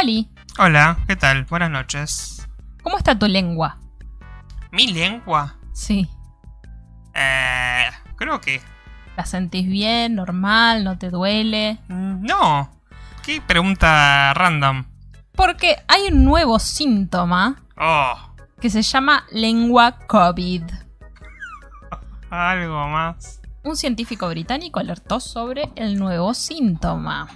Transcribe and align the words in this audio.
Oli, 0.00 0.28
Hola, 0.58 0.98
¿qué 1.06 1.16
tal? 1.16 1.44
Buenas 1.44 1.70
noches. 1.70 2.48
¿cómo 2.82 2.98
está 2.98 3.18
tu 3.18 3.26
lengua? 3.26 3.78
¿Mi 4.72 4.86
lengua? 4.92 5.56
Sí. 5.72 6.08
Eh, 7.14 7.86
creo 8.16 8.40
que... 8.40 8.60
¿La 9.16 9.24
sentís 9.26 9.66
bien, 9.68 10.14
normal, 10.14 10.84
no 10.84 10.98
te 10.98 11.10
duele? 11.10 11.78
mm, 11.88 12.22
No. 12.22 12.70
¿Qué 13.24 13.40
pregunta 13.40 14.32
random? 14.34 14.84
Porque 15.32 15.76
hay 15.88 16.08
un 16.12 16.24
nuevo 16.24 16.58
síntoma 16.58 17.62
Oh, 17.78 18.14
que 18.60 18.70
se 18.70 18.82
llama 18.82 19.24
lengua 19.32 19.98
COVID. 20.06 20.62
algo 22.30 22.88
más. 22.88 23.40
Un 23.64 23.76
científico 23.76 24.28
británico 24.28 24.78
alertó 24.78 25.18
sobre 25.20 25.70
el 25.74 25.98
nuevo 25.98 26.32
síntoma. 26.34 27.26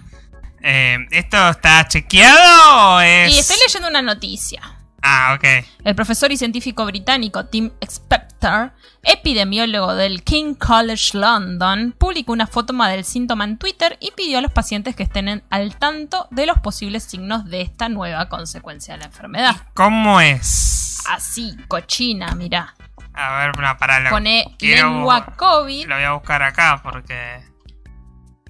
Eh, 0.63 0.99
¿Esto 1.11 1.49
está 1.51 1.87
chequeado 1.89 2.97
o 2.97 3.01
es...? 3.01 3.35
Y 3.35 3.39
estoy 3.39 3.57
leyendo 3.67 3.89
una 3.89 4.03
noticia. 4.03 4.61
Ah, 5.03 5.35
ok. 5.35 5.65
El 5.85 5.95
profesor 5.95 6.31
y 6.31 6.37
científico 6.37 6.85
británico 6.85 7.47
Tim 7.47 7.71
Spector, 7.81 8.73
epidemiólogo 9.03 9.95
del 9.95 10.23
King 10.23 10.55
College 10.55 11.17
London, 11.17 11.95
publicó 11.97 12.33
una 12.33 12.47
foto 12.47 12.75
del 12.75 13.05
síntoma 13.05 13.45
en 13.45 13.57
Twitter 13.57 13.97
y 14.01 14.11
pidió 14.11 14.39
a 14.39 14.41
los 14.43 14.53
pacientes 14.53 14.95
que 14.95 15.03
estén 15.05 15.29
en- 15.29 15.43
al 15.49 15.77
tanto 15.77 16.29
de 16.31 16.45
los 16.45 16.59
posibles 16.59 17.05
signos 17.05 17.47
de 17.47 17.63
esta 17.63 17.89
nueva 17.89 18.29
consecuencia 18.29 18.93
de 18.95 18.99
la 19.01 19.07
enfermedad. 19.07 19.57
¿Cómo 19.73 20.21
es? 20.21 20.99
Así, 21.09 21.57
cochina, 21.67 22.35
mirá. 22.35 22.75
A 23.15 23.39
ver, 23.39 23.59
no, 23.59 23.77
para 23.79 24.01
lo... 24.01 24.11
Pone 24.11 24.55
quiero- 24.59 24.89
lengua 24.91 25.25
COVID. 25.37 25.87
Lo 25.87 25.95
voy 25.95 26.05
a 26.05 26.13
buscar 26.13 26.43
acá 26.43 26.81
porque... 26.83 27.41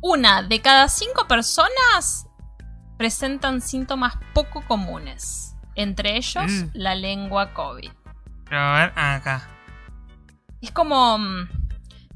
Una 0.01 0.43
de 0.43 0.61
cada 0.61 0.89
cinco 0.89 1.27
personas 1.29 2.27
presentan 2.99 3.61
síntomas 3.61 4.15
poco 4.35 4.63
comunes. 4.67 5.55
Entre 5.75 6.17
ellos, 6.17 6.51
Mm. 6.51 6.65
la 6.75 6.95
lengua 6.95 7.53
COVID. 7.55 7.91
Pero 8.45 8.61
a 8.61 8.75
ver, 8.81 8.93
acá. 8.97 9.49
Es 10.61 10.71
como 10.73 11.19
mm, 11.19 11.49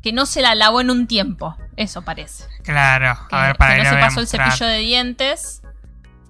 que 0.02 0.12
no 0.12 0.26
se 0.26 0.42
la 0.42 0.54
lavó 0.54 0.80
en 0.80 0.90
un 0.90 1.06
tiempo. 1.06 1.56
Eso 1.76 2.02
parece. 2.02 2.44
Claro, 2.62 3.18
Que, 3.28 3.36
a 3.36 3.42
ver, 3.48 3.56
para 3.56 3.74
que 3.74 3.80
ahí 3.80 3.86
no 3.86 3.90
se 3.94 3.96
pasó 4.00 4.20
el 4.20 4.26
cepillo 4.28 4.66
de 4.66 4.78
dientes. 4.78 5.62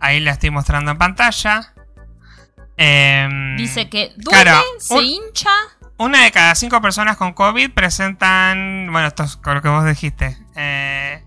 Ahí 0.00 0.20
la 0.20 0.32
estoy 0.32 0.50
mostrando 0.50 0.90
en 0.92 0.98
pantalla. 0.98 1.72
Em, 2.76 3.56
Dice 3.56 3.88
que 3.88 4.12
duele, 4.16 4.42
claro, 4.42 4.60
se 4.78 4.94
un- 4.94 5.04
hincha. 5.04 5.50
Una 5.96 6.24
de 6.24 6.32
cada 6.32 6.54
cinco 6.56 6.80
personas 6.80 7.16
con 7.16 7.32
COVID 7.32 7.70
presentan, 7.72 8.88
bueno, 8.90 9.06
esto 9.06 9.22
es 9.22 9.36
con 9.36 9.54
lo 9.54 9.62
que 9.62 9.68
vos 9.68 9.84
dijiste, 9.84 10.36
eh, 10.56 11.23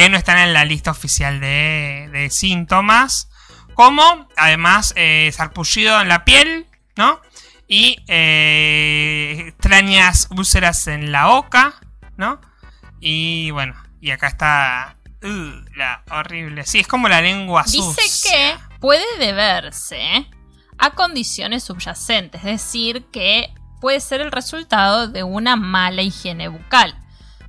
que 0.00 0.08
no 0.08 0.16
están 0.16 0.38
en 0.38 0.54
la 0.54 0.64
lista 0.64 0.90
oficial 0.92 1.40
de, 1.40 2.08
de 2.10 2.30
síntomas, 2.30 3.28
como 3.74 4.02
además 4.34 4.94
eh, 4.96 5.30
sarpullido 5.30 6.00
en 6.00 6.08
la 6.08 6.24
piel, 6.24 6.66
¿no? 6.96 7.20
Y 7.68 7.98
eh, 8.08 9.44
extrañas 9.48 10.28
úlceras 10.30 10.86
en 10.86 11.12
la 11.12 11.26
boca, 11.26 11.74
¿no? 12.16 12.40
Y 12.98 13.50
bueno, 13.50 13.74
y 14.00 14.10
acá 14.10 14.28
está 14.28 14.96
uh, 15.22 15.76
la 15.76 16.02
horrible. 16.10 16.64
Sí, 16.64 16.80
es 16.80 16.86
como 16.86 17.06
la 17.10 17.20
lengua 17.20 17.64
Dice 17.64 17.92
sucia. 17.92 18.30
que 18.32 18.78
puede 18.80 19.04
deberse 19.18 20.26
a 20.78 20.92
condiciones 20.92 21.64
subyacentes. 21.64 22.40
Es 22.40 22.46
decir, 22.46 23.04
que 23.12 23.52
puede 23.82 24.00
ser 24.00 24.22
el 24.22 24.32
resultado 24.32 25.08
de 25.08 25.24
una 25.24 25.56
mala 25.56 26.00
higiene 26.00 26.48
bucal, 26.48 26.98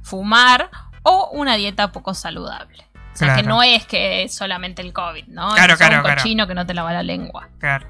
fumar 0.03 0.69
o 1.03 1.29
una 1.33 1.55
dieta 1.55 1.91
poco 1.91 2.13
saludable. 2.13 2.85
O 3.13 3.17
sea, 3.17 3.35
que 3.35 3.41
Claro. 3.43 3.55
no 3.57 3.63
es 3.63 3.85
que 3.85 4.23
es 4.23 4.33
solamente 4.33 4.81
el 4.81 4.93
COVID, 4.93 5.25
¿no? 5.27 5.53
Claro, 5.53 5.73
es 5.73 5.79
claro, 5.79 5.97
un 5.97 6.03
claro. 6.03 6.21
cochino 6.21 6.47
que 6.47 6.53
no 6.55 6.65
te 6.65 6.73
lava 6.73 6.93
la 6.93 7.03
lengua. 7.03 7.49
Claro. 7.59 7.87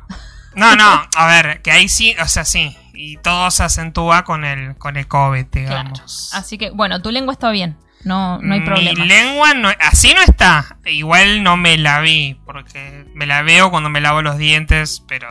No, 0.56 0.76
no, 0.76 1.02
a 1.16 1.28
ver, 1.28 1.62
que 1.62 1.72
ahí 1.72 1.88
sí, 1.88 2.16
o 2.22 2.28
sea, 2.28 2.44
sí. 2.44 2.76
Y 2.94 3.18
todo 3.18 3.50
se 3.52 3.64
acentúa 3.64 4.24
con 4.24 4.44
el, 4.44 4.76
con 4.78 4.98
el 4.98 5.08
COVID, 5.08 5.46
Claro. 5.48 5.68
digamos. 5.70 6.32
Así 6.34 6.58
que, 6.58 6.72
bueno, 6.72 7.02
tu 7.02 7.12
lengua 7.12 7.34
está 7.34 7.52
bien. 7.52 7.78
No, 8.04 8.40
no 8.40 8.54
hay 8.56 8.60
Mi 8.62 8.66
problema. 8.66 9.06
lengua 9.06 9.54
no, 9.54 9.70
así 9.80 10.12
no 10.16 10.22
está. 10.24 10.78
Igual 10.86 11.44
no 11.44 11.56
me 11.56 11.78
la 11.78 12.00
vi, 12.02 12.34
porque 12.46 13.06
me 13.14 13.28
la 13.28 13.44
veo 13.44 13.70
cuando 13.70 13.90
me 13.92 14.02
lavo 14.02 14.24
los 14.24 14.38
dientes, 14.40 15.04
pero 15.08 15.28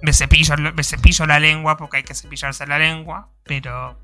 me 0.00 0.12
cepillo, 0.14 0.56
me 0.56 0.82
cepillo 0.82 1.26
la 1.26 1.38
lengua 1.38 1.76
porque 1.76 1.98
hay 1.98 2.02
que 2.04 2.14
cepillarse 2.14 2.66
la 2.66 2.78
lengua, 2.78 3.28
pero 3.44 4.00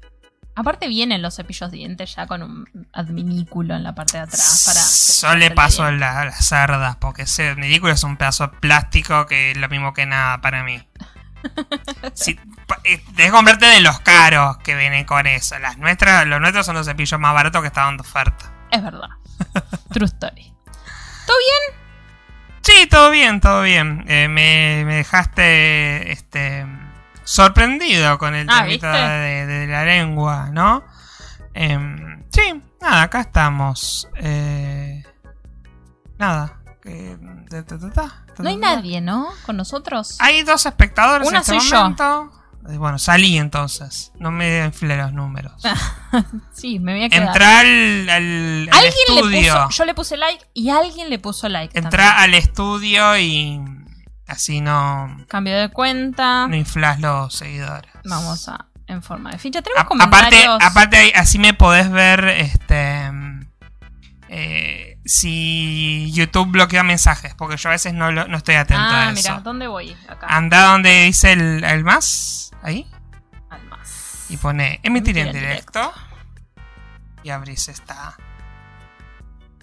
Aparte 0.59 0.89
vienen 0.89 1.23
los 1.23 1.37
cepillos 1.37 1.71
de 1.71 1.77
dientes 1.77 2.17
ya 2.17 2.27
con 2.27 2.43
un 2.43 2.89
adminículo 2.93 3.77
en 3.77 3.85
la 3.85 3.95
parte 3.95 4.17
de 4.17 4.25
atrás 4.25 4.65
para... 4.67 4.81
solo 4.81 5.37
le 5.37 5.51
paso 5.53 5.89
la- 5.93 6.25
las 6.25 6.45
cerdas, 6.47 6.97
porque 6.97 7.23
ese 7.23 7.55
ridículo 7.55 7.93
es 7.93 8.03
un 8.03 8.17
pedazo 8.17 8.49
de 8.49 8.57
plástico 8.59 9.27
que 9.27 9.53
es 9.53 9.57
lo 9.57 9.69
mismo 9.69 9.93
que 9.95 10.05
nada 10.07 10.41
para 10.41 10.65
mí. 10.65 10.83
Si, 12.15 12.33
eh, 12.85 13.01
que 13.17 13.31
comprarte 13.31 13.67
de 13.67 13.81
los 13.81 14.01
caros 14.01 14.57
que 14.59 14.75
vienen 14.75 15.05
con 15.05 15.27
eso. 15.29 15.57
Las 15.61 15.79
nuestras, 15.79 16.27
los 16.27 16.41
nuestros 16.41 16.67
son 16.67 16.75
los 16.75 16.87
cepillos 16.87 17.21
más 17.21 17.33
baratos 17.33 17.61
que 17.63 17.69
estaban 17.69 17.97
de 17.97 18.01
oferta. 18.01 18.53
Es 18.73 18.83
verdad. 18.83 19.09
True 19.93 20.07
story. 20.07 20.53
¿Todo 21.27 21.37
bien? 21.39 21.81
Sí, 22.63 22.87
todo 22.89 23.11
bien, 23.13 23.41
todo 23.41 23.63
bien. 23.63 24.05
Eh, 24.09 24.27
me, 24.29 24.83
me 24.85 24.97
dejaste 24.97 26.11
este 26.11 26.67
sorprendido 27.33 28.19
con 28.19 28.34
el 28.34 28.47
Ah, 28.50 28.65
de, 28.65 29.47
de 29.47 29.66
la 29.66 29.84
lengua, 29.84 30.49
¿no? 30.53 30.84
Em, 31.55 32.22
sí, 32.31 32.62
nada, 32.81 33.03
acá 33.03 33.21
estamos. 33.21 34.09
Eh, 34.16 35.03
nada. 36.19 36.59
ta, 37.50 37.65
ta, 37.93 38.25
No 38.39 38.49
hay 38.49 38.56
nadie, 38.56 39.00
¿no? 39.00 39.28
Con 39.44 39.56
nosotros. 39.56 40.16
Hay 40.21 40.43
dos 40.43 40.65
espectadores 40.66 41.27
Una 41.28 41.39
en 41.39 41.43
este 41.43 41.61
soy 41.61 41.78
momento. 41.78 42.33
Eh, 42.69 42.77
Bueno, 42.78 42.99
salí 42.99 43.37
entonces. 43.39 44.12
No 44.19 44.31
me 44.31 44.65
inflé 44.65 44.97
los 44.97 45.12
números. 45.12 45.53
Sí, 46.53 46.78
me 46.81 46.95
voy 46.95 47.05
a 47.05 47.09
quedar. 47.10 47.27
Entrá 47.28 47.60
al, 47.60 48.09
al- 48.09 48.69
al 48.72 48.75
Alguien 48.78 48.93
le 49.10 49.15
estudio. 49.16 49.65
puso, 49.66 49.78
yo 49.78 49.84
le 49.84 49.95
puse 49.95 50.16
like 50.16 50.45
y 50.55 50.71
alguien 50.71 51.09
le 51.10 51.19
puso 51.19 51.49
like. 51.49 51.78
Entrá 51.78 52.06
también. 52.09 52.25
al 52.25 52.34
estudio 52.34 53.19
y 53.19 53.60
así 54.28 54.61
no, 54.61 55.16
Cambio 55.28 55.59
de 55.59 55.71
cuenta. 55.71 56.47
no 56.49 56.55
inflas 56.56 57.00
los 57.00 57.34
seguidores. 57.34 57.91
Vamos 58.05 58.49
a 58.49 58.66
en 58.87 59.03
forma 59.03 59.31
de 59.33 59.39
ficha. 59.39 59.61
Tenemos 59.61 59.83
A- 59.83 60.05
aparte, 60.05 60.37
comentarios. 60.37 60.59
aparte 60.62 60.97
ahí- 60.97 61.12
así 61.15 61.39
me 61.39 61.53
podés 61.55 61.91
ver 61.91 62.27
este 62.28 63.11
eh, 64.31 64.99
si 65.05 66.11
YouTube 66.12 66.50
bloquea 66.50 66.83
mensajes, 66.83 67.34
porque 67.34 67.56
yo 67.56 67.71
a 67.71 67.72
veces 67.72 67.94
no, 67.94 68.11
no 68.12 68.37
estoy 68.37 68.56
atento 68.56 68.83
ah, 68.83 69.09
a 69.09 69.12
mira, 69.12 69.33
eso. 69.34 69.41
¿dónde 69.43 69.66
voy? 69.66 69.97
Acá. 70.09 70.27
Anda 70.28 70.66
donde 70.72 71.05
dice 71.05 71.33
el, 71.33 71.65
el 71.65 71.83
más, 71.84 72.50
ahí, 72.62 72.87
Al 73.49 73.65
más. 73.65 74.27
y 74.28 74.37
pone 74.37 74.81
emitir 74.83 75.16
en 75.19 75.28
Emitir 75.28 75.45
en 75.45 75.49
directo. 75.50 75.93
Y 77.22 77.31
abrís 77.31 77.69
esta. 77.69 78.16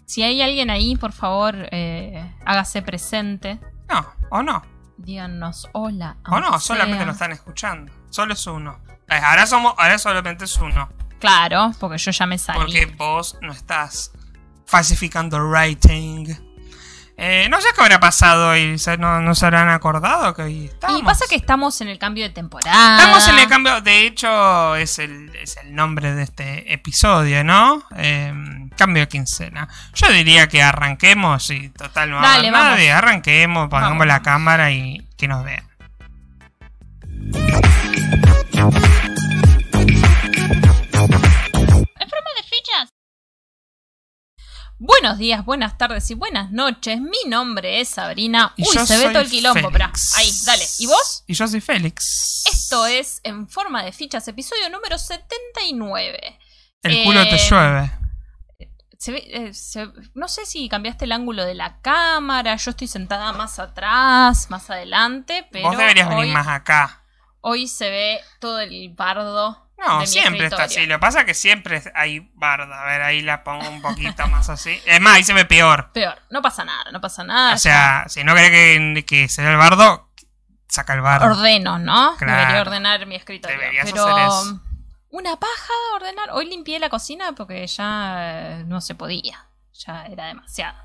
Si 0.05 0.21
hay 0.23 0.41
alguien 0.41 0.69
ahí, 0.69 0.95
por 0.95 1.13
favor, 1.13 1.55
eh, 1.71 2.33
hágase 2.45 2.81
presente. 2.81 3.59
No, 3.89 4.05
o 4.31 4.41
no. 4.43 4.61
Díganos 4.97 5.67
hola. 5.73 6.17
O 6.29 6.39
no, 6.39 6.59
solamente 6.59 6.97
sea. 6.99 7.05
lo 7.05 7.11
están 7.11 7.31
escuchando. 7.31 7.91
Solo 8.09 8.33
es 8.33 8.47
uno. 8.47 8.79
Eh, 9.09 9.19
Ahora 9.23 9.45
somos, 9.45 9.73
ahora 9.77 9.97
solamente 9.97 10.45
es 10.45 10.55
uno. 10.57 10.89
Claro, 11.19 11.71
porque 11.79 11.97
yo 11.97 12.11
ya 12.11 12.25
me 12.25 12.37
salí. 12.37 12.59
Porque 12.59 12.85
vos 12.85 13.37
no 13.41 13.51
estás 13.51 14.11
falsificando 14.65 15.37
writing. 15.39 16.33
Eh, 17.17 17.47
no 17.49 17.61
sé 17.61 17.69
qué 17.73 17.81
habrá 17.81 17.99
pasado 18.01 18.57
y 18.57 18.77
se- 18.77 18.97
no, 18.97 19.21
no 19.21 19.35
se 19.35 19.45
habrán 19.45 19.69
acordado 19.69 20.33
que 20.33 20.41
hoy 20.41 20.65
estamos. 20.65 20.99
Y 20.99 21.03
pasa 21.03 21.23
que 21.29 21.35
estamos 21.37 21.79
en 21.79 21.87
el 21.87 21.97
cambio 21.97 22.25
de 22.25 22.29
temporada. 22.31 22.97
Estamos 22.97 23.27
en 23.29 23.39
el 23.39 23.47
cambio, 23.47 23.79
de 23.79 24.05
hecho 24.05 24.75
es 24.75 24.99
el, 24.99 25.33
es 25.35 25.55
el 25.63 25.73
nombre 25.73 26.13
de 26.13 26.23
este 26.23 26.73
episodio, 26.73 27.43
¿no? 27.45 27.83
Eh, 27.95 28.33
cambio 28.75 29.03
de 29.03 29.07
quincena. 29.07 29.69
Yo 29.93 30.09
diría 30.11 30.47
que 30.49 30.61
arranquemos 30.61 31.49
y 31.51 31.69
total 31.69 32.09
no 32.11 32.21
Dale, 32.21 32.51
vamos. 32.51 32.71
nadie. 32.71 32.91
Arranquemos, 32.91 33.69
pongamos 33.69 33.91
Vamos. 33.99 34.07
la 34.07 34.21
cámara 34.21 34.71
y 34.71 35.07
que 35.17 35.27
nos 35.29 35.45
vean. 35.45 35.63
Buenos 44.77 45.17
días, 45.17 45.45
buenas 45.45 45.77
tardes 45.77 46.09
y 46.11 46.15
buenas 46.15 46.51
noches. 46.51 46.99
Mi 46.99 47.17
nombre 47.27 47.79
es 47.79 47.87
Sabrina. 47.89 48.53
Y 48.57 48.63
Uy, 48.63 48.85
se 48.85 48.97
ve 48.97 49.09
todo 49.09 49.21
el 49.21 49.29
quilombo, 49.29 49.71
pero 49.71 49.85
ahí, 50.17 50.29
dale. 50.45 50.63
¿Y 50.79 50.87
vos? 50.87 51.23
Y 51.27 51.33
yo 51.33 51.47
soy 51.47 51.61
Félix. 51.61 52.43
Esto 52.51 52.85
es 52.85 53.21
En 53.23 53.47
forma 53.47 53.83
de 53.83 53.93
fichas, 53.93 54.27
episodio 54.27 54.69
número 54.69 54.97
79. 54.97 56.39
El 56.83 57.03
culo 57.05 57.23
te 57.23 57.35
Eh, 57.35 57.49
llueve. 57.49 57.91
Se 58.99 59.11
ve- 59.11 59.27
eh, 59.29 59.53
se- 59.53 59.87
no 60.13 60.27
sé 60.27 60.45
si 60.45 60.67
cambiaste 60.67 61.05
el 61.05 61.11
ángulo 61.13 61.45
de 61.45 61.55
la 61.55 61.79
cámara. 61.81 62.55
Yo 62.57 62.71
estoy 62.71 62.87
sentada 62.87 63.31
más 63.31 63.59
atrás, 63.59 64.49
más 64.49 64.69
adelante, 64.69 65.47
pero 65.51 65.69
Vos 65.69 65.77
deberías 65.77 66.09
hoy, 66.09 66.15
venir 66.15 66.33
más 66.33 66.47
acá. 66.47 67.03
hoy 67.41 67.67
se 67.67 67.89
ve 67.89 68.19
todo 68.39 68.59
el 68.59 68.89
bardo 68.93 69.64
No, 69.77 70.05
siempre 70.05 70.45
está 70.45 70.63
así. 70.63 70.85
Lo 70.85 70.95
que 70.95 70.99
pasa 70.99 71.21
es 71.21 71.25
que 71.25 71.33
siempre 71.33 71.81
hay 71.93 72.31
barda. 72.33 72.81
A 72.81 72.85
ver, 72.85 73.01
ahí 73.01 73.21
la 73.21 73.43
pongo 73.43 73.69
un 73.69 73.81
poquito 73.81 74.27
más 74.27 74.49
así. 74.49 74.79
Es 74.85 75.01
más, 75.01 75.15
ahí 75.15 75.23
se 75.23 75.33
ve 75.33 75.45
peor. 75.45 75.91
Peor, 75.91 76.17
no 76.29 76.41
pasa 76.41 76.63
nada, 76.65 76.91
no 76.91 77.01
pasa 77.01 77.23
nada. 77.23 77.53
O 77.55 77.57
sea, 77.57 78.05
si 78.07 78.23
no 78.23 78.33
querés 78.33 78.51
que, 78.51 79.05
que 79.05 79.29
se 79.29 79.41
vea 79.41 79.51
el 79.51 79.57
bardo, 79.57 80.09
saca 80.67 80.93
el 80.93 81.01
bardo. 81.01 81.27
ordeno, 81.27 81.77
¿no? 81.77 82.15
Claro. 82.17 82.39
Debería 82.39 82.61
ordenar 82.61 83.05
mi 83.05 83.15
escritorio. 83.15 83.57
Deberías 83.57 83.91
pero 83.91 84.07
hacer 84.07 84.25
eso. 84.25 84.61
una 85.09 85.35
paja 85.37 85.73
ordenar. 85.95 86.29
Hoy 86.31 86.49
limpié 86.49 86.79
la 86.79 86.89
cocina 86.89 87.33
porque 87.33 87.65
ya 87.67 88.15
eh, 88.17 88.63
no 88.65 88.81
se 88.81 88.95
podía. 88.95 89.45
Ya 89.73 90.05
era 90.05 90.27
demasiado. 90.27 90.77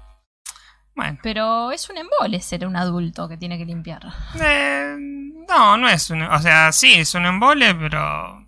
Bueno. 0.96 1.18
Pero 1.22 1.70
es 1.70 1.88
un 1.88 1.96
embole 1.96 2.40
ser 2.40 2.66
un 2.66 2.76
adulto 2.76 3.28
que 3.28 3.36
tiene 3.36 3.56
que 3.56 3.64
limpiar. 3.64 4.02
Eh, 4.40 4.96
no, 5.48 5.76
no 5.76 5.88
es 5.88 6.10
un... 6.10 6.22
O 6.22 6.38
sea, 6.40 6.72
sí, 6.72 6.94
es 6.94 7.14
un 7.14 7.26
embole, 7.26 7.74
pero... 7.74 8.39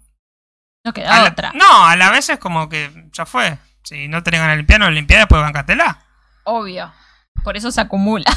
No 0.84 0.92
queda 0.92 1.14
a 1.16 1.22
la- 1.22 1.28
otra. 1.30 1.52
no, 1.54 1.86
a 1.86 1.96
la 1.96 2.10
vez 2.10 2.28
es 2.28 2.38
como 2.38 2.68
que 2.68 3.08
ya 3.12 3.24
fue. 3.26 3.58
Si 3.84 4.08
no 4.08 4.22
tenés 4.22 4.40
ganas 4.40 4.54
de 4.54 4.58
limpiar, 4.58 4.80
no 4.80 4.90
limpiar, 4.90 5.20
después 5.20 5.40
bancatela. 5.42 5.98
Obvio. 6.44 6.92
Por 7.44 7.56
eso 7.56 7.70
se 7.70 7.80
acumula. 7.80 8.30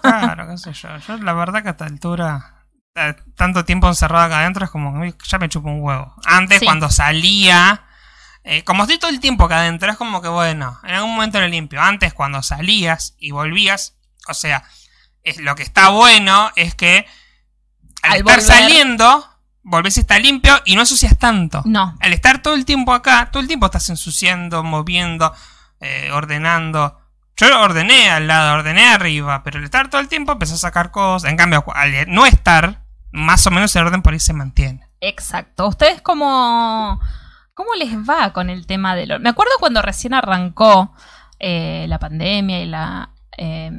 Claro, 0.00 0.48
qué 0.48 0.58
sé 0.58 0.72
yo. 0.72 0.96
Yo 0.98 1.16
la 1.18 1.32
verdad 1.34 1.62
que 1.62 1.68
a 1.68 1.72
esta 1.72 1.84
altura, 1.84 2.64
tanto 3.36 3.64
tiempo 3.64 3.88
encerrado 3.88 4.24
acá 4.24 4.38
adentro 4.40 4.64
es 4.64 4.70
como 4.70 5.00
que 5.00 5.14
ya 5.26 5.38
me 5.38 5.48
chupo 5.48 5.68
un 5.68 5.82
huevo. 5.82 6.14
Antes, 6.24 6.60
Sí. 6.60 6.64
cuando 6.64 6.88
salía, 6.90 7.82
eh, 8.44 8.64
como 8.64 8.84
estoy 8.84 8.98
todo 8.98 9.10
el 9.10 9.20
tiempo 9.20 9.44
acá 9.44 9.58
adentro, 9.58 9.90
es 9.90 9.96
como 9.98 10.22
que 10.22 10.28
bueno, 10.28 10.78
en 10.84 10.94
algún 10.94 11.14
momento 11.14 11.40
lo 11.40 11.48
limpio. 11.48 11.82
Antes, 11.82 12.14
cuando 12.14 12.42
salías 12.42 13.14
y 13.18 13.32
volvías, 13.32 13.96
o 14.28 14.34
sea, 14.34 14.64
es, 15.24 15.38
lo 15.38 15.54
que 15.56 15.62
está 15.64 15.90
bueno 15.90 16.50
es 16.56 16.74
que 16.74 17.06
al, 18.02 18.12
Al 18.12 18.18
estar 18.18 18.38
volver- 18.38 18.42
saliendo, 18.42 19.35
volvés 19.68 19.96
y 19.96 20.00
está 20.00 20.18
limpio 20.18 20.54
y 20.64 20.74
no 20.76 20.82
ensucias 20.82 21.18
tanto. 21.18 21.60
No. 21.64 21.96
Al 22.00 22.12
estar 22.12 22.40
todo 22.40 22.54
el 22.54 22.64
tiempo 22.64 22.92
acá, 22.94 23.30
todo 23.32 23.40
el 23.40 23.48
tiempo 23.48 23.66
estás 23.66 23.88
ensuciando, 23.90 24.62
moviendo, 24.62 25.32
eh, 25.80 26.10
ordenando. 26.12 27.00
Yo 27.36 27.60
ordené 27.60 28.08
al 28.08 28.28
lado, 28.28 28.54
ordené 28.54 28.86
arriba, 28.86 29.42
pero 29.42 29.58
al 29.58 29.64
estar 29.64 29.90
todo 29.90 30.00
el 30.00 30.08
tiempo 30.08 30.32
empecé 30.32 30.54
a 30.54 30.58
sacar 30.58 30.90
cosas. 30.92 31.30
En 31.30 31.36
cambio, 31.36 31.64
al 31.74 31.92
no 32.08 32.24
estar, 32.26 32.84
más 33.12 33.46
o 33.46 33.50
menos 33.50 33.74
el 33.76 33.84
orden 33.86 34.02
por 34.02 34.12
ahí 34.12 34.20
se 34.20 34.32
mantiene. 34.32 34.88
Exacto. 35.00 35.66
¿Ustedes 35.66 36.00
cómo, 36.00 37.00
cómo 37.54 37.74
les 37.74 37.92
va 38.08 38.32
con 38.32 38.48
el 38.50 38.66
tema 38.66 38.94
del... 38.94 39.12
or- 39.12 39.20
Me 39.20 39.28
acuerdo 39.30 39.52
cuando 39.58 39.82
recién 39.82 40.14
arrancó 40.14 40.94
eh, 41.38 41.86
la 41.88 41.98
pandemia 41.98 42.60
y 42.62 42.66
la, 42.66 43.10
eh, 43.36 43.70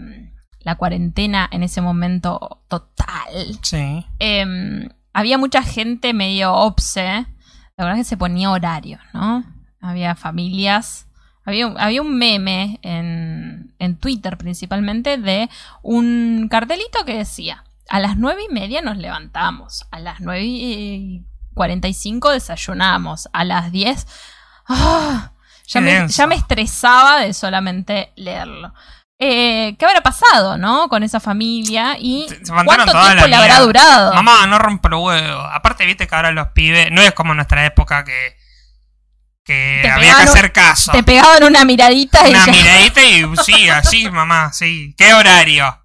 la 0.59 0.75
cuarentena 0.75 1.47
en 1.51 1.63
ese 1.63 1.81
momento 1.81 2.61
total. 2.67 3.57
Sí. 3.63 4.05
eh, 4.19 4.89
había 5.17 5.37
mucha 5.37 5.63
gente 5.63 6.13
medio 6.13 6.53
obse. 6.53 7.25
La 7.75 7.83
verdad 7.85 7.99
es 7.99 8.05
que 8.05 8.09
se 8.09 8.17
ponía 8.17 8.51
horario, 8.51 8.99
¿no? 9.13 9.43
Había 9.81 10.15
familias. 10.15 11.07
Había, 11.45 11.67
un- 11.67 11.79
había 11.79 12.01
un 12.01 12.17
meme 12.17 12.79
en, 12.81 13.73
en 13.79 13.97
Twitter 13.97 14.37
principalmente 14.37 15.17
de 15.17 15.49
un 15.81 16.47
cartelito 16.51 17.03
que 17.05 17.17
decía: 17.17 17.63
A 17.89 17.99
las 17.99 18.17
nueve 18.17 18.41
y 18.49 18.53
media 18.53 18.81
nos 18.81 18.97
levantamos, 18.97 19.85
a 19.91 19.99
las 19.99 20.19
nueve 20.21 20.43
y 20.45 21.25
cuarenta 21.53 21.87
y 21.87 21.93
cinco 21.93 22.31
desayunamos, 22.31 23.29
a 23.33 23.43
las 23.43 23.71
diez. 23.71 24.05
¡ah! 24.67 25.31
ya, 25.65 25.81
me, 25.81 26.07
ya 26.07 26.27
me 26.27 26.35
estresaba 26.35 27.19
de 27.21 27.33
solamente 27.33 28.11
leerlo. 28.15 28.73
Eh, 29.19 29.75
¿Qué 29.79 29.85
habrá 29.85 30.01
pasado, 30.01 30.57
no? 30.57 30.89
Con 30.89 31.01
esa 31.01 31.19
familia 31.19 31.97
y 31.99 32.27
Se- 32.29 32.35
se 32.35 32.51
levantaron 32.51 32.85
cuánto 32.87 33.01
tiempo 33.01 33.21
la 33.21 33.27
le 33.27 33.35
habrá 33.35 33.59
durado. 33.61 34.13
Mamá, 34.13 34.45
no 34.45 34.59
rompa 34.59 34.89
los 34.89 35.03
huevos. 35.03 35.49
Aparte, 35.51 35.85
viste 35.87 36.07
que 36.07 36.15
ahora 36.15 36.31
los 36.31 36.49
pibes. 36.49 36.91
No 36.91 37.01
es 37.01 37.13
como 37.13 37.31
en 37.33 37.37
nuestra 37.37 37.65
época 37.65 38.03
que. 38.03 38.37
que 39.43 39.79
Te 39.81 39.89
había 39.89 40.15
que 40.17 40.23
hacer 40.23 40.51
caso. 40.51 40.91
Te 40.91 41.01
pegaban 41.03 41.43
una 41.43 41.65
miradita 41.65 42.27
y 42.27 42.31
Una 42.31 42.45
ya. 42.45 42.51
miradita 42.51 43.01
y 43.03 43.25
sí, 43.43 43.69
así, 43.69 44.09
mamá, 44.11 44.53
sí. 44.53 44.93
¿Qué 44.97 45.13
horario? 45.13 45.83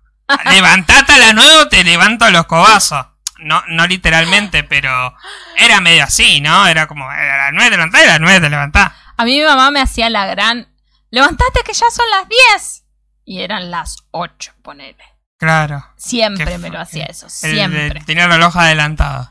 Levantate 0.50 1.12
a 1.14 1.18
las 1.18 1.34
nueve 1.34 1.54
o 1.62 1.68
te 1.68 1.84
levanto 1.84 2.28
los 2.30 2.46
cobazos. 2.46 3.06
No, 3.38 3.62
no 3.68 3.86
literalmente, 3.86 4.62
pero 4.62 5.14
era 5.56 5.80
medio 5.80 6.04
así, 6.04 6.40
¿no? 6.40 6.66
Era 6.66 6.86
como, 6.86 7.08
a 7.10 7.16
las 7.16 7.52
nueve 7.52 7.70
te 7.70 7.76
levantás 7.76 8.00
y 8.02 8.04
a 8.04 8.08
las 8.08 8.20
nueve 8.20 8.40
te 8.40 8.50
levantás. 8.50 8.92
A 9.16 9.24
mí 9.24 9.38
mi 9.38 9.44
mamá 9.44 9.70
me 9.70 9.80
hacía 9.80 10.08
la 10.10 10.26
gran. 10.26 10.68
Levantate 11.10 11.60
que 11.64 11.72
ya 11.72 11.86
son 11.90 12.06
las 12.10 12.28
10. 12.28 12.81
Y 13.24 13.40
eran 13.42 13.70
las 13.70 13.96
8, 14.10 14.52
ponele. 14.62 15.04
Claro. 15.38 15.84
Siempre 15.96 16.58
me 16.58 16.70
lo 16.70 16.80
hacía 16.80 17.04
eso. 17.06 17.28
Siempre. 17.28 17.86
el- 17.98 18.04
tenía 18.04 18.24
el 18.24 18.30
reloj 18.30 18.56
adelantado. 18.56 19.30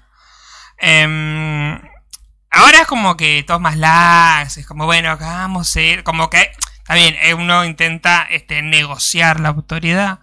Em, 0.77 1.73
ahora 2.49 2.81
es 2.81 2.87
como 2.87 3.15
que 3.17 3.43
todo 3.43 3.59
más 3.59 3.77
lax, 3.77 4.57
es 4.57 4.67
como, 4.67 4.85
bueno, 4.85 5.11
acá 5.11 5.25
vamos 5.37 5.75
a 5.75 5.81
ir, 5.81 6.03
como 6.03 6.29
que, 6.29 6.51
está 6.79 6.95
bien, 6.95 7.15
eh, 7.21 7.33
uno 7.33 7.63
intenta 7.65 8.23
este, 8.29 8.61
negociar 8.61 9.39
la 9.39 9.49
autoridad. 9.49 10.19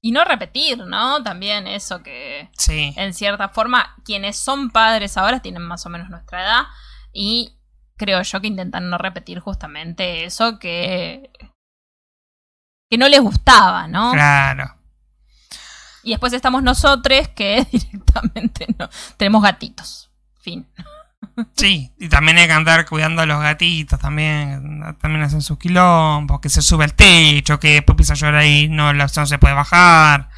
Y 0.00 0.12
no 0.12 0.24
repetir, 0.24 0.76
¿no? 0.78 1.22
También 1.22 1.66
eso 1.66 2.02
que. 2.02 2.50
Sí. 2.58 2.92
En 2.98 3.14
cierta 3.14 3.48
forma, 3.48 3.96
quienes 4.04 4.36
son 4.36 4.70
padres 4.70 5.16
ahora 5.16 5.40
tienen 5.40 5.62
más 5.62 5.86
o 5.86 5.88
menos 5.88 6.10
nuestra 6.10 6.42
edad. 6.42 6.62
Y 7.10 7.58
creo 7.96 8.20
yo 8.20 8.40
que 8.42 8.48
intentan 8.48 8.90
no 8.90 8.98
repetir 8.98 9.40
justamente 9.40 10.26
eso 10.26 10.58
que. 10.58 11.30
Que 12.88 12.98
no 12.98 13.08
les 13.08 13.20
gustaba, 13.20 13.86
¿no? 13.88 14.12
Claro. 14.12 14.74
Y 16.02 16.10
después 16.10 16.32
estamos 16.32 16.62
nosotros 16.62 17.28
que 17.28 17.66
directamente 17.72 18.66
no. 18.78 18.88
Tenemos 19.16 19.42
gatitos. 19.42 20.10
Fin. 20.40 20.66
Sí, 21.56 21.92
y 21.98 22.08
también 22.08 22.38
hay 22.38 22.46
que 22.46 22.52
andar 22.52 22.86
cuidando 22.86 23.22
a 23.22 23.26
los 23.26 23.40
gatitos, 23.40 23.98
también, 23.98 24.94
también 25.00 25.24
hacen 25.24 25.42
sus 25.42 25.58
quilombos, 25.58 26.40
que 26.40 26.48
se 26.48 26.62
sube 26.62 26.84
al 26.84 26.94
techo, 26.94 27.58
que 27.58 27.74
después 27.74 27.94
empieza 27.94 28.12
a 28.12 28.16
llorar 28.16 28.44
y 28.44 28.68
no, 28.68 28.92
no 28.92 29.08
se 29.08 29.38
puede 29.38 29.54
bajar. 29.54 30.28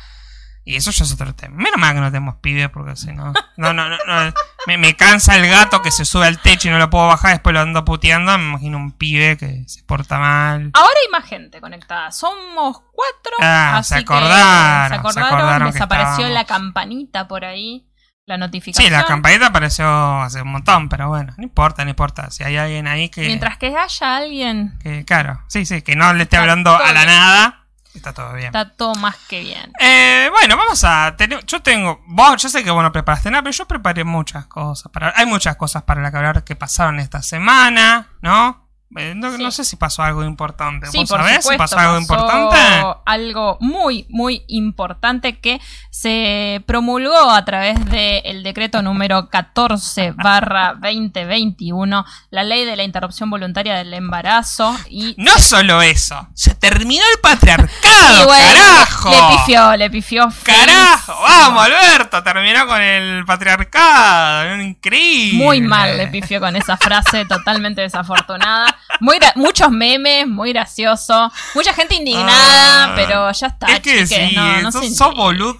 Y 0.68 0.74
eso 0.74 0.90
ya 0.90 1.04
es 1.04 1.12
otro 1.12 1.32
tema. 1.32 1.56
Menos 1.56 1.78
mal 1.78 1.94
que 1.94 2.00
no 2.00 2.08
tenemos 2.10 2.34
pibes, 2.42 2.68
porque 2.70 2.96
si 2.96 3.12
no. 3.12 3.32
No, 3.56 3.72
no, 3.72 3.88
no. 3.88 3.96
no. 4.04 4.32
Me, 4.66 4.76
me 4.76 4.94
cansa 4.96 5.36
el 5.36 5.48
gato 5.48 5.80
que 5.80 5.92
se 5.92 6.04
sube 6.04 6.26
al 6.26 6.40
techo 6.40 6.66
y 6.66 6.72
no 6.72 6.78
lo 6.78 6.90
puedo 6.90 7.06
bajar, 7.06 7.30
después 7.34 7.54
lo 7.54 7.60
ando 7.60 7.84
puteando. 7.84 8.36
Me 8.36 8.44
imagino 8.44 8.76
un 8.76 8.90
pibe 8.90 9.36
que 9.36 9.62
se 9.68 9.84
porta 9.84 10.18
mal. 10.18 10.72
Ahora 10.74 10.94
hay 11.04 11.12
más 11.12 11.24
gente 11.24 11.60
conectada. 11.60 12.10
Somos 12.10 12.80
cuatro. 12.92 13.32
Ah, 13.40 13.78
así 13.78 13.94
se 13.94 14.04
que 14.04 14.12
acordaron, 14.12 14.88
se 14.88 14.94
se 14.94 14.98
acordaron. 15.20 15.38
acordaron 15.38 15.66
les 15.68 15.76
que 15.76 15.82
apareció 15.84 16.10
estábamos. 16.26 16.34
la 16.34 16.44
campanita 16.46 17.28
por 17.28 17.44
ahí. 17.44 17.86
La 18.26 18.36
notificación. 18.36 18.86
Sí, 18.88 18.90
la 18.92 19.04
campanita 19.04 19.46
apareció 19.46 19.86
hace 20.20 20.42
un 20.42 20.48
montón, 20.50 20.88
pero 20.88 21.06
bueno, 21.08 21.32
no 21.36 21.44
importa, 21.44 21.84
no 21.84 21.90
importa. 21.90 22.28
Si 22.32 22.42
hay 22.42 22.56
alguien 22.56 22.88
ahí 22.88 23.08
que. 23.08 23.20
Mientras 23.20 23.56
que 23.56 23.68
haya 23.68 24.16
alguien, 24.16 24.76
que 24.82 25.04
claro, 25.04 25.44
sí, 25.46 25.64
sí, 25.64 25.82
que 25.82 25.94
no 25.94 26.12
le 26.12 26.24
esté 26.24 26.36
hablando 26.36 26.76
a 26.76 26.92
la 26.92 27.04
nada, 27.04 27.65
está 27.96 28.12
todo 28.12 28.32
bien. 28.32 28.46
está 28.46 28.70
todo 28.70 28.94
más 28.94 29.16
que 29.28 29.40
bien. 29.40 29.72
Eh, 29.80 30.28
bueno, 30.32 30.56
vamos 30.56 30.82
a 30.84 31.14
tener. 31.16 31.44
Yo 31.46 31.62
tengo. 31.62 32.02
Vos, 32.06 32.42
yo 32.42 32.48
sé 32.48 32.62
que 32.64 32.70
vos 32.70 32.82
no 32.82 32.92
preparaste 32.92 33.30
nada, 33.30 33.42
pero 33.42 33.52
yo 33.52 33.66
preparé 33.66 34.04
muchas 34.04 34.46
cosas. 34.46 34.90
Para, 34.92 35.12
hay 35.16 35.26
muchas 35.26 35.56
cosas 35.56 35.82
para 35.82 36.02
las 36.02 36.10
que 36.10 36.16
hablar 36.16 36.44
que 36.44 36.56
pasaron 36.56 37.00
esta 37.00 37.22
semana, 37.22 38.08
¿no? 38.20 38.65
Eh, 38.96 39.14
no, 39.16 39.36
Sí. 39.36 39.42
no 39.42 39.50
sé 39.50 39.64
si 39.64 39.76
pasó 39.76 40.02
algo 40.04 40.22
importante. 40.24 40.86
Sí, 40.86 40.98
¿Vos 40.98 41.08
por 41.08 41.18
sabés 41.18 41.36
si 41.36 41.42
supuesto, 41.42 41.58
pasó 41.62 41.78
algo 41.78 41.98
importante? 41.98 42.56
Algo 43.04 43.58
muy, 43.60 44.06
muy 44.08 44.44
importante 44.46 45.38
que 45.40 45.60
se 45.90 46.62
promulgó 46.66 47.30
a 47.30 47.44
través 47.44 47.84
del 47.90 48.42
decreto 48.44 48.82
número 48.82 49.28
14 49.28 50.12
barra 50.16 50.74
2021, 50.80 52.04
la 52.30 52.44
ley 52.44 52.64
de 52.64 52.76
la 52.76 52.84
interrupción 52.84 53.28
voluntaria 53.28 53.74
del 53.74 53.92
embarazo. 53.92 54.74
Y 54.88 55.14
No 55.18 55.32
solo 55.38 55.82
eso, 55.82 56.28
se 56.34 56.54
terminó 56.54 57.02
el 57.14 57.20
patriarcado, 57.20 58.24
bueno, 58.26 58.44
carajo. 58.54 59.10
Le 59.10 59.36
pifió, 59.36 59.76
le 59.76 59.90
pifió. 59.90 60.28
Carajo, 60.44 61.12
feísimo. 61.12 61.22
vamos 61.22 61.64
Alberto, 61.66 62.22
terminó 62.22 62.66
con 62.66 62.80
el 62.80 63.24
patriarcado, 63.26 64.60
increíble. 64.62 65.44
Muy 65.44 65.60
mal 65.60 65.96
le 65.96 66.06
pifió 66.06 66.40
con 66.40 66.54
esa 66.56 66.76
frase, 66.76 67.24
totalmente 67.24 67.80
desafortunada. 67.80 68.75
Muy 69.00 69.18
muchos 69.34 69.70
memes, 69.70 70.26
muy 70.26 70.52
gracioso. 70.52 71.30
Mucha 71.54 71.72
gente 71.74 71.94
indignada, 71.94 72.84
Ah, 72.86 72.92
pero 72.94 73.30
ya 73.32 73.46
está. 73.48 73.66
Es 73.66 73.80
que 73.80 74.04
chiques, 74.04 74.28
sí, 74.30 74.34
no, 74.34 74.62
no 74.62 74.72
sos, 74.72 74.96
sos 74.96 75.14
boludo. 75.14 75.58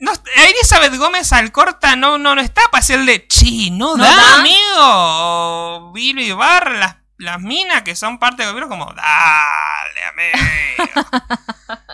No, 0.00 0.12
Elizabeth 0.48 0.96
Gómez 0.96 1.32
Alcorta 1.32 1.94
no, 1.96 2.18
no, 2.18 2.34
no 2.34 2.40
está 2.40 2.62
para 2.70 2.80
hacerle 2.80 3.26
chi, 3.28 3.70
no, 3.70 3.96
¿No 3.96 4.04
da, 4.04 4.10
da? 4.14 4.34
amigo. 4.40 5.92
Billy 5.92 6.32
Barr, 6.32 6.72
las, 6.72 6.96
las 7.18 7.40
minas 7.40 7.82
que 7.82 7.94
son 7.94 8.18
parte 8.18 8.42
del 8.42 8.52
gobierno, 8.52 8.68
como, 8.68 8.92
dale, 8.92 10.04
amigo. 10.12 11.08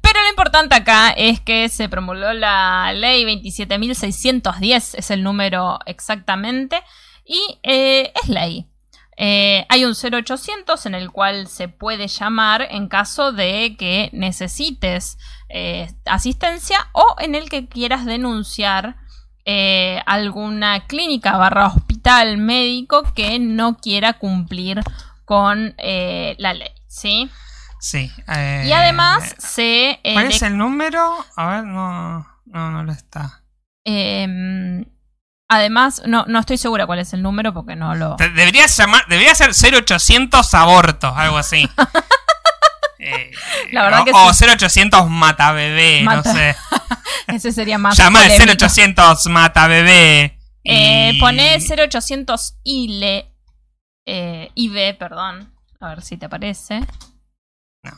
Pero 0.00 0.22
lo 0.22 0.28
importante 0.28 0.74
acá 0.74 1.10
es 1.10 1.40
que 1.40 1.68
se 1.68 1.88
promulgó 1.88 2.32
la 2.32 2.92
ley 2.94 3.24
27.610, 3.24 4.94
es 4.94 5.10
el 5.10 5.22
número 5.22 5.78
exactamente, 5.86 6.82
y 7.24 7.58
eh, 7.62 8.12
es 8.22 8.28
ley. 8.28 8.66
Eh, 9.16 9.66
hay 9.68 9.84
un 9.84 9.94
0800 9.94 10.86
en 10.86 10.94
el 10.94 11.10
cual 11.10 11.46
se 11.46 11.68
puede 11.68 12.08
llamar 12.08 12.66
en 12.70 12.88
caso 12.88 13.32
de 13.32 13.76
que 13.78 14.08
necesites 14.12 15.18
eh, 15.48 15.92
asistencia 16.06 16.88
o 16.92 17.16
en 17.18 17.34
el 17.34 17.50
que 17.50 17.68
quieras 17.68 18.06
denunciar 18.06 18.96
eh, 19.44 20.00
alguna 20.06 20.86
clínica 20.86 21.36
barra 21.36 21.66
hospital 21.66 22.38
médico 22.38 23.02
que 23.14 23.38
no 23.38 23.76
quiera 23.76 24.14
cumplir 24.14 24.80
con 25.24 25.74
la 25.76 26.54
ley, 26.54 26.70
¿sí? 26.88 27.30
Sí. 27.80 28.10
Y 28.26 28.72
además 28.72 29.34
se... 29.38 29.98
¿Cuál 30.02 30.26
es 30.26 30.42
el 30.42 30.56
número? 30.56 31.24
A 31.36 31.46
ver, 31.46 31.64
no, 31.64 32.26
no, 32.46 32.70
no 32.70 32.82
lo 32.82 32.92
está. 32.92 33.42
Em, 35.52 35.56
además, 35.56 36.02
no, 36.06 36.24
no 36.28 36.38
estoy 36.38 36.58
segura 36.58 36.86
cuál 36.86 36.98
es 37.00 37.12
el 37.12 37.22
número 37.22 37.52
porque 37.54 37.76
no 37.76 37.94
lo... 37.94 38.16
Te- 38.16 38.30
Debería, 38.30 38.66
llamar, 38.66 39.04
debería 39.08 39.34
ser 39.34 39.50
0800 39.54 40.54
abortos, 40.54 41.12
algo 41.16 41.38
así. 41.38 41.68
Eh, 43.04 43.32
La 43.72 43.82
verdad 43.82 44.02
o, 44.02 44.04
que 44.04 44.12
o 44.14 44.32
sí. 44.32 44.44
0800 44.44 45.10
mata 45.10 45.50
bebé, 45.50 46.02
Mata- 46.04 46.28
no 46.32 46.34
sé. 46.38 46.56
Ese 47.26 47.50
sería 47.50 47.76
más... 47.76 47.96
Llama 47.96 48.20
al 48.20 48.26
polémico. 48.28 48.52
0800 48.64 49.26
mata 49.26 49.66
bebé. 49.66 50.38
Eh, 50.62 51.10
y- 51.14 51.18
Poné 51.20 51.58
0800 51.58 52.58
ILE, 52.62 53.34
eh, 54.06 54.50
IB, 54.54 54.96
perdón. 54.98 55.52
A 55.80 55.88
ver 55.88 56.02
si 56.02 56.16
te 56.16 56.26
aparece. 56.26 56.86
No. 57.82 57.92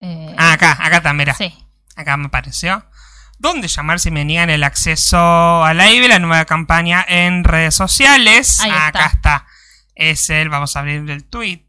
Eh, 0.00 0.34
Ah, 0.36 0.54
acá, 0.54 0.72
acá 0.72 0.96
está, 0.96 1.12
mira. 1.12 1.34
sí. 1.34 1.54
Acá 1.94 2.16
me 2.16 2.26
apareció. 2.26 2.84
¿Dónde 3.38 3.68
llamar 3.68 4.00
si 4.00 4.10
me 4.10 4.24
niegan 4.24 4.50
el 4.50 4.64
acceso 4.64 5.64
a 5.64 5.74
la 5.74 5.90
IBE, 5.90 6.08
la 6.08 6.18
nueva 6.18 6.44
campaña 6.44 7.04
en 7.06 7.44
redes 7.44 7.74
sociales? 7.74 8.60
Ahí 8.60 8.70
acá 8.70 8.86
está. 8.86 9.06
está. 9.06 9.46
Es 9.94 10.28
el, 10.30 10.48
vamos 10.48 10.76
a 10.76 10.80
abrir 10.80 11.08
el 11.08 11.24
tweet 11.24 11.62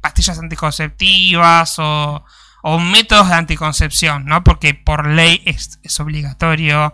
pastillas 0.00 0.38
anticonceptivas 0.38 1.78
o, 1.78 2.24
o 2.62 2.78
métodos 2.80 3.28
de 3.28 3.34
anticoncepción, 3.34 4.24
¿no? 4.24 4.42
Porque 4.42 4.74
por 4.74 5.06
ley 5.06 5.42
es, 5.44 5.78
es 5.84 6.00
obligatorio 6.00 6.92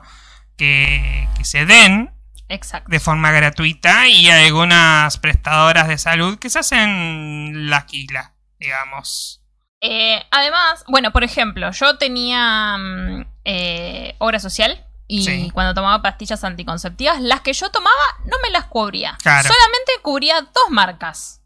que, 0.58 1.26
que 1.38 1.44
se 1.46 1.64
den 1.64 2.10
Exacto. 2.48 2.90
de 2.90 3.00
forma 3.00 3.30
gratuita 3.30 4.08
y 4.08 4.28
hay 4.28 4.46
algunas 4.46 5.16
prestadoras 5.18 5.88
de 5.88 5.96
salud 5.98 6.38
que 6.38 6.50
se 6.50 6.58
hacen 6.58 7.70
la 7.70 7.86
quila, 7.86 8.34
digamos. 8.58 9.38
Eh, 9.80 10.23
además, 10.30 10.85
bueno, 10.88 11.12
por 11.12 11.23
ejemplo, 11.25 11.70
yo 11.70 11.99
tenía 11.99 12.76
mm, 12.78 13.25
eh, 13.44 14.14
obra 14.18 14.40
social 14.40 14.85
y 15.06 15.25
Sí. 15.25 15.50
cuando 15.52 15.73
tomaba 15.75 16.02
pastillas 16.02 16.42
anticonceptivas, 16.44 17.20
las 17.20 17.40
que 17.42 17.52
yo 17.52 17.70
tomaba 17.70 17.94
no 18.25 18.37
me 18.42 18.50
las 18.50 18.64
cubría. 18.64 19.16
Claro. 19.23 19.49
Solamente 19.49 19.92
cubría 20.02 20.40
dos 20.42 20.70
marcas, 20.70 21.40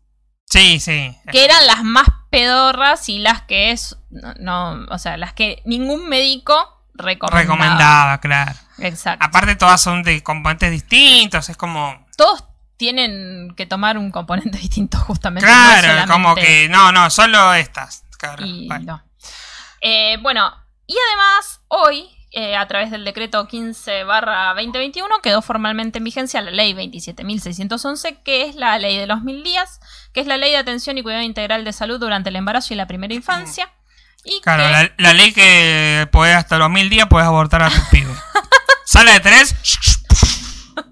Sí, 0.47 0.81
sí. 0.81 1.17
que 1.31 1.45
eran 1.45 1.67
las 1.67 1.83
más 1.85 2.07
pedorras 2.31 3.09
y 3.09 3.19
las 3.19 3.43
que 3.43 3.71
es, 3.71 3.97
no, 4.11 4.35
no, 4.39 4.87
o 4.91 4.99
sea, 4.99 5.17
las 5.19 5.33
que 5.35 5.63
ningún 5.67 6.09
médico 6.09 6.55
recomendaba. 6.95 7.43
Recomendada, 7.43 8.21
claro. 8.21 8.53
Exacto. 8.79 9.25
Aparte 9.27 9.57
todas 9.57 9.81
son 9.81 10.03
de 10.03 10.23
componentes 10.23 10.71
distintos, 10.71 11.49
es 11.51 11.57
como... 11.57 12.05
Todos 12.17 12.45
tienen 12.79 13.55
que 13.57 13.67
tomar 13.67 13.97
un 13.99 14.11
componente 14.11 14.59
distinto 14.59 14.99
justamente. 14.99 15.47
no 15.47 15.53
Claro, 15.53 15.81
solamente- 15.89 16.13
como 16.13 16.35
que... 16.35 16.69
No, 16.71 16.91
no, 16.93 17.11
solo 17.11 17.55
estas. 17.55 18.05
Claro, 18.23 18.47
Y 18.47 18.69
vale. 18.69 18.85
no. 18.85 19.03
Eh, 19.81 20.17
bueno, 20.23 20.53
y 20.87 20.95
además, 21.09 21.61
hoy, 21.69 22.09
eh, 22.31 22.57
a 22.57 22.67
través 22.69 22.91
del 22.93 23.05
decreto 23.05 23.47
15 23.49 24.05
barra 24.05 24.55
2021, 24.55 25.21
quedó 25.23 25.43
formalmente 25.43 25.99
en 25.99 26.05
vigencia 26.05 26.41
la 26.41 26.51
ley 26.53 26.73
27.611, 26.73 28.23
que 28.23 28.47
es 28.49 28.55
la 28.55 28.79
ley 28.79 28.97
de 28.97 29.07
los 29.07 29.23
mil 29.23 29.43
días, 29.43 29.81
que 30.15 30.21
es 30.21 30.27
la 30.27 30.37
ley 30.37 30.53
de 30.53 30.57
atención 30.59 30.97
y 30.99 31.03
cuidado 31.03 31.23
integral 31.25 31.65
de 31.65 31.73
salud 31.73 31.99
durante 31.99 32.29
el 32.31 32.37
embarazo 32.37 32.73
y 32.75 32.77
la 32.77 32.87
primera 32.87 33.13
infancia. 33.13 33.71
Y 34.25 34.41
Claro, 34.41 34.63
que- 34.65 34.71
la, 34.71 34.93
la 34.99 35.13
ley 35.15 35.33
que 35.33 36.09
podés 36.13 36.37
hasta 36.37 36.57
los 36.59 36.71
mil 36.71 36.89
días 36.89 37.09
puedes 37.11 37.27
abortar 37.27 37.63
a 37.65 37.71
tu 37.71 37.81
pibe. 37.91 38.15
Sala 38.85 39.13
de 39.15 39.21
tres. 39.21 39.57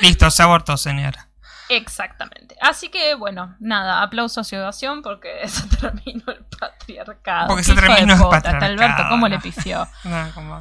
Listo, 0.00 0.30
se 0.30 0.42
abortó, 0.42 0.76
señora. 0.76 1.28
Exactamente. 1.68 2.56
Así 2.60 2.88
que, 2.88 3.14
bueno, 3.14 3.56
nada, 3.60 4.02
aplauso 4.02 4.40
a 4.40 4.44
Ciudación 4.44 5.02
porque 5.02 5.28
se 5.48 5.66
terminó 5.76 6.24
el 6.32 6.44
patriarcado. 6.58 7.48
Porque 7.48 7.64
se 7.64 7.74
terminó 7.74 8.14
el 8.14 8.20
puta, 8.20 8.36
hasta 8.36 8.52
patriarcado, 8.52 8.72
Alberto, 8.84 9.02
¿cómo 9.10 9.28
le 9.28 9.38
pifió? 9.38 9.86
No, 10.04 10.30
como- 10.34 10.58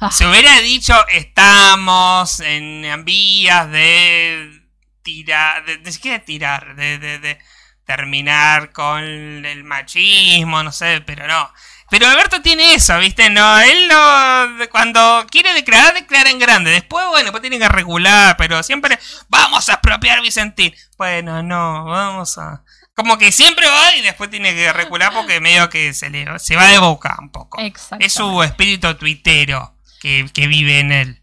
Ah. 0.00 0.10
Se 0.10 0.26
hubiera 0.26 0.58
dicho, 0.60 0.92
estamos 1.08 2.40
en, 2.40 3.04
vías 3.04 3.70
de 3.70 4.60
tirar, 5.02 5.64
de, 5.64 5.78
de 5.78 5.92
siquiera 5.92 6.24
tirar, 6.24 6.74
de, 6.74 6.98
de- 6.98 7.18
de 7.20 7.38
terminar 7.84 8.72
con 8.72 9.00
el 9.02 9.62
machismo, 9.62 10.62
no 10.64 10.72
sé, 10.72 11.00
pero 11.06 11.28
no. 11.28 11.48
Pero 11.90 12.06
Alberto 12.06 12.42
tiene 12.42 12.74
eso, 12.74 12.98
¿viste? 12.98 13.30
No, 13.30 13.60
él 13.60 13.88
no, 13.88 14.68
cuando 14.70 15.24
quiere 15.30 15.52
declarar, 15.52 15.94
declara 15.94 16.30
en 16.30 16.38
grande. 16.38 16.70
Después, 16.70 17.06
bueno, 17.08 17.30
pues 17.30 17.42
tiene 17.42 17.58
que 17.58 17.68
regular, 17.68 18.36
pero 18.36 18.62
siempre 18.62 18.98
vamos 19.28 19.68
a 19.68 19.74
expropiar 19.74 20.22
Vicentín. 20.22 20.74
Bueno, 20.96 21.42
no, 21.42 21.84
vamos 21.84 22.38
a... 22.38 22.64
Como 22.94 23.18
que 23.18 23.32
siempre 23.32 23.68
va 23.68 23.96
y 23.96 24.02
después 24.02 24.30
tiene 24.30 24.54
que 24.54 24.72
recular 24.72 25.12
porque 25.12 25.40
medio 25.40 25.68
que 25.68 25.92
se 25.94 26.10
le 26.10 26.38
se 26.38 26.54
va 26.54 26.66
de 26.68 26.78
boca 26.78 27.16
un 27.20 27.30
poco. 27.30 27.60
Exacto. 27.60 28.04
Es 28.04 28.12
su 28.12 28.42
espíritu 28.42 28.94
tuitero 28.94 29.74
que, 30.00 30.28
que 30.32 30.46
vive 30.46 30.78
en 30.78 30.92
él. 30.92 31.22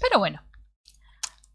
Pero 0.00 0.20
bueno, 0.20 0.40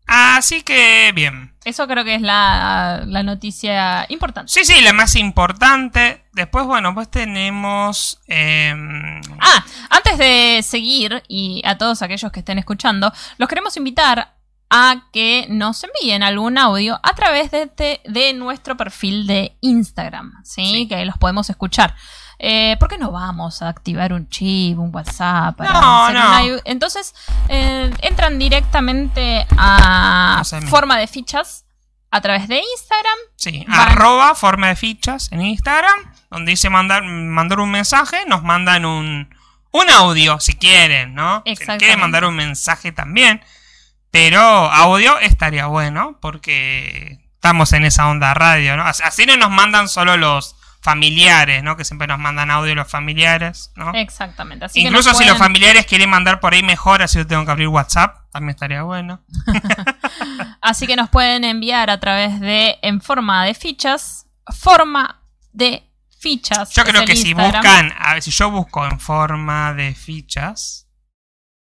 Así 0.10 0.62
que 0.64 1.12
bien. 1.14 1.54
eso 1.66 1.88
creo 1.88 2.04
que 2.04 2.16
es 2.16 2.22
la, 2.22 3.04
la 3.06 3.22
noticia 3.24 4.06
importante. 4.10 4.52
Sí, 4.52 4.66
sí, 4.66 4.82
la 4.82 4.92
más 4.94 5.16
importante. 5.16 6.24
Después, 6.34 6.66
bueno, 6.66 6.94
pues 6.94 7.10
tenemos... 7.12 8.20
em, 8.28 9.22
Ah, 9.40 9.66
antes 9.90 10.18
de 10.18 10.62
seguir, 10.64 11.22
y 11.28 11.62
a 11.66 11.78
todos 11.78 12.02
aquellos 12.02 12.32
que 12.32 12.40
estén 12.40 12.58
escuchando, 12.60 13.12
los 13.38 13.48
queremos 13.50 13.76
invitar 13.78 14.36
a 14.72 15.08
que 15.12 15.48
nos 15.50 15.84
envíen 15.84 16.22
algún 16.24 16.58
audio 16.58 17.00
a 17.02 17.14
través 17.16 17.50
de, 17.52 17.64
este- 17.64 18.02
de 18.06 18.34
nuestro 18.34 18.78
perfil 18.78 19.26
de 19.28 19.58
Instagram, 19.62 20.32
¿sí? 20.44 20.64
Sí. 20.64 20.88
Que 20.88 21.06
los 21.06 21.18
podemos 21.18 21.50
escuchar. 21.50 21.96
Eh, 22.42 22.78
¿Por 22.80 22.88
qué 22.88 22.98
no 22.98 23.12
vamos 23.12 23.62
a 23.62 23.68
activar 23.68 24.14
un 24.14 24.30
chip, 24.30 24.80
un 24.80 24.96
WhatsApp? 24.96 25.58
para 25.58 25.74
No, 25.74 26.10
no. 26.10 26.10
una 26.10 26.62
Entonces, 26.64 27.14
eh, 27.50 27.92
entran 28.02 28.40
directamente 28.40 29.46
a 29.58 30.42
No 30.62 30.68
forma 30.68 30.98
de 30.98 31.08
fichas 31.08 31.66
a 32.12 32.22
través 32.22 32.48
de 32.48 32.60
Instagram. 32.78 33.18
sí, 33.36 33.66
van- 33.68 33.90
arroba 33.90 34.34
forma 34.36 34.68
de 34.70 34.76
fichas 34.78 35.32
en 35.32 35.42
Instagram, 35.42 36.00
donde 36.32 36.52
dice 36.52 36.70
mandar, 36.70 37.04
mandar 37.04 37.60
un 37.60 37.72
mensaje, 37.72 38.24
nos 38.26 38.42
mandan 38.42 38.86
un, 38.86 39.36
un 39.72 39.90
audio 39.90 40.40
si 40.40 40.54
quieren, 40.56 41.14
¿no? 41.14 41.44
Si 41.46 41.56
quieren 41.58 42.00
mandar 42.00 42.24
un 42.26 42.36
mensaje 42.36 42.92
también. 42.94 43.44
Pero 44.12 44.40
audio 44.42 45.20
estaría 45.20 45.68
bueno, 45.68 46.18
porque 46.20 47.20
estamos 47.36 47.74
en 47.74 47.86
esa 47.86 48.08
onda 48.08 48.34
radio, 48.34 48.76
¿no? 48.78 48.84
Así 48.86 49.26
no 49.28 49.38
nos 49.38 49.52
mandan 49.52 49.88
solo 49.88 50.18
los 50.18 50.56
familiares, 50.82 51.62
¿no? 51.64 51.76
Que 51.76 51.84
siempre 51.84 52.08
nos 52.08 52.20
mandan 52.20 52.52
audio 52.52 52.74
los 52.74 52.90
familiares, 52.90 53.72
¿no? 53.76 53.92
Exactamente. 53.94 54.66
Así 54.66 54.82
que 54.82 54.88
Incluso 54.88 55.14
si 55.14 55.26
los 55.26 55.38
familiares 55.38 55.86
quieren 55.86 56.10
mandar 56.10 56.40
por 56.40 56.54
ahí 56.54 56.64
mejor, 56.64 57.02
así 57.02 57.18
yo 57.18 57.28
tengo 57.28 57.46
que 57.46 57.52
abrir 57.52 57.68
WhatsApp, 57.68 58.18
también 58.32 58.52
estaría 58.52 58.84
bueno. 58.84 59.22
Así 60.62 60.88
que 60.88 60.96
nos 60.96 61.10
pueden 61.10 61.44
enviar 61.44 61.90
a 61.90 62.00
través 62.00 62.40
de 62.40 62.78
en 62.82 63.02
forma 63.02 63.46
de 63.46 63.54
fichas, 63.54 64.28
forma 64.56 65.22
de 65.52 65.84
fichas. 66.20 66.74
Yo 66.74 66.84
creo 66.84 67.06
que 67.06 67.16
si 67.16 67.34
buscan, 67.34 67.94
a 67.98 68.14
ver, 68.14 68.24
si 68.24 68.32
yo 68.32 68.52
busco 68.52 68.86
en 68.86 69.00
forma 69.00 69.74
de 69.74 69.96
fichas, 69.96 70.88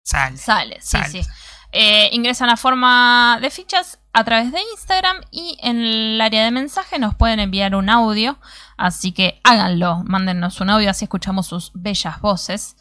sale. 0.02 0.38
Sale, 0.38 0.80
sí, 0.80 0.96
Sale. 0.96 1.08
sí. 1.08 1.28
Eh, 1.72 2.08
ingresan 2.12 2.50
a 2.50 2.56
forma 2.56 3.38
de 3.42 3.50
fichas 3.50 3.98
a 4.14 4.24
través 4.24 4.52
de 4.52 4.60
Instagram 4.72 5.16
y 5.30 5.58
en 5.62 5.80
el 5.84 6.20
área 6.20 6.44
de 6.44 6.50
mensaje 6.50 6.98
nos 6.98 7.14
pueden 7.14 7.40
enviar 7.40 7.74
un 7.74 7.90
audio. 7.90 8.38
Así 8.76 9.12
que 9.12 9.40
háganlo, 9.44 10.02
mándennos 10.04 10.60
un 10.60 10.70
audio, 10.70 10.88
así 10.90 11.04
escuchamos 11.04 11.46
sus 11.48 11.70
bellas 11.74 12.20
voces. 12.20 12.76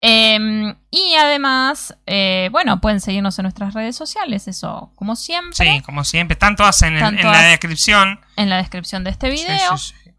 Eh, 0.00 0.74
y 0.90 1.14
además, 1.14 1.96
eh, 2.06 2.48
bueno, 2.52 2.80
pueden 2.80 3.00
seguirnos 3.00 3.38
en 3.38 3.42
nuestras 3.44 3.74
redes 3.74 3.96
sociales, 3.96 4.46
eso 4.48 4.92
como 4.94 5.16
siempre, 5.16 5.56
Sí, 5.56 5.80
como 5.82 6.04
siempre, 6.04 6.34
están 6.34 6.54
todas 6.56 6.80
en, 6.82 6.90
el- 6.94 6.96
Están 6.98 7.14
en 7.16 7.20
todas 7.22 7.36
la 7.42 7.48
descripción. 7.48 8.20
en 8.36 8.48
la 8.48 8.56
descripción 8.58 9.02
de 9.04 9.10
este 9.10 9.36
Sí, 9.36 9.44
video. 9.44 9.76
sí, 9.76 9.94
sí. 10.04 10.10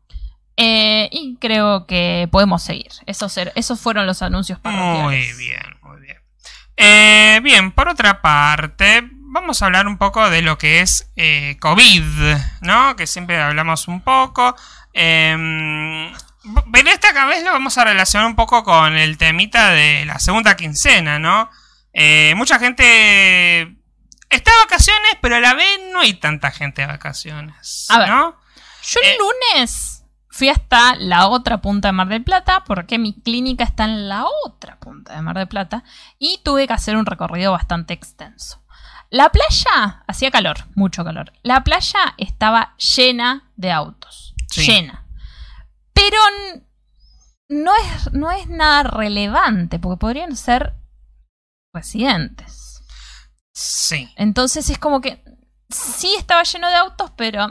Eh, 0.58 1.08
y 1.14 1.38
creo 1.40 1.86
que 1.88 2.28
podemos 2.32 2.62
seguir. 2.62 2.92
Esos, 3.06 3.38
er- 3.38 3.54
esos 3.56 3.80
fueron 3.80 4.06
los 4.06 4.22
anuncios 4.22 4.60
parroquiales. 4.60 5.36
Muy 5.36 5.46
bien, 5.48 5.62
muy 5.82 6.02
bien. 6.02 6.18
Eh, 6.76 7.40
bien, 7.42 7.72
por 7.72 7.88
otra 7.88 8.22
parte, 8.22 9.10
vamos 9.32 9.62
a 9.62 9.66
hablar 9.66 9.88
un 9.88 9.98
poco 9.98 10.30
de 10.30 10.42
lo 10.42 10.58
que 10.58 10.82
es 10.82 11.12
eh, 11.16 11.58
COVID, 11.60 12.04
¿no? 12.62 12.96
Que 12.96 13.08
siempre 13.08 13.42
hablamos 13.42 13.88
un 13.88 14.02
poco. 14.02 14.56
Em, 14.94 16.12
pero 16.72 16.90
esta 16.90 17.26
vez 17.28 17.44
lo 17.44 17.52
vamos 17.52 17.78
a 17.78 17.86
relacionar 17.86 18.28
un 18.28 18.36
poco 18.36 18.64
con 18.64 18.96
el 18.98 19.18
temita 19.18 19.70
de 19.72 20.06
la 20.06 20.20
segunda 20.20 20.56
quincena, 20.56 21.20
¿no? 21.20 21.50
Eh, 21.94 22.34
mucha 22.36 22.60
gente 22.60 23.62
está 24.30 24.52
de 24.52 24.58
vacaciones, 24.64 25.12
pero 25.22 25.36
a 25.36 25.40
la 25.40 25.54
vez 25.54 25.80
no 25.92 26.00
hay 26.02 26.14
tanta 26.14 26.52
gente 26.52 26.82
de 26.82 26.88
vacaciones, 26.88 27.88
A 27.90 28.00
ver. 28.00 28.10
¿no? 28.10 28.36
Yo 28.84 29.00
el 29.02 29.08
Eh. 29.10 29.18
lunes 29.20 30.04
fui 30.30 30.50
hasta 30.50 30.96
la 30.96 31.28
otra 31.28 31.60
punta 31.62 31.90
de 31.90 31.92
Mar 31.92 32.08
del 32.08 32.24
Plata 32.24 32.64
porque 32.66 32.98
mi 32.98 33.20
clínica 33.22 33.64
está 33.64 33.84
en 33.84 34.08
la 34.08 34.26
otra 34.46 34.78
punta 34.80 35.16
de 35.16 35.22
Mar 35.22 35.38
del 35.38 35.48
Plata 35.48 35.84
y 36.18 36.40
tuve 36.44 36.66
que 36.68 36.74
hacer 36.74 36.96
un 36.96 37.06
recorrido 37.06 37.52
bastante 37.52 37.94
extenso. 37.94 38.62
La 39.10 39.30
playa 39.30 40.04
hacía 40.08 40.30
calor, 40.32 40.66
mucho 40.76 41.04
calor. 41.04 41.34
La 41.42 41.64
playa 41.64 42.14
estaba 42.18 42.76
llena 42.78 43.52
de 43.56 43.72
autos, 43.72 44.36
Sí. 44.52 44.66
llena. 44.66 45.06
Pero 45.94 46.18
no 47.50 47.72
es, 47.76 48.14
no 48.14 48.32
es 48.32 48.48
nada 48.48 48.84
relevante 48.84 49.80
porque 49.80 50.00
podrían 50.00 50.36
ser 50.36 50.74
residentes. 51.74 52.84
Sí. 53.54 54.12
Entonces 54.16 54.70
es 54.70 54.78
como 54.78 55.02
que 55.02 55.24
sí 55.70 56.14
estaba 56.18 56.44
lleno 56.44 56.68
de 56.70 56.76
autos, 56.76 57.12
pero 57.16 57.48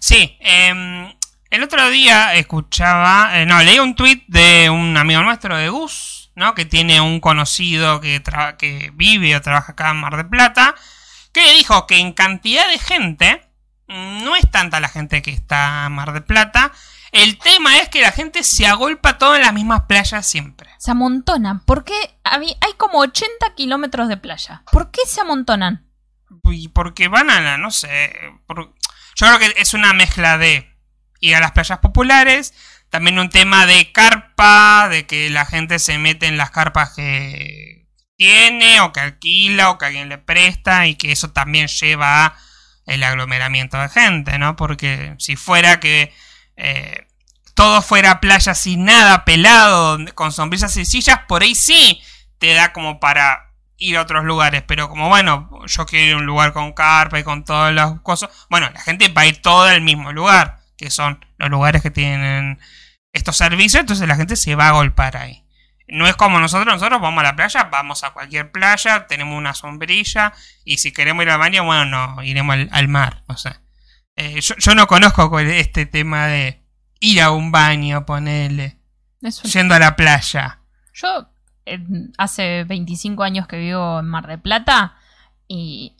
Sí, 0.00 0.36
em, 0.40 1.12
el 1.50 1.62
otro 1.62 1.88
día 1.90 2.34
escuchaba, 2.34 3.40
eh, 3.40 3.46
no, 3.46 3.62
leí 3.62 3.78
un 3.78 3.94
tweet 3.94 4.24
de 4.28 4.68
un 4.70 4.96
amigo 4.96 5.22
nuestro 5.22 5.56
de 5.56 5.68
Gus, 5.68 6.11
¿no? 6.34 6.54
Que 6.54 6.64
tiene 6.64 7.00
un 7.00 7.20
conocido 7.20 8.00
que, 8.00 8.22
que 8.58 8.90
vive 8.94 9.36
o 9.36 9.40
trabaja 9.42 9.72
acá 9.72 9.90
en 9.90 9.98
Mar 9.98 10.16
del 10.16 10.28
Plata, 10.28 10.74
que 11.32 11.52
dijo 11.54 11.86
que 11.86 11.98
en 11.98 12.12
cantidad 12.12 12.68
de 12.68 12.78
gente, 12.78 13.48
no 13.88 14.36
es 14.36 14.50
tanta 14.50 14.80
la 14.80 14.88
gente 14.88 15.22
que 15.22 15.30
está 15.30 15.84
en 15.86 15.92
Mar 15.92 16.12
del 16.12 16.24
Plata, 16.24 16.72
el 17.12 17.36
tema 17.38 17.76
es 17.78 17.88
que 17.90 18.00
la 18.00 18.10
gente 18.12 18.42
se 18.42 18.66
agolpa 18.66 19.18
todo 19.18 19.36
en 19.36 19.42
las 19.42 19.52
mismas 19.52 19.82
playas 19.82 20.26
siempre. 20.26 20.70
Se 20.78 20.90
amontonan. 20.90 21.60
¿Por 21.64 21.84
qué? 21.84 21.94
Hay 22.24 22.72
como 22.78 23.00
80 23.00 23.54
kilómetros 23.54 24.08
de 24.08 24.16
playa. 24.16 24.62
¿Por 24.72 24.90
qué 24.90 25.02
se 25.06 25.20
amontonan? 25.20 25.86
Y 26.44 26.68
porque 26.68 27.08
van 27.08 27.28
a 27.28 27.40
la, 27.42 27.58
no 27.58 27.70
sé, 27.70 28.16
por- 28.46 28.74
yo 29.14 29.26
creo 29.26 29.38
que 29.38 29.60
es 29.60 29.74
una 29.74 29.92
mezcla 29.92 30.38
de 30.38 30.74
ir 31.20 31.36
a 31.36 31.40
las 31.40 31.52
playas 31.52 31.78
populares, 31.80 32.54
también 32.92 33.18
un 33.18 33.30
tema 33.30 33.64
de 33.64 33.90
carpa, 33.90 34.86
de 34.90 35.06
que 35.06 35.30
la 35.30 35.46
gente 35.46 35.78
se 35.78 35.96
mete 35.96 36.26
en 36.26 36.36
las 36.36 36.50
carpas 36.50 36.92
que 36.94 37.88
tiene 38.18 38.82
o 38.82 38.92
que 38.92 39.00
alquila 39.00 39.70
o 39.70 39.78
que 39.78 39.86
alguien 39.86 40.10
le 40.10 40.18
presta 40.18 40.86
y 40.86 40.96
que 40.96 41.10
eso 41.10 41.30
también 41.30 41.68
lleva 41.68 42.26
a 42.26 42.36
el 42.84 43.02
aglomeramiento 43.02 43.78
de 43.78 43.88
gente, 43.88 44.38
¿no? 44.38 44.56
Porque 44.56 45.14
si 45.18 45.36
fuera 45.36 45.80
que 45.80 46.12
eh, 46.58 47.06
todo 47.54 47.80
fuera 47.80 48.20
playa 48.20 48.54
sin 48.54 48.84
nada, 48.84 49.24
pelado, 49.24 49.98
con 50.14 50.30
sombrillas 50.30 50.76
y 50.76 50.84
sillas, 50.84 51.20
por 51.26 51.42
ahí 51.42 51.54
sí 51.54 51.98
te 52.36 52.52
da 52.52 52.74
como 52.74 53.00
para 53.00 53.54
ir 53.78 53.96
a 53.96 54.02
otros 54.02 54.22
lugares. 54.24 54.64
Pero 54.68 54.90
como 54.90 55.08
bueno, 55.08 55.48
yo 55.66 55.86
quiero 55.86 56.06
ir 56.08 56.12
a 56.12 56.18
un 56.18 56.26
lugar 56.26 56.52
con 56.52 56.74
carpa 56.74 57.18
y 57.18 57.24
con 57.24 57.42
todas 57.42 57.72
las 57.72 58.00
cosas. 58.02 58.28
Bueno, 58.50 58.68
la 58.68 58.82
gente 58.82 59.08
va 59.08 59.22
a 59.22 59.26
ir 59.28 59.40
todo 59.40 59.62
al 59.62 59.80
mismo 59.80 60.12
lugar, 60.12 60.58
que 60.76 60.90
son 60.90 61.24
los 61.38 61.48
lugares 61.48 61.80
que 61.80 61.90
tienen 61.90 62.60
estos 63.12 63.36
servicios, 63.36 63.80
entonces 63.80 64.08
la 64.08 64.16
gente 64.16 64.36
se 64.36 64.54
va 64.54 64.68
a 64.68 64.72
golpar 64.72 65.16
ahí. 65.16 65.44
No 65.88 66.06
es 66.06 66.16
como 66.16 66.40
nosotros, 66.40 66.74
nosotros 66.74 67.00
vamos 67.00 67.20
a 67.20 67.24
la 67.24 67.36
playa, 67.36 67.64
vamos 67.64 68.04
a 68.04 68.10
cualquier 68.10 68.50
playa, 68.50 69.06
tenemos 69.06 69.36
una 69.36 69.52
sombrilla 69.52 70.32
y 70.64 70.78
si 70.78 70.92
queremos 70.92 71.22
ir 71.24 71.30
al 71.30 71.38
baño, 71.38 71.64
bueno, 71.64 71.84
no, 71.84 72.22
iremos 72.22 72.54
al, 72.54 72.68
al 72.72 72.88
mar, 72.88 73.24
o 73.26 73.36
sea. 73.36 73.60
Eh, 74.16 74.40
yo, 74.40 74.54
yo 74.58 74.74
no 74.74 74.86
conozco 74.86 75.38
este 75.40 75.86
tema 75.86 76.26
de 76.26 76.62
ir 77.00 77.20
a 77.20 77.30
un 77.30 77.50
baño, 77.50 78.06
ponerle, 78.06 78.78
yendo 79.44 79.74
a 79.74 79.78
la 79.78 79.96
playa. 79.96 80.60
Yo 80.94 81.28
eh, 81.66 81.78
hace 82.18 82.64
25 82.64 83.22
años 83.22 83.46
que 83.46 83.58
vivo 83.58 84.00
en 84.00 84.06
Mar 84.06 84.26
del 84.26 84.40
Plata 84.40 84.96
y 85.48 85.96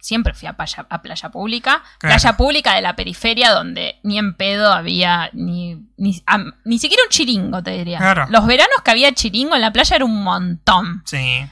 siempre 0.00 0.34
fui 0.34 0.48
a 0.48 0.54
playa, 0.54 0.86
a 0.88 1.02
playa 1.02 1.28
pública. 1.30 1.82
Claro. 1.98 2.14
Playa 2.14 2.36
pública 2.36 2.74
de 2.74 2.82
la 2.82 2.96
periferia 2.96 3.50
donde 3.52 4.00
ni 4.02 4.18
en 4.18 4.34
pedo 4.34 4.72
había 4.72 5.30
ni, 5.32 5.76
ni, 5.96 6.22
ni 6.64 6.78
siquiera 6.78 7.02
un 7.04 7.10
chiringo, 7.10 7.62
te 7.62 7.72
diría. 7.72 7.98
Claro. 7.98 8.26
Los 8.30 8.46
veranos 8.46 8.82
que 8.84 8.90
había 8.90 9.12
chiringo 9.12 9.54
en 9.54 9.60
la 9.60 9.72
playa 9.72 9.96
era 9.96 10.04
un 10.04 10.22
montón. 10.22 11.02
Sí. 11.06 11.46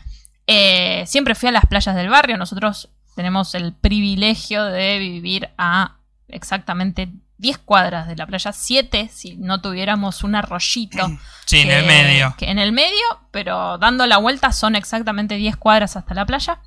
Eh, 0.46 1.04
siempre 1.06 1.34
fui 1.34 1.48
a 1.48 1.52
las 1.52 1.66
playas 1.66 1.94
del 1.94 2.08
barrio. 2.08 2.36
Nosotros 2.36 2.88
tenemos 3.14 3.54
el 3.54 3.74
privilegio 3.74 4.64
de 4.64 4.98
vivir 4.98 5.50
a 5.58 5.96
exactamente 6.28 7.10
10 7.38 7.58
cuadras 7.58 8.08
de 8.08 8.16
la 8.16 8.26
playa, 8.26 8.52
7 8.52 9.10
si 9.12 9.36
no 9.36 9.60
tuviéramos 9.60 10.24
un 10.24 10.34
arroyito. 10.34 11.06
Sí, 11.48 11.60
en 11.60 11.70
el 11.70 11.86
medio. 11.86 12.34
que 12.36 12.50
en 12.50 12.58
el 12.58 12.72
medio, 12.72 13.06
pero 13.30 13.78
dando 13.78 14.06
la 14.06 14.18
vuelta 14.18 14.52
son 14.52 14.76
exactamente 14.76 15.36
10 15.36 15.56
cuadras 15.56 15.96
hasta 15.96 16.12
la 16.12 16.26
playa. 16.26 16.60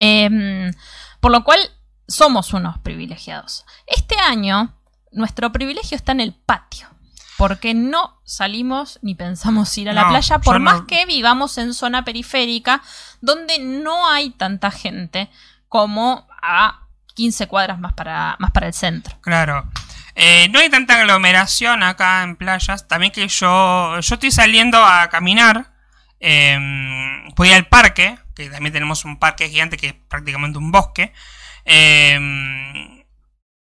Em, 0.00 0.72
por 1.20 1.30
lo 1.30 1.44
cual 1.44 1.60
somos 2.08 2.52
unos 2.52 2.78
privilegiados. 2.78 3.64
Este 3.86 4.16
año 4.18 4.74
nuestro 5.12 5.52
privilegio 5.52 5.96
está 5.96 6.12
en 6.12 6.20
el 6.20 6.34
patio. 6.34 6.88
Porque 7.36 7.72
no 7.72 8.20
salimos 8.24 8.98
ni 9.00 9.14
pensamos 9.14 9.76
ir 9.78 9.88
a 9.88 9.94
la 9.94 10.02
No, 10.02 10.08
playa, 10.10 10.38
por 10.40 10.60
no- 10.60 10.64
más 10.64 10.82
que 10.82 11.06
vivamos 11.06 11.56
en 11.56 11.72
zona 11.72 12.04
periférica, 12.04 12.82
donde 13.22 13.58
no 13.58 14.06
hay 14.10 14.30
tanta 14.30 14.70
gente 14.70 15.30
como 15.68 16.26
a 16.42 16.86
15 17.14 17.46
cuadras 17.46 17.78
más 17.78 17.94
para, 17.94 18.36
más 18.40 18.50
para 18.50 18.66
el 18.66 18.74
centro. 18.74 19.16
Claro. 19.22 19.70
Eh, 20.16 20.48
no 20.50 20.58
hay 20.58 20.68
tanta 20.68 21.00
aglomeración 21.00 21.82
acá 21.82 22.22
en 22.24 22.36
playas. 22.36 22.86
También 22.88 23.10
que 23.12 23.26
yo, 23.26 23.98
yo 24.00 24.14
estoy 24.14 24.30
saliendo 24.30 24.84
a 24.84 25.08
caminar. 25.08 25.72
eh, 26.20 26.58
voy 27.36 27.50
al 27.52 27.66
parque, 27.68 28.18
que 28.44 28.50
también 28.50 28.72
tenemos 28.72 29.04
un 29.04 29.18
parque 29.18 29.48
gigante 29.48 29.76
que 29.76 29.88
es 29.88 29.94
prácticamente 30.08 30.58
un 30.58 30.72
bosque. 30.72 31.12
eh, 31.64 33.00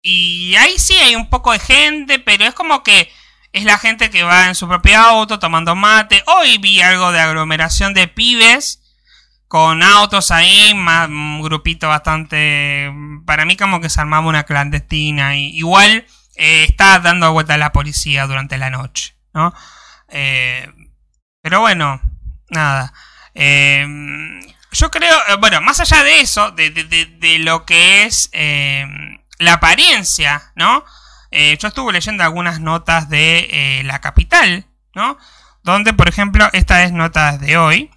y 0.03 0.55
ahí 0.57 0.79
sí 0.79 0.95
hay 0.97 1.15
un 1.15 1.29
poco 1.29 1.53
de 1.53 1.59
gente, 1.59 2.19
pero 2.19 2.45
es 2.45 2.55
como 2.55 2.83
que 2.83 3.11
es 3.53 3.65
la 3.65 3.79
gente 3.79 4.11
que 4.11 4.23
va 4.23 4.49
en 4.49 4.55
su 4.55 4.69
propio 4.69 4.99
auto 4.99 5.39
tomando 5.39 5.75
mate. 5.75 6.23
Hoy 6.27 6.59
vi 6.59 6.81
algo 6.81 7.13
de 7.13 7.21
aglomeración 7.21 7.95
de 7.95 8.09
pibes 8.09 8.83
con 9.49 9.83
autos 9.83 10.31
ahí, 10.31 10.75
más, 10.75 11.09
un 11.09 11.43
grupito 11.43 11.89
bastante... 11.89 12.93
Para 13.27 13.45
mí 13.45 13.57
como 13.57 13.81
que 13.81 13.91
se 13.91 14.01
armaba 14.01 14.29
una 14.29 14.45
clandestina. 14.45 15.37
Igual 15.37 16.07
eh, 16.37 16.65
está 16.69 16.99
dando 17.01 17.33
vuelta 17.33 17.55
a 17.55 17.59
la 17.59 17.73
policía 17.73 18.27
durante 18.27 18.59
la 18.59 18.71
noche, 18.71 19.17
¿no? 19.35 19.53
Eh, 20.09 20.69
pero 21.43 21.61
bueno, 21.61 22.01
nada. 22.49 22.93
Eh, 23.35 23.87
yo 24.73 24.91
creo, 24.91 25.17
eh, 25.29 25.37
bueno, 25.39 25.61
más 25.61 25.81
allá 25.81 26.03
de 26.05 26.21
eso, 26.21 26.51
de, 26.53 26.71
de- 26.71 26.85
de- 26.85 27.07
de 27.07 27.39
lo 27.41 27.65
que 27.65 28.05
es 28.05 28.31
eh, 28.33 28.87
la 29.39 29.55
apariencia, 29.55 30.53
¿no? 30.55 30.85
Eh, 31.33 31.57
yo 31.61 31.69
estuve 31.69 31.93
leyendo 31.93 32.23
algunas 32.25 32.61
notas 32.61 33.09
de 33.09 33.49
eh, 33.51 33.83
la 33.85 34.01
capital, 34.01 34.67
¿no? 34.95 35.17
Donde, 35.63 35.93
por 35.93 36.09
ejemplo, 36.09 36.49
esta 36.53 36.83
es 36.85 36.93
notas 36.93 37.41
de 37.41 37.57
hoy. 37.57 37.91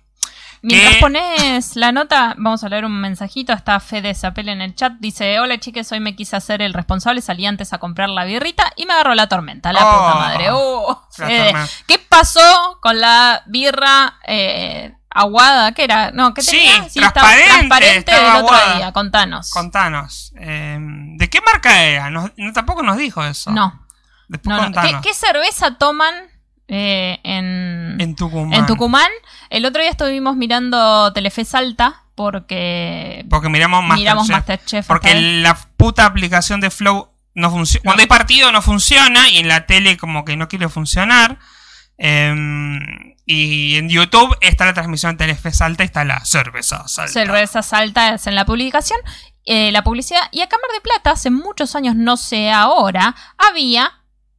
Mientras 0.65 0.95
pones 1.01 1.75
la 1.75 1.91
nota, 1.91 2.35
vamos 2.37 2.63
a 2.63 2.69
leer 2.69 2.85
un 2.85 3.01
mensajito. 3.01 3.51
Está 3.51 3.81
Fede 3.81 4.15
Zapel 4.15 4.47
en 4.47 4.61
el 4.61 4.73
chat. 4.75 4.93
Dice: 4.99 5.37
Hola 5.41 5.59
chiques, 5.59 5.91
hoy 5.91 5.99
me 5.99 6.15
quise 6.15 6.37
hacer 6.37 6.61
el 6.61 6.73
responsable. 6.73 7.21
Salí 7.21 7.45
antes 7.45 7.73
a 7.73 7.79
comprar 7.79 8.07
la 8.09 8.23
birrita 8.23 8.71
y 8.77 8.85
me 8.85 8.93
agarró 8.93 9.13
la 9.13 9.27
tormenta. 9.27 9.73
La 9.73 9.81
Oh, 9.85 9.91
puta 9.91 10.15
madre. 10.19 10.45
Oh, 10.51 11.07
Fede. 11.11 11.45
tormenta. 11.51 11.69
¿Qué 11.85 11.99
pasó 11.99 12.77
con 12.81 12.97
la 13.01 13.43
birra 13.47 14.19
eh, 14.25 14.93
aguada? 15.13 15.71
¿Qué 15.73 15.83
era? 15.85 16.11
No, 16.11 16.33
¿qué 16.33 16.41
Sí, 16.41 16.51
tenía? 16.51 16.75
estaba 16.85 17.11
transparente, 17.11 17.49
transparente 17.49 17.97
estaba 18.11 18.35
del 18.37 18.43
otro 18.45 18.75
día. 18.75 18.91
Contanos. 18.91 19.49
Contanos. 19.51 20.33
eh, 20.39 20.77
¿De 20.79 21.29
qué 21.29 21.39
marca 21.41 21.83
era? 21.83 22.09
Nos- 22.09 22.31
no, 22.37 22.53
tampoco 22.53 22.83
nos 22.83 22.97
dijo 22.97 23.23
eso. 23.23 23.51
no, 23.51 23.85
Después 24.27 24.55
no, 24.57 24.69
no. 24.69 25.01
¿Qué, 25.01 25.13
cerveza 25.13 25.75
toman 25.77 26.13
eh, 26.67 27.19
en, 27.23 27.97
En 27.99 28.15
Tucumán. 28.15 28.53
en 28.59 28.65
Tucumán? 28.65 29.09
El 29.49 29.65
otro 29.65 29.81
día 29.81 29.91
estuvimos 29.91 30.35
mirando 30.35 31.11
Telefe 31.13 31.45
Salta 31.45 32.03
porque 32.15 33.25
Porque 33.29 33.49
miramos 33.49 33.81
Masterchef. 33.83 33.99
miramos 33.99 34.29
Masterchef. 34.29 34.87
Porque 34.87 35.13
la 35.41 35.55
puta 35.77 36.05
aplicación 36.05 36.61
de 36.61 36.69
Flow 36.71 37.09
no 37.35 37.49
funciona. 37.51 37.81
No. 37.83 37.89
Cuando 37.89 38.01
hay 38.01 38.07
partido 38.07 38.51
no 38.51 38.61
funciona 38.61 39.29
y 39.29 39.37
en 39.39 39.47
la 39.47 39.65
tele 39.65 39.97
como 39.97 40.23
que 40.25 40.35
no 40.37 40.47
quiere 40.47 40.69
funcionar. 40.69 41.37
Em, 41.97 43.15
y 43.25 43.75
en 43.77 43.89
YouTube 43.89 44.35
está 44.41 44.65
la 44.65 44.73
transmisión 44.73 45.13
de 45.13 45.17
Telefe 45.25 45.51
Salta 45.51 45.83
y 45.83 45.85
está 45.85 46.03
la 46.03 46.23
cerveza 46.25 46.87
Salta. 46.87 47.11
cerveza 47.11 47.61
salta 47.61 48.15
es 48.15 48.27
en 48.27 48.35
la 48.35 48.45
publicación, 48.45 48.99
eh, 49.45 49.71
la 49.71 49.83
publicidad. 49.83 50.21
Y 50.31 50.41
acá 50.41 50.57
en 50.57 50.61
Mar 50.61 50.71
de 50.73 50.81
Plata, 50.81 51.11
hace 51.11 51.29
muchos 51.29 51.75
años, 51.75 51.95
no 51.95 52.17
sé 52.17 52.51
ahora, 52.51 53.15
había 53.37 53.91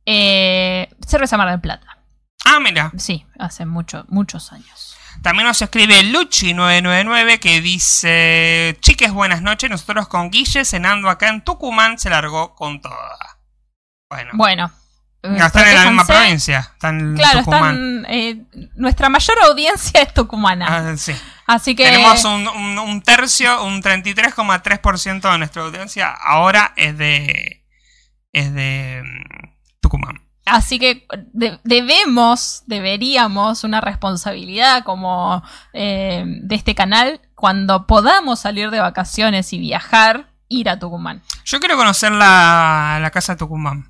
eh, 0.06 0.88
cerveza 1.06 1.36
Mar 1.36 1.50
del 1.50 1.60
Plata. 1.60 1.98
Ah, 2.44 2.60
mira. 2.60 2.92
Sí, 2.98 3.24
hace 3.38 3.64
mucho, 3.64 4.04
muchos 4.08 4.52
años. 4.52 4.96
También 5.22 5.46
nos 5.46 5.62
escribe 5.62 6.02
Luchi999 6.12 7.38
que 7.38 7.62
dice: 7.62 8.76
Chiques, 8.82 9.12
buenas 9.12 9.40
noches. 9.40 9.70
Nosotros 9.70 10.08
con 10.08 10.30
Guille 10.30 10.66
cenando 10.66 11.08
acá 11.08 11.28
en 11.30 11.42
Tucumán 11.42 11.98
se 11.98 12.10
largó 12.10 12.54
con 12.54 12.82
toda. 12.82 13.38
Bueno, 14.10 14.30
Bueno. 14.34 14.70
Eh, 15.24 15.37
Ya 15.38 15.46
están 15.46 15.66
en 15.68 15.74
la 15.74 15.84
misma 15.87 16.04
provincia. 16.06 16.58
Están 16.74 17.00
en 17.00 17.14
Claro, 17.16 17.38
Tucumán. 17.40 17.96
están. 18.04 18.06
eh, 18.14 18.42
nuestra 18.76 19.08
mayor 19.08 19.37
audiencia 19.48 20.02
es 20.02 20.14
tucumana. 20.14 20.66
Ah, 20.68 20.96
sí. 20.96 21.12
así 21.46 21.74
que. 21.74 21.84
Tenemos 21.84 22.24
un, 22.24 22.46
un- 22.46 22.78
un 22.78 23.02
tercio, 23.02 23.64
un 23.64 23.82
33,3% 23.82 25.32
de 25.32 25.38
nuestra 25.38 25.62
audiencia 25.62 26.10
ahora 26.10 26.72
es 26.76 26.96
de. 26.98 27.64
es 28.32 28.52
de 28.54 29.02
mm, 29.04 29.48
Tucumán. 29.80 30.20
Así 30.46 30.78
que 30.78 31.06
de- 31.32 31.58
debemos, 31.64 32.64
deberíamos, 32.66 33.64
una 33.64 33.80
responsabilidad 33.80 34.84
como 34.84 35.42
eh, 35.72 36.22
de 36.26 36.54
este 36.54 36.74
canal, 36.74 37.20
cuando 37.34 37.87
podamos 37.87 38.40
salir 38.40 38.70
de 38.70 38.78
vacaciones 38.80 39.52
y 39.54 39.58
viajar, 39.58 40.30
ir 40.48 40.68
a 40.68 40.78
Tucumán. 40.78 41.22
Yo 41.46 41.60
quiero 41.60 41.76
conocer 41.76 42.12
la, 42.12 42.98
la 43.00 43.10
casa 43.10 43.32
de 43.34 43.38
Tucumán. 43.38 43.88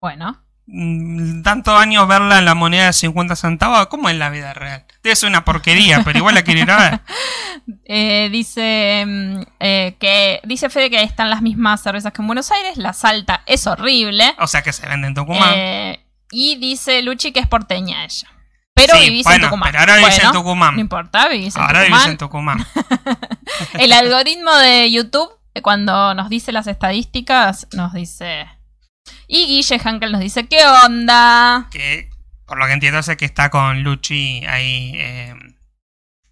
Bueno, 0.00 0.40
Mm, 0.72 1.42
Tanto 1.42 1.76
años 1.76 2.06
verla 2.06 2.38
en 2.38 2.44
la 2.44 2.54
moneda 2.54 2.86
de 2.86 2.92
50 2.92 3.34
centavos, 3.34 3.88
¿cómo 3.88 4.08
es 4.08 4.16
la 4.16 4.30
vida 4.30 4.54
real? 4.54 4.84
Ser 5.02 5.28
una 5.28 5.44
porquería, 5.44 6.02
pero 6.04 6.18
igual 6.18 6.36
la 6.36 6.42
quiero 6.42 6.60
ir 6.60 6.70
a 6.70 6.76
ver. 6.76 7.00
eh, 7.86 8.28
dice 8.30 9.04
mm, 9.04 9.40
eh, 9.58 9.96
que 9.98 10.40
dice 10.44 10.70
Fede 10.70 10.88
que 10.88 10.98
ahí 10.98 11.04
están 11.06 11.28
las 11.28 11.42
mismas 11.42 11.82
cervezas 11.82 12.12
que 12.12 12.22
en 12.22 12.28
Buenos 12.28 12.52
Aires, 12.52 12.76
la 12.76 12.92
Salta 12.92 13.42
es 13.46 13.66
horrible. 13.66 14.36
O 14.38 14.46
sea 14.46 14.62
que 14.62 14.72
se 14.72 14.86
vende 14.86 15.08
en 15.08 15.14
Tucumán. 15.14 15.52
Eh, 15.56 16.06
y 16.30 16.54
dice 16.56 17.02
Luchi 17.02 17.32
que 17.32 17.40
es 17.40 17.48
porteña 17.48 18.04
ella. 18.04 18.28
Pero 18.72 18.94
Sí, 18.94 19.10
vivís 19.10 19.26
en 19.26 19.40
Tucumán. 19.40 19.68
pero 19.72 19.80
ahora 19.80 19.96
vivís 19.96 20.22
en 20.22 20.30
Tucumán. 20.32 20.74
No 20.76 20.80
importa, 20.80 21.28
vivís 21.28 21.56
en 21.56 21.62
Ahora 21.62 21.80
Tucumán. 21.80 21.98
vivís 21.98 22.12
en 22.12 22.18
Tucumán. 22.18 22.66
El 23.80 23.92
algoritmo 23.92 24.54
de 24.54 24.88
YouTube, 24.92 25.30
cuando 25.62 26.14
nos 26.14 26.28
dice 26.28 26.52
las 26.52 26.68
estadísticas, 26.68 27.66
nos 27.72 27.92
dice. 27.92 28.46
Y 29.32 29.46
Guille 29.46 29.80
Hankel 29.82 30.10
nos 30.10 30.20
dice: 30.20 30.48
¿Qué 30.48 30.58
onda? 30.84 31.68
Que 31.70 32.10
por 32.46 32.58
lo 32.58 32.66
que 32.66 32.72
entiendo 32.72 32.98
es 32.98 33.16
que 33.16 33.24
está 33.24 33.48
con 33.48 33.84
Luchi 33.84 34.44
ahí 34.44 34.92
eh, 34.96 35.34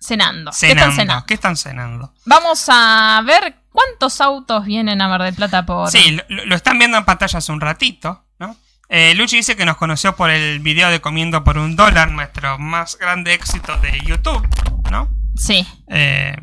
Cenando. 0.01 0.51
¿Qué 0.51 0.57
cenando. 0.57 0.81
están 0.83 0.97
cenando? 0.97 1.27
¿Qué 1.27 1.35
están 1.35 1.57
cenando? 1.57 2.15
Vamos 2.25 2.67
a 2.69 3.23
ver 3.25 3.55
cuántos 3.71 4.21
autos 4.21 4.65
vienen 4.65 5.01
a 5.01 5.07
Mar 5.07 5.23
del 5.23 5.35
Plata 5.35 5.65
por. 5.65 5.89
Sí, 5.93 6.19
lo, 6.29 6.45
lo 6.47 6.57
están 6.57 6.77
viendo 6.81 6.99
en 6.99 7.05
pantalla 7.05 7.39
hace 7.39 7.53
un 7.53 7.61
ratito, 7.61 8.25
¿no? 8.41 8.57
Eh, 8.89 9.15
Luchi 9.15 9.37
dice 9.37 9.55
que 9.55 9.65
nos 9.65 9.77
conoció 9.77 10.17
por 10.17 10.31
el 10.31 10.59
video 10.59 10.91
de 10.91 11.01
Comiendo 11.01 11.45
por 11.45 11.57
un 11.57 11.77
dólar, 11.77 12.11
nuestro 12.11 12.59
más 12.59 12.99
grande 12.99 13.33
éxito 13.33 13.77
de 13.77 14.01
YouTube, 14.05 14.45
¿no? 14.91 15.09
Sí. 15.37 15.65
Eh, 15.87 16.35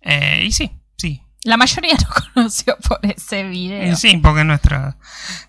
eh, 0.00 0.42
y 0.44 0.50
sí. 0.50 0.72
La 1.46 1.56
mayoría 1.56 1.94
nos 1.94 2.32
conoció 2.32 2.76
por 2.78 2.98
ese 3.02 3.44
video. 3.44 3.96
Sí, 3.96 4.16
porque 4.16 4.40
es 4.40 4.46
nuestro. 4.46 4.96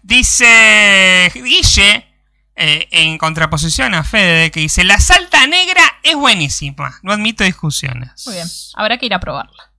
Dice 0.03 1.31
Guille, 1.33 2.07
eh, 2.55 2.87
en 2.91 3.17
contraposición 3.17 3.95
a 3.95 4.03
Fede, 4.03 4.51
que 4.51 4.59
dice: 4.59 4.83
La 4.83 4.99
salta 4.99 5.45
negra 5.47 5.81
es 6.03 6.15
buenísima, 6.15 6.99
no 7.01 7.13
admito 7.13 7.43
discusiones. 7.43 8.11
Muy 8.27 8.35
bien. 8.35 8.47
Habrá 8.75 8.97
que 8.99 9.07
ir 9.07 9.13
a 9.15 9.19
probarla. 9.19 9.73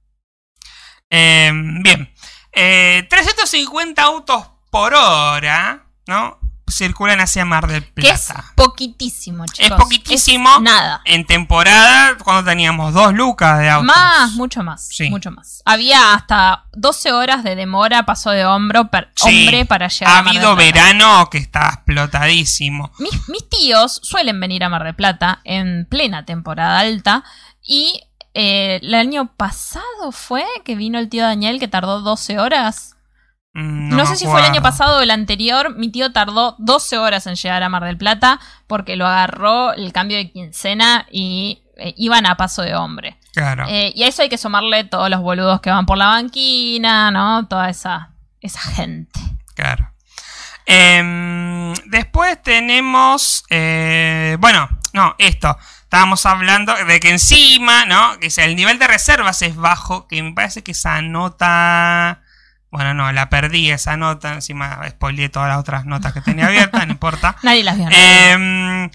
Eh, 1.08 1.52
bien. 1.82 2.12
Eh, 2.52 3.06
350 3.08 4.02
autos 4.02 4.44
por 4.70 4.94
hora, 4.94 5.86
¿no? 6.06 6.40
Circulan 6.70 7.20
hacia 7.20 7.44
Mar 7.44 7.66
del 7.66 7.84
Que 7.94 8.10
es 8.10 8.26
Plata. 8.26 8.52
poquitísimo, 8.54 9.44
chicos. 9.46 9.78
poquitísimo. 9.78 10.56
Es 10.56 10.62
nada. 10.62 11.00
En 11.04 11.24
temporada, 11.26 12.16
cuando 12.22 12.44
teníamos 12.48 12.92
dos 12.94 13.12
lucas 13.14 13.58
de 13.58 13.68
autos. 13.70 13.86
Más, 13.86 14.32
mucho 14.32 14.62
más. 14.62 14.88
Sí. 14.90 15.10
Mucho 15.10 15.30
más. 15.30 15.62
Había 15.64 16.14
hasta 16.14 16.64
12 16.72 17.12
horas 17.12 17.42
de 17.44 17.56
demora, 17.56 18.04
paso 18.06 18.30
de 18.30 18.44
hombro, 18.44 18.88
per- 18.90 19.10
Sí. 19.16 19.44
hombre 19.46 19.64
para 19.64 19.88
llegar 19.88 20.14
Ha 20.14 20.18
a 20.18 20.22
Mar 20.22 20.32
del 20.34 20.42
habido 20.44 20.56
Plata. 20.56 20.72
verano 20.72 21.28
que 21.30 21.38
está 21.38 21.68
explotadísimo. 21.74 22.90
Mis, 22.98 23.28
mis 23.28 23.48
tíos 23.48 24.00
suelen 24.02 24.38
venir 24.40 24.64
a 24.64 24.68
Mar 24.68 24.84
del 24.84 24.94
Plata 24.94 25.40
en 25.44 25.86
plena 25.90 26.24
temporada 26.24 26.78
alta 26.80 27.24
y 27.62 28.00
eh, 28.34 28.78
el 28.82 28.94
año 28.94 29.32
pasado 29.36 30.12
fue 30.12 30.44
que 30.64 30.74
vino 30.76 30.98
el 30.98 31.08
tío 31.08 31.22
Daniel 31.24 31.58
que 31.58 31.66
tardó 31.68 32.00
12 32.02 32.38
horas. 32.38 32.94
Mm, 33.54 33.96
No, 33.96 34.06
sé 34.06 34.16
si 34.16 34.26
fue 34.26 34.40
el 34.40 34.46
año 34.46 34.62
pasado 34.62 34.98
o 34.98 35.00
el 35.02 35.10
anterior. 35.10 35.74
Mi 35.76 35.90
tío 35.90 36.12
tardó 36.12 36.54
12 36.58 36.98
horas 36.98 37.26
en 37.26 37.34
llegar 37.36 37.62
a 37.62 37.68
Mar 37.68 37.84
del 37.84 37.96
Plata 37.98 38.38
porque 38.66 38.96
lo 38.96 39.06
agarró 39.06 39.72
el 39.72 39.92
cambio 39.92 40.16
de 40.16 40.30
quincena 40.30 41.06
y 41.10 41.62
eh, 41.76 41.94
iban 41.96 42.26
a 42.26 42.36
paso 42.36 42.62
de 42.62 42.74
hombre. 42.74 43.16
Claro. 43.32 43.64
Eh, 43.68 43.92
y 43.94 44.02
a 44.02 44.08
eso 44.08 44.22
hay 44.22 44.28
que 44.28 44.38
sumarle 44.38 44.84
todos 44.84 45.08
los 45.10 45.20
boludos 45.20 45.60
que 45.60 45.70
van 45.70 45.86
por 45.86 45.96
la 45.98 46.06
banquina, 46.08 47.10
¿no? 47.10 47.46
Toda 47.46 47.70
esa, 47.70 48.10
esa 48.40 48.60
gente. 48.60 49.18
Claro. 49.54 49.90
Em, 50.66 51.72
después 51.86 52.42
tenemos. 52.42 53.44
eh, 53.50 54.36
bueno, 54.40 54.68
no, 54.92 55.14
esto. 55.18 55.56
Estábamos 55.82 56.26
hablando 56.26 56.74
de 56.84 57.00
que 57.00 57.08
encima, 57.10 57.86
¿no? 57.86 58.18
Que 58.20 58.28
el 58.44 58.54
nivel 58.56 58.78
de 58.78 58.86
reservas 58.86 59.40
es 59.40 59.56
bajo. 59.56 60.06
Que 60.06 60.22
me 60.22 60.32
parece 60.32 60.62
que 60.62 60.72
esa 60.72 61.00
nota. 61.00 62.20
Bueno, 62.70 62.92
no, 62.94 63.10
la 63.12 63.30
perdí 63.30 63.70
esa 63.70 63.96
nota. 63.96 64.34
Encima 64.34 64.80
spoileé 64.90 65.28
todas 65.28 65.48
las 65.48 65.58
otras 65.58 65.84
notas 65.86 66.12
que 66.12 66.20
tenía 66.20 66.46
abiertas, 66.46 66.86
no 66.86 66.92
importa. 66.92 67.36
Nadie 67.42 67.64
las 67.64 67.76
vio. 67.78 67.88
Em, 67.90 68.90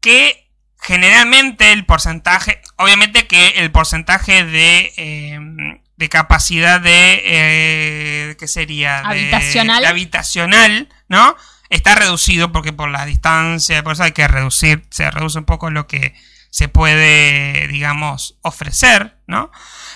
que 0.00 0.50
generalmente 0.80 1.72
el 1.72 1.84
porcentaje, 1.86 2.60
obviamente 2.76 3.26
que 3.26 3.48
el 3.60 3.70
porcentaje 3.70 4.44
de, 4.44 4.92
em, 4.96 5.80
de 5.96 6.08
capacidad 6.08 6.80
de, 6.80 7.22
eh, 7.24 8.36
¿qué 8.38 8.48
sería? 8.48 8.98
De- 9.02 9.06
Habitacional. 9.08 9.82
de 9.82 9.88
habitacional, 9.88 10.88
¿no? 11.08 11.36
Está 11.70 11.94
reducido 11.94 12.52
porque 12.52 12.72
por 12.72 12.88
la 12.90 13.06
distancia, 13.06 13.82
por 13.82 13.94
eso 13.94 14.02
hay 14.02 14.12
que 14.12 14.28
reducir, 14.28 14.84
se 14.90 15.10
reduce 15.10 15.38
un 15.38 15.44
poco 15.44 15.70
lo 15.70 15.86
que 15.86 16.14
se 16.52 16.68
puede, 16.68 17.66
digamos, 17.68 18.36
ofrecer, 18.42 19.16
¿no? 19.26 19.50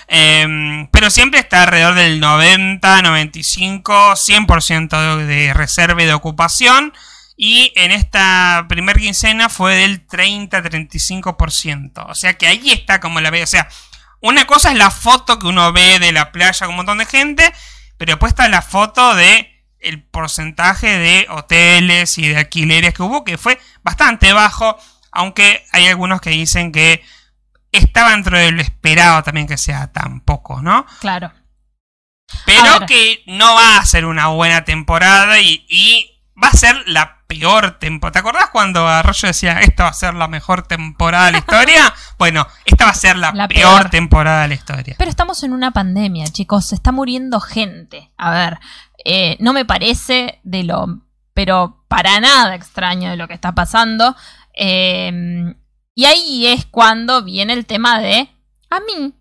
Em, 0.07 0.87
pero 0.87 1.11
siempre 1.11 1.39
está 1.39 1.61
alrededor 1.61 1.93
del 1.93 2.19
90, 2.19 3.03
95, 3.03 4.15
100% 4.15 5.17
de, 5.17 5.53
reserva 5.53 6.01
y 6.01 6.07
de 6.07 6.15
ocupación. 6.15 6.93
Y 7.35 7.73
en 7.75 7.91
esta 7.91 8.65
primer 8.67 8.97
quincena 8.97 9.49
fue 9.49 9.75
del 9.75 10.07
30-35%. 10.07 12.07
O 12.09 12.15
sea 12.15 12.39
que 12.39 12.47
ahí 12.47 12.71
está 12.71 12.99
como 12.99 13.21
la 13.21 13.29
ve. 13.29 13.43
O 13.43 13.47
sea, 13.47 13.69
una 14.19 14.47
cosa 14.47 14.71
es 14.71 14.79
la 14.79 14.89
foto 14.89 15.37
que 15.37 15.45
uno 15.45 15.71
ve 15.71 15.99
de 15.99 16.11
la 16.11 16.31
playa 16.31 16.65
con 16.65 16.69
un 16.69 16.77
montón 16.77 16.97
de 16.97 17.05
gente. 17.05 17.53
Pero 17.99 18.13
después 18.13 18.31
está 18.31 18.49
la 18.49 18.63
foto 18.63 19.13
de 19.13 19.63
el 19.79 20.01
porcentaje 20.01 20.97
de 20.97 21.27
hoteles 21.29 22.17
y 22.17 22.29
de 22.29 22.37
alquileres 22.37 22.95
que 22.95 23.03
hubo, 23.03 23.23
que 23.23 23.37
fue 23.37 23.59
bastante 23.83 24.33
bajo. 24.33 24.79
Aunque 25.17 25.65
hay 25.71 25.87
algunos 25.87 26.21
que 26.21 26.29
dicen 26.29 26.71
que 26.71 27.03
estaba 27.71 28.11
dentro 28.11 28.37
de 28.37 28.51
lo 28.51 28.61
esperado 28.61 29.23
también 29.23 29.47
que 29.47 29.57
sea 29.57 29.91
tan 29.91 30.21
poco, 30.21 30.61
¿no? 30.61 30.85
Claro. 30.99 31.31
Pero 32.45 32.85
que 32.87 33.23
no 33.25 33.55
va 33.55 33.77
a 33.77 33.85
ser 33.85 34.05
una 34.05 34.27
buena 34.27 34.63
temporada 34.63 35.39
y, 35.39 35.65
y 35.69 36.21
va 36.41 36.49
a 36.49 36.53
ser 36.53 36.83
la 36.85 37.23
peor 37.25 37.79
temporada. 37.79 38.13
¿Te 38.13 38.19
acordás 38.19 38.49
cuando 38.51 38.87
Arroyo 38.87 39.27
decía 39.27 39.59
esta 39.61 39.83
va 39.83 39.89
a 39.89 39.93
ser 39.93 40.13
la 40.13 40.27
mejor 40.27 40.63
temporada 40.63 41.27
de 41.27 41.31
la 41.33 41.37
historia? 41.39 41.93
bueno, 42.19 42.45
esta 42.65 42.85
va 42.85 42.91
a 42.91 42.95
ser 42.95 43.17
la, 43.17 43.31
La 43.31 43.47
peor, 43.47 43.79
peor. 43.79 43.89
temporada 43.89 44.43
de 44.43 44.47
la 44.49 44.53
historia. 44.53 44.95
Pero 44.97 45.09
estamos 45.09 45.41
en 45.43 45.53
una 45.53 45.71
pandemia, 45.71 46.27
chicos. 46.27 46.67
Se 46.67 46.75
está 46.75 46.91
muriendo 46.91 47.39
gente. 47.39 48.11
A 48.17 48.31
ver, 48.31 48.59
eh, 49.03 49.35
no 49.39 49.53
me 49.53 49.65
parece 49.65 50.39
de 50.43 50.63
lo. 50.63 51.01
Pero 51.33 51.83
para 51.87 52.19
nada 52.19 52.55
extraño 52.55 53.09
de 53.09 53.17
lo 53.17 53.27
que 53.27 53.33
está 53.33 53.53
pasando. 53.53 54.15
Eh, 54.57 55.53
y 55.93 56.05
ahí 56.05 56.47
es 56.47 56.65
cuando 56.65 57.23
viene 57.23 57.53
el 57.53 57.65
tema 57.65 57.99
de. 57.99 58.29
A 58.69 58.79
mí, 58.79 59.13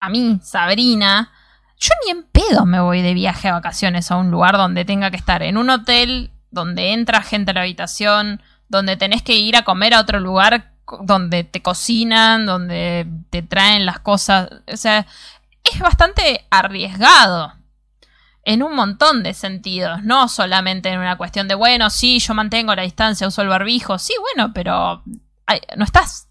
a 0.00 0.08
mí, 0.08 0.40
Sabrina. 0.42 1.32
Yo 1.78 1.90
ni 2.04 2.10
en 2.10 2.24
pedo 2.24 2.66
me 2.66 2.80
voy 2.80 3.02
de 3.02 3.14
viaje 3.14 3.48
a 3.48 3.52
vacaciones 3.52 4.10
a 4.10 4.16
un 4.16 4.30
lugar 4.30 4.56
donde 4.56 4.84
tenga 4.84 5.10
que 5.10 5.16
estar 5.16 5.42
en 5.42 5.56
un 5.56 5.70
hotel, 5.70 6.32
donde 6.50 6.92
entra 6.92 7.22
gente 7.22 7.52
a 7.52 7.54
la 7.54 7.60
habitación, 7.60 8.42
donde 8.68 8.96
tenés 8.96 9.22
que 9.22 9.36
ir 9.36 9.56
a 9.56 9.62
comer 9.62 9.94
a 9.94 10.00
otro 10.00 10.18
lugar 10.18 10.72
donde 11.02 11.44
te 11.44 11.62
cocinan, 11.62 12.46
donde 12.46 13.06
te 13.30 13.42
traen 13.42 13.86
las 13.86 14.00
cosas. 14.00 14.48
O 14.72 14.76
sea, 14.76 15.06
es 15.62 15.78
bastante 15.78 16.46
arriesgado 16.50 17.57
en 18.50 18.62
un 18.62 18.74
montón 18.74 19.22
de 19.22 19.34
sentidos, 19.34 20.02
no 20.04 20.26
solamente 20.28 20.88
en 20.88 20.98
una 20.98 21.16
cuestión 21.18 21.48
de, 21.48 21.54
bueno, 21.54 21.90
sí, 21.90 22.18
yo 22.18 22.32
mantengo 22.34 22.74
la 22.74 22.82
distancia, 22.82 23.26
uso 23.28 23.42
el 23.42 23.48
barbijo, 23.48 23.98
sí, 23.98 24.14
bueno, 24.20 24.52
pero 24.54 25.02
ay, 25.46 25.60
no 25.76 25.84
estás 25.84 26.28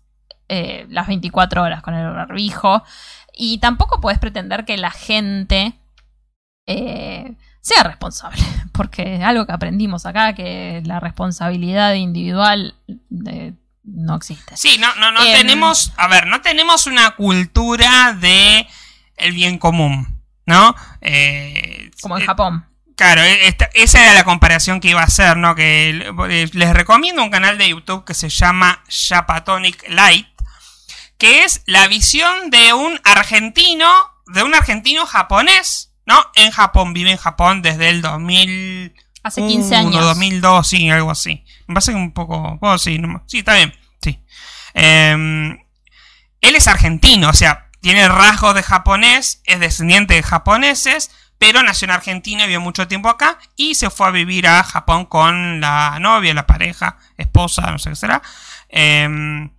eh, 0.49 0.87
las 0.89 1.07
24 1.07 1.61
horas 1.61 1.81
con 1.83 1.93
el 1.93 2.09
barbijo 2.11 2.83
y 3.33 3.59
tampoco 3.59 4.01
puedes 4.01 4.19
pretender 4.19 4.65
que 4.65 4.77
la 4.77 4.89
gente 4.91 5.73
eh, 6.65 7.35
sea 7.61 7.83
responsable. 7.83 8.41
Porque 8.71 9.21
algo 9.23 9.45
que 9.45 9.51
aprendimos 9.53 10.05
acá, 10.05 10.33
que 10.33 10.81
la 10.85 10.99
responsabilidad 10.99 11.93
individual 11.93 12.75
de- 13.09 13.53
no 13.83 14.15
existe. 14.15 14.57
Sí, 14.57 14.77
no, 14.79 14.93
no, 14.95 15.11
no 15.11 15.23
Em. 15.23 15.33
tenemos, 15.37 15.93
a 15.97 16.07
ver, 16.07 16.27
no 16.27 16.41
tenemos 16.41 16.87
una 16.87 17.11
cultura 17.11 18.13
de 18.19 18.67
el 19.15 19.31
bien 19.33 19.57
común, 19.59 20.16
¿no? 20.47 20.75
Eh, 21.01 21.91
Como 22.01 22.17
en 22.17 22.23
eh, 22.23 22.25
Japón. 22.25 22.65
Claro, 22.95 23.21
e- 23.21 23.47
esta- 23.47 23.69
esa 23.75 24.01
era 24.01 24.13
la 24.13 24.23
comparación 24.23 24.79
que 24.79 24.89
iba 24.89 25.01
a 25.01 25.05
hacer, 25.05 25.37
¿no? 25.37 25.53
Que 25.53 25.89
eh, 26.29 26.49
les 26.53 26.73
recomiendo 26.73 27.21
un 27.23 27.29
canal 27.29 27.59
de 27.59 27.69
YouTube 27.69 28.03
que 28.05 28.15
se 28.15 28.29
llama 28.29 28.83
Japatonic 28.89 29.87
Light, 29.89 30.25
que 31.19 31.43
es 31.43 31.61
la 31.67 31.87
visión 31.87 32.49
de 32.49 32.73
un 32.73 32.99
argentino, 33.03 33.87
de 34.27 34.41
un 34.41 34.55
argentino 34.55 35.05
japonés, 35.05 35.93
¿no? 36.07 36.15
En 36.35 36.49
Japón, 36.51 36.93
vive 36.93 37.11
en 37.11 37.17
Japón 37.17 37.61
desde 37.61 37.89
el 37.89 38.01
2000 38.01 38.95
Hace 39.23 39.45
15 39.45 39.75
años. 39.75 40.03
2002, 40.05 40.67
sí, 40.67 40.89
algo 40.89 41.11
así. 41.11 41.43
Me 41.67 41.73
parece 41.75 41.91
que 41.91 41.97
un 41.97 42.13
poco, 42.13 42.57
oh, 42.61 42.77
sí, 42.77 42.97
no- 42.97 43.23
sí, 43.27 43.39
está 43.39 43.55
bien, 43.55 43.73
sí. 44.01 44.23
Em, 44.73 45.51
él 46.41 46.55
es 46.55 46.67
argentino, 46.67 47.29
o 47.29 47.33
sea, 47.33 47.66
tiene 47.87 48.09
rasgos 48.09 48.53
de 48.53 48.63
japonés, 48.63 49.41
es 49.45 49.61
descendiente 49.61 50.15
de 50.15 50.21
japoneses, 50.21 51.09
pero 51.37 51.63
nació 51.63 51.85
en 51.85 51.91
Argentina, 51.91 52.43
vivió 52.43 52.59
mucho 52.59 52.85
tiempo 52.89 53.07
acá 53.07 53.39
y 53.55 53.75
se 53.75 53.89
fue 53.89 54.07
a 54.07 54.11
vivir 54.11 54.45
a 54.45 54.61
Japón 54.65 55.05
con 55.05 55.61
la 55.61 55.97
novia, 56.01 56.33
la 56.33 56.45
pareja, 56.45 56.97
esposa, 57.15 57.71
no 57.71 57.79
sé 57.79 57.91
qué 57.91 57.95
será. 57.95 58.21
Em, 58.67 59.51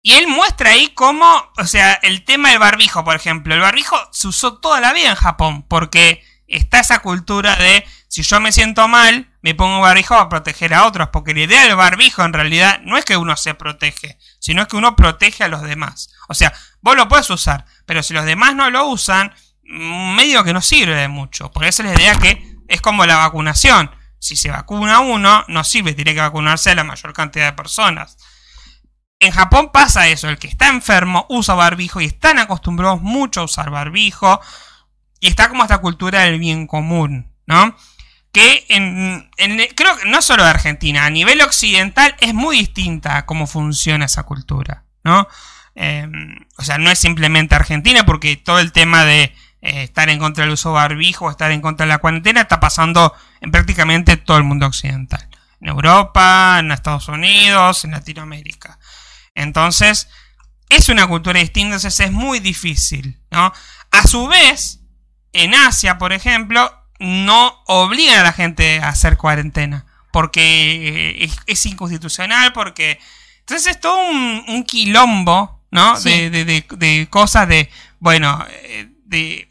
y 0.00 0.12
él 0.14 0.26
muestra 0.26 0.70
ahí 0.70 0.88
cómo, 0.94 1.26
o 1.58 1.66
sea, 1.66 1.92
el 1.92 2.24
tema 2.24 2.48
del 2.48 2.60
barbijo, 2.60 3.04
por 3.04 3.14
ejemplo. 3.14 3.54
El 3.54 3.60
barbijo 3.60 3.94
se 4.10 4.28
usó 4.28 4.56
toda 4.56 4.80
la 4.80 4.94
vida 4.94 5.10
en 5.10 5.14
Japón 5.14 5.64
porque 5.68 6.24
está 6.46 6.80
esa 6.80 7.00
cultura 7.00 7.56
de 7.56 7.84
si 8.14 8.22
yo 8.22 8.38
me 8.38 8.52
siento 8.52 8.86
mal, 8.86 9.28
me 9.42 9.56
pongo 9.56 9.80
barbijo 9.80 10.14
para 10.14 10.28
proteger 10.28 10.72
a 10.72 10.86
otros. 10.86 11.08
Porque 11.08 11.34
la 11.34 11.40
idea 11.40 11.64
del 11.64 11.74
barbijo 11.74 12.24
en 12.24 12.32
realidad 12.32 12.80
no 12.84 12.96
es 12.96 13.04
que 13.04 13.16
uno 13.16 13.36
se 13.36 13.54
protege, 13.54 14.20
sino 14.38 14.68
que 14.68 14.76
uno 14.76 14.94
protege 14.94 15.42
a 15.42 15.48
los 15.48 15.62
demás. 15.62 16.14
O 16.28 16.34
sea, 16.34 16.54
vos 16.80 16.94
lo 16.94 17.08
puedes 17.08 17.28
usar, 17.30 17.64
pero 17.86 18.04
si 18.04 18.14
los 18.14 18.24
demás 18.24 18.54
no 18.54 18.70
lo 18.70 18.86
usan, 18.86 19.34
mm, 19.64 20.14
medio 20.14 20.44
que 20.44 20.52
no 20.52 20.60
sirve 20.60 20.94
de 20.94 21.08
mucho. 21.08 21.50
Por 21.50 21.64
eso 21.64 21.82
es 21.82 21.88
la 21.88 21.96
idea 21.96 22.16
que 22.16 22.54
es 22.68 22.80
como 22.80 23.04
la 23.04 23.16
vacunación. 23.16 23.90
Si 24.20 24.36
se 24.36 24.48
vacuna 24.48 25.00
uno, 25.00 25.44
no 25.48 25.64
sirve, 25.64 25.94
tiene 25.94 26.14
que 26.14 26.20
vacunarse 26.20 26.70
a 26.70 26.76
la 26.76 26.84
mayor 26.84 27.12
cantidad 27.14 27.46
de 27.46 27.54
personas. 27.54 28.16
En 29.18 29.32
Japón 29.32 29.70
pasa 29.72 30.06
eso, 30.06 30.28
el 30.28 30.38
que 30.38 30.46
está 30.46 30.68
enfermo 30.68 31.26
usa 31.30 31.54
barbijo 31.54 32.00
y 32.00 32.04
están 32.04 32.38
acostumbrados 32.38 33.02
mucho 33.02 33.40
a 33.40 33.44
usar 33.44 33.70
barbijo 33.70 34.40
y 35.18 35.26
está 35.26 35.48
como 35.48 35.64
esta 35.64 35.78
cultura 35.78 36.20
del 36.20 36.38
bien 36.38 36.68
común, 36.68 37.34
¿no? 37.44 37.74
Que 38.34 38.66
en, 38.68 39.30
creo 39.76 39.96
que 39.96 40.08
no 40.08 40.20
solo 40.20 40.42
de 40.42 40.50
Argentina, 40.50 41.06
a 41.06 41.10
nivel 41.10 41.40
occidental 41.40 42.16
es 42.20 42.34
muy 42.34 42.58
distinta 42.58 43.24
cómo 43.26 43.46
funciona 43.46 44.06
esa 44.06 44.24
cultura, 44.24 44.84
¿no? 45.04 45.28
Eh, 45.76 46.08
o 46.56 46.62
sea, 46.64 46.78
no 46.78 46.90
es 46.90 46.98
simplemente 46.98 47.54
Argentina 47.54 48.04
porque 48.04 48.36
todo 48.36 48.58
el 48.58 48.72
tema 48.72 49.04
de 49.04 49.32
eh, 49.62 49.84
estar 49.84 50.08
en 50.08 50.18
contra 50.18 50.44
del 50.44 50.52
uso 50.52 50.70
de 50.70 50.74
barbijo 50.74 51.30
estar 51.30 51.52
en 51.52 51.60
contra 51.60 51.86
de 51.86 51.90
la 51.90 51.98
cuarentena 51.98 52.40
está 52.40 52.58
pasando 52.58 53.14
en 53.40 53.52
prácticamente 53.52 54.16
todo 54.16 54.36
el 54.36 54.44
mundo 54.44 54.66
occidental. 54.66 55.28
En 55.60 55.68
Europa, 55.68 56.56
en 56.58 56.72
Estados 56.72 57.06
Unidos, 57.06 57.84
en 57.84 57.92
Latinoamérica. 57.92 58.80
Entonces, 59.34 60.08
es 60.68 60.88
una 60.88 61.06
cultura 61.06 61.38
distinta, 61.38 61.76
entonces 61.76 62.00
es 62.00 62.12
muy 62.12 62.40
difícil, 62.40 63.22
¿no? 63.30 63.52
A 63.92 64.06
su 64.08 64.26
vez, 64.26 64.80
en 65.32 65.54
Asia, 65.54 65.98
por 65.98 66.12
ejemplo, 66.12 66.83
no 66.98 67.62
obligan 67.66 68.20
a 68.20 68.22
la 68.24 68.32
gente 68.32 68.80
a 68.80 68.88
hacer 68.88 69.16
cuarentena, 69.16 69.86
porque 70.12 71.16
es, 71.20 71.36
es 71.46 71.66
inconstitucional, 71.66 72.52
porque... 72.52 72.98
Entonces 73.40 73.72
es 73.72 73.80
todo 73.80 74.08
un, 74.08 74.42
un 74.48 74.64
quilombo, 74.64 75.60
¿no? 75.70 75.96
Sí. 75.96 76.08
De, 76.08 76.30
de- 76.30 76.44
de- 76.46 76.66
de 76.78 77.06
cosas 77.10 77.46
de, 77.46 77.68
bueno, 77.98 78.42
eh, 78.48 78.88
de 79.04 79.48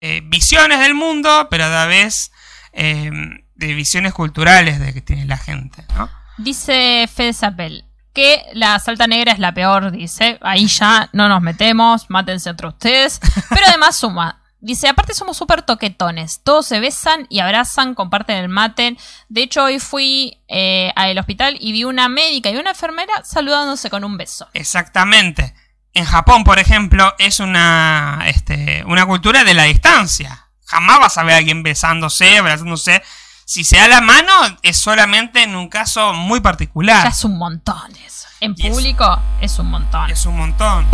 eh, 0.00 0.22
visiones 0.24 0.80
del 0.80 0.94
mundo, 0.94 1.46
pero 1.48 1.66
a 1.66 1.68
la 1.68 1.86
vez 1.86 2.32
eh, 2.72 3.10
de 3.54 3.74
visiones 3.74 4.12
culturales 4.12 4.80
de 4.80 4.92
que 4.92 5.02
tiene 5.02 5.24
la 5.24 5.36
gente, 5.36 5.84
¿no? 5.96 6.10
Dice 6.36 7.08
Fede 7.14 7.32
Zapel 7.32 7.84
que 8.12 8.42
la 8.54 8.76
salta 8.80 9.06
negra 9.06 9.30
es 9.32 9.38
la 9.38 9.54
peor, 9.54 9.92
dice. 9.92 10.38
Ahí 10.42 10.66
ya 10.66 11.08
no 11.12 11.28
nos 11.28 11.40
metemos, 11.40 12.10
mátense 12.10 12.50
entre 12.50 12.66
ustedes. 12.66 13.20
Pero 13.50 13.66
además 13.68 13.96
suma. 13.96 14.42
Dice, 14.68 14.86
aparte 14.86 15.14
somos 15.14 15.38
súper 15.38 15.62
toquetones. 15.62 16.42
Todos 16.44 16.66
se 16.66 16.78
besan 16.78 17.26
y 17.30 17.38
abrazan, 17.38 17.94
comparten 17.94 18.36
el 18.36 18.50
mate. 18.50 18.98
De 19.30 19.40
hecho, 19.42 19.64
hoy 19.64 19.78
fui 19.80 20.42
eh, 20.46 20.92
al 20.94 21.16
hospital 21.18 21.56
y 21.58 21.72
vi 21.72 21.84
una 21.84 22.10
médica 22.10 22.50
y 22.50 22.56
una 22.58 22.70
enfermera 22.72 23.24
saludándose 23.24 23.88
con 23.88 24.04
un 24.04 24.18
beso. 24.18 24.46
Exactamente. 24.52 25.54
En 25.94 26.04
Japón, 26.04 26.44
por 26.44 26.58
ejemplo, 26.58 27.14
es 27.18 27.40
una, 27.40 28.24
este, 28.26 28.84
una 28.86 29.06
cultura 29.06 29.42
de 29.42 29.54
la 29.54 29.62
distancia. 29.62 30.48
Jamás 30.66 30.98
vas 31.00 31.16
a 31.16 31.22
ver 31.22 31.36
a 31.36 31.38
alguien 31.38 31.62
besándose, 31.62 32.36
abrazándose. 32.36 33.02
Si 33.46 33.64
se 33.64 33.78
da 33.78 33.88
la 33.88 34.02
mano, 34.02 34.30
es 34.62 34.76
solamente 34.76 35.44
en 35.44 35.56
un 35.56 35.70
caso 35.70 36.12
muy 36.12 36.40
particular. 36.40 37.04
Ya 37.04 37.08
es 37.08 37.24
un 37.24 37.38
montón 37.38 37.96
eso. 38.06 38.28
En 38.40 38.54
Y 38.54 38.66
es- 38.66 38.74
público 38.74 39.18
es 39.40 39.58
un 39.58 39.70
montón. 39.70 40.10
Es 40.10 40.26
un 40.26 40.36
montón. 40.36 40.86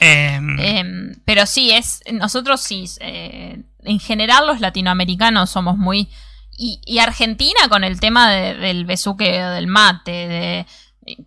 Em, 0.00 0.58
Em, 0.58 1.14
pero 1.24 1.46
sí, 1.46 1.70
es. 1.70 2.00
Nosotros 2.12 2.60
sí. 2.62 2.84
eh, 3.00 3.62
en 3.84 4.00
general, 4.00 4.46
los 4.46 4.60
latinoamericanos 4.60 5.50
somos 5.50 5.76
muy. 5.76 6.08
Y, 6.56 6.80
y 6.84 6.98
Argentina 6.98 7.60
con 7.68 7.84
el 7.84 8.00
tema 8.00 8.30
de- 8.30 8.54
del 8.54 8.84
besuque 8.86 9.30
del 9.30 9.66
mate, 9.66 10.10
de. 10.10 10.66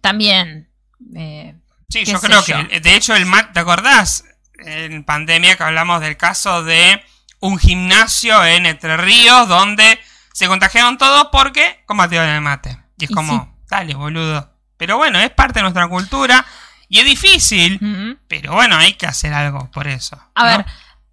También. 0.02 0.70
eh, 1.16 1.56
sí, 1.90 2.04
yo 2.06 2.20
creo 2.20 2.44
yo. 2.46 2.68
que, 2.68 2.80
de 2.80 2.96
hecho, 2.96 3.16
el 3.16 3.26
mat, 3.26 3.54
¿te 3.54 3.60
acordás? 3.60 4.26
En 4.66 5.04
pandemia 5.04 5.56
que 5.56 5.64
hablamos 5.64 6.00
del 6.02 6.16
caso 6.18 6.64
de 6.64 7.02
un 7.40 7.58
gimnasio 7.60 8.44
en 8.46 8.66
Entre 8.66 8.96
Ríos 8.98 9.48
donde 9.50 10.00
se 10.34 10.48
contagiaron 10.48 10.98
todos 10.98 11.28
porque 11.32 11.84
combatieron 11.86 12.30
el 12.30 12.42
mate. 12.42 12.78
Y 12.98 13.06
es 13.06 13.12
Y 13.12 13.14
como, 13.14 13.44
sí. 13.44 13.66
dale, 13.70 13.94
boludo. 13.96 14.50
Pero 14.78 14.98
bueno, 14.98 15.20
es 15.20 15.30
parte 15.32 15.60
de 15.60 15.64
nuestra 15.64 15.88
cultura 15.88 16.46
y 16.94 17.00
es 17.00 17.06
difícil. 17.06 18.20
Pero 18.28 18.54
bueno, 18.54 18.76
hay 18.76 18.94
que 18.94 19.08
hacer 19.08 19.34
algo 19.34 19.72
por 19.72 19.88
eso. 19.88 20.16
A 20.36 20.44
¿no? 20.44 20.58
ver, 20.58 20.66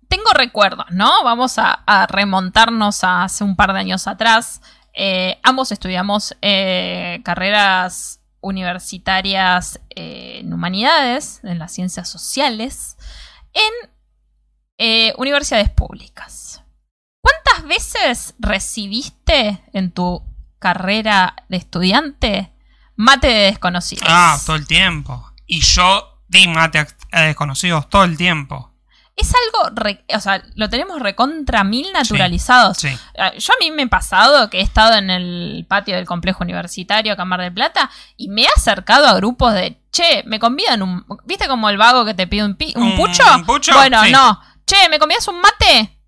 tengo 0.08 0.30
recuerdos, 0.34 0.84
¿no? 0.90 1.24
Vamos 1.24 1.56
a, 1.56 1.70
a 1.86 2.06
remontarnos 2.06 3.02
a 3.02 3.24
hace 3.24 3.44
un 3.44 3.56
par 3.56 3.72
de 3.72 3.78
años 3.78 4.06
atrás. 4.06 4.60
Eh, 4.92 5.40
ambos 5.42 5.72
estudiamos 5.72 6.36
eh, 6.42 7.22
carreras 7.24 8.20
universitarias 8.42 9.80
eh, 9.96 10.40
en 10.40 10.52
humanidades, 10.52 11.40
en 11.44 11.58
las 11.58 11.72
ciencias 11.72 12.10
sociales, 12.10 12.98
en 13.54 13.90
eh, 14.76 15.14
universidades 15.16 15.70
públicas. 15.70 16.62
¿Cuántas 17.22 17.66
veces 17.66 18.34
recibiste 18.38 19.62
en 19.72 19.92
tu 19.92 20.22
carrera 20.58 21.36
de 21.48 21.56
estudiante 21.56 22.52
mate 22.96 23.28
de 23.28 23.44
desconocidos? 23.44 24.06
Ah, 24.06 24.38
todo 24.44 24.56
el 24.56 24.66
tiempo. 24.66 25.29
Y 25.52 25.60
yo 25.62 26.20
di 26.28 26.46
mate 26.46 26.86
a, 27.12 27.20
desconocidos 27.22 27.88
todo 27.88 28.04
el 28.04 28.16
tiempo. 28.16 28.72
es 29.16 29.32
algo, 29.34 29.74
re- 29.74 30.04
o 30.14 30.20
sea, 30.20 30.42
lo 30.54 30.70
tenemos 30.70 31.00
recontra 31.02 31.64
mil 31.64 31.92
naturalizados. 31.92 32.78
Sí. 32.78 32.88
Ah, 33.18 33.32
Yo 33.36 33.52
a 33.52 33.56
mí 33.60 33.70
me 33.72 33.82
he 33.82 33.86
pasado 33.88 34.48
que 34.48 34.58
he 34.60 34.62
estado 34.62 34.96
en 34.96 35.10
el 35.10 35.66
patio 35.68 35.96
del 35.96 36.06
complejo 36.06 36.44
universitario 36.44 37.12
acá 37.12 37.22
en 37.24 37.28
Mar 37.28 37.40
del 37.40 37.52
Plata 37.52 37.90
y 38.16 38.28
me 38.28 38.42
he 38.42 38.48
acercado 38.56 39.08
a 39.08 39.14
grupos 39.14 39.52
de, 39.54 39.80
che, 39.90 40.22
me 40.24 40.38
convidan 40.38 40.82
un, 40.82 41.04
¿viste 41.26 41.48
como 41.48 41.68
el 41.68 41.76
vago 41.78 42.04
que 42.04 42.14
te 42.14 42.28
pide 42.28 42.44
un, 42.44 42.54
pi- 42.54 42.72
un 42.76 42.84
¿Un 42.92 42.96
pucho? 42.96 43.24
pucho? 43.44 43.74
Bueno, 43.74 44.04
Sí. 44.04 44.12
no, 44.12 44.40
che, 44.66 44.88
¿me 44.88 44.98
convidas 45.00 45.26
un 45.28 45.40
mate? 45.40 45.98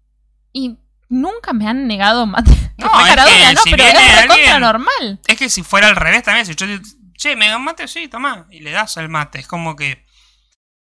Y 0.52 0.78
nunca 1.08 1.52
me 1.52 1.66
han 1.68 1.86
negado 1.88 2.26
mate. 2.26 2.52
No, 2.78 2.86
es 3.06 3.14
que 3.14 3.54
¿no? 3.54 3.62
si 3.62 3.70
Pero 3.72 3.82
es 3.84 3.92
recontra 4.22 4.34
alguien- 4.36 4.60
normal. 4.60 5.20
Es 5.26 5.36
que 5.36 5.48
si 5.50 5.62
fuera 5.64 5.88
al 5.88 5.96
revés 5.96 6.22
también, 6.22 6.46
si 6.46 6.54
yo 6.54 6.66
che, 7.22 7.36
me 7.36 7.54
un 7.54 7.62
mate, 7.64 7.86
sí, 7.88 8.08
toma. 8.08 8.46
Y 8.50 8.60
le 8.60 8.70
das 8.70 8.96
el 8.96 9.08
mate. 9.08 9.38
Es 9.40 9.46
como 9.46 9.76
que 9.76 10.04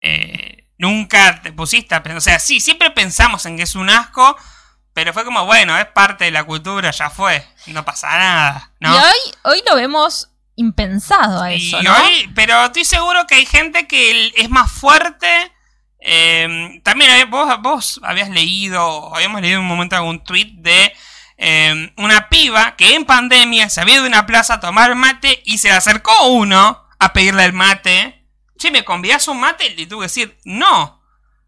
eh, 0.00 0.68
nunca 0.78 1.40
te 1.42 1.52
pusiste 1.52 1.94
a 1.94 2.02
pensar. 2.02 2.18
O 2.18 2.20
sea, 2.20 2.38
sí, 2.38 2.60
siempre 2.60 2.90
pensamos 2.90 3.46
en 3.46 3.56
que 3.56 3.62
es 3.64 3.74
un 3.74 3.90
asco, 3.90 4.36
pero 4.92 5.12
fue 5.12 5.24
como, 5.24 5.44
bueno, 5.46 5.76
es 5.78 5.86
parte 5.86 6.24
de 6.24 6.30
la 6.30 6.44
cultura, 6.44 6.90
ya 6.90 7.10
fue. 7.10 7.44
No 7.66 7.84
pasa 7.84 8.08
nada, 8.18 8.72
¿no? 8.80 8.94
Y 8.94 8.98
hoy, 8.98 9.34
hoy 9.44 9.62
lo 9.68 9.76
vemos 9.76 10.30
impensado 10.56 11.42
a 11.42 11.52
eso, 11.52 11.80
Y 11.80 11.84
¿no? 11.84 11.94
hoy- 11.94 12.32
pero 12.34 12.64
estoy 12.64 12.84
seguro 12.84 13.26
que 13.26 13.34
hay 13.36 13.46
gente 13.46 13.86
que 13.86 14.32
es 14.36 14.48
más 14.50 14.70
fuerte. 14.72 15.52
eh, 16.00 16.80
también 16.84 17.10
eh, 17.10 17.24
vos, 17.24 17.60
vos 17.62 18.00
habías 18.04 18.30
leído, 18.30 19.14
habíamos 19.14 19.40
leído 19.40 19.56
en 19.58 19.62
un 19.62 19.68
momento 19.68 19.96
algún 19.96 20.22
tweet 20.22 20.52
de 20.58 20.94
eh, 21.38 21.92
una 21.96 22.28
piba 22.28 22.76
que 22.76 22.94
en 22.94 23.04
pandemia 23.04 23.68
se 23.68 23.80
había 23.80 23.94
ido 23.94 24.04
a 24.04 24.08
una 24.08 24.26
plaza 24.26 24.54
a 24.54 24.60
tomar 24.60 24.94
mate 24.94 25.42
y 25.44 25.58
se 25.58 25.68
le 25.68 25.74
acercó 25.74 26.28
uno 26.28 26.84
a 26.98 27.12
pedirle 27.12 27.44
el 27.44 27.52
mate. 27.52 28.26
Che, 28.58 28.70
¿me 28.70 28.84
convidás 28.84 29.28
un 29.28 29.40
mate? 29.40 29.66
Y 29.66 29.76
le 29.76 29.86
tuve 29.86 30.00
que 30.00 30.04
decir, 30.04 30.38
no, 30.44 30.96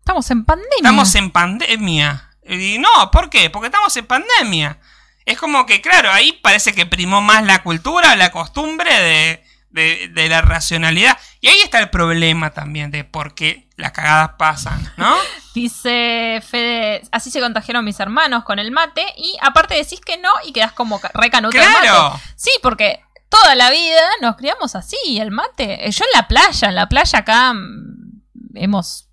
Estamos 0.08 0.30
en 0.30 0.44
pandemia. 0.46 0.76
estamos 0.76 1.14
en 1.16 1.30
pandemia. 1.30 2.30
Y 2.48 2.78
no, 2.78 3.10
¿por 3.10 3.28
qué? 3.28 3.50
Porque 3.50 3.66
estamos 3.66 3.94
en 3.94 4.06
pandemia. 4.06 4.80
Es 5.26 5.36
como 5.36 5.66
que, 5.66 5.82
claro, 5.82 6.10
ahí 6.10 6.32
parece 6.32 6.74
que 6.74 6.86
primó 6.86 7.20
más 7.20 7.44
la 7.44 7.62
cultura, 7.62 8.16
la 8.16 8.32
costumbre 8.32 8.90
de, 8.90 9.44
de, 9.70 10.08
de 10.14 10.28
la 10.28 10.40
racionalidad. 10.42 11.18
Y 11.40 11.48
ahí 11.48 11.58
está 11.62 11.78
el 11.78 11.90
problema 11.90 12.50
también 12.50 12.90
de 12.90 13.04
por 13.04 13.34
qué 13.34 13.68
las 13.76 13.92
cagadas 13.92 14.30
pasan, 14.38 14.80
¿no? 14.96 15.14
Dice 15.54 16.40
Fede, 16.48 17.02
así 17.12 17.30
se 17.30 17.40
contagiaron 17.40 17.84
mis 17.84 17.98
hermanos 18.00 18.44
con 18.44 18.58
el 18.58 18.70
mate 18.70 19.04
y 19.16 19.36
aparte 19.42 19.74
decís 19.74 20.00
que 20.00 20.16
no 20.16 20.30
y 20.44 20.52
quedás 20.52 20.72
como 20.72 21.00
ca- 21.00 21.10
re 21.14 21.30
canuto 21.30 21.56
del 21.58 21.66
¡Claro! 21.66 22.10
mate. 22.10 22.22
Sí, 22.36 22.50
porque 22.62 23.00
toda 23.28 23.54
la 23.56 23.70
vida 23.70 24.00
nos 24.22 24.36
criamos 24.36 24.74
así, 24.74 24.96
el 25.18 25.30
mate. 25.30 25.86
Eh, 25.86 25.90
Yo 25.90 26.04
en 26.04 26.10
la 26.20 26.28
playa, 26.28 26.68
en 26.68 26.74
la 26.74 26.88
playa 26.88 27.18
acá 27.18 27.52
mm, 27.52 28.22
hemos 28.54 29.08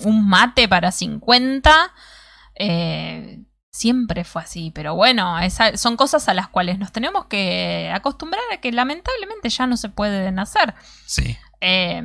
un 0.00 0.28
mate 0.28 0.68
para 0.68 0.92
50. 0.92 1.92
eh, 2.56 3.38
siempre 3.76 4.24
fue 4.24 4.42
así, 4.42 4.70
pero 4.74 4.94
bueno, 4.94 5.38
esa- 5.38 5.76
son 5.76 5.96
cosas 5.96 6.28
a 6.28 6.34
las 6.34 6.48
cuales 6.48 6.78
nos 6.78 6.92
tenemos 6.92 7.26
que 7.26 7.90
acostumbrar 7.94 8.42
a 8.52 8.56
que 8.58 8.72
lamentablemente 8.72 9.48
ya 9.50 9.66
no 9.66 9.76
se 9.76 9.88
pueden 9.88 10.38
hacer 10.38 10.74
Sí. 11.06 11.36
eh, 11.60 12.02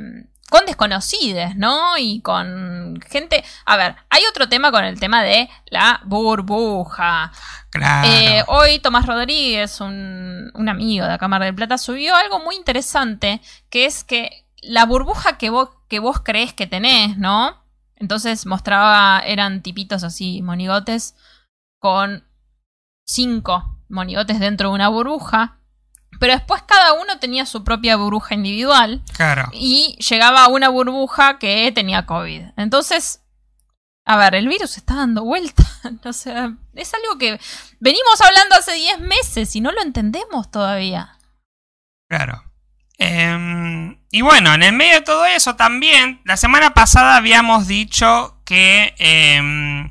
con 0.50 0.66
desconocides, 0.66 1.56
¿no? 1.56 1.96
Y 1.96 2.20
con 2.20 3.00
gente... 3.08 3.42
A 3.64 3.78
ver, 3.78 3.96
hay 4.10 4.22
otro 4.28 4.50
tema 4.50 4.70
con 4.70 4.84
el 4.84 5.00
tema 5.00 5.22
de 5.22 5.48
la 5.70 6.02
burbuja. 6.04 7.32
Claro. 7.70 8.06
Eh, 8.08 8.44
hoy 8.48 8.78
Tomás 8.80 9.06
Rodríguez, 9.06 9.80
un, 9.80 10.50
un 10.54 10.68
amigo 10.68 11.06
de 11.06 11.12
acá 11.14 11.26
Mar 11.26 11.42
del 11.42 11.54
Plata, 11.54 11.78
subió 11.78 12.14
algo 12.16 12.38
muy 12.40 12.54
interesante, 12.56 13.40
que 13.70 13.86
es 13.86 14.04
que 14.04 14.44
la 14.60 14.84
burbuja 14.84 15.38
que 15.38 15.48
vos, 15.48 15.70
que 15.88 16.00
vos 16.00 16.20
crees 16.22 16.52
que 16.52 16.66
tenés, 16.66 17.16
¿no? 17.16 17.56
Entonces 17.96 18.44
mostraba, 18.44 19.20
eran 19.24 19.62
tipitos 19.62 20.02
así, 20.04 20.42
monigotes, 20.42 21.14
con 21.82 22.24
cinco 23.04 23.76
monigotes 23.88 24.38
dentro 24.38 24.68
de 24.68 24.76
una 24.76 24.88
burbuja. 24.88 25.58
Pero 26.20 26.34
después 26.34 26.62
cada 26.62 26.92
uno 26.92 27.18
tenía 27.18 27.44
su 27.44 27.64
propia 27.64 27.96
burbuja 27.96 28.34
individual 28.34 29.02
claro. 29.16 29.50
y 29.52 29.96
llegaba 29.98 30.44
a 30.44 30.48
una 30.48 30.68
burbuja 30.68 31.38
que 31.40 31.72
tenía 31.74 32.06
COVID. 32.06 32.42
Entonces, 32.56 33.22
a 34.04 34.16
ver, 34.16 34.36
el 34.36 34.46
virus 34.46 34.76
está 34.76 34.94
dando 34.94 35.24
vuelta. 35.24 35.64
O 36.04 36.12
sea, 36.12 36.54
es 36.74 36.94
algo 36.94 37.18
que 37.18 37.40
venimos 37.80 38.20
hablando 38.20 38.54
hace 38.54 38.74
10 38.74 39.00
meses 39.00 39.56
y 39.56 39.60
no 39.60 39.72
lo 39.72 39.82
entendemos 39.82 40.48
todavía. 40.48 41.18
Claro. 42.08 42.44
Em, 42.98 44.00
y 44.12 44.20
bueno, 44.20 44.54
en 44.54 44.62
el 44.62 44.72
medio 44.72 44.94
de 44.94 45.00
todo 45.00 45.26
eso 45.26 45.56
también, 45.56 46.20
la 46.24 46.36
semana 46.36 46.72
pasada 46.72 47.16
habíamos 47.16 47.66
dicho 47.66 48.40
que 48.44 48.94
em, 48.98 49.90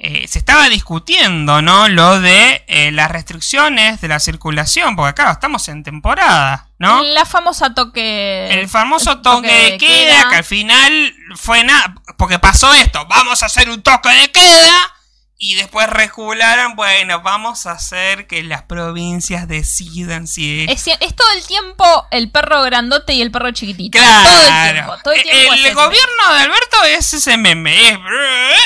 eh, 0.00 0.28
se 0.28 0.38
estaba 0.38 0.68
discutiendo, 0.68 1.60
¿no? 1.60 1.88
Lo 1.88 2.20
de 2.20 2.64
eh, 2.68 2.92
las 2.92 3.10
restricciones 3.10 4.00
de 4.00 4.06
la 4.06 4.20
circulación, 4.20 4.94
porque 4.94 5.14
claro, 5.14 5.32
estamos 5.32 5.66
en 5.66 5.82
temporada, 5.82 6.68
¿no? 6.78 7.02
La 7.02 7.24
famosa 7.24 7.74
toque. 7.74 8.48
El 8.48 8.68
famoso 8.68 9.20
toque 9.22 9.52
de 9.52 9.78
queda, 9.78 10.30
que 10.30 10.36
al 10.36 10.44
final 10.44 11.14
fue 11.34 11.64
nada, 11.64 11.96
porque 12.16 12.38
pasó 12.38 12.72
esto, 12.74 13.06
vamos 13.06 13.42
a 13.42 13.46
hacer 13.46 13.68
un 13.70 13.82
toque 13.82 14.10
de 14.10 14.30
queda, 14.30 14.94
y 15.40 15.54
después 15.54 15.88
regularon, 15.88 16.74
bueno, 16.74 17.20
vamos 17.22 17.66
a 17.66 17.72
hacer 17.72 18.26
que 18.26 18.42
las 18.42 18.62
provincias 18.62 19.46
decidan 19.46 20.26
si 20.26 20.66
Es, 20.68 20.86
es 20.86 21.16
todo 21.16 21.30
el 21.36 21.46
tiempo 21.46 22.06
el 22.10 22.30
perro 22.30 22.62
grandote 22.62 23.14
y 23.14 23.22
el 23.22 23.30
perro 23.30 23.52
chiquitito. 23.52 23.98
Claro. 23.98 24.28
Todo 24.28 24.46
el 24.46 24.72
tiempo. 24.72 24.96
Todo 25.02 25.14
el, 25.14 25.22
tiempo 25.22 25.54
el 25.54 25.74
gobierno 25.74 26.34
de 26.34 26.40
Alberto 26.40 26.84
es 26.84 27.12
ese 27.14 27.36
meme. 27.36 27.88
es 27.88 27.98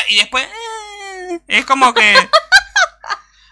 y 0.09 0.17
después. 0.17 0.47
Es 1.49 1.65
como 1.65 1.93
que. 1.95 2.29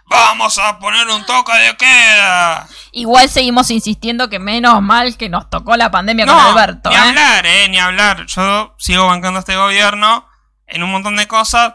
Vamos 0.06 0.58
a 0.58 0.76
poner 0.80 1.06
un 1.06 1.24
toque 1.24 1.52
de 1.52 1.76
queda. 1.76 2.66
Igual 2.90 3.30
seguimos 3.30 3.70
insistiendo 3.70 4.28
que 4.28 4.40
menos 4.40 4.82
mal 4.82 5.16
que 5.16 5.28
nos 5.28 5.48
tocó 5.48 5.76
la 5.76 5.92
pandemia 5.92 6.26
No, 6.26 6.34
con 6.34 6.46
Alberto. 6.46 6.90
ni 6.90 6.96
¿eh? 6.96 6.98
hablar, 6.98 7.46
eh, 7.46 7.68
ni 7.68 7.78
hablar. 7.78 8.26
Yo 8.26 8.74
sigo 8.76 9.06
bancando 9.06 9.38
a 9.38 9.40
este 9.40 9.54
gobierno 9.54 10.28
en 10.66 10.82
un 10.82 10.90
montón 10.90 11.14
de 11.14 11.28
cosas, 11.28 11.74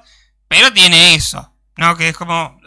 pero 0.49 0.73
tiene 0.73 1.15
eso, 1.15 1.54
¿no? 1.78 1.95
Que 1.95 2.10
es 2.10 2.17
como. 2.17 2.60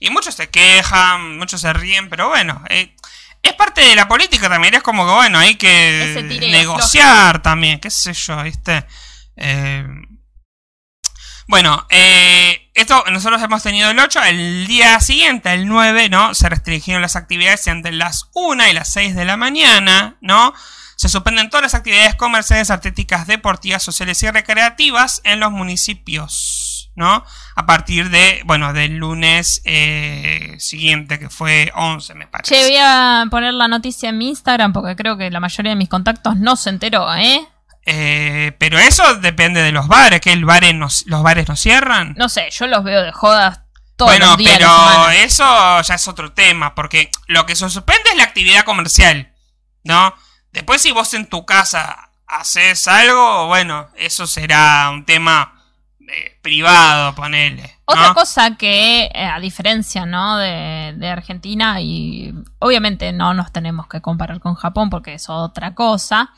y 0.00 0.08
muchos 0.08 0.34
se 0.34 0.48
quejan, 0.48 1.36
muchos 1.36 1.60
se 1.60 1.74
ríen, 1.74 2.08
pero 2.08 2.28
bueno, 2.28 2.62
eh, 2.70 2.96
es 3.42 3.52
parte 3.52 3.82
de 3.82 3.94
la 3.94 4.08
política 4.08 4.48
también. 4.48 4.72
Es 4.72 4.82
como 4.82 5.04
que, 5.04 5.12
bueno, 5.12 5.38
hay 5.38 5.56
que 5.56 6.38
negociar 6.50 7.42
también, 7.42 7.78
qué 7.78 7.90
sé 7.90 8.14
yo, 8.14 8.42
¿viste? 8.42 8.86
Eh, 9.36 9.86
bueno, 11.48 11.86
eh, 11.90 12.70
esto 12.74 13.04
nosotros 13.10 13.40
hemos 13.40 13.62
tenido 13.62 13.90
el 13.90 13.98
8, 13.98 14.22
el 14.24 14.66
día 14.66 14.98
siguiente, 15.00 15.52
el 15.52 15.66
9, 15.68 16.08
¿no? 16.08 16.34
Se 16.34 16.48
restringieron 16.48 17.02
las 17.02 17.14
actividades 17.14 17.66
entre 17.68 17.92
las 17.92 18.28
1 18.34 18.68
y 18.68 18.72
las 18.72 18.92
6 18.92 19.14
de 19.14 19.24
la 19.24 19.36
mañana, 19.36 20.16
¿no? 20.20 20.52
Se 20.96 21.08
suspenden 21.08 21.48
todas 21.48 21.62
las 21.62 21.74
actividades 21.74 22.16
comerciales, 22.16 22.70
artísticas, 22.70 23.26
deportivas, 23.26 23.82
sociales 23.82 24.22
y 24.22 24.30
recreativas 24.30 25.20
en 25.24 25.40
los 25.40 25.52
municipios, 25.52 26.90
¿no? 26.96 27.24
A 27.54 27.66
partir 27.66 28.10
de, 28.10 28.42
bueno, 28.44 28.72
del 28.72 28.96
lunes 28.96 29.62
eh, 29.64 30.56
siguiente, 30.58 31.18
que 31.18 31.30
fue 31.30 31.70
11, 31.76 32.14
me 32.14 32.26
parece. 32.26 32.54
Che, 32.54 32.62
voy 32.62 32.76
a 32.80 33.24
poner 33.30 33.54
la 33.54 33.68
noticia 33.68 34.08
en 34.08 34.18
mi 34.18 34.28
Instagram 34.30 34.72
porque 34.72 34.96
creo 34.96 35.16
que 35.16 35.30
la 35.30 35.38
mayoría 35.38 35.70
de 35.70 35.76
mis 35.76 35.88
contactos 35.88 36.36
no 36.38 36.56
se 36.56 36.70
enteró, 36.70 37.14
¿eh? 37.14 37.46
Eh, 37.88 38.52
pero 38.58 38.78
eso 38.78 39.14
depende 39.16 39.62
de 39.62 39.70
los 39.70 39.86
bares, 39.86 40.20
que 40.20 40.32
el 40.32 40.44
bares 40.44 40.74
no- 40.74 40.88
los 41.06 41.22
bares 41.22 41.48
no 41.48 41.54
cierran. 41.54 42.14
No 42.18 42.28
sé, 42.28 42.48
yo 42.50 42.66
los 42.66 42.82
veo 42.82 43.02
de 43.02 43.12
jodas 43.12 43.60
todos 43.96 44.10
bueno, 44.10 44.26
los 44.26 44.36
días 44.38 44.54
de 44.54 44.58
pero 44.58 45.10
eso 45.10 45.80
ya 45.82 45.94
es 45.94 46.08
otro 46.08 46.32
tema, 46.32 46.74
porque 46.74 47.10
lo 47.28 47.46
que 47.46 47.54
se 47.56 47.70
suspende 47.70 48.10
es 48.10 48.16
la 48.16 48.24
actividad 48.24 48.64
comercial, 48.64 49.32
¿no? 49.84 50.12
Después 50.52 50.82
si 50.82 50.90
vos 50.90 51.14
en 51.14 51.26
tu 51.26 51.46
casa 51.46 52.10
haces 52.26 52.88
algo, 52.88 53.46
bueno, 53.46 53.86
eso 53.96 54.26
será 54.26 54.90
un 54.90 55.04
tema 55.04 55.52
eh, 56.08 56.38
privado, 56.42 57.14
ponele. 57.14 57.62
¿no? 57.88 57.94
Otra 57.94 58.14
cosa 58.14 58.56
que, 58.56 59.04
eh, 59.14 59.24
a 59.32 59.38
diferencia, 59.38 60.06
¿no? 60.06 60.36
De, 60.38 60.92
de 60.96 61.08
Argentina, 61.08 61.80
y 61.80 62.34
obviamente 62.58 63.12
no 63.12 63.32
nos 63.32 63.52
tenemos 63.52 63.86
que 63.86 64.00
comparar 64.00 64.40
con 64.40 64.56
Japón 64.56 64.90
porque 64.90 65.14
es 65.14 65.28
otra 65.28 65.74
cosa. 65.74 66.32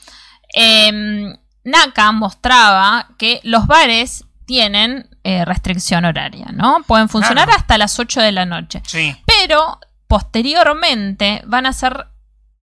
Em, 0.58 1.36
Naka 1.64 2.12
mostraba 2.12 3.08
que 3.18 3.40
los 3.44 3.66
bares 3.66 4.24
tienen 4.46 5.08
eh, 5.24 5.44
restricción 5.44 6.04
horaria, 6.06 6.46
¿no? 6.52 6.78
Pueden 6.86 7.08
funcionar 7.08 7.44
Claro. 7.46 7.60
hasta 7.60 7.76
las 7.78 7.98
8 7.98 8.20
de 8.22 8.32
la 8.32 8.46
noche. 8.46 8.82
Sí, 8.86 9.14
pero 9.26 9.78
posteriormente 10.06 11.42
van 11.46 11.66
a 11.66 11.72
ser 11.72 12.06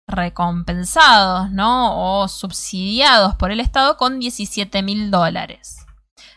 recompensados, 0.06 1.50
¿no? 1.50 2.20
O 2.22 2.28
subsidiados 2.28 3.34
por 3.36 3.50
el 3.50 3.60
Estado 3.60 3.96
con 3.96 4.18
17 4.18 4.82
mil 4.82 5.10
dólares. 5.10 5.84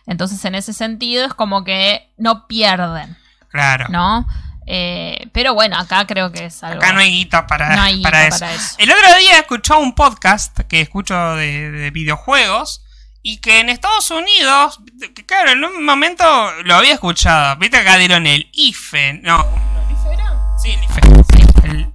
Entonces, 0.05 0.43
en 0.45 0.55
ese 0.55 0.73
sentido, 0.73 1.25
es 1.25 1.33
como 1.33 1.63
que 1.63 2.13
no 2.17 2.47
pierden, 2.47 3.17
claro. 3.49 3.87
¿no? 3.89 4.25
Eh, 4.69 5.29
pero 5.31 5.53
bueno, 5.53 5.77
acá 5.77 6.05
creo 6.05 6.29
que 6.31 6.45
es 6.45 6.61
algo. 6.61 6.83
Acá 6.83 6.91
no 6.91 6.99
hay 6.99 7.09
guita 7.09 7.47
para, 7.47 7.75
no 7.75 7.81
hay 7.81 8.01
para 8.01 8.25
guita 8.25 8.35
eso. 8.35 8.39
para 8.39 8.53
eso. 8.53 8.75
El 8.77 8.91
otro 8.91 9.15
día 9.17 9.39
escuché 9.39 9.73
un 9.75 9.95
podcast 9.95 10.59
que 10.67 10.81
escucho 10.81 11.35
de, 11.35 11.71
de 11.71 11.91
videojuegos 11.91 12.83
y 13.21 13.39
que 13.39 13.59
en 13.59 13.69
Estados 13.69 14.11
Unidos, 14.11 14.79
que 15.15 15.25
claro, 15.25 15.51
en 15.51 15.63
un 15.63 15.85
momento 15.85 16.23
lo 16.63 16.75
había 16.75 16.93
escuchado. 16.93 17.55
Viste 17.57 17.77
que 17.77 17.87
acá 17.89 17.97
dieron 17.97 18.27
el 18.27 18.49
IFE, 18.53 19.13
no. 19.23 19.45
¿El 19.85 19.91
IFE 19.91 20.13
era? 20.13 20.57
Sí, 20.61 20.71
el 20.71 20.83
IFE. 20.83 21.69
El 21.69 21.93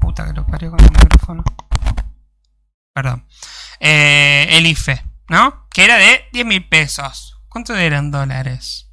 puta 0.00 0.26
que 0.26 0.32
lo 0.32 0.46
parió 0.46 0.70
con 0.70 0.80
el 0.80 0.90
micrófono. 0.90 1.44
Perdón. 2.94 3.26
Eh, 3.80 4.46
el 4.50 4.66
IFE, 4.66 5.02
¿no? 5.28 5.66
Que 5.70 5.84
era 5.84 5.96
de 5.96 6.26
10 6.32 6.46
mil 6.46 6.68
pesos. 6.68 7.38
¿Cuánto 7.48 7.74
eran 7.74 8.10
dólares? 8.10 8.83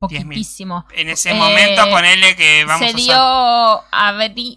10.000. 0.00 0.24
Poquitísimo. 0.24 0.84
En 0.94 1.08
ese 1.08 1.30
Eh, 1.30 1.34
momento 1.34 1.88
ponele 1.90 2.36
que 2.36 2.64
vamos 2.66 2.86
Se 2.86 2.94
a 2.94 2.96
dio 2.96 3.82
abri- 3.90 4.56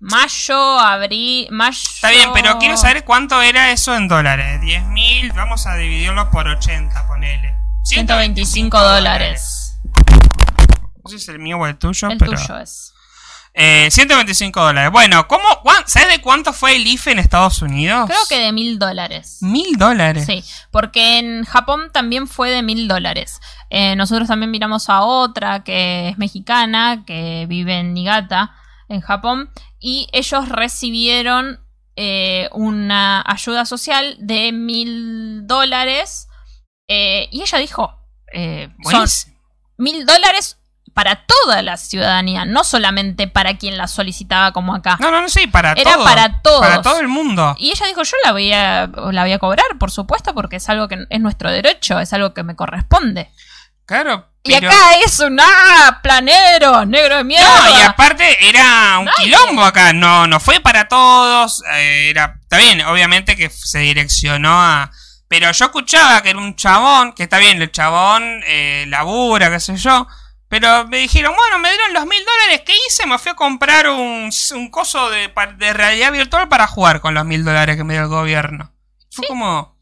mayo, 0.00 0.78
abril, 0.78 1.48
mayo. 1.50 1.78
Está 1.94 2.10
bien, 2.10 2.30
pero 2.32 2.58
quiero 2.58 2.76
saber 2.76 3.04
cuánto 3.04 3.40
era 3.42 3.70
eso 3.72 3.94
en 3.96 4.06
dólares. 4.08 4.60
10.000, 4.60 5.32
vamos 5.34 5.66
a 5.66 5.74
dividirlo 5.76 6.30
por 6.30 6.46
80, 6.46 7.06
ponele. 7.08 7.52
125 7.84 8.78
dólares. 8.80 9.78
No 11.02 11.10
sé 11.10 11.18
si 11.18 11.22
es 11.24 11.28
el 11.28 11.38
mío 11.38 11.58
o 11.58 11.66
el 11.66 11.76
tuyo, 11.76 12.08
El 12.10 12.18
pero... 12.18 12.32
tuyo 12.32 12.58
es. 12.58 12.93
Eh, 13.56 13.88
125 13.88 14.60
dólares. 14.60 14.90
Bueno, 14.90 15.28
¿cómo, 15.28 15.44
¿sabes 15.86 16.08
de 16.08 16.20
cuánto 16.20 16.52
fue 16.52 16.74
el 16.74 16.86
IFE 16.88 17.12
en 17.12 17.18
Estados 17.20 17.62
Unidos? 17.62 18.06
Creo 18.08 18.26
que 18.28 18.40
de 18.40 18.50
mil 18.50 18.80
dólares. 18.80 19.38
Mil 19.42 19.76
dólares. 19.76 20.26
Sí, 20.26 20.42
porque 20.72 21.20
en 21.20 21.44
Japón 21.44 21.90
también 21.92 22.26
fue 22.26 22.50
de 22.50 22.62
mil 22.64 22.88
dólares. 22.88 23.40
Eh, 23.70 23.94
nosotros 23.94 24.26
también 24.26 24.50
miramos 24.50 24.90
a 24.90 25.02
otra 25.02 25.62
que 25.62 26.08
es 26.08 26.18
mexicana, 26.18 27.04
que 27.06 27.46
vive 27.48 27.78
en 27.78 27.94
Niigata, 27.94 28.56
en 28.88 29.00
Japón, 29.00 29.50
y 29.78 30.08
ellos 30.12 30.48
recibieron 30.48 31.60
eh, 31.94 32.48
una 32.50 33.22
ayuda 33.24 33.66
social 33.66 34.16
de 34.18 34.50
mil 34.50 35.46
dólares. 35.46 36.26
eh, 36.88 37.28
y 37.30 37.42
ella 37.42 37.58
dijo, 37.58 38.00
son, 38.90 39.06
mil 39.78 40.04
dólares 40.04 40.58
para 40.94 41.26
toda 41.26 41.62
la 41.62 41.76
ciudadanía, 41.76 42.44
no 42.44 42.62
solamente 42.62 43.26
para 43.26 43.58
quien 43.58 43.76
la 43.76 43.88
solicitaba 43.88 44.52
como 44.52 44.74
acá. 44.74 44.96
No, 45.00 45.10
no, 45.10 45.20
no, 45.20 45.28
sí, 45.28 45.48
para 45.48 45.72
Era 45.72 45.94
todo. 45.94 46.04
para 46.04 46.40
todos. 46.40 46.60
Para 46.60 46.82
todo 46.82 47.00
el 47.00 47.08
mundo. 47.08 47.56
Y 47.58 47.70
ella 47.70 47.86
dijo, 47.86 48.04
yo 48.04 48.16
la 48.24 48.32
voy, 48.32 48.52
a, 48.52 48.86
la 48.86 49.22
voy 49.22 49.32
a 49.32 49.38
cobrar, 49.40 49.66
por 49.78 49.90
supuesto, 49.90 50.32
porque 50.34 50.56
es 50.56 50.68
algo 50.68 50.86
que 50.86 51.04
es 51.10 51.20
nuestro 51.20 51.50
derecho, 51.50 51.98
es 51.98 52.12
algo 52.12 52.32
que 52.32 52.44
me 52.44 52.54
corresponde. 52.54 53.30
Claro. 53.86 54.30
Y 54.44 54.54
acá 54.54 54.94
es 55.04 55.18
un 55.20 55.38
¡ah! 55.40 56.00
planero, 56.02 56.84
negro 56.84 57.16
de 57.16 57.24
mierda. 57.24 57.48
No, 57.48 57.78
y 57.78 57.82
aparte 57.82 58.48
era 58.48 58.98
un 58.98 59.08
quilombo 59.16 59.64
acá, 59.64 59.92
no, 59.92 60.26
no 60.26 60.38
fue 60.38 60.60
para 60.60 60.86
todos, 60.86 61.62
eh, 61.72 62.10
era, 62.10 62.38
está 62.42 62.58
bien, 62.58 62.82
obviamente 62.82 63.36
que 63.36 63.50
se 63.50 63.80
direccionó 63.80 64.62
a... 64.62 64.90
Pero 65.28 65.50
yo 65.50 65.64
escuchaba 65.64 66.22
que 66.22 66.30
era 66.30 66.38
un 66.38 66.54
chabón, 66.54 67.14
que 67.14 67.24
está 67.24 67.38
bien, 67.38 67.60
el 67.60 67.72
chabón 67.72 68.42
eh, 68.46 68.84
labura, 68.88 69.50
qué 69.50 69.58
sé 69.58 69.76
yo, 69.76 70.06
pero 70.48 70.86
me 70.86 70.98
dijeron, 70.98 71.34
bueno, 71.36 71.58
me 71.58 71.68
dieron 71.70 71.92
los 71.94 72.06
mil 72.06 72.22
dólares 72.24 72.62
que 72.64 72.72
hice, 72.88 73.06
me 73.06 73.18
fui 73.18 73.32
a 73.32 73.34
comprar 73.34 73.88
un, 73.88 74.30
un 74.54 74.70
coso 74.70 75.10
de, 75.10 75.32
de 75.58 75.72
realidad 75.72 76.12
virtual 76.12 76.48
para 76.48 76.66
jugar 76.66 77.00
con 77.00 77.14
los 77.14 77.24
mil 77.24 77.44
dólares 77.44 77.76
que 77.76 77.84
me 77.84 77.94
dio 77.94 78.02
el 78.02 78.08
gobierno. 78.08 78.72
Fue 79.10 79.24
Sí. 79.24 79.28
como, 79.28 79.76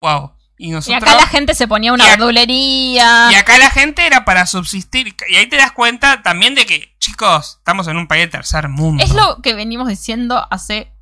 wow. 0.00 0.32
Y 0.58 0.68
Y 0.68 0.70
nosotros... 0.72 1.02
acá 1.02 1.16
la 1.16 1.26
gente 1.26 1.54
se 1.54 1.66
ponía 1.66 1.92
una 1.92 2.04
Y 2.04 2.10
verdulería. 2.10 3.28
Y 3.32 3.34
acá 3.34 3.56
la 3.56 3.70
gente 3.70 4.06
era 4.06 4.26
para 4.26 4.44
subsistir. 4.46 5.14
Y 5.28 5.36
ahí 5.36 5.46
te 5.46 5.56
das 5.56 5.72
cuenta 5.72 6.22
también 6.22 6.54
de 6.54 6.66
que, 6.66 6.94
chicos, 6.98 7.56
estamos 7.58 7.88
en 7.88 7.96
un 7.96 8.06
país 8.06 8.24
de 8.24 8.28
tercer 8.28 8.68
mundo. 8.68 9.02
Es 9.02 9.14
lo 9.14 9.40
que 9.42 9.54
venimos 9.54 9.88
diciendo 9.88 10.46
hace. 10.50 10.92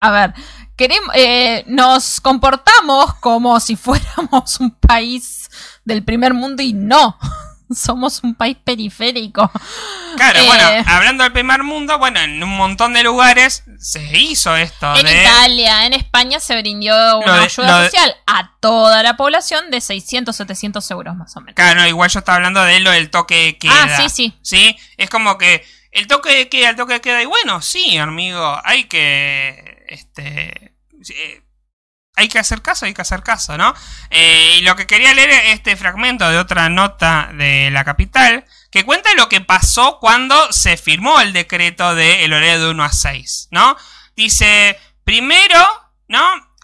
A 0.00 0.10
ver, 0.10 0.34
queremos, 0.76 1.14
eh, 1.14 1.62
nos 1.68 2.20
comportamos 2.20 3.14
como 3.20 3.60
si 3.60 3.76
fuéramos 3.76 4.58
un 4.58 4.72
país 4.72 5.48
del 5.84 6.02
primer 6.04 6.34
mundo 6.34 6.62
y 6.62 6.72
no. 6.72 7.16
Somos 7.74 8.22
un 8.24 8.34
país 8.34 8.56
periférico. 8.62 9.50
Claro, 10.16 10.40
eh, 10.40 10.46
bueno, 10.46 10.68
hablando 10.86 11.22
del 11.24 11.32
primer 11.32 11.62
mundo, 11.62 11.98
bueno, 11.98 12.20
en 12.20 12.42
un 12.42 12.56
montón 12.56 12.92
de 12.92 13.02
lugares 13.02 13.62
se 13.78 14.02
hizo 14.18 14.56
esto 14.56 14.94
En 14.96 15.06
de... 15.06 15.22
Italia, 15.22 15.86
en 15.86 15.92
España 15.92 16.40
se 16.40 16.60
brindó 16.60 17.18
una 17.20 17.36
de- 17.38 17.44
ayuda 17.44 17.80
de- 17.82 17.90
social 17.90 18.14
a 18.26 18.52
toda 18.60 19.02
la 19.02 19.16
población 19.16 19.70
de 19.70 19.80
600, 19.80 20.34
700 20.34 20.90
euros 20.90 21.14
más 21.16 21.36
o 21.36 21.40
menos. 21.40 21.54
Claro, 21.54 21.86
igual 21.86 22.10
yo 22.10 22.18
estaba 22.18 22.36
hablando 22.36 22.62
de 22.64 22.80
lo 22.80 22.90
del 22.90 23.08
toque 23.10 23.36
de 23.44 23.58
queda. 23.58 23.72
Ah, 23.84 23.96
sí, 23.96 24.08
sí. 24.08 24.34
Sí, 24.42 24.76
es 24.96 25.08
como 25.08 25.38
que 25.38 25.64
el 25.92 26.06
toque 26.06 26.30
de 26.34 26.48
queda, 26.48 26.70
el 26.70 26.76
toque 26.76 26.94
de 26.94 27.00
queda, 27.00 27.22
y 27.22 27.26
bueno, 27.26 27.62
sí, 27.62 27.96
amigo, 27.98 28.60
hay 28.64 28.84
que, 28.84 29.84
este, 29.88 30.74
eh, 31.14 31.42
hay 32.20 32.28
que 32.28 32.38
hacer 32.38 32.62
caso, 32.62 32.86
hay 32.86 32.94
que 32.94 33.02
hacer 33.02 33.22
caso, 33.22 33.56
¿no? 33.58 33.74
Eh, 34.10 34.56
y 34.58 34.60
lo 34.62 34.76
que 34.76 34.86
quería 34.86 35.12
leer 35.14 35.30
es 35.30 35.42
este 35.54 35.76
fragmento 35.76 36.28
de 36.30 36.38
otra 36.38 36.68
nota 36.68 37.30
de 37.34 37.70
la 37.72 37.84
capital, 37.84 38.44
que 38.70 38.84
cuenta 38.84 39.12
lo 39.14 39.28
que 39.28 39.40
pasó 39.40 39.98
cuando 40.00 40.52
se 40.52 40.76
firmó 40.76 41.20
el 41.20 41.32
decreto 41.32 41.94
del 41.94 42.32
horario 42.32 42.60
de 42.60 42.70
1 42.70 42.84
a 42.84 42.92
6, 42.92 43.48
¿no? 43.50 43.76
Dice, 44.16 44.78
primero, 45.04 45.58
¿no? 46.08 46.22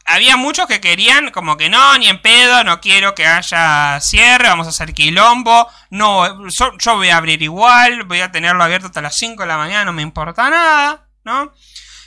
Había 0.09 0.37
muchos 0.37 0.69
que 0.69 0.81
querían 0.81 1.33
como 1.33 1.57
que 1.57 1.69
no, 1.69 1.99
ni 1.99 2.07
en 2.09 2.23
pedo, 2.23 2.63
no 2.63 2.81
quiero 2.81 3.15
que 3.17 3.27
haya 3.27 3.99
cierre, 4.01 4.47
vamos 4.49 4.69
a 4.69 4.71
hacer 4.71 4.95
quilombo, 4.95 5.69
no, 5.91 6.49
so- 6.49 6.77
yo 6.79 6.95
voy 6.95 7.09
a 7.09 7.17
abrir 7.17 7.43
igual, 7.43 8.05
voy 8.05 8.21
a 8.21 8.31
tenerlo 8.31 8.63
abierto 8.63 8.87
hasta 8.87 9.01
las 9.03 9.17
5 9.17 9.43
de 9.43 9.49
la 9.49 9.57
mañana, 9.57 9.85
no 9.85 9.93
me 9.93 10.03
importa 10.03 10.49
nada, 10.49 11.09
¿no? 11.25 11.53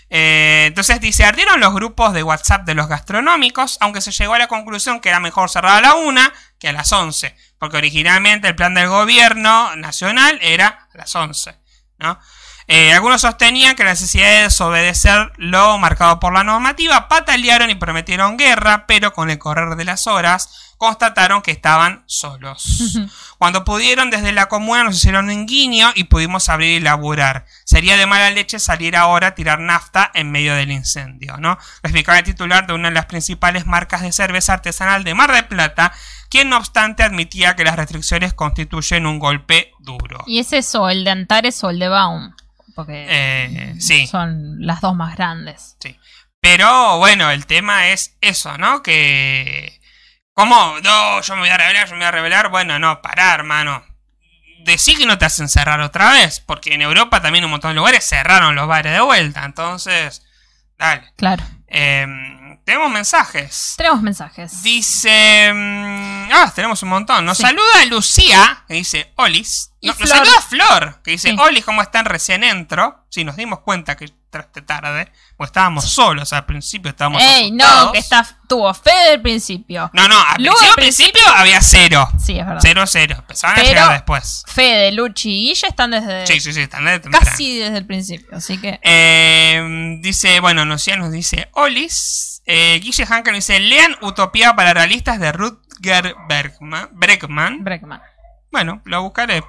Eh, 0.10 0.66
entonces 0.68 0.99
dice, 0.99 1.24
ardieron 1.24 1.60
los 1.60 1.74
grupos 1.74 2.14
de 2.14 2.24
WhatsApp 2.24 2.66
de 2.66 2.74
los 2.74 2.88
gastronómicos, 2.88 3.78
aunque 3.80 4.01
se 4.01 4.12
llegó 4.12 4.34
a 4.34 4.39
la 4.39 4.47
conclusión 4.47 4.99
que 4.99 5.10
era 5.10 5.20
mejor 5.20 5.49
cerrar 5.49 5.78
a 5.78 5.82
la 5.82 5.95
1 5.95 6.22
que 6.57 6.68
a 6.68 6.74
las 6.74 6.91
11, 6.91 7.36
porque 7.60 7.78
originalmente 7.78 8.47
el 8.47 8.55
plan 8.55 8.74
del 8.74 8.89
gobierno 8.89 9.76
nacional 9.76 10.39
era 10.41 10.88
a 10.93 10.97
las 10.97 11.14
11, 11.16 11.55
¿no? 11.99 12.20
Eh, 12.72 12.93
algunos 12.93 13.22
sostenían 13.22 13.76
que 13.76 13.84
la 13.84 13.89
necesidad 13.89 14.30
de 14.30 14.43
desobedecer 14.43 15.32
lo 15.38 15.80
marcado 15.80 16.20
por 16.20 16.32
la 16.32 16.43
normativa, 16.43 17.07
patalearon 17.07 17.72
y 17.72 17.76
prometieron 17.76 18.38
guerra, 18.38 18.86
pero 18.86 19.11
con 19.11 19.32
el 19.32 19.39
correr 19.39 19.76
de 19.76 19.86
las 19.86 20.05
horas 20.05 20.70
constataron 20.78 21.41
que 21.41 21.49
estaban 21.49 22.03
solos. 22.05 22.99
Cuando 23.39 23.65
pudieron 23.65 24.11
desde 24.11 24.32
la 24.34 24.49
comuna 24.49 24.84
nos 24.84 24.97
hicieron 24.97 25.32
un 25.32 25.47
guiño 25.47 25.89
y 25.95 26.03
pudimos 26.03 26.47
abrir 26.47 26.80
y 26.80 26.80
laburar. 26.80 27.45
Sería 27.65 27.97
de 27.97 28.05
mala 28.05 28.30
leche 28.30 28.59
salir 28.59 28.95
ahora 28.95 29.28
a 29.28 29.36
tirar 29.36 29.59
nafta 29.59 30.11
en 30.13 30.30
medio 30.30 30.53
del 30.53 30.72
incendio, 30.72 31.38
¿no? 31.38 31.57
Explicaba 31.82 32.20
el 32.20 32.24
titular 32.24 32.67
de 32.67 32.74
una 32.74 32.89
de 32.89 32.93
las 32.93 33.07
principales 33.07 33.65
marcas 33.65 34.03
de 34.03 34.11
cerveza 34.11 34.53
artesanal 34.53 35.03
de 35.03 35.15
Mar 35.15 35.32
del 35.32 35.47
Plata, 35.47 35.91
quien 36.30 36.49
no 36.49 36.57
obstante 36.57 37.01
admitía 37.01 37.55
que 37.55 37.63
las 37.63 37.78
restricciones 37.78 38.36
constituyen 38.36 39.07
un 39.07 39.17
golpe 39.17 39.72
duro. 39.80 40.24
Y 40.28 40.38
es 40.38 40.53
eso, 40.53 40.88
el 40.88 41.03
de 41.03 41.09
Antares 41.09 41.63
o 41.63 41.72
el 41.72 41.80
de 41.80 41.88
Baum. 41.89 42.36
Porque 42.86 43.05
Eh, 43.09 43.75
sí. 43.80 44.07
son 44.07 44.65
las 44.65 44.80
dos 44.82 44.95
más 44.95 45.15
grandes. 45.15 45.75
Sí. 45.82 45.97
Pero 46.41 46.97
bueno, 46.97 47.30
el 47.32 47.45
tema 47.45 47.89
es 47.89 48.17
eso, 48.21 48.57
¿no? 48.57 48.82
Que. 48.82 49.80
¿Cómo? 50.34 50.75
No, 50.82 51.21
yo 51.21 51.36
me 51.36 51.41
voy 51.41 51.49
a 51.49 51.57
revelar, 51.57 51.88
yo 51.88 51.93
me 51.95 51.99
voy 51.99 52.07
a 52.07 52.11
revelar. 52.11 52.49
Bueno, 52.49 52.80
no, 52.80 53.01
pará, 53.01 53.34
hermano. 53.34 53.84
Decí 54.63 54.95
que 54.95 55.05
no 55.05 55.17
te 55.17 55.25
hacen 55.25 55.49
cerrar 55.49 55.82
otra 55.82 56.11
vez. 56.13 56.39
Porque 56.39 56.73
en 56.73 56.82
Europa 56.82 57.21
también 57.21 57.43
un 57.43 57.51
montón 57.51 57.71
de 57.71 57.75
lugares 57.75 58.05
cerraron 58.07 58.55
los 58.55 58.67
bares 58.67 58.93
de 58.93 59.01
vuelta. 59.01 59.43
Entonces, 59.43 60.25
dale. 60.77 61.03
Claro. 61.17 61.43
Eh, 61.67 62.05
tenemos 62.70 62.91
mensajes. 62.91 63.74
Tenemos 63.78 64.01
mensajes. 64.03 64.61
Dice. 64.61 65.51
mm, 65.51 66.30
Ah, 66.32 66.51
tenemos 66.53 66.84
un 66.84 66.89
montón. 66.89 67.26
Nos 67.26 67.38
Sí. 67.38 67.43
saluda 67.43 67.86
Lucía, 67.89 68.63
que 68.67 68.76
dice 68.76 69.11
Olis. 69.15 69.72
No, 69.82 69.95
nos 69.97 70.09
saluda 70.09 70.41
Flor, 70.47 71.01
que 71.03 71.11
dice 71.11 71.32
Sí. 71.32 71.36
Olis, 71.39 71.65
¿cómo 71.65 71.82
están? 71.82 72.05
Recién 72.05 72.43
entro. 72.43 73.05
Sí, 73.09 73.24
nos 73.24 73.36
dimos 73.38 73.61
cuenta 73.61 73.95
que 73.97 74.05
entraste 74.05 74.61
tarde. 74.61 75.11
Porque 75.36 75.49
estábamos 75.49 75.86
solos 75.89 76.32
al 76.34 76.45
principio, 76.45 76.91
estábamos. 76.91 77.24
Ey, 77.24 77.49
no, 77.51 77.91
que 77.91 77.97
está, 77.97 78.28
tuvo 78.47 78.72
fe 78.76 78.91
del 79.09 79.22
principio. 79.22 79.89
No, 79.93 80.07
no, 80.07 80.20
al 80.22 80.36
principio, 80.36 80.74
principio 80.76 81.22
había 81.36 81.61
cero. 81.61 82.07
Sí, 82.24 82.38
es 82.38 82.45
verdad. 82.45 82.59
Cero, 82.61 82.84
cero. 82.86 83.15
Empezaban 83.17 83.55
a 83.55 83.61
Pero- 83.61 83.70
llegar 83.70 83.91
después. 83.93 84.43
Fede, 84.47 84.91
Luchi 84.91 85.30
y 85.32 85.47
Guille 85.49 85.67
están 85.67 85.91
desde 85.91 86.28
Sí, 86.28 86.39
sí, 86.39 86.53
sí, 86.53 86.61
están 86.61 86.86
de 86.86 86.99
temprano. 86.99 87.26
casi 87.26 87.57
desde 87.57 87.78
el 87.80 87.88
principio. 87.88 88.38
Así 88.38 88.59
que. 88.59 88.80
Eh, 88.84 89.97
dice, 90.01 90.39
bueno, 90.41 90.63
Lucía 90.65 90.95
nos 90.97 91.11
dice 91.11 91.49
Olis. 91.53 92.38
Eh, 92.52 92.80
Guille 92.82 93.06
Hanker 93.06 93.36
dice: 93.36 93.60
Lean 93.60 93.95
Utopía 94.02 94.56
para 94.56 94.74
realistas 94.74 95.20
de 95.20 95.32
Rutger 95.32 96.16
Bergman. 96.28 96.89
Breckman. 96.93 98.02
Bueno, 98.52 98.82
lo 98.86 99.04
buscaré. 99.04 99.43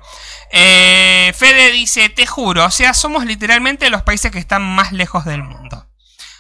Eh, 0.52 1.32
Fede 1.34 1.72
dice, 1.72 2.10
te 2.10 2.26
juro, 2.26 2.66
o 2.66 2.70
sea, 2.70 2.92
somos 2.92 3.24
literalmente 3.24 3.88
los 3.88 4.02
países 4.02 4.30
que 4.30 4.38
están 4.38 4.62
más 4.62 4.92
lejos 4.92 5.24
del 5.24 5.42
mundo. 5.42 5.86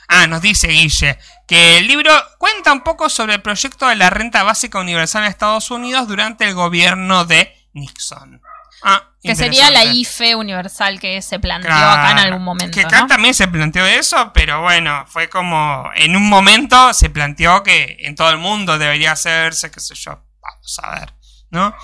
Ah, 0.06 0.26
nos 0.26 0.42
dice 0.42 0.68
Guille, 0.68 1.18
que 1.48 1.78
el 1.78 1.86
libro 1.86 2.12
cuenta 2.36 2.74
un 2.74 2.82
poco 2.82 3.08
sobre 3.08 3.36
el 3.36 3.42
proyecto 3.42 3.88
de 3.88 3.96
la 3.96 4.10
renta 4.10 4.42
básica 4.42 4.80
universal 4.80 5.22
en 5.22 5.30
Estados 5.30 5.70
Unidos 5.70 6.08
durante 6.08 6.46
el 6.46 6.52
gobierno 6.52 7.24
de 7.24 7.56
Nixon. 7.72 8.42
Ah, 8.82 9.12
Que 9.22 9.34
sería 9.34 9.70
la. 9.70 9.84
IFE 9.84 10.34
universal 10.34 10.98
que 10.98 11.20
se 11.22 11.38
planteó 11.38 11.70
Claro, 11.70 11.90
acá 11.90 12.10
en 12.12 12.18
algún 12.18 12.42
momento. 12.44 12.74
Que 12.74 12.86
acá 12.86 13.02
¿no? 13.02 13.06
también 13.06 13.34
se 13.34 13.48
planteó 13.48 13.84
eso, 13.86 14.32
pero 14.32 14.62
bueno, 14.62 15.04
fue 15.06 15.28
como 15.28 15.90
en 15.94 16.16
un 16.16 16.28
momento 16.28 16.94
se 16.94 17.10
planteó 17.10 17.62
que 17.62 17.98
en 18.00 18.14
todo 18.14 18.30
el 18.30 18.38
mundo 18.38 18.78
debería 18.78 19.12
hacerse, 19.12 19.70
qué 19.70 19.80
sé 19.80 19.94
yo. 19.94 20.24
Vamos 20.40 20.80
a 20.82 20.90
ver, 20.98 21.14
¿no? 21.50 21.74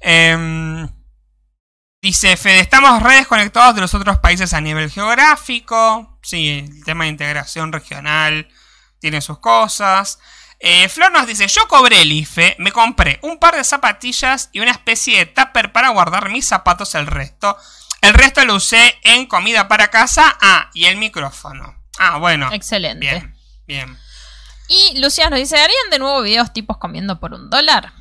Em, 0.00 0.86
dice 2.02 2.36
Fede, 2.36 2.60
estamos 2.60 3.02
re 3.02 3.16
desconectados 3.16 3.74
de 3.74 3.80
los 3.80 3.94
otros 3.94 4.18
países 4.18 4.52
a 4.52 4.60
nivel 4.60 4.90
geográfico. 4.90 6.18
Sí, 6.22 6.66
el 6.68 6.84
tema 6.84 7.04
de 7.04 7.10
integración 7.10 7.72
regional 7.72 8.48
tiene 9.00 9.20
sus 9.22 9.38
cosas. 9.38 10.18
Eh, 10.60 10.88
Flor 10.88 11.12
nos 11.12 11.26
dice, 11.26 11.46
yo 11.46 11.68
cobré 11.68 12.02
el 12.02 12.12
IFE, 12.12 12.56
me 12.58 12.72
compré 12.72 13.18
un 13.22 13.38
par 13.38 13.56
de 13.56 13.64
zapatillas 13.64 14.48
y 14.52 14.60
una 14.60 14.70
especie 14.70 15.18
de 15.18 15.26
tupper 15.26 15.72
para 15.72 15.90
guardar 15.90 16.30
mis 16.30 16.46
zapatos 16.46 16.94
el 16.94 17.06
resto. 17.06 17.56
El 18.00 18.14
resto 18.14 18.44
lo 18.44 18.56
usé 18.56 18.98
en 19.02 19.26
comida 19.26 19.68
para 19.68 19.88
casa. 19.88 20.36
Ah, 20.40 20.70
y 20.74 20.84
el 20.84 20.96
micrófono. 20.96 21.74
Ah, 21.98 22.18
bueno. 22.18 22.50
Excelente. 22.52 23.00
Bien, 23.00 23.34
bien. 23.66 23.98
Y 24.68 25.00
Lucía 25.00 25.30
nos 25.30 25.38
dice: 25.38 25.56
¿harían 25.56 25.90
de 25.90 25.98
nuevo 25.98 26.22
videos 26.22 26.52
tipos 26.52 26.78
comiendo 26.78 27.18
por 27.18 27.32
un 27.32 27.50
dólar? 27.50 27.92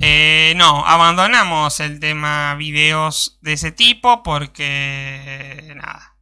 Eh, 0.00 0.54
no, 0.56 0.84
abandonamos 0.86 1.78
el 1.80 2.00
tema 2.00 2.54
videos 2.56 3.38
de 3.42 3.52
ese 3.52 3.70
tipo 3.70 4.22
porque... 4.22 5.72
Nada. 5.76 6.13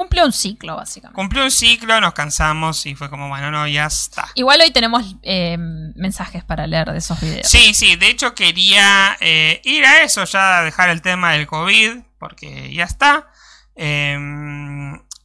Cumple 0.00 0.24
un 0.24 0.32
ciclo, 0.32 0.76
básicamente. 0.76 1.14
Cumplió 1.14 1.44
un 1.44 1.50
ciclo, 1.50 2.00
nos 2.00 2.14
cansamos 2.14 2.86
y 2.86 2.94
fue 2.94 3.10
como, 3.10 3.28
bueno, 3.28 3.50
no, 3.50 3.68
ya 3.68 3.84
está. 3.84 4.28
Igual 4.34 4.62
hoy 4.62 4.70
tenemos 4.70 5.02
eh, 5.22 5.58
mensajes 5.58 6.42
para 6.42 6.66
leer 6.66 6.90
de 6.90 6.96
esos 6.96 7.20
videos. 7.20 7.46
Sí, 7.46 7.74
sí, 7.74 7.96
de 7.96 8.08
hecho 8.08 8.34
quería 8.34 9.18
eh, 9.20 9.60
ir 9.62 9.84
a 9.84 10.02
eso, 10.02 10.24
ya 10.24 10.62
dejar 10.62 10.88
el 10.88 11.02
tema 11.02 11.32
del 11.32 11.46
COVID, 11.46 11.98
porque 12.18 12.72
ya 12.72 12.84
está. 12.84 13.30
Eh, 13.76 14.16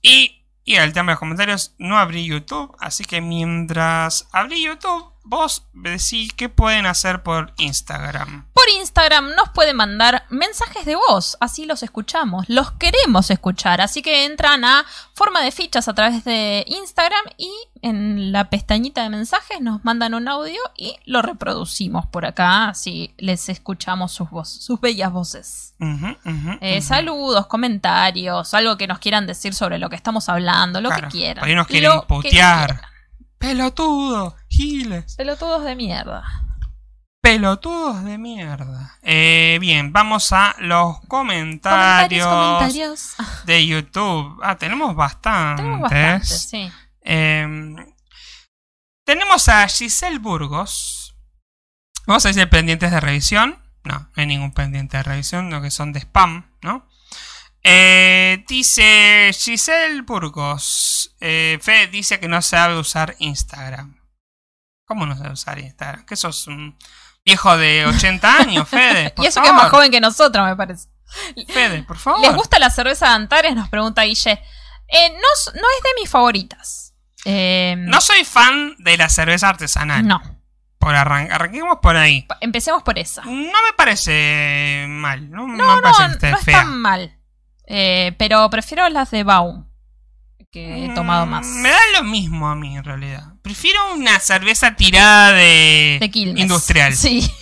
y 0.02 0.44
ir 0.66 0.80
al 0.82 0.92
tema 0.92 1.12
de 1.12 1.14
los 1.14 1.20
comentarios, 1.20 1.74
no 1.78 1.98
abrí 1.98 2.26
YouTube, 2.26 2.76
así 2.82 3.06
que 3.06 3.22
mientras 3.22 4.28
abrí 4.34 4.62
YouTube, 4.62 5.15
vos 5.26 5.66
decís 5.74 6.32
qué 6.34 6.50
pueden 6.50 6.86
hacer 6.86 7.24
por 7.24 7.54
Instagram. 7.58 8.46
Por 8.54 8.64
Instagram 8.80 9.36
nos 9.36 9.50
pueden 9.50 9.76
mandar 9.76 10.26
mensajes 10.30 10.86
de 10.86 10.96
voz, 10.96 11.36
así 11.40 11.66
los 11.66 11.84
escuchamos, 11.84 12.46
los 12.48 12.72
queremos 12.74 13.30
escuchar, 13.32 13.82
así 13.82 14.02
que 14.02 14.26
entran 14.26 14.64
a 14.64 14.86
forma 15.14 15.42
de 15.42 15.52
fichas 15.52 15.88
a 15.88 15.94
través 15.94 16.24
de 16.24 16.64
Instagram 16.68 17.24
y 17.38 17.52
en 17.82 18.32
la 18.32 18.50
pestañita 18.50 19.04
de 19.04 19.10
mensajes 19.10 19.62
nos 19.62 19.84
mandan 19.84 20.14
un 20.14 20.28
audio 20.28 20.60
y 20.78 20.96
lo 21.06 21.22
reproducimos 21.22 22.06
por 22.08 22.26
acá, 22.26 22.70
así 22.70 23.14
les 23.18 23.50
escuchamos 23.50 24.12
sus 24.12 24.30
voces, 24.30 24.64
sus 24.64 24.80
bellas 24.80 25.12
voces. 25.12 25.74
Eh. 26.62 26.82
Saludos, 26.82 27.48
comentarios, 27.48 28.54
algo 28.54 28.78
que 28.78 28.88
nos 28.88 29.00
quieran 29.00 29.28
decir 29.28 29.54
sobre 29.54 29.78
lo 29.80 29.90
que 29.90 29.96
estamos 29.96 30.30
hablando, 30.30 30.82
lo 30.82 30.90
Claro, 30.90 31.08
que 31.10 31.18
quieran. 31.18 31.42
por 31.42 31.50
ahí 31.50 31.56
nos 31.56 31.68
quieren 31.68 31.92
que 32.00 32.08
putear. 32.08 32.95
Pelotudo, 33.38 34.36
giles. 34.50 35.16
Pelotudos 35.16 35.64
de 35.64 35.76
mierda. 35.76 36.24
Pelotudos 37.22 38.04
de 38.04 38.18
mierda. 38.18 39.00
Eh, 39.02 39.58
bien, 39.60 39.92
vamos 39.92 40.32
a 40.32 40.56
los 40.60 41.00
comentarios, 41.08 42.28
Comentarios, 42.28 42.28
comentarios. 42.28 43.16
De 43.46 43.66
YouTube. 43.66 44.40
Ah, 44.44 44.58
tenemos 44.58 44.96
bastantes. 44.96 45.64
Tenemos 45.66 45.82
bastantes, 45.82 46.50
sí. 46.50 46.72
Eh, 47.02 47.76
tenemos 49.06 49.50
a 49.50 49.68
Giselle 49.68 50.20
Burgos. 50.20 51.16
Vamos 52.08 52.26
a 52.26 52.30
decir 52.30 52.50
pendientes 52.50 52.92
de 52.92 53.00
revisión. 53.00 53.58
No, 53.84 54.00
no 54.00 54.10
hay 54.16 54.26
ningún 54.26 54.52
pendiente 54.52 54.98
de 54.98 55.04
revisión, 55.04 55.52
lo 55.52 55.62
que 55.62 55.72
son 55.72 55.94
de 55.94 56.00
spam, 56.00 56.52
¿no? 56.62 56.88
Eh, 57.68 58.44
dice 58.48 59.32
Giselle 59.34 60.02
Burgos. 60.04 61.16
Eh, 61.20 61.58
Fede 61.62 61.88
dice 61.88 62.20
que 62.20 62.28
no 62.28 62.42
sabe 62.42 62.78
usar 62.78 63.16
Instagram. 63.20 64.00
¿Cómo 64.86 65.06
no 65.08 65.18
sabe 65.18 65.32
usar 65.32 65.58
Instagram? 65.60 66.06
Que 66.06 66.16
sos 66.16 66.46
un 66.48 66.78
viejo 67.26 67.58
de 67.58 67.86
80 67.88 68.38
años, 68.38 68.70
Fede. 68.70 69.10
por 69.16 69.26
Y 69.26 69.28
eso 69.30 69.42
que 69.42 69.48
es 69.48 69.54
más 69.54 69.72
joven 69.72 69.90
que 69.92 70.00
nosotros, 70.00 70.46
me 70.46 70.56
parece. 70.56 70.88
Fede, 71.48 71.82
por 71.84 71.98
favor. 71.98 72.22
¿Les 72.22 72.36
gusta 72.36 72.60
la 72.60 72.70
cerveza 72.70 73.08
de 73.08 73.14
Antares? 73.16 73.56
Nos 73.56 73.70
pregunta 73.70 74.04
Guille. 74.04 74.34
Eh, 74.88 75.10
no, 75.10 75.52
no 75.60 75.68
es 75.78 75.84
de 75.84 75.90
mis 76.02 76.10
favoritas. 76.10 76.94
Eh, 77.26 77.76
No 77.80 78.00
soy 78.02 78.24
fan 78.24 78.76
de 78.78 78.98
la 78.98 79.10
cerveza 79.10 79.50
artesanal. 79.50 80.06
no. 80.08 80.22
Por 80.78 80.94
arran- 80.94 81.32
arranquemos 81.32 81.80
por 81.82 81.96
ahí. 81.98 82.28
Empecemos 82.42 82.84
por 82.84 83.00
esa. 83.00 83.24
No 83.24 83.32
me 83.32 83.74
parece 83.76 84.86
mal. 84.88 85.32
No, 85.32 85.48
no 85.48 85.56
No, 85.56 85.76
me 85.78 85.82
no, 85.82 85.82
parece 85.82 86.30
no 86.30 86.38
es 86.38 86.44
fea. 86.44 86.60
tan 86.60 86.78
mal. 86.80 87.18
Eh, 87.68 88.14
pero 88.18 88.50
prefiero 88.50 88.88
las 88.90 89.12
de 89.12 89.24
Baum. 89.24 89.66
Que 90.52 90.86
he 90.86 90.90
tomado 90.96 91.26
Mm, 91.26 91.30
más. 91.30 91.46
Me 91.48 91.70
da 91.70 91.80
lo 91.98 92.04
mismo 92.04 92.48
a 92.48 92.56
mí 92.56 92.78
en 92.78 92.84
realidad. 92.84 93.34
Prefiero 93.42 93.94
una 93.94 94.20
cerveza 94.20 94.76
tirada 94.76 95.34
de, 95.34 95.98
De 96.00 96.10
Quilmes. 96.12 96.42
industrial. 96.42 96.94
Sí. 96.94 97.30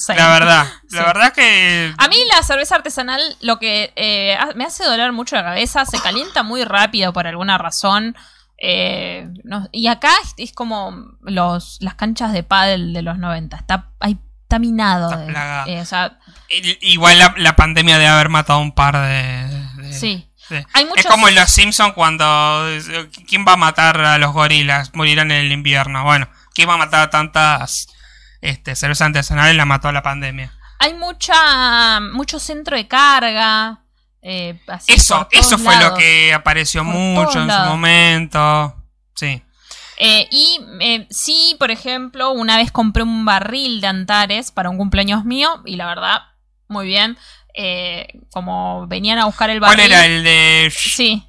Sí. 0.00 0.12
La 0.16 0.28
verdad. 0.28 0.64
La 0.90 1.00
Sí. 1.00 1.04
verdad 1.06 1.32
que. 1.32 1.92
A 1.98 2.06
mí 2.06 2.14
la 2.32 2.40
cerveza 2.44 2.76
artesanal 2.76 3.20
lo 3.40 3.58
que 3.58 3.92
eh, 3.96 4.38
me 4.54 4.62
hace 4.64 4.84
doler 4.84 5.10
mucho 5.10 5.34
la 5.34 5.42
cabeza, 5.42 5.84
se 5.86 5.98
calienta 6.00 6.44
muy 6.44 6.62
rápido 6.62 7.12
por 7.12 7.26
alguna 7.26 7.58
razón. 7.58 8.14
eh, 8.58 9.28
no- 9.42 9.68
y 9.72 9.88
acá 9.88 10.10
es, 10.22 10.34
es 10.36 10.52
como 10.52 10.92
los, 11.22 11.78
las 11.80 11.94
canchas 11.94 12.32
de 12.32 12.44
pádel 12.44 12.92
de 12.92 13.02
los 13.02 13.18
90. 13.18 13.56
Está, 13.56 13.90
ahí, 13.98 14.18
está 14.42 14.60
minado. 14.60 15.10
Está 15.20 15.64
de- 15.64 15.72
eh, 15.74 15.80
o 15.80 15.84
sea, 15.84 16.18
Igual 16.80 17.18
la, 17.18 17.34
la 17.36 17.56
pandemia 17.56 17.98
debe 17.98 18.08
haber 18.08 18.28
matado 18.28 18.60
un 18.60 18.72
par 18.72 18.96
de. 18.96 19.82
de- 19.82 19.92
sí. 19.92 20.30
de- 20.48 20.66
Hay 20.72 20.84
Es 20.84 20.88
muchos, 20.88 21.06
como 21.06 21.28
en 21.28 21.34
los 21.34 21.50
Simpsons 21.50 21.92
cuando. 21.94 22.66
¿Quién 23.28 23.44
va 23.46 23.52
a 23.52 23.56
matar 23.56 24.00
a 24.00 24.18
los 24.18 24.32
gorilas? 24.32 24.94
Morirán 24.94 25.30
en 25.30 25.44
el 25.44 25.52
invierno. 25.52 26.04
Bueno, 26.04 26.28
¿quién 26.54 26.68
va 26.68 26.74
a 26.74 26.78
matar 26.78 27.00
a 27.02 27.10
tantas 27.10 27.86
este, 28.40 28.74
cervezas 28.76 29.06
artesanales? 29.08 29.56
La 29.56 29.64
mató 29.66 29.92
la 29.92 30.02
pandemia. 30.02 30.52
hay 30.78 30.94
mucha 30.94 32.00
mucho 32.00 32.38
centro 32.38 32.76
de 32.76 32.86
carga. 32.88 33.80
eh, 34.22 34.58
así 34.68 34.92
Eso, 34.92 35.28
eso 35.30 35.58
fue 35.58 35.76
lo 35.76 35.94
que 35.94 36.32
apareció 36.32 36.82
Por 36.84 36.94
mucho 36.94 37.42
en 37.42 37.50
su 37.50 37.58
momento. 37.60 38.74
Sí. 39.14 39.42
Eh, 40.00 40.28
y 40.30 40.60
eh, 40.80 41.06
sí, 41.10 41.56
por 41.58 41.72
ejemplo, 41.72 42.30
una 42.30 42.56
vez 42.56 42.70
compré 42.70 43.02
un 43.02 43.24
barril 43.24 43.80
de 43.80 43.88
Antares 43.88 44.52
para 44.52 44.70
un 44.70 44.78
cumpleaños 44.78 45.24
mío 45.24 45.60
y 45.66 45.74
la 45.74 45.86
verdad, 45.86 46.22
muy 46.68 46.86
bien. 46.86 47.16
Eh, 47.54 48.06
como 48.30 48.86
venían 48.86 49.18
a 49.18 49.24
buscar 49.24 49.50
el 49.50 49.60
barril. 49.60 49.76
¿Cuál 49.76 49.92
era 49.92 50.06
el 50.06 50.22
de.? 50.22 50.72
Sí. 50.74 51.24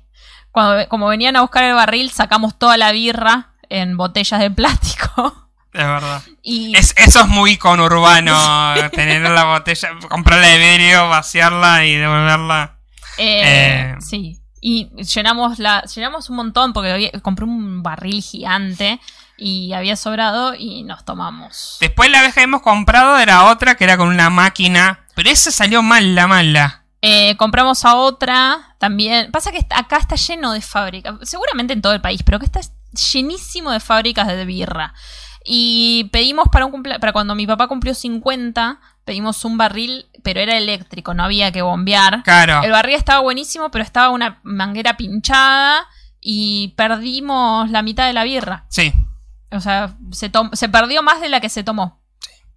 Cuando, 0.52 0.88
como 0.88 1.08
venían 1.08 1.36
a 1.36 1.42
buscar 1.42 1.64
el 1.64 1.74
barril, 1.74 2.12
sacamos 2.12 2.58
toda 2.58 2.78
la 2.78 2.92
birra 2.92 3.54
en 3.70 3.98
botellas 3.98 4.40
de 4.40 4.52
plástico. 4.52 5.46
Es 5.72 5.86
verdad. 5.86 6.24
Y 6.42 6.76
Es, 6.76 6.96
eso 6.98 7.20
es 7.22 7.28
muy 7.28 7.56
conurbano. 7.58 8.36
tener 8.92 9.22
la 9.30 9.44
botella, 9.46 9.90
comprarla 10.10 10.48
de 10.48 10.58
vidrio, 10.58 11.08
vaciarla 11.10 11.86
y 11.86 11.96
devolverla. 11.96 12.80
eh, 13.20 13.94
eh, 13.94 13.96
sí. 14.00 14.40
Y 14.62 14.90
llenamos 15.04 15.60
la, 15.60 15.84
llenamos 15.84 16.30
un 16.32 16.38
montón 16.38 16.74
porque 16.74 17.12
compré 17.22 17.46
un 17.46 17.84
barril 17.84 18.22
gigante 18.24 19.00
y 19.40 19.74
había 19.74 19.96
sobrado 19.96 20.54
y 20.54 20.84
nos 20.84 21.06
tomamos. 21.06 21.78
Después 21.80 22.12
la 22.12 22.22
vez 22.22 22.34
que 22.34 22.42
hemos 22.42 22.62
comprado 22.62 23.18
era 23.18 23.46
otra 23.46 23.76
que 23.76 23.86
era 23.86 23.98
con 23.98 24.08
una 24.10 24.30
máquina. 24.30 25.06
Pero 25.16 25.30
esa 25.30 25.52
salió 25.52 25.82
mala, 25.82 26.28
mala. 26.28 26.84
Eh, 27.02 27.36
compramos 27.38 27.86
a 27.86 27.96
otra 27.96 28.76
también. 28.78 29.32
Pasa 29.32 29.52
que 29.52 29.66
acá 29.70 29.98
está 29.98 30.16
lleno 30.16 30.52
de 30.52 30.62
fábricas, 30.62 31.16
seguramente 31.24 31.74
en 31.74 31.82
todo 31.82 31.94
el 31.94 32.02
país, 32.02 32.24
pero 32.24 32.40
que 32.40 32.46
está 32.46 32.60
llenísimo 33.14 33.72
de 33.72 33.80
fábricas 33.80 34.28
de 34.28 34.46
birra. 34.46 34.94
Y 35.44 36.10
pedimos 36.12 36.48
para 36.52 36.66
un 36.66 36.72
cumple 36.72 37.00
para 37.00 37.14
cuando 37.14 37.36
mi 37.36 37.48
papá 37.48 37.68
cumplió 37.68 37.94
50, 37.94 38.80
pedimos 39.06 39.46
un 39.46 39.58
barril, 39.58 40.08
pero 40.24 40.42
era 40.42 40.58
eléctrico, 40.58 41.14
no 41.14 41.24
había 41.24 41.52
que 41.52 41.62
bombear. 41.62 42.24
Claro. 42.24 42.62
El 42.64 42.72
barril 42.72 42.96
estaba 42.96 43.22
buenísimo, 43.22 43.72
pero 43.72 43.84
estaba 43.84 44.10
una 44.10 44.40
manguera 44.44 44.98
pinchada 44.98 45.88
y 46.20 46.74
perdimos 46.76 47.70
la 47.72 47.82
mitad 47.82 48.06
de 48.06 48.14
la 48.14 48.26
birra. 48.26 48.66
Sí, 48.70 48.94
O 49.52 49.60
sea, 49.62 49.96
se, 50.12 50.32
se 50.54 50.70
perdió 50.70 51.02
más 51.04 51.22
de 51.22 51.30
la 51.30 51.40
que 51.42 51.50
se 51.50 51.64
tomó. 51.64 52.00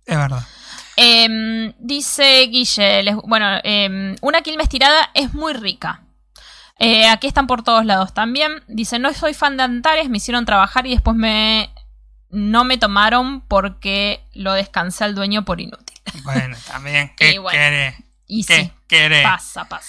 es 0.07 0.17
verdad. 0.17 0.43
Em, 0.97 1.73
dice 1.79 2.47
Guille, 2.49 3.03
les- 3.03 3.17
bueno, 3.17 3.47
em, 3.65 4.15
una 4.21 4.43
Quilmes 4.43 4.69
tirada 4.69 5.11
es 5.15 5.33
muy 5.33 5.55
rica. 5.55 6.03
Eh, 6.79 7.09
aquí 7.09 7.27
están 7.29 7.47
por 7.47 7.63
todos 7.63 7.85
lados 7.87 8.13
también. 8.13 8.63
Dice, 8.67 8.99
no 8.99 9.13
soy 9.15 9.35
fan 9.35 9.57
de 9.57 9.63
Antares, 9.63 10.09
me 10.11 10.19
hicieron 10.19 10.45
trabajar 10.45 10.87
y 10.87 10.91
después 10.91 11.17
me 11.17 11.71
no 12.31 12.65
me 12.65 12.79
tomaron 12.79 13.43
porque 13.43 14.25
lo 14.33 14.53
descansé 14.55 15.05
al 15.05 15.15
dueño 15.15 15.45
por 15.45 15.61
inútil. 15.61 15.99
Bueno, 16.25 16.57
también. 16.67 17.13
¿Qué 17.17 17.33
Y 17.35 17.39
bueno, 17.39 17.59
querés? 17.59 17.95
Y 18.27 18.45
¿Qué 18.45 18.65
sí, 18.65 18.73
querés? 18.89 19.23
pasa, 19.23 19.65
pasa. 19.67 19.89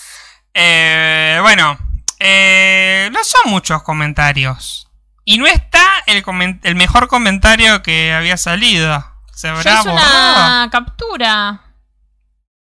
Eh, 0.53 1.39
bueno, 1.41 1.77
eh, 2.19 3.09
no 3.11 3.23
son 3.23 3.49
muchos 3.51 3.81
comentarios. 3.83 4.82
Y 5.25 5.37
no 5.37 5.45
está 5.47 5.81
el, 6.05 6.75
mejor 6.75 7.07
comentario 7.07 7.81
que 7.81 8.13
había 8.13 8.37
salido. 8.37 9.05
Se 9.33 9.47
habrá 9.47 9.81
borrado. 9.81 9.93
una 9.93 10.69
captura. 10.71 11.61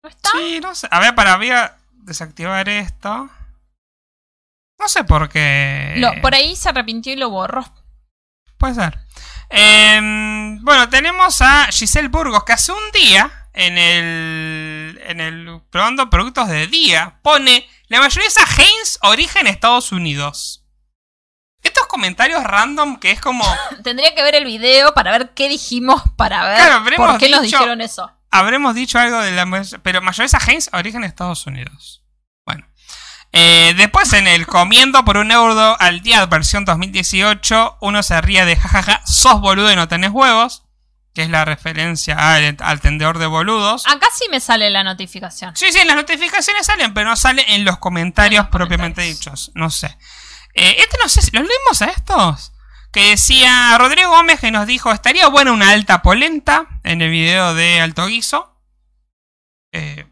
¿No 0.03 0.09
está? 0.09 0.31
Sí, 0.33 0.61
no 0.61 0.75
sé. 0.75 0.89
A 0.91 1.01
ver, 1.01 1.15
para 1.15 1.37
voy 1.37 1.51
a 1.51 1.77
desactivar 1.93 2.69
esto. 2.69 3.31
No 4.79 4.89
sé 4.89 5.05
por 5.05 5.29
qué. 5.29 5.95
Lo- 5.97 6.21
por 6.21 6.35
ahí 6.35 6.57
se 6.57 6.69
arrepintió 6.69 7.13
y 7.13 7.17
lo 7.17 7.31
borró. 7.31 7.65
Puede 8.59 8.75
ser. 8.75 8.99
Em, 9.49 10.63
bueno, 10.65 10.89
tenemos 10.89 11.41
a 11.41 11.67
Giselle 11.71 12.09
Burgos 12.09 12.45
que 12.45 12.53
hace 12.53 12.73
un 12.73 12.91
día 12.93 13.49
en 13.53 13.79
el. 13.79 15.01
En 15.07 15.21
el. 15.21 15.63
Probando 15.71 16.11
productos 16.11 16.49
de 16.49 16.67
día. 16.67 17.21
Pone. 17.23 17.69
La 17.89 18.01
mayonesa 18.01 18.41
Heinz 18.59 18.99
origen 19.03 19.47
Estados 19.47 19.93
Unidos. 19.93 20.66
Estos 21.67 21.87
comentarios 21.87 22.43
random 22.45 22.97
que 22.99 23.11
es 23.11 23.21
como. 23.21 23.45
Tendría 23.83 24.15
que 24.15 24.23
ver 24.23 24.35
el 24.35 24.45
video 24.45 24.95
para 24.95 25.11
ver 25.13 25.31
qué 25.35 25.49
dijimos, 25.49 26.03
para 26.17 26.45
ver 26.47 26.57
Claro, 26.59 26.85
por 26.97 27.19
qué 27.19 27.29
nos 27.29 27.43
dijeron 27.43 27.81
eso. 27.81 28.11
habremos 28.31 28.75
dicho 28.75 28.99
algo 28.99 29.19
de 29.21 29.33
la. 29.33 29.47
Pero 29.83 30.03
mayonesa 30.03 30.39
Heinz 30.47 30.69
origen 30.73 31.05
Estados 31.05 31.47
Unidos. 31.47 32.03
Bueno. 32.45 32.67
Eh, 33.33 33.75
después 33.77 34.13
en 34.15 34.27
el 34.29 34.47
comiendo 34.47 35.05
por 35.05 35.17
un 35.19 35.31
euro 35.31 35.77
al 35.81 36.01
día 36.01 36.25
versión 36.27 36.65
2018, 36.65 37.79
uno 37.81 38.03
se 38.03 38.21
ríe 38.21 38.45
de 38.47 38.57
jajaja, 38.57 39.03
sos 39.05 39.41
boludo 39.41 39.71
y 39.73 39.77
no 39.77 39.89
tenés 39.89 40.11
huevos. 40.11 40.63
Que 41.15 41.23
es 41.23 41.31
la 41.31 41.47
referencia 41.47 42.15
al, 42.35 42.57
al 42.61 42.81
tendedor 42.83 43.17
de 43.19 43.25
boludos. 43.27 43.87
Acá 43.87 44.07
sí 44.15 44.27
me 44.31 44.39
sale 44.39 44.69
la 44.69 44.85
notificación. 44.85 45.57
Sí, 45.57 45.73
sí, 45.73 45.79
en 45.79 45.87
las 45.87 45.97
notificaciones 45.97 46.67
salen, 46.67 46.93
pero 46.93 47.09
no 47.09 47.17
sale 47.17 47.43
en 47.55 47.65
los 47.65 47.79
comentarios 47.79 48.41
En 48.41 48.45
los 48.45 48.51
propiamente 48.51 49.01
comentarios. 49.01 49.19
dichos. 49.19 49.51
No 49.55 49.71
sé. 49.71 49.97
Eh, 50.57 50.77
este 50.79 50.97
no 51.03 51.09
sé 51.09 51.23
si 51.23 51.31
los 51.33 51.47
leímos 51.47 51.83
a 51.83 51.87
estos. 51.87 52.53
Que 52.93 53.11
decía 53.11 53.77
Rodrigo 53.79 54.09
Gómez 54.11 54.41
que 54.41 54.51
nos 54.51 54.67
dijo, 54.67 54.91
estaría 54.91 55.29
buena 55.29 55.53
una 55.53 55.71
alta 55.71 56.01
polenta 56.03 56.67
en 56.83 57.03
el 57.03 57.11
video 57.11 57.55
de 57.55 57.81
Alto 57.81 58.07
Guiso. 58.07 58.57
Eh, 59.73 60.07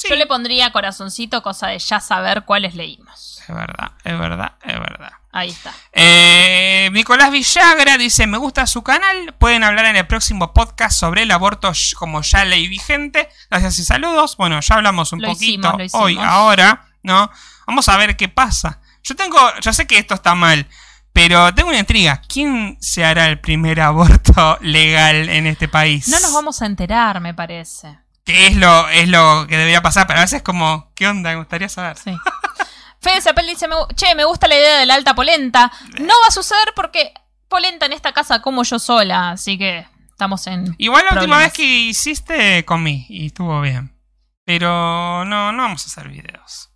Sí, 0.00 0.06
Yo 0.10 0.14
le 0.14 0.26
pondría 0.28 0.70
corazoncito, 0.70 1.42
cosa 1.42 1.66
de 1.66 1.78
ya 1.80 1.98
saber 1.98 2.44
cuáles 2.44 2.76
leímos. 2.76 3.40
es 3.40 3.52
verdad, 3.52 3.90
es 4.04 4.16
verdad, 4.16 4.52
es 4.62 4.78
verdad. 4.78 5.12
Ahí 5.32 5.48
está. 5.50 5.74
Eh, 5.92 6.88
Nicolás 6.92 7.32
Villagra 7.32 7.98
dice, 7.98 8.28
me 8.28 8.38
gusta 8.38 8.68
su 8.68 8.84
canal, 8.84 9.34
pueden 9.40 9.64
hablar 9.64 9.86
en 9.86 9.96
el 9.96 10.06
próximo 10.06 10.54
podcast 10.54 10.96
sobre 10.96 11.22
el 11.22 11.30
aborto 11.32 11.72
como 11.96 12.22
ya 12.22 12.44
ley 12.44 12.68
vigente. 12.68 13.28
Gracias 13.50 13.80
y 13.80 13.84
saludos. 13.84 14.36
Bueno, 14.36 14.60
ya 14.60 14.76
hablamos 14.76 15.12
un 15.12 15.20
Lo 15.20 15.28
poquito 15.30 15.44
hicimos, 15.68 15.78
lo 15.78 15.84
hicimos. 15.84 16.04
hoy, 16.04 16.18
ahora, 16.22 16.86
¿no? 17.02 17.28
Vamos 17.66 17.88
a 17.88 17.96
ver 17.96 18.16
qué 18.16 18.28
pasa. 18.28 18.80
Yo 19.08 19.16
tengo, 19.16 19.38
yo 19.62 19.72
sé 19.72 19.86
que 19.86 19.96
esto 19.96 20.12
está 20.12 20.34
mal, 20.34 20.66
pero 21.14 21.54
tengo 21.54 21.70
una 21.70 21.78
intriga. 21.78 22.20
¿Quién 22.28 22.76
se 22.78 23.06
hará 23.06 23.26
el 23.28 23.40
primer 23.40 23.80
aborto 23.80 24.58
legal 24.60 25.30
en 25.30 25.46
este 25.46 25.66
país? 25.66 26.08
No 26.08 26.20
nos 26.20 26.34
vamos 26.34 26.60
a 26.60 26.66
enterar, 26.66 27.18
me 27.22 27.32
parece. 27.32 28.00
Que 28.22 28.48
es 28.48 28.56
lo, 28.56 28.86
es 28.90 29.08
lo 29.08 29.46
que 29.48 29.56
debería 29.56 29.80
pasar, 29.80 30.06
pero 30.06 30.18
a 30.18 30.22
veces 30.24 30.42
como, 30.42 30.92
¿qué 30.94 31.08
onda? 31.08 31.30
Me 31.30 31.36
gustaría 31.36 31.70
saber. 31.70 31.96
Sí. 31.96 32.14
Fede 33.00 33.22
Zapel 33.22 33.46
dice, 33.46 33.66
che, 33.94 34.14
me 34.14 34.26
gusta 34.26 34.46
la 34.46 34.56
idea 34.56 34.78
de 34.80 34.84
la 34.84 34.96
alta 34.96 35.14
polenta. 35.14 35.72
No 36.00 36.12
va 36.22 36.28
a 36.28 36.32
suceder 36.32 36.74
porque 36.76 37.14
polenta 37.48 37.86
en 37.86 37.94
esta 37.94 38.12
casa 38.12 38.42
como 38.42 38.62
yo 38.64 38.78
sola, 38.78 39.30
así 39.30 39.56
que 39.56 39.86
estamos 40.10 40.46
en... 40.48 40.74
Igual 40.76 41.06
la 41.08 41.14
última 41.16 41.38
vez 41.38 41.54
que 41.54 41.64
hiciste 41.64 42.62
comí 42.66 43.06
y 43.08 43.28
estuvo 43.28 43.58
bien. 43.62 43.96
Pero 44.44 45.24
no, 45.24 45.52
no 45.52 45.62
vamos 45.62 45.84
a 45.84 45.86
hacer 45.86 46.10
videos. 46.10 46.67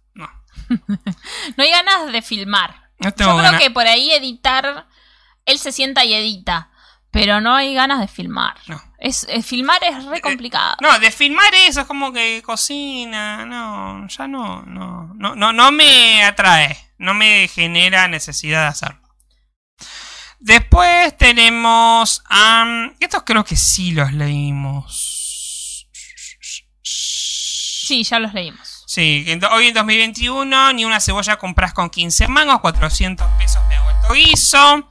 No. 1.56 1.64
Hay 1.64 1.70
ganas 1.70 2.12
de 2.12 2.22
filmar. 2.22 2.90
No 2.98 3.12
tengo 3.12 3.32
Yo 3.32 3.36
creo 3.38 3.50
ganas- 3.52 3.60
que 3.62 3.70
por 3.70 3.86
ahí 3.86 4.12
editar, 4.12 4.86
él 5.44 5.58
se 5.58 5.72
sienta 5.72 6.04
y 6.04 6.14
edita, 6.14 6.70
pero 7.10 7.40
no 7.40 7.54
hay 7.56 7.74
ganas 7.74 8.00
de 8.00 8.08
filmar. 8.08 8.54
No. 8.68 8.80
Es, 8.98 9.26
eh, 9.28 9.42
filmar 9.42 9.82
es 9.82 10.04
re 10.04 10.20
complicado. 10.20 10.76
No, 10.80 10.98
de 11.00 11.10
filmar 11.10 11.52
eso 11.66 11.80
es 11.80 11.86
como 11.86 12.12
que 12.12 12.40
cocina. 12.44 13.44
No, 13.44 14.06
ya 14.08 14.28
no, 14.28 14.62
no, 14.62 15.12
no, 15.14 15.34
no, 15.34 15.52
no 15.52 15.72
me 15.72 16.22
atrae. 16.24 16.78
No 16.98 17.12
me 17.14 17.48
genera 17.48 18.06
necesidad 18.06 18.62
de 18.62 18.68
hacerlo. 18.68 19.00
Después 20.38 21.16
tenemos. 21.18 22.22
am, 22.28 22.94
estos 23.00 23.24
creo 23.24 23.44
que 23.44 23.56
sí 23.56 23.90
los 23.92 24.12
leímos. 24.12 25.88
Sí, 26.82 28.04
ya 28.04 28.18
los 28.20 28.32
leímos. 28.34 28.71
Sí, 28.94 29.24
hoy 29.50 29.68
en 29.68 29.72
2021 29.74 30.74
ni 30.74 30.84
una 30.84 31.00
cebolla 31.00 31.38
compras 31.38 31.72
con 31.72 31.88
15 31.88 32.28
mangos, 32.28 32.60
400 32.60 33.26
pesos 33.38 33.62
me 33.66 33.76
ha 33.76 33.82
vuelto 33.84 34.12
guiso. 34.12 34.86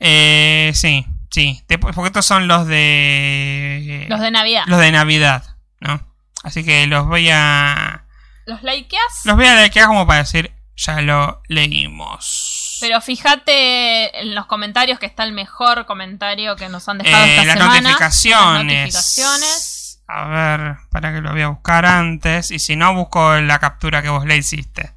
Eh, 0.00 0.72
sí, 0.74 1.06
sí, 1.30 1.62
porque 1.80 2.06
estos 2.06 2.26
son 2.26 2.48
los 2.48 2.66
de... 2.66 4.04
Los 4.08 4.18
de 4.18 4.32
Navidad. 4.32 4.64
los 4.66 4.80
de 4.80 4.90
Navidad, 4.90 5.44
¿no? 5.78 6.04
Así 6.42 6.64
que 6.64 6.88
los 6.88 7.06
voy 7.06 7.30
a... 7.30 8.06
¿Los 8.46 8.64
likeás? 8.64 9.20
Los 9.22 9.36
voy 9.36 9.46
a 9.46 9.62
likear 9.62 9.86
como 9.86 10.08
para 10.08 10.24
decir, 10.24 10.52
ya 10.74 11.00
lo 11.02 11.40
leímos. 11.46 12.78
Pero 12.80 13.00
fíjate 13.00 14.22
en 14.22 14.34
los 14.34 14.46
comentarios 14.46 14.98
que 14.98 15.06
está 15.06 15.22
el 15.22 15.32
mejor 15.32 15.86
comentario 15.86 16.56
que 16.56 16.68
nos 16.68 16.88
han 16.88 16.98
dejado 16.98 17.24
Eh, 17.24 17.30
esta 17.30 17.44
las 17.44 17.58
semana. 17.58 17.80
notificaciones. 17.80 18.92
Las 18.92 19.18
notificaciones. 19.18 19.75
A 20.08 20.28
ver, 20.28 20.76
para 20.90 21.12
que 21.12 21.20
lo 21.20 21.32
voy 21.32 21.42
a 21.42 21.48
buscar 21.48 21.84
antes. 21.86 22.50
Y 22.50 22.58
si 22.58 22.76
no, 22.76 22.94
busco 22.94 23.34
la 23.40 23.58
captura 23.58 24.02
que 24.02 24.08
vos 24.08 24.24
le 24.24 24.36
hiciste. 24.36 24.92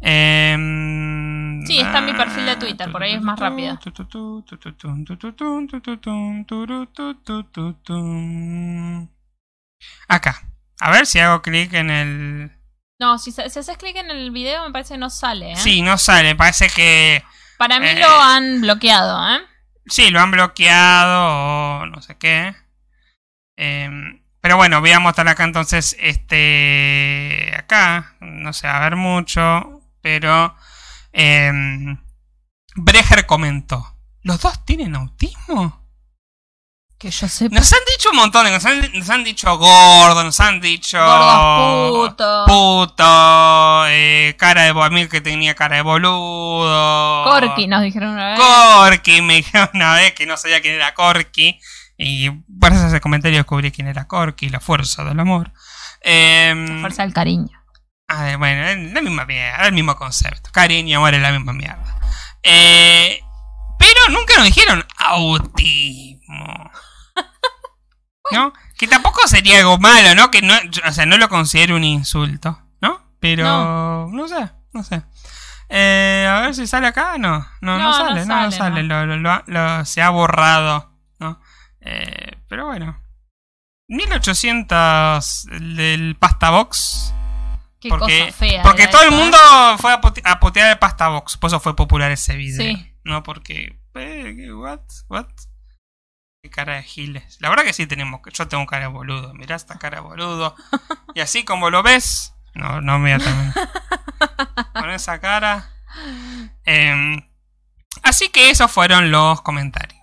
Em, 0.00 1.62
Sí, 1.66 1.78
está 1.78 1.98
en 1.98 2.06
mi 2.06 2.14
perfil 2.14 2.46
de 2.46 2.56
Twitter, 2.56 2.90
por 2.90 3.02
ahí 3.02 3.14
es 3.14 3.22
más 3.22 3.38
rápida. 3.38 3.78
Acá. 10.08 10.42
A 10.80 10.90
ver 10.90 11.06
si 11.06 11.18
hago 11.18 11.42
clic 11.42 11.72
en 11.74 11.90
el. 11.90 12.50
No, 12.98 13.18
si, 13.18 13.32
si 13.32 13.40
haces 13.42 13.76
clic 13.76 13.96
en 13.96 14.10
el 14.10 14.30
video 14.30 14.64
me 14.64 14.72
parece 14.72 14.94
que 14.94 14.98
no 14.98 15.10
sale. 15.10 15.52
¿eh? 15.52 15.56
Sí, 15.56 15.82
no 15.82 15.98
sale. 15.98 16.34
Parece 16.34 16.68
que. 16.68 17.22
Para 17.58 17.78
mí 17.78 17.86
Eh. 17.88 17.98
lo 18.00 18.08
han 18.20 18.60
bloqueado, 18.62 19.28
¿eh? 19.36 19.40
Sí, 19.86 20.10
lo 20.10 20.20
han 20.20 20.30
bloqueado 20.30 21.80
o 21.82 21.86
no 21.86 22.00
sé 22.00 22.16
qué. 22.16 22.54
Em, 23.58 24.19
pero 24.40 24.56
bueno, 24.56 24.80
voy 24.80 24.90
a 24.92 25.00
mostrar 25.00 25.28
acá 25.28 25.44
entonces 25.44 25.96
este. 26.00 27.52
Acá. 27.58 28.14
No 28.20 28.52
sé, 28.52 28.66
a 28.68 28.80
ver 28.80 28.96
mucho. 28.96 29.80
Pero. 30.00 30.54
em, 31.12 31.98
Brecher 32.74 33.26
comentó. 33.26 33.96
¿Los 34.22 34.40
dos 34.40 34.64
tienen 34.64 34.94
autismo? 34.94 35.78
Que 36.98 37.10
yo 37.10 37.28
sepa. 37.28 37.54
Nos 37.54 37.72
han 37.72 37.78
dicho 37.96 38.10
un 38.10 38.16
montón 38.16 38.44
de. 38.44 38.50
Nos 38.50 38.64
han, 38.66 38.92
nos 38.92 39.08
han 39.08 39.24
dicho 39.24 39.56
gordo, 39.56 40.22
nos 40.22 40.38
han 40.40 40.60
dicho. 40.60 40.98
Gordos 40.98 41.90
putos. 42.10 42.46
Puto. 42.46 43.86
eh, 43.88 44.36
cara 44.38 44.64
de. 44.64 44.90
mí 44.90 45.08
que 45.08 45.20
tenía 45.22 45.54
cara 45.54 45.76
de 45.76 45.82
boludo. 45.82 47.24
Corky 47.24 47.66
nos 47.66 47.82
dijeron 47.82 48.10
una 48.10 48.30
vez. 48.30 48.38
Corky, 48.40 49.22
me 49.22 49.36
dijeron 49.36 49.70
una 49.72 49.94
vez 49.94 50.12
que 50.12 50.26
no 50.26 50.36
sabía 50.36 50.60
quién 50.60 50.74
era 50.74 50.92
Corky. 50.94 51.58
Y 52.02 52.30
por 52.30 52.72
eso 52.72 52.86
ese 52.86 53.00
comentario 53.02 53.36
descubrí 53.38 53.70
quién 53.70 53.86
era 53.86 54.06
Corky, 54.08 54.48
la 54.48 54.58
fuerza 54.60 55.04
del 55.04 55.20
amor. 55.20 55.52
Em, 56.00 56.80
Fuerza 56.80 57.02
del 57.02 57.12
cariño. 57.12 57.60
ah, 58.08 58.36
bueno, 58.38 58.62
es 58.66 58.92
la 58.94 59.02
misma 59.02 59.26
mierda, 59.26 59.66
el 59.66 59.74
mismo 59.74 59.94
concepto. 59.96 60.50
Cariño 60.50 60.88
y 60.88 60.94
amor 60.94 61.12
es 61.14 61.20
la 61.20 61.30
misma 61.32 61.52
mierda. 61.52 62.00
Eh, 62.42 63.20
pero 63.78 64.08
nunca 64.08 64.34
nos 64.36 64.44
dijeron 64.46 64.82
autismo. 64.96 66.70
¿No? 68.32 68.52
Que 68.78 68.86
tampoco 68.88 69.26
sería 69.26 69.58
algo 69.58 69.76
malo, 69.78 70.14
¿no? 70.14 70.30
Que 70.30 70.40
no, 70.40 70.54
o 70.86 70.92
sea, 70.92 71.04
no 71.04 71.18
lo 71.18 71.28
considero 71.28 71.76
un 71.76 71.84
insulto, 71.84 72.62
¿no? 72.80 73.12
Pero 73.20 74.08
no, 74.10 74.26
sé, 74.28 74.50
no 74.72 74.82
sé. 74.84 75.02
Eh, 75.68 76.26
a 76.30 76.40
ver 76.40 76.54
si 76.54 76.66
sale 76.66 76.86
acá, 76.86 77.18
no, 77.18 77.40
no, 77.60 77.76
no, 77.76 77.78
No, 77.78 77.84
no 77.88 77.92
sale, 77.92 78.24
no, 78.26 78.42
no 78.44 78.50
sale, 78.50 78.56
sale, 78.56 78.82
Lo, 78.84 79.04
lo- 79.06 79.16
lo- 79.18 79.42
lo- 79.46 79.84
se 79.84 80.00
ha 80.00 80.10
borrado. 80.10 80.89
Eh, 81.80 82.36
pero 82.48 82.66
bueno. 82.66 83.00
1800 83.88 85.46
del 85.50 86.16
pasta 86.16 86.50
box. 86.50 87.14
Qué 87.80 87.88
Porque, 87.88 88.26
cosa 88.26 88.32
fea. 88.36 88.62
porque 88.62 88.86
todo 88.88 89.02
el 89.02 89.10
mundo 89.10 89.38
fue 89.78 89.92
a, 89.92 90.00
pote- 90.00 90.22
a 90.24 90.38
potear 90.38 90.70
el 90.70 90.78
pasta 90.78 91.08
box. 91.08 91.36
Por 91.38 91.48
eso 91.48 91.60
fue 91.60 91.74
popular 91.74 92.10
ese 92.12 92.36
video. 92.36 92.60
Sí. 92.76 92.94
No, 93.04 93.22
porque. 93.22 93.78
eh. 93.94 94.52
¿What? 94.52 94.80
¿What? 95.08 95.26
Qué 96.42 96.50
cara 96.50 96.76
de 96.76 96.82
giles. 96.82 97.38
La 97.40 97.48
verdad 97.48 97.64
que 97.64 97.72
sí 97.72 97.86
tenemos. 97.86 98.20
Yo 98.32 98.48
tengo 98.48 98.66
cara 98.66 98.82
de 98.82 98.88
boludo. 98.88 99.32
Mirá 99.34 99.56
esta 99.56 99.78
cara 99.78 99.96
de 99.96 100.02
boludo. 100.02 100.54
y 101.14 101.20
así 101.20 101.44
como 101.44 101.70
lo 101.70 101.82
ves. 101.82 102.34
No, 102.54 102.80
no 102.80 102.98
me 102.98 103.16
voy 103.16 103.22
a 103.22 103.24
también. 103.24 103.52
Con 104.74 104.90
esa 104.90 105.20
cara. 105.20 105.70
Em, 106.64 107.20
así 108.02 108.28
que 108.28 108.50
esos 108.50 108.70
fueron 108.70 109.10
los 109.10 109.40
comentarios. 109.42 109.99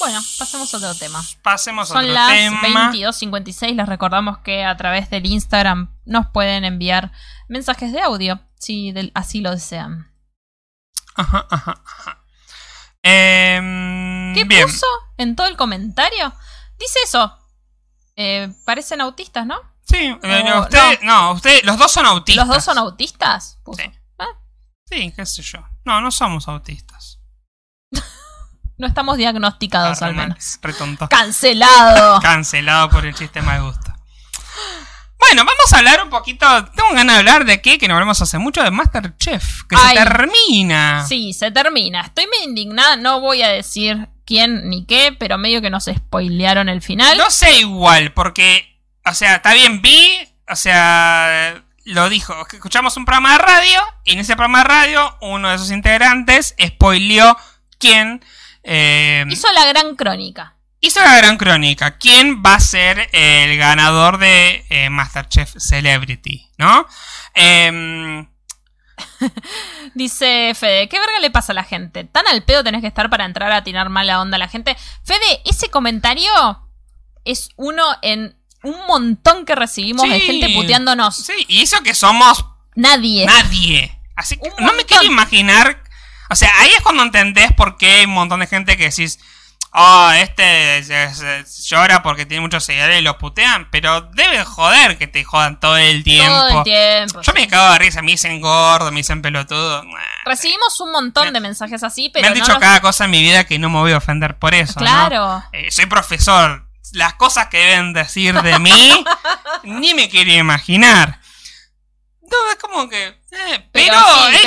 Bueno, 0.00 0.20
pasemos 0.38 0.72
a 0.74 0.76
otro 0.78 0.94
tema. 0.96 1.22
Pasemos 1.42 1.90
a 1.90 1.94
Son 1.94 2.02
otro 2.02 2.12
las 2.14 2.28
tema. 2.30 2.90
22.56. 2.92 3.74
Les 3.76 3.86
recordamos 3.88 4.38
que 4.38 4.64
a 4.64 4.76
través 4.76 5.10
del 5.10 5.26
Instagram 5.26 5.94
nos 6.06 6.26
pueden 6.32 6.64
enviar 6.64 7.12
mensajes 7.48 7.92
de 7.92 8.00
audio, 8.00 8.40
si 8.58 8.90
del- 8.92 9.12
así 9.14 9.40
lo 9.40 9.50
desean. 9.52 10.10
Ajá, 11.16 11.46
ajá, 11.50 11.82
ajá. 11.84 12.24
Em, 13.02 14.34
¿Qué 14.34 14.44
bien. 14.44 14.66
puso 14.66 14.86
en 15.16 15.36
todo 15.36 15.46
el 15.46 15.56
comentario? 15.56 16.32
Dice 16.78 16.98
eso. 17.04 17.36
Eh, 18.16 18.52
parecen 18.64 19.00
autistas, 19.00 19.46
¿no? 19.46 19.56
Sí, 19.86 19.96
eh, 20.22 20.44
No, 20.46 20.60
usted, 20.62 21.00
no. 21.02 21.32
usted, 21.32 21.60
los 21.64 21.78
dos 21.78 21.90
son 21.92 22.06
autistas. 22.06 22.46
¿Los 22.46 22.54
dos 22.54 22.64
son 22.64 22.78
autistas? 22.78 23.58
Puso. 23.64 23.82
Sí. 23.82 23.90
Ah, 24.18 24.26
Sí, 24.88 25.12
qué 25.16 25.24
sé 25.26 25.42
yo. 25.42 25.58
No, 25.84 26.00
no 26.00 26.10
somos 26.10 26.46
autistas. 26.48 27.09
No 28.80 28.86
estamos 28.86 29.18
diagnosticados 29.18 30.00
Ah, 30.00 30.06
al 30.06 30.14
menos. 30.14 30.58
¡Cancelado! 31.10 32.18
Cancelado 32.20 32.88
por 32.88 33.04
el 33.04 33.14
chiste 33.14 33.42
mal 33.42 33.62
gusto. 33.62 33.92
Bueno, 35.18 35.44
vamos 35.44 35.70
a 35.70 35.76
hablar 35.78 36.02
un 36.02 36.08
poquito. 36.08 36.46
Tengo 36.74 36.88
ganas 36.94 37.16
de 37.16 37.18
hablar 37.18 37.44
de 37.44 37.60
qué, 37.60 37.76
que 37.76 37.86
no 37.88 37.94
hablamos 37.94 38.22
hace 38.22 38.38
mucho, 38.38 38.62
de 38.62 38.70
Masterchef, 38.70 39.64
que 39.68 39.76
Ay. 39.76 39.98
se 39.98 40.02
termina. 40.02 41.04
Sí, 41.06 41.34
se 41.34 41.50
termina. 41.50 42.00
Estoy 42.00 42.26
medio 42.26 42.44
indignada. 42.48 42.96
No 42.96 43.20
voy 43.20 43.42
a 43.42 43.48
decir 43.50 44.08
quién 44.24 44.70
ni 44.70 44.86
qué, 44.86 45.14
pero 45.16 45.36
medio 45.36 45.60
que 45.60 45.68
nos 45.68 45.84
spoilearon 45.84 46.70
el 46.70 46.80
final. 46.80 47.18
No 47.18 47.30
sé 47.30 47.58
igual, 47.60 48.14
porque, 48.14 48.80
o 49.04 49.12
sea, 49.12 49.36
está 49.36 49.52
bien, 49.52 49.82
vi, 49.82 50.18
o 50.48 50.56
sea, 50.56 51.62
lo 51.84 52.08
dijo, 52.08 52.34
escuchamos 52.50 52.96
un 52.96 53.04
programa 53.04 53.32
de 53.32 53.38
radio, 53.40 53.82
y 54.06 54.12
en 54.14 54.20
ese 54.20 54.36
programa 54.36 54.58
de 54.60 54.64
radio, 54.64 55.18
uno 55.20 55.50
de 55.50 55.58
sus 55.58 55.70
integrantes 55.70 56.54
spoileó 56.64 57.36
quién 57.78 58.24
eh, 58.62 59.24
Hizo 59.28 59.50
la 59.52 59.66
gran 59.66 59.96
crónica. 59.96 60.56
hizo 60.80 61.00
la 61.00 61.16
gran 61.16 61.36
crónica. 61.36 61.98
¿Quién 61.98 62.42
va 62.42 62.54
a 62.54 62.60
ser 62.60 63.08
el 63.12 63.56
ganador 63.58 64.18
de 64.18 64.64
eh, 64.70 64.88
Masterchef 64.90 65.54
Celebrity? 65.58 66.48
¿No? 66.58 66.86
Em, 67.34 68.26
Dice 69.94 70.52
Fede, 70.54 70.88
¿qué 70.88 70.98
verga 70.98 71.18
le 71.20 71.30
pasa 71.30 71.52
a 71.52 71.54
la 71.54 71.64
gente? 71.64 72.04
¿Tan 72.04 72.26
al 72.28 72.42
pedo 72.44 72.62
tenés 72.64 72.80
que 72.80 72.86
estar 72.86 73.10
para 73.10 73.24
entrar 73.24 73.50
a 73.52 73.64
tirar 73.64 73.88
mala 73.88 74.20
onda 74.20 74.36
a 74.36 74.38
la 74.38 74.48
gente? 74.48 74.76
Fede, 75.04 75.40
ese 75.44 75.68
comentario 75.70 76.30
es 77.24 77.50
uno 77.56 77.84
en 78.02 78.36
un 78.62 78.86
montón 78.86 79.44
que 79.46 79.54
recibimos 79.54 80.08
de 80.08 80.20
gente 80.20 80.50
puteándonos. 80.54 81.16
Sí, 81.16 81.32
y 81.48 81.62
eso 81.62 81.82
que 81.82 81.94
somos 81.94 82.44
Nadie. 82.74 83.26
nadie. 83.26 83.98
Así 84.16 84.36
que 84.36 84.48
Un 84.48 84.64
no 84.66 84.72
me 84.74 84.84
quiero 84.84 85.02
imaginar. 85.04 85.82
O 86.30 86.36
sea, 86.36 86.50
ahí 86.60 86.70
es 86.70 86.80
cuando 86.82 87.02
entendés 87.02 87.52
por 87.52 87.76
qué 87.76 87.90
hay 88.00 88.04
un 88.06 88.12
montón 88.12 88.40
de 88.40 88.46
gente 88.46 88.76
que 88.76 88.84
decís. 88.90 89.18
Oh, 89.72 90.10
este 90.16 90.82
se- 90.82 91.14
se- 91.14 91.44
llora 91.68 92.02
porque 92.02 92.26
tiene 92.26 92.40
muchos 92.40 92.64
seguidores 92.64 92.98
y 92.98 93.02
los 93.02 93.14
putean. 93.18 93.68
Pero 93.70 94.00
debe 94.00 94.44
joder 94.44 94.98
que 94.98 95.06
te 95.06 95.22
jodan 95.22 95.60
todo 95.60 95.76
el 95.76 96.02
tiempo. 96.02 96.34
Todo 96.34 96.58
el 96.58 96.64
tiempo. 96.64 97.20
Yo 97.22 97.32
me 97.34 97.46
cago 97.46 97.74
de 97.74 97.78
risa, 97.78 98.02
me 98.02 98.10
dicen 98.10 98.40
gordo, 98.40 98.90
me 98.90 98.96
dicen 98.98 99.22
pelotudo. 99.22 99.84
Recibimos 100.24 100.80
un 100.80 100.90
montón 100.90 101.26
Me- 101.26 101.32
de 101.32 101.38
mensajes 101.38 101.84
así, 101.84 102.10
pero 102.12 102.22
me 102.24 102.28
han 102.28 102.34
dicho 102.34 102.58
cada 102.58 102.80
cosa 102.80 103.04
en 103.04 103.12
mi 103.12 103.22
vida 103.22 103.44
que 103.44 103.60
no 103.60 103.70
me 103.70 103.78
voy 103.78 103.92
a 103.92 103.98
ofender 103.98 104.36
por 104.40 104.54
eso. 104.54 104.72
¿no? 104.80 104.86
Claro. 104.86 105.44
Eh, 105.52 105.70
soy 105.70 105.86
profesor. 105.86 106.66
Las 106.94 107.14
cosas 107.14 107.46
que 107.46 107.58
deben 107.58 107.92
decir 107.92 108.34
de 108.42 108.58
mí, 108.58 109.04
ni 109.62 109.94
me 109.94 110.08
quiero 110.08 110.32
imaginar. 110.32 111.20
No, 112.30 112.50
es 112.52 112.56
como 112.58 112.88
que. 112.88 113.06
eh, 113.08 113.68
pero 113.72 113.92
Pero, 113.92 113.98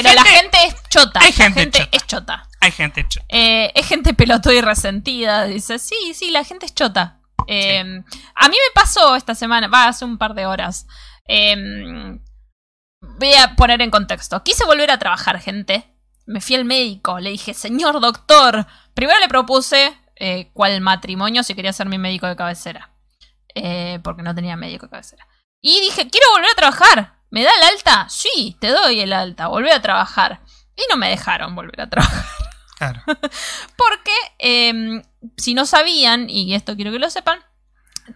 sí, 0.10 0.16
la 0.16 0.24
gente 0.24 0.58
es 0.68 0.76
chota. 0.90 1.20
hay 1.20 1.32
la 1.32 1.52
gente 1.52 1.72
chota. 1.80 1.90
es 1.92 2.08
chota. 2.08 2.50
Hay 2.62 2.72
gente 2.72 3.06
ch- 3.06 3.24
Eh, 3.30 3.72
es 3.76 3.88
gente 3.88 4.14
pelotuda 4.14 4.54
y 4.54 4.62
resentida. 4.62 5.44
Dice, 5.46 5.80
sí, 5.80 6.14
sí, 6.14 6.32
la 6.32 6.44
gente 6.46 6.66
es 6.66 6.74
chota. 6.74 7.20
Eh, 7.48 7.82
A 8.36 8.48
mí 8.48 8.56
me 8.56 8.74
pasó 8.74 9.16
esta 9.18 9.36
semana, 9.36 9.68
va, 9.68 9.88
hace 9.88 10.06
un 10.06 10.18
par 10.18 10.34
de 10.34 10.46
horas. 10.46 10.88
Eh, 11.28 11.56
voy 13.02 13.34
a 13.34 13.56
poner 13.56 13.82
en 13.82 13.92
contexto. 13.92 14.42
Quise 14.44 14.66
volver 14.66 14.92
a 14.92 14.98
trabajar, 15.00 15.40
gente. 15.42 15.90
Me 16.26 16.40
fui 16.40 16.56
al 16.56 16.64
médico, 16.66 17.20
le 17.20 17.32
dije, 17.32 17.54
señor 17.54 18.00
doctor. 18.00 18.66
Primero 18.94 19.20
le 19.20 19.28
propuse 19.28 19.94
eh, 20.16 20.52
cuál 20.54 20.80
matrimonio 20.80 21.44
si 21.44 21.54
quería 21.56 21.74
ser 21.74 21.88
mi 21.88 21.98
médico 21.98 22.28
de 22.28 22.36
cabecera. 22.38 22.92
Porque 24.04 24.24
no 24.24 24.34
tenía 24.34 24.56
médico 24.56 24.86
de 24.86 24.92
cabecera. 24.92 25.28
Y 25.62 25.80
dije, 25.82 26.10
quiero 26.10 26.28
volver 26.32 26.50
a 26.52 26.56
trabajar. 26.56 27.13
¿Me 27.34 27.44
da 27.44 27.50
el 27.58 27.64
alta? 27.64 28.08
Sí, 28.10 28.56
te 28.60 28.68
doy 28.68 29.00
el 29.00 29.12
alta. 29.12 29.48
Volvé 29.48 29.72
a 29.72 29.82
trabajar. 29.82 30.42
Y 30.76 30.84
no 30.88 30.98
me 30.98 31.10
dejaron 31.10 31.56
volver 31.56 31.82
a 31.82 31.90
trabajar. 31.90 32.26
Claro. 32.78 33.02
Porque, 33.76 34.14
eh, 34.38 35.02
si 35.38 35.56
no 35.56 35.66
sabían, 35.66 36.30
y 36.30 36.54
esto 36.54 36.76
quiero 36.76 36.92
que 36.92 37.00
lo 37.00 37.10
sepan, 37.10 37.40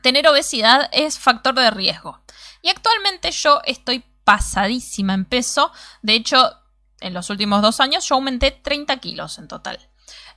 tener 0.03 0.27
obesidad 0.27 0.87
es 0.91 1.17
factor 1.17 1.55
de 1.55 1.71
riesgo. 1.71 2.21
Y 2.61 2.69
actualmente 2.69 3.31
yo 3.31 3.59
estoy 3.65 4.05
pasadísima 4.23 5.15
en 5.15 5.25
peso. 5.25 5.71
De 6.03 6.13
hecho, 6.13 6.53
en 6.99 7.15
los 7.15 7.31
últimos 7.31 7.63
dos 7.63 7.79
años 7.79 8.07
yo 8.07 8.13
aumenté 8.15 8.51
30 8.51 8.97
kilos 8.97 9.39
en 9.39 9.47
total. 9.47 9.79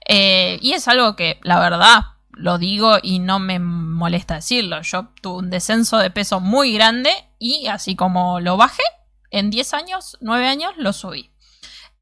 Eh, 0.08 0.58
y 0.62 0.72
es 0.72 0.88
algo 0.88 1.16
que, 1.16 1.38
la 1.42 1.60
verdad, 1.60 2.00
lo 2.32 2.58
digo 2.58 2.98
y 3.02 3.18
no 3.18 3.38
me 3.38 3.58
molesta 3.58 4.36
decirlo. 4.36 4.82
Yo 4.82 5.08
tuve 5.22 5.38
un 5.38 5.50
descenso 5.50 5.98
de 5.98 6.10
peso 6.10 6.40
muy 6.40 6.72
grande 6.72 7.10
y 7.38 7.66
así 7.66 7.96
como 7.96 8.40
lo 8.40 8.56
bajé, 8.56 8.82
en 9.30 9.50
10 9.50 9.74
años, 9.74 10.16
9 10.20 10.46
años, 10.48 10.72
lo 10.76 10.92
subí. 10.92 11.30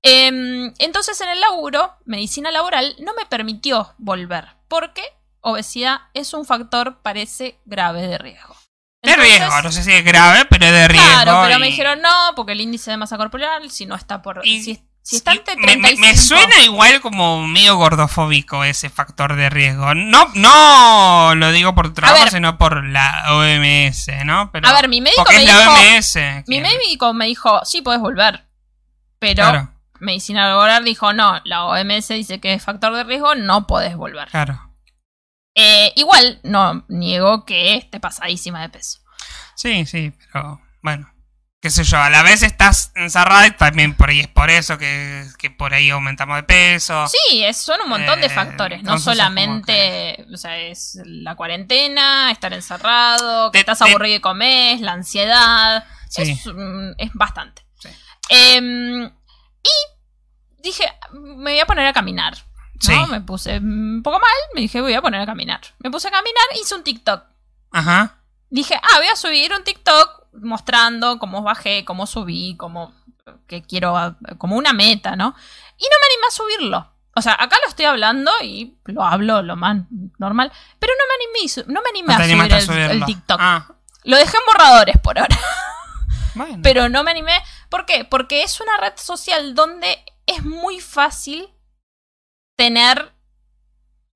Em, 0.03 0.73
entonces 0.79 1.21
en 1.21 1.29
el 1.29 1.41
laburo, 1.41 1.95
medicina 2.05 2.51
laboral, 2.51 2.95
no 3.01 3.15
me 3.15 3.27
permitió 3.27 3.95
volver 3.99 4.47
porque 4.69 5.03
obesidad 5.41 6.01
es 6.15 6.35
un 6.35 6.45
factor, 6.45 7.01
parece, 7.03 7.59
grave 7.65 8.07
de 8.07 8.19
riesgo. 8.19 8.55
De 9.03 9.15
riesgo, 9.17 9.63
no 9.63 9.73
sé 9.73 9.83
si 9.83 9.93
es 9.93 10.05
grave, 10.05 10.45
pero 10.51 10.67
es 10.67 10.73
de 10.73 10.89
riesgo. 10.89 11.09
Claro, 11.09 11.41
pero 11.45 11.57
y- 11.57 11.61
me 11.61 11.67
dijeron 11.67 12.01
no, 12.03 12.11
porque 12.37 12.53
el 12.53 12.61
índice 12.61 12.91
de 12.91 12.97
masa 12.97 13.17
corporal, 13.17 13.71
si 13.71 13.87
no 13.87 13.95
está 13.95 14.23
por... 14.23 14.41
y- 14.45 14.63
si, 14.63 14.88
si 15.09 15.23
me, 15.25 15.35
me- 15.35 15.41
35... 15.97 16.01
me 16.01 16.17
suena 16.17 16.63
igual 16.65 17.01
como 17.01 17.47
medio 17.47 17.77
gordofóbico 17.77 18.63
ese 18.65 18.91
factor 18.91 19.37
de 19.37 19.49
riesgo. 19.49 19.95
No, 19.95 20.31
no 20.35 21.35
lo 21.35 21.51
digo 21.51 21.75
por 21.75 21.89
tu 21.89 21.95
trabajo, 21.95 22.25
ver. 22.25 22.31
sino 22.33 22.59
por 22.59 22.85
la 22.85 23.25
OMS, 23.31 24.09
¿no? 24.27 24.51
Pero, 24.53 24.69
A 24.69 24.73
ver, 24.75 24.89
mi 24.89 25.01
médico 25.01 25.25
me 25.29 25.37
es 25.37 25.45
la 25.47 25.59
dijo... 25.61 26.43
Mi 26.47 26.61
médico 26.61 27.15
me 27.15 27.27
dijo, 27.27 27.65
sí, 27.65 27.81
puedes 27.81 28.01
volver. 28.03 28.47
Pero 29.19 29.43
Claro, 29.45 29.73
medicina 29.99 30.47
laboral 30.47 30.85
dijo, 30.85 31.13
no, 31.15 31.41
la 31.45 31.65
OMS 31.65 32.09
dice 32.09 32.39
que 32.41 32.53
es 32.53 32.63
factor 32.63 32.95
de 32.95 33.05
riesgo, 33.05 33.35
no 33.35 33.67
podés 33.67 33.97
volver. 33.97 34.29
claro. 34.29 34.65
Eh, 35.55 35.93
igual, 35.97 36.39
no 36.45 36.85
niego 36.89 37.45
que 37.45 37.75
esté 37.77 37.99
pasadísima 37.99 38.61
de 38.63 38.69
peso. 38.69 38.99
Sí, 39.57 39.87
sí, 39.87 40.13
pero 40.33 40.61
bueno. 40.83 41.11
Qué 41.61 41.71
sé 41.71 41.83
yo, 41.83 41.99
a 41.99 42.09
la 42.09 42.23
vez 42.23 42.45
estás 42.45 42.93
encerrada 42.95 43.49
y 43.49 43.51
también 43.51 43.97
por 43.97 44.11
ahí 44.11 44.21
es 44.21 44.29
por 44.29 44.49
eso 44.49 44.79
que, 44.79 45.27
que 45.39 45.51
por 45.51 45.75
ahí 45.75 45.91
aumentamos 45.91 46.37
de 46.37 46.45
peso. 46.45 47.09
Sí, 47.09 47.43
es, 47.45 47.57
son 47.57 47.81
un 47.81 47.89
montón 47.89 48.21
de 48.21 48.29
Eh, 48.29 48.31
factores, 48.31 48.85
no 48.85 48.97
solamente, 49.01 50.25
o 50.33 50.37
sea, 50.37 50.57
es 50.57 51.01
la 51.05 51.35
cuarentena, 51.35 52.31
estar 52.31 52.53
encerrado, 52.53 53.51
que 53.51 53.57
Te- 53.59 53.61
estás 53.73 53.79
te- 53.81 53.91
aburrido 53.91 54.17
y 54.19 54.21
comes, 54.21 54.81
la 54.83 54.93
ansiedad, 54.93 55.85
Sí. 56.09 56.23
es, 56.23 56.45
es 56.99 57.11
bastante. 57.15 57.67
Sí. 57.81 57.89
Em, 58.29 59.07
y 59.07 60.63
dije, 60.63 60.85
me 61.13 61.51
voy 61.51 61.61
a 61.61 61.67
poner 61.67 61.87
a 61.87 61.93
caminar. 61.93 62.35
¿no? 62.89 63.05
Sí. 63.07 63.11
Me 63.11 63.21
puse 63.21 63.59
un 63.59 64.01
poco 64.05 64.21
mal, 64.21 64.31
me 64.55 64.61
dije, 64.61 64.81
voy 64.81 64.95
a 64.95 65.03
poner 65.03 65.21
a 65.23 65.27
caminar. 65.27 65.61
Me 65.81 65.91
puse 65.91 66.07
a 66.07 66.13
caminar, 66.13 66.45
hice 66.63 66.77
un 66.77 66.85
TikTok. 66.85 67.25
Ajá. 67.73 68.21
Dije, 68.49 68.77
ah, 68.77 68.99
voy 68.99 69.09
a 69.09 69.17
subir 69.17 69.53
un 69.53 69.65
TikTok 69.65 70.18
mostrando 70.43 71.19
cómo 71.19 71.43
bajé, 71.43 71.85
cómo 71.85 72.07
subí, 72.07 72.57
cómo 72.57 72.93
que 73.47 73.63
quiero, 73.63 74.17
como 74.39 74.57
una 74.57 74.73
meta, 74.73 75.17
¿no? 75.17 75.35
Y 75.77 75.85
no 75.85 75.97
me 76.01 76.07
animé 76.15 76.27
a 76.27 76.31
subirlo. 76.31 76.93
O 77.15 77.23
sea, 77.23 77.33
acá 77.33 77.57
lo 77.63 77.69
estoy 77.69 77.87
hablando 77.87 78.31
y 78.43 78.79
lo 78.85 79.03
hablo 79.03 79.43
lo 79.43 79.57
más 79.57 79.77
normal, 80.19 80.53
pero 80.79 80.93
no 80.99 81.05
me 81.09 81.15
animé, 81.15 81.65
no 81.67 81.83
me 81.83 81.89
animé 81.91 82.47
No 82.47 82.55
a 82.57 82.61
subir 82.61 82.81
a 82.81 82.93
el, 82.93 83.05
TikTok. 83.05 83.39
Ah, 83.41 83.67
Lo 84.05 84.17
dejé 84.17 84.37
en 84.37 84.43
borradores 84.47 84.99
por 84.99 85.19
ahora, 85.19 85.37
bueno. 86.35 86.61
pero 86.63 86.89
no 86.89 87.03
me 87.03 87.11
animé. 87.11 87.33
¿Por 87.71 87.87
qué? 87.87 88.05
Porque 88.05 88.45
es 88.45 88.61
una 88.61 88.77
red 88.77 88.93
social 88.97 89.55
donde 89.57 90.05
es 90.27 90.45
muy 90.45 90.81
fácil 90.81 91.49
tener 92.57 93.13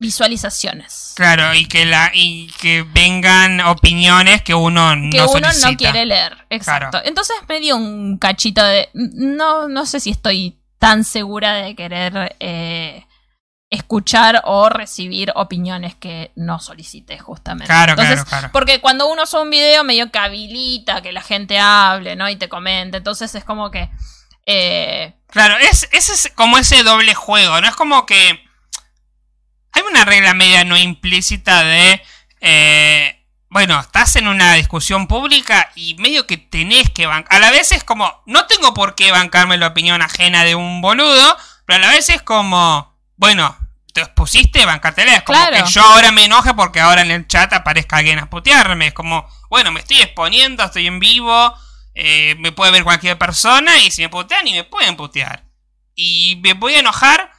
visualizaciones. 0.03 1.13
Claro, 1.17 1.55
y 1.55 1.67
que 1.67 1.87
la 1.87 2.11
y 2.13 2.49
que 2.61 2.83
vengan 2.83 3.61
opiniones 3.61 4.43
que 4.43 4.55
uno 4.55 4.91
que 5.11 5.19
no 5.19 5.31
uno 5.31 5.49
solicita. 5.49 5.71
no 5.71 5.77
quiere 5.77 6.05
leer. 6.07 6.37
Exacto. 6.51 6.91
Claro. 6.91 7.07
Entonces 7.09 7.37
me 7.49 7.61
dio 7.61 7.77
un 7.77 8.19
cachito 8.19 8.63
de. 8.63 8.91
No, 8.93 9.69
no 9.69 9.87
sé 9.87 10.01
si 10.01 10.11
estoy 10.11 10.59
tan 10.79 11.05
segura 11.05 11.55
de 11.55 11.75
querer 11.77 12.37
eh, 12.41 13.07
escuchar 13.71 14.43
o 14.45 14.69
recibir 14.69 15.33
opiniones 15.35 15.95
que 15.95 16.33
no 16.37 16.59
solicité, 16.59 17.19
justamente. 17.19 17.67
Claro, 17.73 17.93
Entonces, 17.93 18.17
claro, 18.25 18.29
claro. 18.29 18.51
Porque 18.53 18.81
cuando 18.81 19.07
uno 19.09 19.25
sube 19.25 19.43
un 19.43 19.51
video 19.51 19.85
medio 19.85 20.11
que 20.11 20.19
habilita 20.19 21.01
que 21.01 21.13
la 21.13 21.23
gente 21.23 21.59
hable, 21.59 22.17
¿no? 22.17 22.29
Y 22.29 22.37
te 22.37 22.49
comente. 22.49 22.99
Entonces 22.99 23.35
es 23.35 23.45
como 23.45 23.71
que. 23.71 23.89
eh, 24.47 25.15
Claro, 25.29 25.57
es, 25.59 25.89
ese 25.93 26.13
es 26.13 26.33
como 26.35 26.59
ese 26.59 26.83
doble 26.83 27.15
juego, 27.15 27.59
¿no? 27.63 27.69
Es 27.69 27.75
como 27.77 28.05
que 28.05 28.42
hay 29.73 29.83
una 29.91 30.05
regla 30.05 30.35
media 30.35 30.65
no 30.65 30.77
implícita 30.77 31.63
de, 31.65 32.03
eh, 32.41 33.25
bueno, 33.49 33.79
estás 33.81 34.17
en 34.17 34.29
una 34.29 34.55
discusión 34.55 35.07
pública 35.07 35.71
y 35.75 35.95
medio 35.97 36.27
que 36.27 36.37
tenés 36.39 36.91
que 36.91 37.07
bancar. 37.07 37.37
A 37.37 37.41
la 37.41 37.51
vez 37.51 37.73
es 37.73 37.85
como, 37.85 38.23
no 38.27 38.47
tengo 38.47 38.75
por 38.75 38.95
qué 38.95 39.11
bancarme 39.11 39.59
la 39.59 39.69
opinión 39.69 40.01
ajena 40.03 40.45
de 40.45 40.55
un 40.55 40.81
boludo, 40.81 41.37
pero 41.67 41.77
a 41.79 41.87
la 41.87 41.93
vez 41.93 42.09
es 42.11 42.23
como, 42.23 42.99
bueno, 43.17 43.57
te 43.93 44.01
expusiste, 44.01 44.65
bancártela. 44.65 45.17
Es 45.17 45.23
como 45.23 45.39
Claro. 45.39 45.65
que 45.65 45.71
yo 45.71 45.83
ahora 45.83 46.13
me 46.13 46.25
enoje 46.25 46.55
porque 46.55 46.81
ahora 46.81 47.03
en 47.03 47.11
el 47.11 47.27
chat 47.29 47.53
aparezca 47.53 47.99
alguien 47.99 48.19
a 48.19 48.31
putearme. 48.31 48.87
Es 48.89 48.95
como, 48.95 49.29
bueno, 49.51 49.71
me 49.71 49.81
estoy 49.81 50.01
exponiendo, 50.01 50.65
estoy 50.65 50.87
en 50.87 50.99
vivo, 50.99 51.55
eh, 51.95 52.35
me 52.39 52.53
puede 52.53 52.73
ver 52.73 52.85
cualquier 52.85 53.19
persona 53.19 53.77
y 53.79 53.91
si 53.91 54.01
me 54.01 54.09
putean 54.09 54.49
y 54.49 54.53
me 54.55 54.65
pueden 54.65 54.97
putear. 54.97 55.45
Y 55.95 56.41
me 56.43 56.55
voy 56.55 56.75
a 56.75 56.79
enojar, 56.81 57.32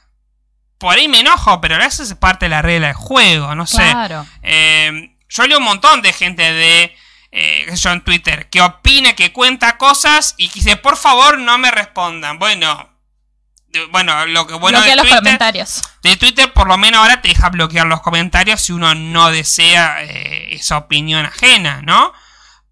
por 0.84 0.96
ahí 0.96 1.08
me 1.08 1.20
enojo, 1.20 1.60
pero 1.60 1.78
veces 1.78 2.10
es 2.10 2.16
parte 2.16 2.44
de 2.44 2.50
la 2.50 2.60
regla 2.62 2.88
del 2.88 2.96
juego, 2.96 3.54
no 3.54 3.66
sé. 3.66 3.78
claro. 3.90 4.26
Eh, 4.42 5.16
yo 5.28 5.46
leo 5.46 5.58
un 5.58 5.64
montón 5.64 6.02
de 6.02 6.12
gente 6.12 6.42
de 6.52 6.94
eh, 7.32 7.66
yo 7.74 7.90
en 7.90 8.02
Twitter 8.02 8.48
que 8.50 8.60
opina, 8.60 9.14
que 9.14 9.32
cuenta 9.32 9.76
cosas 9.78 10.34
y 10.36 10.48
que 10.48 10.60
dice, 10.60 10.76
por 10.76 10.96
favor 10.96 11.38
no 11.38 11.56
me 11.58 11.70
respondan. 11.70 12.38
Bueno, 12.38 12.88
de- 13.68 13.86
bueno, 13.86 14.26
lo 14.26 14.46
que 14.46 14.54
bueno 14.54 14.78
de 14.80 14.84
Bloquea 14.84 14.96
los 14.96 15.04
Twitter, 15.06 15.18
comentarios. 15.22 15.82
de 16.02 16.16
Twitter 16.16 16.52
por 16.52 16.68
lo 16.68 16.76
menos 16.78 17.00
ahora 17.00 17.20
te 17.22 17.28
deja 17.28 17.48
bloquear 17.48 17.86
los 17.86 18.02
comentarios 18.02 18.60
si 18.60 18.72
uno 18.72 18.94
no 18.94 19.30
desea 19.30 20.04
eh, 20.04 20.54
esa 20.54 20.76
opinión 20.76 21.24
ajena, 21.24 21.80
¿no? 21.82 22.12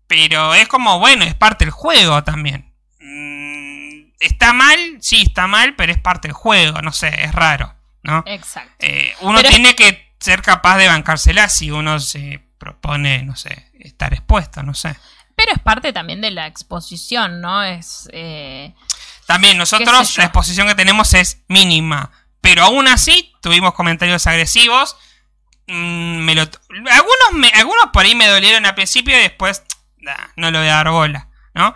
Pero 0.07 0.55
es 0.55 0.69
como, 0.69 0.99
bueno, 0.99 1.25
es 1.25 1.35
parte 1.35 1.65
del 1.65 1.73
juego 1.73 2.23
también. 2.23 2.73
Mm, 3.01 4.13
¿Está 4.21 4.53
mal? 4.53 4.79
Sí, 5.01 5.23
está 5.23 5.47
mal, 5.47 5.75
pero 5.75 5.91
es 5.93 5.99
parte 5.99 6.29
del 6.29 6.35
juego, 6.35 6.83
no 6.83 6.93
sé, 6.93 7.25
es 7.25 7.33
raro, 7.35 7.75
¿no? 8.03 8.23
Exacto. 8.27 8.73
Eh, 8.81 9.13
uno 9.21 9.37
Pero 9.37 9.49
es- 9.49 9.55
tiene 9.55 9.75
que 9.75 10.13
ser 10.21 10.43
capaz 10.43 10.77
de 10.79 10.87
bancársela 10.89 11.49
si 11.49 11.71
uno 11.71 11.99
se 12.01 12.41
propone, 12.59 13.23
no 13.25 13.35
sé, 13.37 13.71
estar 13.81 14.13
expuesto, 14.15 14.63
no 14.63 14.75
sé. 14.75 14.97
Pero 15.35 15.53
es 15.53 15.59
parte 15.61 15.93
también 15.93 16.21
de 16.21 16.31
la 16.31 16.47
exposición, 16.47 17.41
¿no? 17.41 17.63
Es. 17.65 18.09
eh, 18.13 18.75
También 19.27 19.55
¿Qué 19.55 19.59
nosotros 19.59 20.17
la 20.19 20.25
exposición 20.25 20.69
que 20.69 20.75
tenemos 20.75 21.15
es 21.15 21.43
mínima, 21.49 22.11
pero 22.41 22.63
aún 22.65 22.87
así 22.89 23.33
tuvimos 23.41 23.75
comentarios 23.75 24.27
agresivos 24.27 24.97
mm, 25.67 26.19
me 26.19 26.35
lo... 26.35 26.43
Algunos, 26.43 27.33
me, 27.35 27.49
algunos 27.51 27.87
por 27.93 28.05
ahí 28.05 28.15
me 28.15 28.27
dolieron 28.29 28.67
al 28.67 28.75
principio 28.75 29.17
y 29.19 29.23
después 29.23 29.63
nah, 29.99 30.29
no 30.37 30.51
lo 30.51 30.59
voy 30.59 30.69
a 30.69 30.75
dar 30.75 30.91
bola, 30.91 31.29
¿no? 31.55 31.75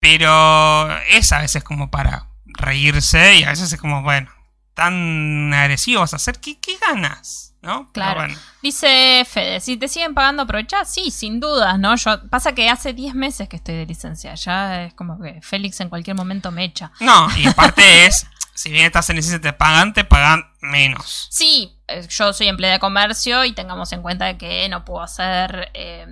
Pero 0.00 0.98
es 1.08 1.32
a 1.32 1.38
veces 1.40 1.64
como 1.64 1.90
para 1.90 2.28
reírse 2.44 3.36
y 3.36 3.44
a 3.44 3.50
veces 3.50 3.72
es 3.72 3.80
como, 3.80 4.02
bueno, 4.02 4.30
tan 4.74 5.52
agresivos 5.54 6.12
a 6.12 6.16
hacer, 6.16 6.40
¿qué, 6.40 6.58
qué 6.60 6.76
ganas? 6.78 7.54
¿No? 7.62 7.90
Claro. 7.92 8.20
bueno. 8.20 8.38
Dice 8.62 9.24
Fede, 9.26 9.58
si 9.60 9.78
te 9.78 9.88
siguen 9.88 10.12
pagando 10.12 10.42
aprovechás, 10.42 10.92
sí, 10.92 11.10
sin 11.10 11.40
dudas, 11.40 11.78
¿no? 11.78 11.96
Yo, 11.96 12.28
pasa 12.28 12.52
que 12.52 12.68
hace 12.68 12.92
10 12.92 13.14
meses 13.14 13.48
que 13.48 13.56
estoy 13.56 13.76
de 13.76 13.86
licencia, 13.86 14.34
ya 14.34 14.84
es 14.84 14.94
como 14.94 15.18
que 15.18 15.40
Félix 15.40 15.80
en 15.80 15.88
cualquier 15.88 16.14
momento 16.14 16.50
me 16.50 16.64
echa. 16.64 16.92
No, 17.00 17.28
y 17.38 17.46
aparte 17.46 18.04
es, 18.06 18.26
si 18.52 18.70
bien 18.70 18.84
estás 18.84 19.08
en 19.08 19.16
licencia 19.16 19.40
te 19.40 19.54
pagan, 19.54 19.94
te 19.94 20.04
pagan 20.04 20.44
menos. 20.60 21.28
Sí, 21.30 21.80
eh, 21.88 22.06
yo 22.10 22.34
soy 22.34 22.48
empleada 22.48 22.74
de 22.74 22.80
comercio 22.80 23.46
y 23.46 23.52
tengamos 23.52 23.92
en 23.94 24.02
cuenta 24.02 24.36
que 24.36 24.68
no 24.68 24.84
puedo 24.84 25.02
hacer 25.02 25.70
eh, 25.72 26.06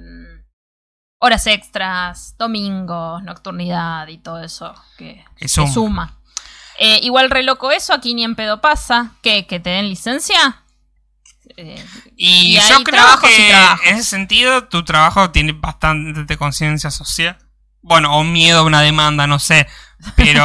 horas 1.19 1.47
extras, 1.47 2.35
domingos, 2.39 3.23
nocturnidad 3.23 4.09
y 4.09 4.19
todo 4.19 4.43
eso 4.43 4.75
que, 4.97 5.23
Que 5.37 5.47
que 5.47 5.49
suma. 5.49 6.22
Eh, 6.79 7.01
igual 7.03 7.31
re 7.31 7.43
loco 7.43 7.71
eso, 7.71 7.93
aquí 7.93 8.15
ni 8.15 8.25
en 8.25 8.35
pedo 8.35 8.61
pasa. 8.61 9.13
¿Qué? 9.23 9.47
¿Que 9.47 9.61
te 9.61 9.71
den 9.71 9.89
licencia? 9.89 10.63
Eh, 11.57 11.85
Y, 12.17 12.59
yo 12.69 12.85
creo 12.85 13.21
que 13.21 13.51
en 13.85 13.97
ese 13.97 14.05
sentido 14.05 14.69
tu 14.69 14.85
trabajo 14.85 15.31
tiene 15.31 15.53
bastante 15.53 16.37
conciencia 16.37 16.91
social. 16.91 17.39
Bueno, 17.83 18.17
o 18.17 18.25
miedo 18.25 18.61
a 18.61 18.63
una 18.63 18.81
demanda, 18.81 19.27
no 19.27 19.39
sé. 19.39 19.67
Pero 20.17 20.43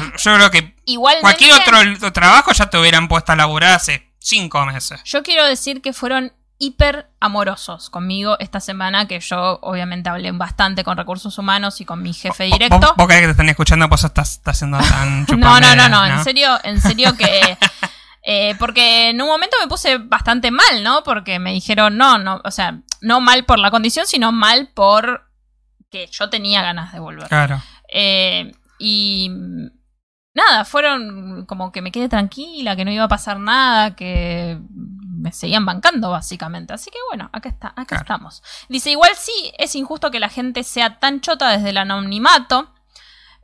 yo 0.16 0.34
creo 0.34 0.50
que 0.50 0.76
igualmente, 0.84 1.22
cualquier 1.22 1.52
otro 1.52 1.78
otro 1.96 2.12
trabajo 2.12 2.52
ya 2.52 2.70
te 2.70 2.78
hubieran 2.78 3.08
puesto 3.08 3.32
a 3.32 3.36
laburar 3.36 3.74
hace 3.74 4.12
cinco 4.18 4.64
meses. 4.66 5.02
Yo 5.04 5.22
quiero 5.22 5.44
decir 5.44 5.82
que 5.82 5.92
fueron 5.92 6.32
hiper 6.58 7.10
amorosos 7.20 7.90
conmigo 7.90 8.36
esta 8.38 8.60
semana, 8.60 9.06
que 9.06 9.20
yo 9.20 9.58
obviamente 9.62 10.08
hablé 10.08 10.32
bastante 10.32 10.84
con 10.84 10.96
recursos 10.96 11.36
humanos 11.38 11.80
y 11.80 11.84
con 11.84 12.02
mi 12.02 12.12
jefe 12.12 12.44
¿Vos- 12.48 12.52
directo. 12.58 12.78
¿Vos, 12.78 12.94
vos 12.96 13.08
que 13.08 13.14
te 13.20 13.30
están 13.30 13.48
escuchando? 13.48 13.88
Pues 13.88 14.04
estás, 14.04 14.34
estás 14.34 14.58
siendo 14.58 14.78
tan 14.78 15.26
No, 15.38 15.60
no, 15.60 15.76
no, 15.76 15.88
no, 15.88 16.06
en 16.06 16.24
serio, 16.24 16.58
en 16.64 16.80
serio 16.80 17.16
que... 17.16 17.58
eh, 18.22 18.54
porque 18.58 19.10
en 19.10 19.20
un 19.20 19.28
momento 19.28 19.56
me 19.60 19.68
puse 19.68 19.98
bastante 19.98 20.50
mal, 20.50 20.82
¿no? 20.82 21.02
Porque 21.02 21.38
me 21.38 21.52
dijeron, 21.52 21.96
no, 21.96 22.18
no, 22.18 22.40
o 22.44 22.50
sea, 22.50 22.80
no 23.00 23.20
mal 23.20 23.44
por 23.44 23.58
la 23.58 23.70
condición, 23.70 24.06
sino 24.06 24.32
mal 24.32 24.68
por 24.74 25.30
que 25.90 26.08
yo 26.10 26.30
tenía 26.30 26.62
ganas 26.62 26.92
de 26.92 27.00
volver. 27.00 27.28
Claro. 27.28 27.62
Eh, 27.92 28.52
y 28.78 29.30
nada, 30.34 30.64
fueron 30.64 31.46
como 31.46 31.72
que 31.72 31.82
me 31.82 31.92
quedé 31.92 32.08
tranquila, 32.08 32.76
que 32.76 32.84
no 32.84 32.90
iba 32.90 33.04
a 33.04 33.08
pasar 33.08 33.38
nada, 33.38 33.94
que 33.94 34.58
me 35.16 35.32
seguían 35.32 35.64
bancando 35.66 36.10
básicamente. 36.10 36.72
Así 36.74 36.90
que 36.90 36.98
bueno, 37.08 37.28
acá 37.32 37.48
está, 37.48 37.68
acá 37.68 37.84
Claro. 37.86 38.02
estamos. 38.02 38.42
Dice, 38.68 38.90
igual 38.90 39.10
sí, 39.16 39.52
es 39.58 39.74
injusto 39.74 40.10
que 40.10 40.20
la 40.20 40.28
gente 40.28 40.62
sea 40.64 40.98
tan 40.98 41.20
chota 41.20 41.50
desde 41.50 41.70
el 41.70 41.78
anonimato. 41.78 42.72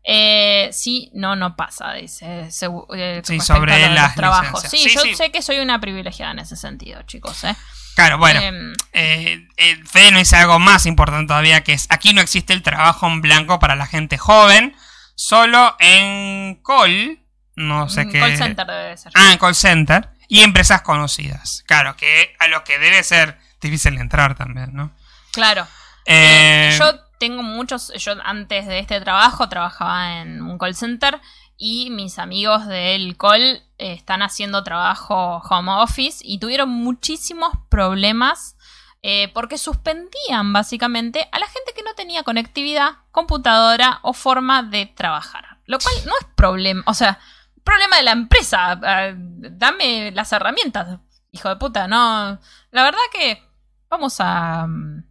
Eh, 0.05 0.69
sí, 0.73 1.11
no, 1.15 1.37
no 1.37 1.55
pasa, 1.55 1.93
dice. 1.93 2.49
eh, 2.49 3.23
Sí, 3.25 3.41
sobre 3.41 3.89
las 3.91 4.15
trabajos. 4.17 4.63
Sí, 4.63 4.79
Sí, 4.79 4.91
yo 4.95 5.01
sí. 5.03 5.15
sé 5.15 5.31
que 5.31 5.43
soy 5.43 5.61
una 5.61 5.81
privilegiada 5.81 6.33
en 6.33 6.41
ese 6.41 6.57
sentido, 6.57 7.03
chicos. 7.03 7.45
¿eh? 7.45 7.55
Claro, 7.95 8.19
bueno. 8.19 8.41
Em, 8.41 8.73
Eh, 8.93 9.47
eh, 9.57 9.77
Fede 9.85 10.11
nos 10.11 10.21
dice 10.21 10.37
algo 10.37 10.59
más 10.59 10.87
importante 10.87 11.29
todavía, 11.29 11.63
que 11.63 11.73
es 11.75 11.87
aquí 11.89 12.13
no 12.15 12.21
existe 12.21 12.53
el 12.53 12.63
trabajo 12.63 13.07
en 13.07 13.21
blanco 13.21 13.59
para 13.61 13.77
la 13.77 13.87
gente 13.87 14.19
joven, 14.19 14.75
solo 15.15 15.77
en 15.79 16.61
call, 16.65 17.21
no 17.55 17.89
sé 17.89 18.03
un 18.07 18.11
qué... 18.13 18.19
call 18.19 18.37
center 18.37 18.67
debe 18.67 18.97
ser. 18.97 19.13
Ah, 19.15 19.33
en 19.33 19.39
call 19.39 19.55
center 19.55 20.09
y 20.33 20.41
empresas 20.41 20.81
conocidas. 20.81 21.63
Claro, 21.67 21.95
que 21.95 22.35
a 22.39 22.49
lo 22.49 22.65
que 22.65 22.79
debe 22.79 23.03
ser 23.03 23.39
difícil 23.61 23.99
entrar 23.99 24.35
también, 24.35 24.71
¿no? 24.73 24.91
Claro. 25.31 25.67
Eh, 26.07 26.75
Yo 26.79 26.99
tengo 27.21 27.43
muchos, 27.43 27.93
yo 27.99 28.15
antes 28.25 28.67
de 28.67 28.79
este 28.79 28.99
trabajo 29.03 29.51
trabajaba 29.51 30.23
en 30.23 30.41
un 30.41 30.57
call 30.57 30.75
center 30.75 31.21
y 31.59 31.91
mis 31.91 32.19
amigos 32.19 32.67
del 32.67 33.19
call 33.19 33.43
eh, 33.43 33.93
están 33.93 34.23
haciendo 34.23 34.65
trabajo 34.65 35.43
home 35.51 35.71
office 35.71 36.25
y 36.27 36.39
tuvieron 36.39 36.71
muchísimos 36.71 37.53
problemas 37.69 38.57
eh, 39.03 39.31
porque 39.35 39.59
suspendían 39.59 40.55
básicamente 40.55 41.29
a 41.31 41.41
la 41.41 41.47
gente 41.47 41.75
que 41.77 41.83
no 41.83 41.93
tenía 41.93 42.23
conectividad, 42.23 42.93
computadora 43.11 43.99
o 44.01 44.15
forma 44.15 44.63
de 44.63 44.87
trabajar. 44.87 45.59
Lo 45.67 45.79
cual 45.79 45.95
no 46.07 46.13
es 46.19 46.27
problema, 46.35 46.83
o 46.87 46.95
sea, 46.95 47.21
problema 47.65 47.97
de 47.97 48.03
la 48.03 48.13
empresa. 48.13 48.79
dame 49.15 50.11
las 50.13 50.33
herramientas, 50.33 50.99
hijo 51.31 51.49
de 51.49 51.57
puta, 51.57 51.87
no. 51.89 52.39
La 52.71 52.83
verdad 52.83 52.99
que 53.13 53.43
vamos 53.89 54.17
a 54.21 54.67
mm, 54.67 55.05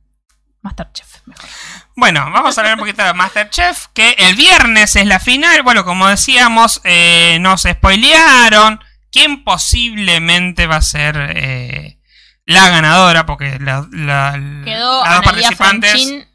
Masterchef 0.62 1.26
mejor. 1.26 1.50
Bueno, 1.96 2.30
vamos 2.32 2.58
a 2.58 2.62
hablar 2.62 2.76
un 2.76 2.80
poquito 2.82 3.04
de 3.04 3.14
Masterchef, 3.14 3.88
que 3.94 4.12
el 4.18 4.36
viernes 4.36 4.96
es 4.96 5.06
la 5.06 5.20
final. 5.20 5.64
Bueno, 5.64 5.84
como 5.86 6.08
decíamos, 6.08 6.82
eh, 6.84 7.38
nos 7.42 7.62
spoilearon 7.64 8.80
quién 9.12 9.44
posiblemente 9.44 10.68
va 10.68 10.78
a 10.78 10.82
ser 10.82 11.16
eh, 11.36 12.00
la 12.46 12.70
ganadora, 12.70 13.26
porque 13.26 13.58
la, 13.60 13.88
la- 13.92 14.40
Quedó 14.64 15.04
las 15.04 15.16
dos 15.16 15.24
participantes... 15.26 15.92
Franchín 15.92 16.28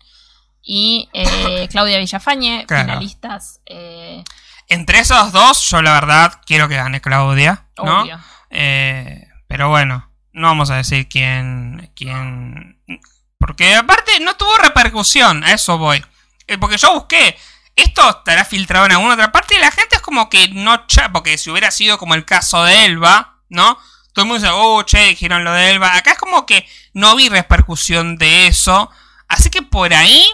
y 0.68 1.08
eh, 1.12 1.68
Claudia 1.70 1.98
Villafañe, 1.98 2.64
Claro. 2.66 2.86
finalistas. 2.86 3.60
eh, 3.66 4.24
Entre 4.68 4.98
esos 4.98 5.32
dos, 5.32 5.68
yo 5.70 5.80
la 5.82 5.92
verdad 5.92 6.40
quiero 6.46 6.68
que 6.68 6.76
gane 6.76 7.00
Claudia, 7.00 7.66
¿no? 7.76 8.02
obvio. 8.02 8.18
Eh, 8.50 9.26
pero 9.46 9.68
bueno, 9.68 10.10
no 10.32 10.48
vamos 10.48 10.70
a 10.70 10.76
decir 10.76 11.08
quién, 11.08 11.92
quién... 11.94 12.80
Porque 13.38 13.74
aparte 13.76 14.18
no 14.20 14.34
tuvo 14.36 14.56
repercusión, 14.58 15.44
a 15.44 15.52
eso 15.52 15.78
voy. 15.78 16.04
Eh, 16.48 16.58
porque 16.58 16.78
yo 16.78 16.94
busqué, 16.94 17.36
esto 17.76 18.08
estará 18.08 18.44
filtrado 18.44 18.86
en 18.86 18.92
alguna 18.92 19.14
otra 19.14 19.30
parte 19.30 19.54
y 19.54 19.58
la 19.58 19.70
gente 19.70 19.96
es 19.96 20.02
como 20.02 20.28
que 20.28 20.48
no... 20.48 20.86
cha- 20.86 21.12
Porque 21.12 21.38
si 21.38 21.50
hubiera 21.50 21.70
sido 21.70 21.98
como 21.98 22.14
el 22.14 22.24
caso 22.24 22.64
de 22.64 22.86
Elba, 22.86 23.38
¿no? 23.48 23.78
Todo 24.12 24.24
el 24.24 24.28
mundo 24.30 24.42
dice, 24.42 24.52
oh, 24.56 24.82
che, 24.82 25.08
dijeron 25.08 25.44
lo 25.44 25.52
de 25.52 25.70
Elba. 25.70 25.94
Acá 25.94 26.12
es 26.12 26.18
como 26.18 26.46
que 26.46 26.66
no 26.94 27.14
vi 27.16 27.28
repercusión 27.28 28.16
de 28.16 28.46
eso. 28.46 28.90
Así 29.28 29.50
que 29.50 29.60
por 29.62 29.92
ahí 29.92 30.26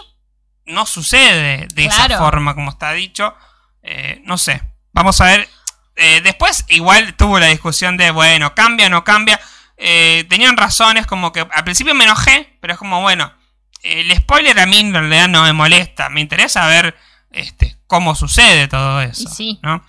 no 0.65 0.85
sucede 0.85 1.67
de 1.73 1.85
esa 1.85 2.07
forma 2.17 2.55
como 2.55 2.69
está 2.71 2.93
dicho. 2.93 3.35
Eh, 3.83 4.21
no 4.25 4.37
sé. 4.37 4.61
Vamos 4.93 5.19
a 5.21 5.25
ver. 5.25 5.49
Eh, 5.95 6.21
después 6.23 6.65
igual 6.69 7.13
tuvo 7.15 7.39
la 7.39 7.47
discusión 7.47 7.97
de, 7.97 8.11
bueno, 8.11 8.55
cambia, 8.55 8.89
no 8.89 9.03
cambia. 9.03 9.39
Eh, 9.77 10.25
tenían 10.29 10.57
razones 10.57 11.05
como 11.05 11.31
que 11.31 11.41
al 11.41 11.63
principio 11.63 11.93
me 11.93 12.05
enojé, 12.05 12.57
pero 12.61 12.73
es 12.73 12.79
como, 12.79 13.01
bueno, 13.01 13.31
el 13.83 14.15
spoiler 14.15 14.59
a 14.59 14.65
mí 14.65 14.79
en 14.79 14.93
realidad 14.93 15.27
no 15.27 15.43
me 15.43 15.53
molesta. 15.53 16.09
Me 16.09 16.21
interesa 16.21 16.67
ver 16.67 16.95
este, 17.31 17.77
cómo 17.87 18.15
sucede 18.15 18.67
todo 18.67 19.01
eso. 19.01 19.29
Sí. 19.29 19.59
¿no? 19.61 19.83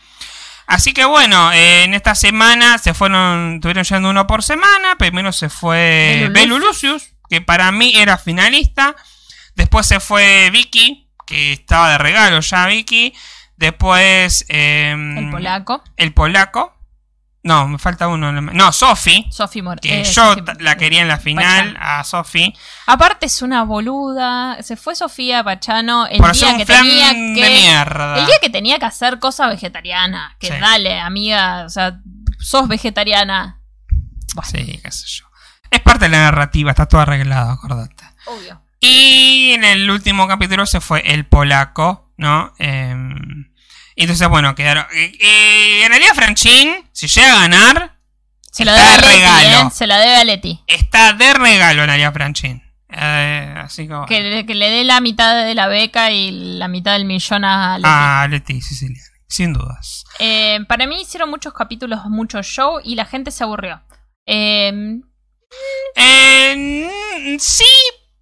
Así 0.66 0.92
que 0.92 1.05
bueno, 1.05 1.53
eh, 1.53 1.84
en 1.84 1.95
esta 1.95 2.14
semana 2.14 2.78
se 2.78 2.95
fueron, 2.95 3.57
estuvieron 3.57 3.84
yendo 3.84 4.11
uno 4.11 4.26
por 4.26 4.42
semana. 4.42 4.97
Primero 4.99 5.32
se 5.32 5.49
fue 5.49 6.28
Belu 6.32 6.59
Lucius, 6.59 7.11
que 7.28 7.40
para 7.40 7.70
mí 7.70 7.92
era 7.95 8.18
finalista. 8.18 8.97
Después 9.55 9.86
se 9.86 10.01
fue 10.01 10.51
Vicky, 10.51 11.09
que 11.26 11.53
estaba 11.53 11.90
de 11.90 11.99
regalo 11.99 12.40
ya 12.40 12.66
Vicky. 12.66 13.14
Después 13.57 14.44
em, 14.48 15.18
El 15.18 15.30
polaco, 15.30 15.82
el 15.96 16.12
polaco. 16.12 16.70
No, 17.42 17.68
me 17.68 17.78
falta 17.78 18.09
uno. 18.09 18.32
No, 18.32 18.72
Sofi, 18.72 19.26
Sofi 19.30 19.62
que 19.82 20.00
eh, 20.00 20.05
yo 20.05 20.34
la 20.61 20.76
quería 20.78 21.02
en 21.02 21.09
la 21.09 21.18
final, 21.18 21.76
a 21.78 22.02
Sofi. 22.02 22.55
Aparte 22.86 23.26
es 23.26 23.42
una 23.42 23.64
boluda. 23.64 24.62
Se 24.62 24.76
fue 24.76 24.94
Sofía 24.94 25.44
Pachano 25.44 26.07
el 26.07 26.16
Por 26.16 26.32
día 26.32 26.57
que 26.57 26.64
tenía 26.64 27.09
de 27.09 27.12
que. 27.12 27.50
mierda. 27.50 28.18
El 28.18 28.24
día 28.24 28.36
que 28.40 28.48
tenía 28.48 28.78
que 28.78 28.86
hacer 28.86 29.18
cosas 29.18 29.50
vegetarianas. 29.50 30.34
Que 30.40 30.46
Sí. 30.46 30.55
dale, 30.59 30.98
amiga. 30.98 31.64
O 31.66 31.68
sea, 31.68 32.00
sos 32.40 32.66
vegetariana. 32.66 33.61
Bueno, 34.34 34.50
Sí, 34.50 34.80
qué 34.82 34.90
sé 34.90 35.05
yo. 35.07 35.26
Es 35.70 35.80
parte 35.80 36.07
de 36.07 36.12
la 36.12 36.18
narrativa, 36.20 36.70
está 36.70 36.86
todo 36.86 37.02
arreglado, 37.02 37.50
acordate. 37.50 38.05
obvio. 38.24 38.62
Y 38.80 39.52
en 39.52 39.64
el 39.64 39.90
último 39.90 40.26
capítulo 40.28 40.64
se 40.66 40.80
fue 40.80 41.00
el 41.12 41.26
polaco, 41.26 42.03
¿no? 42.16 42.52
Eh, 42.58 42.94
entonces, 43.96 44.28
bueno, 44.28 44.54
quedaron. 44.54 44.86
Eh, 44.94 45.12
eh, 45.20 45.78
ganaría 45.82 46.14
Franchín, 46.14 46.74
si 46.92 47.06
llega 47.06 47.32
a 47.36 47.40
ganar, 47.48 47.98
Se 48.50 48.64
la 48.64 48.72
Está 48.76 48.84
debe 48.84 48.94
a 48.94 48.96
de 48.96 49.06
Leti, 49.06 49.16
regalo. 49.18 49.68
¿eh? 49.68 49.70
Se 49.72 49.86
la 49.86 49.98
debe 49.98 50.16
a 50.16 50.24
Leti. 50.24 50.60
está 50.66 51.12
de 51.12 51.34
regalo 51.34 51.86
Nadia 51.86 52.12
Franchín. 52.12 52.62
Eh, 52.88 53.54
así 53.56 53.88
como. 53.88 54.06
Que, 54.06 54.20
le- 54.20 54.46
que 54.46 54.54
le 54.54 54.70
dé 54.70 54.84
la 54.84 55.00
mitad 55.00 55.44
de 55.44 55.54
la 55.54 55.66
beca 55.66 56.10
y 56.12 56.30
la 56.58 56.68
mitad 56.68 56.92
del 56.92 57.04
millón 57.04 57.44
a 57.44 57.78
Leti. 57.78 57.88
Ah, 57.92 58.26
Leti 58.30 58.60
Siciliani, 58.60 59.00
sin 59.28 59.52
dudas. 59.52 60.04
Eh, 60.20 60.60
para 60.68 60.86
mí 60.86 61.00
hicieron 61.02 61.30
muchos 61.30 61.52
capítulos, 61.52 62.00
mucho 62.06 62.40
show 62.42 62.78
y 62.84 62.94
la 62.94 63.04
gente 63.06 63.30
se 63.32 63.42
aburrió. 63.44 63.82
Eh, 64.26 64.72
Eh, 65.96 66.88
mm, 67.28 67.38
sí, 67.38 67.64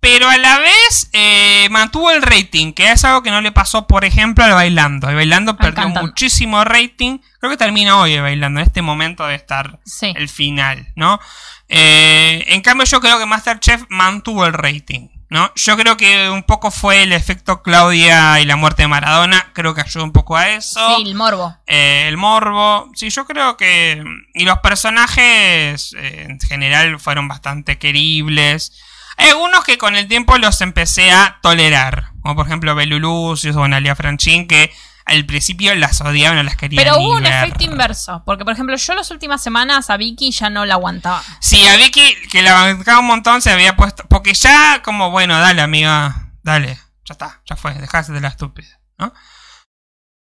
pero 0.03 0.29
a 0.29 0.37
la 0.37 0.59
vez 0.59 1.09
eh, 1.13 1.69
mantuvo 1.71 2.11
el 2.11 2.23
rating, 2.23 2.73
que 2.73 2.91
es 2.91 3.05
algo 3.05 3.23
que 3.23 3.31
no 3.31 3.41
le 3.41 3.53
pasó, 3.53 3.87
por 3.87 4.05
ejemplo, 4.05 4.43
al 4.43 4.51
Bailando. 4.53 5.09
El 5.09 5.15
Bailando 5.15 5.57
perdió 5.57 5.89
muchísimo 5.91 6.65
rating. 6.65 7.21
Creo 7.39 7.53
que 7.53 7.57
termina 7.57 7.97
hoy 7.99 8.15
el 8.15 8.23
Bailando, 8.23 8.59
en 8.59 8.67
este 8.67 8.83
momento 8.83 9.25
de 9.29 9.37
estar 9.37 9.79
Sí. 9.85 10.13
el 10.17 10.29
final, 10.29 10.89
¿no? 10.97 11.21
Eh, 11.69 12.43
en 12.49 12.63
cambio, 12.63 12.85
yo 12.85 13.01
creo 13.01 13.17
que 13.21 13.27
Masterchef 13.27 13.85
mantuvo 13.91 14.45
el 14.45 14.55
rating, 14.55 15.07
¿no? 15.31 15.53
Yo 15.55 15.77
creo 15.77 15.97
que 15.97 16.29
un 16.31 16.43
poco 16.43 16.73
fue 16.73 17.05
el 17.05 17.13
efecto 17.13 17.63
Claudia 17.63 18.41
y 18.41 18.45
la 18.45 18.57
muerte 18.57 18.83
de 18.83 18.89
Maradona. 18.89 19.53
Creo 19.53 19.73
que 19.73 19.83
ayudó 19.83 20.03
un 20.03 20.11
poco 20.13 20.37
a 20.37 20.49
eso. 20.49 20.97
Sí, 20.97 21.05
el 21.07 21.15
morbo. 21.15 21.57
Eh, 21.69 22.07
el 22.09 22.17
morbo. 22.17 22.91
Sí, 22.97 23.09
yo 23.09 23.25
creo 23.25 23.57
que. 23.57 24.03
Y 24.35 24.45
los 24.47 24.59
personajes 24.59 25.95
en 25.97 26.41
general 26.41 26.99
fueron 26.99 27.29
bastante 27.29 27.79
queribles. 27.79 28.73
Hay 29.17 29.31
algunos 29.31 29.65
que 29.65 29.79
con 29.79 29.97
el 29.97 30.09
tiempo 30.09 30.39
los 30.39 30.61
empecé 30.61 31.11
a 31.11 31.39
tolerar. 31.43 32.13
Como 32.23 32.37
por 32.37 32.47
ejemplo 32.47 32.75
Belulucius 32.75 33.57
o 33.57 33.65
Analia 33.65 33.97
Franchín, 33.97 34.47
que 34.47 34.73
al 35.05 35.27
principio 35.27 35.75
las 35.75 36.01
odiaban 36.01 36.39
o 36.39 36.43
las 36.43 36.57
querían. 36.57 36.83
Pero 36.83 36.99
hubo 36.99 37.17
un 37.17 37.23
ver. 37.23 37.33
efecto 37.33 37.65
inverso. 37.65 38.23
Porque, 38.25 38.45
por 38.45 38.53
ejemplo, 38.53 38.77
yo 38.77 38.95
las 38.95 39.11
últimas 39.11 39.43
semanas 39.43 39.91
a 39.91 39.97
Vicky 39.97 40.31
ya 40.31 40.51
no 40.51 40.65
la 40.65 40.75
aguantaba. 40.75 41.23
Sí, 41.41 41.67
a 41.67 41.77
Vicky, 41.77 42.15
que 42.31 42.43
la 42.43 42.55
bancaba 42.55 43.01
un 43.01 43.07
montón, 43.07 43.43
se 43.43 43.51
había 43.51 43.77
puesto. 43.77 44.05
Porque 44.09 44.35
ya, 44.35 44.83
como, 44.83 45.11
bueno, 45.11 45.39
dale, 45.39 45.63
amiga, 45.63 46.33
dale, 46.43 46.79
ya 47.05 47.13
está, 47.13 47.43
ya 47.45 47.57
fue, 47.57 47.75
dejase 47.75 48.13
de 48.13 48.21
la 48.21 48.29
estúpida, 48.29 48.81
¿no? 48.99 49.13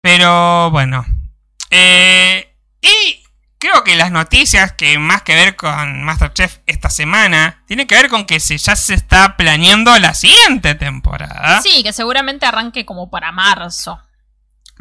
Pero 0.01 0.71
bueno. 0.71 1.05
Eh, 1.71 2.55
y 2.81 3.24
creo 3.59 3.83
que 3.83 3.95
las 3.95 4.11
noticias 4.11 4.73
que 4.73 4.99
más 4.99 5.21
que 5.23 5.35
ver 5.35 5.55
con 5.55 6.03
Masterchef 6.03 6.59
esta 6.65 6.89
semana 6.89 7.63
tienen 7.67 7.87
que 7.87 7.95
ver 7.95 8.09
con 8.09 8.25
que 8.25 8.39
se, 8.39 8.57
ya 8.57 8.75
se 8.75 8.93
está 8.93 9.37
planeando 9.37 9.97
la 9.99 10.13
siguiente 10.13 10.75
temporada. 10.75 11.61
Sí, 11.61 11.83
que 11.83 11.93
seguramente 11.93 12.45
arranque 12.45 12.85
como 12.85 13.09
para 13.09 13.31
marzo. 13.31 13.99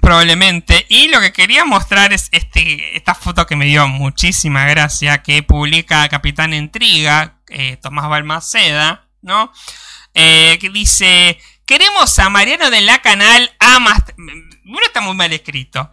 Probablemente. 0.01 0.85
Y 0.89 1.09
lo 1.09 1.20
que 1.20 1.33
quería 1.33 1.64
mostrar 1.64 2.12
es 2.12 2.29
este, 2.33 2.97
esta 2.97 3.14
foto 3.14 3.47
que 3.47 3.57
me 3.57 3.64
dio 3.64 3.89
muchísima 3.89 4.66
gracia, 4.66 5.22
que 5.22 5.43
publica 5.43 6.09
Capitán 6.09 6.53
Intriga, 6.53 7.39
eh, 7.49 7.79
Tomás 7.79 8.09
Balmaceda, 8.09 9.09
¿no? 9.22 9.53
Eh, 10.12 10.59
que 10.61 10.68
dice, 10.68 11.39
queremos 11.64 12.18
a 12.18 12.29
Mariano 12.29 12.70
de 12.70 12.83
la 12.83 12.99
Canal 12.99 13.51
a 13.61 13.79
Master... 13.79 14.14
Bueno, 14.65 14.87
está 14.87 15.01
muy 15.01 15.15
mal 15.15 15.33
escrito. 15.33 15.91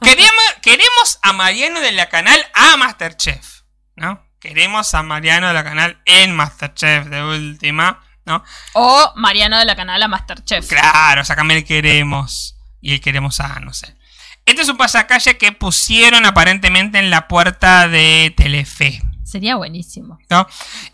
queremos, 0.00 0.44
queremos 0.62 1.18
a 1.22 1.32
Mariano 1.32 1.80
de 1.80 1.92
la 1.92 2.08
Canal 2.08 2.40
a 2.54 2.76
Masterchef, 2.76 3.62
¿no? 3.96 4.24
Queremos 4.38 4.94
a 4.94 5.02
Mariano 5.02 5.48
de 5.48 5.54
la 5.54 5.64
Canal 5.64 6.00
en 6.04 6.34
Masterchef 6.34 7.06
de 7.06 7.22
última, 7.22 8.04
¿no? 8.24 8.44
O 8.74 9.12
Mariano 9.16 9.58
de 9.58 9.64
la 9.64 9.76
canal 9.76 10.02
a 10.02 10.08
Masterchef. 10.08 10.68
Claro, 10.68 11.24
sácame 11.24 11.56
el 11.56 11.64
queremos. 11.64 12.56
Y 12.80 12.94
el 12.94 13.00
queremos 13.00 13.38
a, 13.40 13.60
no 13.60 13.72
sé. 13.72 13.96
Este 14.44 14.62
es 14.62 14.68
un 14.68 14.76
pasacalle 14.76 15.38
que 15.38 15.52
pusieron 15.52 16.26
aparentemente 16.26 16.98
en 16.98 17.10
la 17.10 17.28
puerta 17.28 17.88
de 17.88 18.34
Telefe. 18.36 19.02
Sería 19.24 19.56
buenísimo. 19.56 20.18
¿no? 20.28 20.46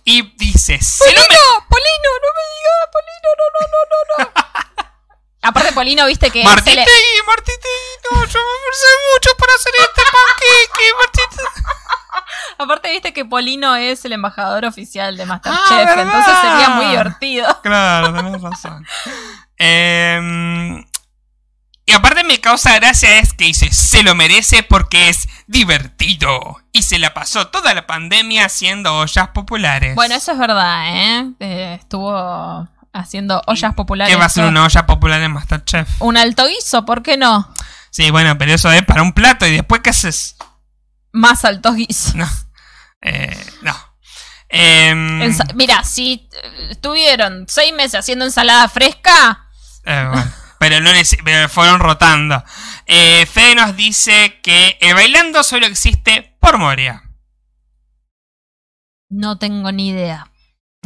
Y 0.05 0.23
dice, 0.37 0.79
¡Polino! 0.99 1.21
¡Polino! 1.69 2.11
¡No 2.23 2.29
me 2.37 2.45
digas! 2.55 2.89
¡Polino! 2.93 3.29
¡No, 3.39 3.47
no, 3.55 3.67
no, 3.73 4.25
no, 4.25 4.25
no! 4.25 4.65
Aparte, 5.43 5.73
Polino, 5.73 6.07
viste 6.07 6.31
que. 6.31 6.43
Martín 6.45 6.75
le- 6.75 6.85
Tegui, 6.85 7.19
no, 8.11 8.17
yo 8.17 8.21
me 8.21 8.25
esforcé 8.27 8.89
mucho 9.15 9.31
para 9.39 9.53
hacer 9.55 9.73
este 9.81 10.03
panqueque, 10.13 10.95
Martín 11.01 11.25
Tegui. 11.37 11.63
Aparte, 12.59 12.91
viste 12.91 13.13
que 13.13 13.25
Polino 13.25 13.77
es 13.77 14.05
el 14.05 14.13
embajador 14.13 14.65
oficial 14.65 15.17
de 15.17 15.27
Masterchef. 15.27 15.63
Ah, 15.71 15.77
¿verdad? 15.77 16.01
entonces 16.01 16.35
sería 16.43 16.69
muy 16.71 16.87
divertido. 16.87 17.61
Claro, 17.63 18.13
tenés 18.13 18.43
razón. 18.43 18.85
Em, 19.59 20.85
y 21.87 21.93
aparte 21.93 22.25
me 22.25 22.41
causa 22.41 22.75
gracia 22.75 23.19
es 23.19 23.33
que 23.33 23.45
dice, 23.45 23.71
se 23.73 24.03
lo 24.03 24.15
merece 24.15 24.63
porque 24.63 25.09
es 25.09 25.29
divertido. 25.47 26.57
Y 26.73 26.83
se 26.83 26.99
la 26.99 27.15
pasó 27.15 27.49
toda 27.49 27.75
la 27.75 27.87
pandemia 27.87 28.47
haciendo 28.47 28.95
ollas 28.99 29.29
populares. 29.29 29.95
Bueno, 29.95 30.15
eso 30.17 30.33
es 30.33 30.39
verdad, 30.39 30.85
¿eh? 30.89 31.33
Eh, 31.41 31.77
estuvo 31.81 32.69
haciendo 32.99 33.43
ollas 33.47 33.75
populares. 33.75 34.15
¿Qué 34.15 34.19
va 34.19 34.27
a 34.27 34.31
ser 34.31 34.45
una 34.45 34.65
olla 34.65 34.87
popular 34.87 35.21
en 35.23 35.33
Masterchef? 35.33 35.89
Un 36.01 36.17
alto 36.17 36.47
guiso, 36.47 36.85
¿por 36.85 37.03
qué 37.03 37.17
no? 37.17 37.53
Sí, 37.91 38.11
bueno, 38.11 38.37
pero 38.39 38.53
eso 38.53 38.71
es 38.71 38.83
para 38.85 39.03
un 39.03 39.13
plato 39.13 39.47
y 39.47 39.53
después 39.53 39.81
¿qué 39.83 39.91
haces? 39.91 40.37
Más 41.13 41.45
altos 41.45 41.75
guisos. 41.77 42.15
No. 42.15 42.29
Eh, 43.01 43.47
no. 43.63 43.75
Em, 44.51 45.21
Mira, 45.55 45.85
si 45.85 46.29
eh, 46.33 46.69
estuvieron 46.71 47.45
seis 47.49 47.73
meses 47.75 47.97
haciendo 47.97 48.25
ensalada 48.25 48.69
fresca, 48.69 49.47
Eh, 49.85 50.07
bueno, 50.11 50.33
pero, 50.59 50.81
no 50.81 50.91
pero 51.25 51.49
fueron 51.49 51.81
rotando. 51.81 52.43
Eh, 52.87 53.27
Fede 53.27 53.55
nos 53.55 53.77
dice 53.77 54.41
que 54.43 54.79
el 54.81 54.95
bailando 54.95 55.43
solo 55.43 55.67
existe 55.67 56.37
por 56.41 56.59
Moria. 56.59 57.03
no 59.11 59.39
tengo 59.39 59.73
ni 59.73 59.89
idea. 59.89 60.31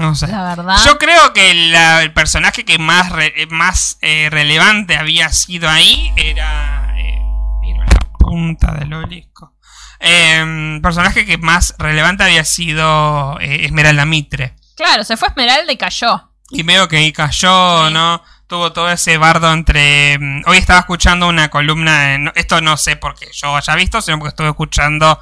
No 0.03 0.17
sé. 0.17 0.27
La 0.27 0.43
verdad. 0.57 0.77
Yo 0.85 0.99
creo 0.99 1.33
que 1.33 1.55
la- 1.71 2.03
el 2.03 2.13
personaje 2.13 2.65
que 2.65 2.77
más, 2.79 3.11
re- 3.13 3.33
eh, 3.37 3.47
más 3.51 3.99
eh, 4.03 4.29
relevante 4.31 4.97
había 4.97 5.31
sido 5.31 5.69
ahí 5.71 6.13
era. 6.17 6.93
Eh, 6.99 7.21
miro 7.61 7.85
la 7.85 8.01
punta 8.19 8.73
del 8.73 8.93
obelisco. 8.93 9.55
Eh, 10.01 10.81
personaje 10.83 11.25
que 11.25 11.39
más 11.39 11.77
relevante 11.79 12.25
había 12.25 12.45
sido 12.45 13.39
Esmeralda 13.39 14.05
Mitre. 14.05 14.57
Claro, 14.77 15.05
se 15.05 15.17
fue 15.17 15.29
Esmeralda 15.29 15.71
y 15.73 15.77
cayó. 15.77 16.31
Y 16.51 16.65
veo 16.65 16.89
que 16.89 16.97
ahí 16.97 17.13
cayó, 17.13 17.87
Sí. 17.87 17.95
¿no? 17.95 18.21
Tuvo 18.49 18.73
todo 18.73 18.91
ese 18.91 19.17
bardo 19.19 19.53
entre... 19.53 20.19
mm, 20.19 20.43
Hoy 20.47 20.59
estaba 20.59 20.81
escuchando 20.81 21.29
una 21.29 21.49
columna, 21.49 22.15
en- 22.15 22.33
esto 22.35 22.61
no 22.61 22.77
sé 22.77 22.97
porque 22.97 23.29
yo 23.33 23.57
haya 23.57 23.75
visto, 23.77 24.03
sino 24.03 24.19
porque 24.19 24.31
estuve 24.31 24.49
escuchando 24.49 25.19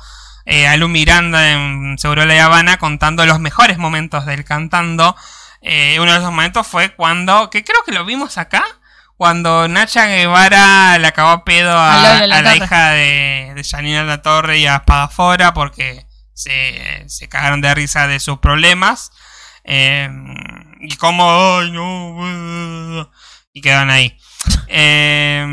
eh, 0.50 0.66
a 0.66 0.76
Lu 0.76 0.88
Miranda 0.88 1.52
en 1.52 1.96
Seguro 1.96 2.24
La 2.26 2.44
Habana 2.44 2.78
contando 2.78 3.24
los 3.24 3.38
mejores 3.38 3.78
momentos 3.78 4.26
del 4.26 4.44
cantando. 4.44 5.16
Eh, 5.62 5.98
uno 6.00 6.10
de 6.10 6.18
esos 6.18 6.30
momentos 6.30 6.66
fue 6.66 6.92
cuando, 6.94 7.50
que 7.50 7.62
creo 7.62 7.84
que 7.86 7.92
lo 7.92 8.04
vimos 8.04 8.36
acá, 8.36 8.64
cuando 9.16 9.68
Nacha 9.68 10.06
Guevara 10.06 10.98
le 10.98 11.06
acabó 11.06 11.30
a 11.30 11.44
pedo 11.44 11.78
a, 11.78 12.02
La 12.02 12.18
a 12.18 12.26
la 12.26 12.42
Torre. 12.42 12.56
hija 12.56 12.90
de, 12.90 13.52
de 13.54 13.64
Janina 13.64 14.02
La 14.02 14.22
Torre 14.22 14.58
y 14.58 14.66
a 14.66 14.76
Espadafora 14.76 15.54
porque 15.54 16.04
se, 16.34 17.04
se 17.06 17.28
cagaron 17.28 17.60
de 17.60 17.72
risa 17.72 18.08
de 18.08 18.18
sus 18.18 18.38
problemas. 18.38 19.12
Eh, 19.62 20.08
y 20.80 20.96
como, 20.96 21.58
ay, 21.58 21.70
no, 21.70 23.08
y 23.52 23.60
quedan 23.60 23.90
ahí. 23.90 24.18
Eh, 24.72 25.44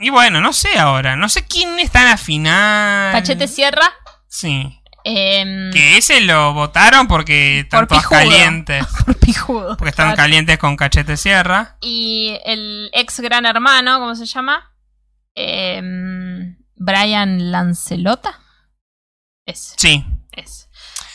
y 0.00 0.10
bueno, 0.10 0.40
no 0.40 0.52
sé 0.52 0.76
ahora, 0.76 1.14
no 1.14 1.28
sé 1.28 1.46
quién 1.46 1.78
está 1.78 2.00
en 2.00 2.08
la 2.08 2.16
final. 2.16 3.12
Cachete 3.12 3.46
Sierra. 3.46 3.88
Sí. 4.34 4.80
em, 5.04 5.70
Que 5.72 5.98
ese 5.98 6.20
lo 6.22 6.54
votaron 6.54 7.06
porque 7.06 7.60
están 7.60 7.80
Por 7.80 7.88
todos 7.88 8.02
pijudo. 8.02 8.18
calientes. 8.18 8.86
por 9.04 9.18
pijudo. 9.18 9.76
Porque 9.76 9.90
están 9.90 10.06
Claro. 10.06 10.16
calientes 10.16 10.58
con 10.58 10.76
Cachete 10.76 11.16
Sierra. 11.18 11.76
Y 11.82 12.38
el 12.44 12.88
ex 12.94 13.20
gran 13.20 13.44
hermano, 13.44 13.98
¿cómo 13.98 14.14
se 14.14 14.24
llama? 14.24 14.72
Em, 15.34 16.56
Brian 16.76 17.50
Lancelota. 17.50 18.40
Es, 19.46 19.74
Sí. 19.76 20.04
es. 20.32 20.61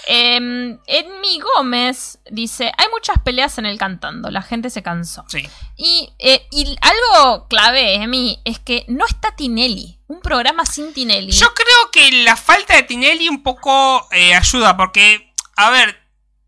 Em, 0.10 0.80
Edmi 0.88 1.40
Gómez 1.40 2.20
dice: 2.32 2.72
Hay 2.78 2.88
muchas 2.92 3.22
peleas 3.22 3.58
en 3.58 3.66
el 3.66 3.78
cantando, 3.78 4.32
la 4.32 4.42
gente 4.42 4.70
se 4.70 4.82
cansó. 4.82 5.26
Sí. 5.28 5.48
Y, 5.76 6.14
eh, 6.18 6.48
y 6.50 6.78
algo 6.80 7.48
clave, 7.50 7.96
Emi, 7.96 8.40
es 8.46 8.58
que 8.60 8.86
no 8.88 9.06
está 9.06 9.36
Tinelli. 9.36 10.00
Un 10.08 10.22
programa 10.22 10.66
sin 10.66 10.94
Tinelli. 10.94 11.34
Yo 11.34 11.54
creo 11.54 11.92
que 11.92 12.24
la 12.24 12.38
falta 12.38 12.76
de 12.76 12.84
Tinelli 12.84 13.28
un 13.28 13.44
poco 13.44 14.08
eh, 14.14 14.34
ayuda, 14.34 14.78
porque, 14.78 15.34
a 15.58 15.70
ver, 15.72 16.00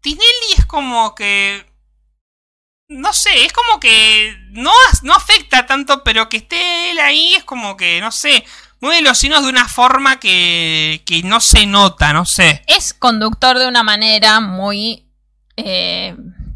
Tinelli 0.02 0.54
es 0.58 0.66
como 0.66 1.14
que... 1.14 1.66
No 2.88 3.12
sé, 3.14 3.46
es 3.46 3.52
como 3.54 3.80
que 3.80 4.36
no, 4.52 4.72
no 5.04 5.14
afecta 5.14 5.66
tanto, 5.66 6.04
pero 6.04 6.30
que 6.30 6.38
esté 6.38 6.92
él 6.92 7.00
ahí 7.00 7.36
es 7.36 7.44
como 7.44 7.78
que, 7.78 8.00
no 8.02 8.12
sé, 8.12 8.44
mueve 8.82 9.02
los 9.02 9.24
hilos 9.24 9.44
de 9.44 9.50
una 9.50 9.68
forma 9.68 10.20
que, 10.20 11.04
que 11.06 11.24
no 11.24 11.40
se 11.40 11.66
nota, 11.66 12.14
no 12.14 12.26
sé. 12.26 12.64
es 12.68 12.94
conductor 12.94 13.58
de 13.60 13.68
una 13.68 13.84
manera 13.84 14.40
muy 14.40 15.06
eh, 15.58 16.16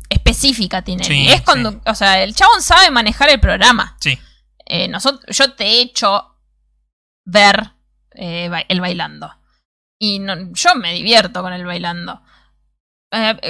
específica, 0.09 0.81
Tinelli. 0.81 1.27
Sí, 1.27 1.29
es 1.31 1.43
O 1.85 1.95
sea, 1.95 2.23
el 2.23 2.33
chabón 2.35 2.61
sabe 2.61 2.89
manejar 2.91 3.29
el 3.29 3.39
programa. 3.39 3.97
Sí. 3.99 4.17
Eh, 4.65 4.87
nosotros, 4.87 5.23
yo 5.35 5.53
te 5.53 5.65
he 5.65 5.81
hecho 5.81 6.37
ver 7.25 7.71
eh, 8.15 8.49
el 8.69 8.79
bailando. 8.81 9.33
Y 9.99 10.19
no- 10.19 10.51
yo 10.53 10.75
me 10.75 10.93
divierto 10.93 11.41
con 11.41 11.53
el 11.53 11.65
bailando. 11.65 12.21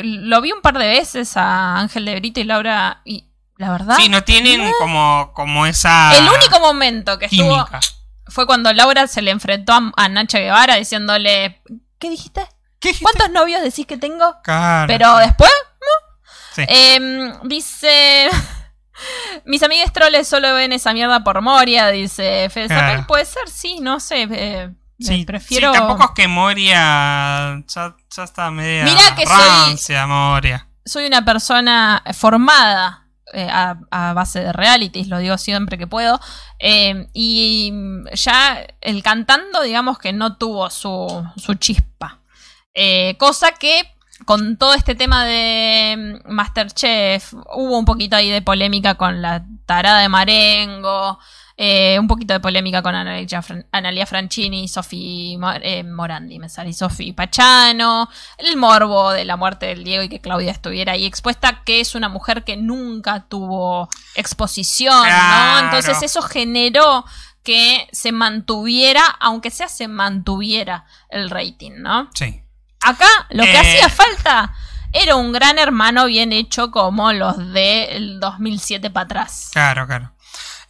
Lo 0.03 0.41
vi 0.41 0.51
un 0.51 0.61
par 0.61 0.77
de 0.77 0.87
veces 0.87 1.37
a 1.37 1.79
Ángel 1.79 2.03
de 2.05 2.15
Brito 2.15 2.39
y 2.41 2.43
Laura 2.43 3.01
y 3.05 3.25
la 3.57 3.71
verdad... 3.71 3.95
Sí, 3.97 4.09
no 4.09 4.23
tienen 4.23 4.61
como, 4.79 5.31
como 5.33 5.65
esa 5.65 6.17
el 6.17 6.27
único 6.27 6.59
momento 6.59 7.17
que 7.17 7.25
estuvo 7.25 7.65
química. 7.65 7.79
Fue 8.27 8.45
cuando 8.45 8.71
Laura 8.73 9.07
se 9.07 9.21
le 9.21 9.31
enfrentó 9.31 9.73
a, 9.73 9.91
a 9.97 10.09
Nacha 10.09 10.39
Guevara 10.39 10.75
diciéndole... 10.75 11.61
¿Qué 11.99 12.09
dijiste? 12.09 12.47
¿Qué 12.79 12.89
dijiste? 12.89 13.03
¿Cuántos 13.03 13.31
novios 13.31 13.61
decís 13.61 13.85
que 13.87 13.97
tengo? 13.97 14.35
Pero 14.87 15.17
después... 15.17 15.51
Sí. 16.55 16.63
Em, 16.67 17.33
dice. 17.43 18.29
Mis 19.45 19.63
amigas 19.63 19.91
troles 19.91 20.27
solo 20.27 20.53
ven 20.53 20.71
esa 20.71 20.93
mierda 20.93 21.23
por 21.23 21.41
Moria, 21.41 21.87
dice 21.87 22.47
Fede 22.51 22.67
Claro. 22.67 23.05
Puede 23.07 23.25
ser, 23.25 23.49
sí, 23.49 23.79
no 23.81 23.99
sé. 23.99 24.27
eh, 24.31 24.69
Sí, 24.99 25.25
prefiero. 25.25 25.73
sí, 25.73 25.79
tampoco 25.79 26.03
es 26.03 26.09
que 26.15 26.27
Moria 26.27 27.63
ya, 27.67 27.95
ya 28.15 28.23
está 28.23 28.51
media 28.51 28.83
Mirá 28.83 29.15
que 29.15 29.25
soy- 29.25 29.35
rancia, 29.35 30.05
Moria. 30.05 30.67
soy 30.85 31.07
una 31.07 31.25
persona 31.25 32.03
formada 32.13 33.02
eh, 33.33 33.49
a, 33.51 34.13
base 34.13 34.39
de 34.41 34.53
realities, 34.53 35.07
lo 35.07 35.17
digo 35.19 35.37
siempre 35.37 35.77
que 35.77 35.87
puedo. 35.87 36.19
eh, 36.59 37.07
y 37.13 37.73
ya 38.13 38.65
el 38.81 39.03
cantando, 39.03 39.61
digamos 39.61 39.97
que 39.99 40.13
no 40.13 40.37
tuvo 40.37 40.69
su, 40.69 41.25
su 41.37 41.55
chispa. 41.55 42.19
Eh, 42.73 43.15
cosa 43.17 43.51
que 43.51 43.93
con 44.25 44.57
todo 44.57 44.73
este 44.73 44.95
tema 44.95 45.25
de 45.25 46.21
mm, 46.25 46.31
Masterchef, 46.31 47.33
hubo 47.33 47.77
un 47.77 47.85
poquito 47.85 48.15
ahí 48.15 48.29
de 48.29 48.41
polémica 48.41 48.95
con 48.95 49.21
la 49.21 49.45
tarada 49.65 49.99
de 49.99 50.09
Marengo. 50.09 51.19
Eh, 51.57 51.97
un 51.99 52.07
poquito 52.07 52.33
de 52.33 52.39
polémica 52.39 52.81
con 52.81 52.95
Analia, 52.95 53.41
Fran- 53.41 53.65
Analia 53.71 54.05
Franchini 54.05 54.63
y 54.63 54.67
Sofi 54.67 55.37
eh, 55.61 55.83
Morandi, 55.83 56.39
me 56.39 56.49
sale, 56.49 56.69
y 56.71 56.73
Sofi 56.73 57.13
Pachano, 57.13 58.09
el 58.37 58.57
morbo 58.57 59.11
de 59.11 59.23
la 59.25 59.35
muerte 59.37 59.67
del 59.67 59.83
Diego 59.83 60.03
y 60.03 60.09
que 60.09 60.19
Claudia 60.19 60.51
estuviera 60.51 60.93
ahí 60.93 61.05
expuesta, 61.05 61.61
que 61.63 61.79
es 61.79 61.93
una 61.95 62.09
mujer 62.09 62.43
que 62.43 62.57
nunca 62.57 63.25
tuvo 63.29 63.87
exposición, 64.15 65.03
Claro. 65.05 65.53
¿no? 65.53 65.65
Entonces 65.65 66.01
eso 66.01 66.21
generó 66.21 67.05
que 67.43 67.87
se 67.91 68.11
mantuviera, 68.11 69.03
aunque 69.19 69.51
sea 69.51 69.67
se 69.67 69.87
mantuviera 69.87 70.85
el 71.09 71.29
rating, 71.29 71.73
¿no? 71.77 72.09
Sí. 72.13 72.41
Acá 72.81 73.07
lo 73.29 73.43
que 73.43 73.51
Eh. 73.53 73.57
hacía 73.57 73.89
falta 73.89 74.53
era 74.91 75.15
un 75.15 75.31
gran 75.31 75.57
hermano 75.59 76.05
bien 76.05 76.31
hecho 76.33 76.71
como 76.71 77.11
los 77.13 77.51
del 77.53 78.19
2007 78.19 78.89
para 78.89 79.05
atrás. 79.05 79.49
Claro, 79.53 79.85
claro. 79.87 80.12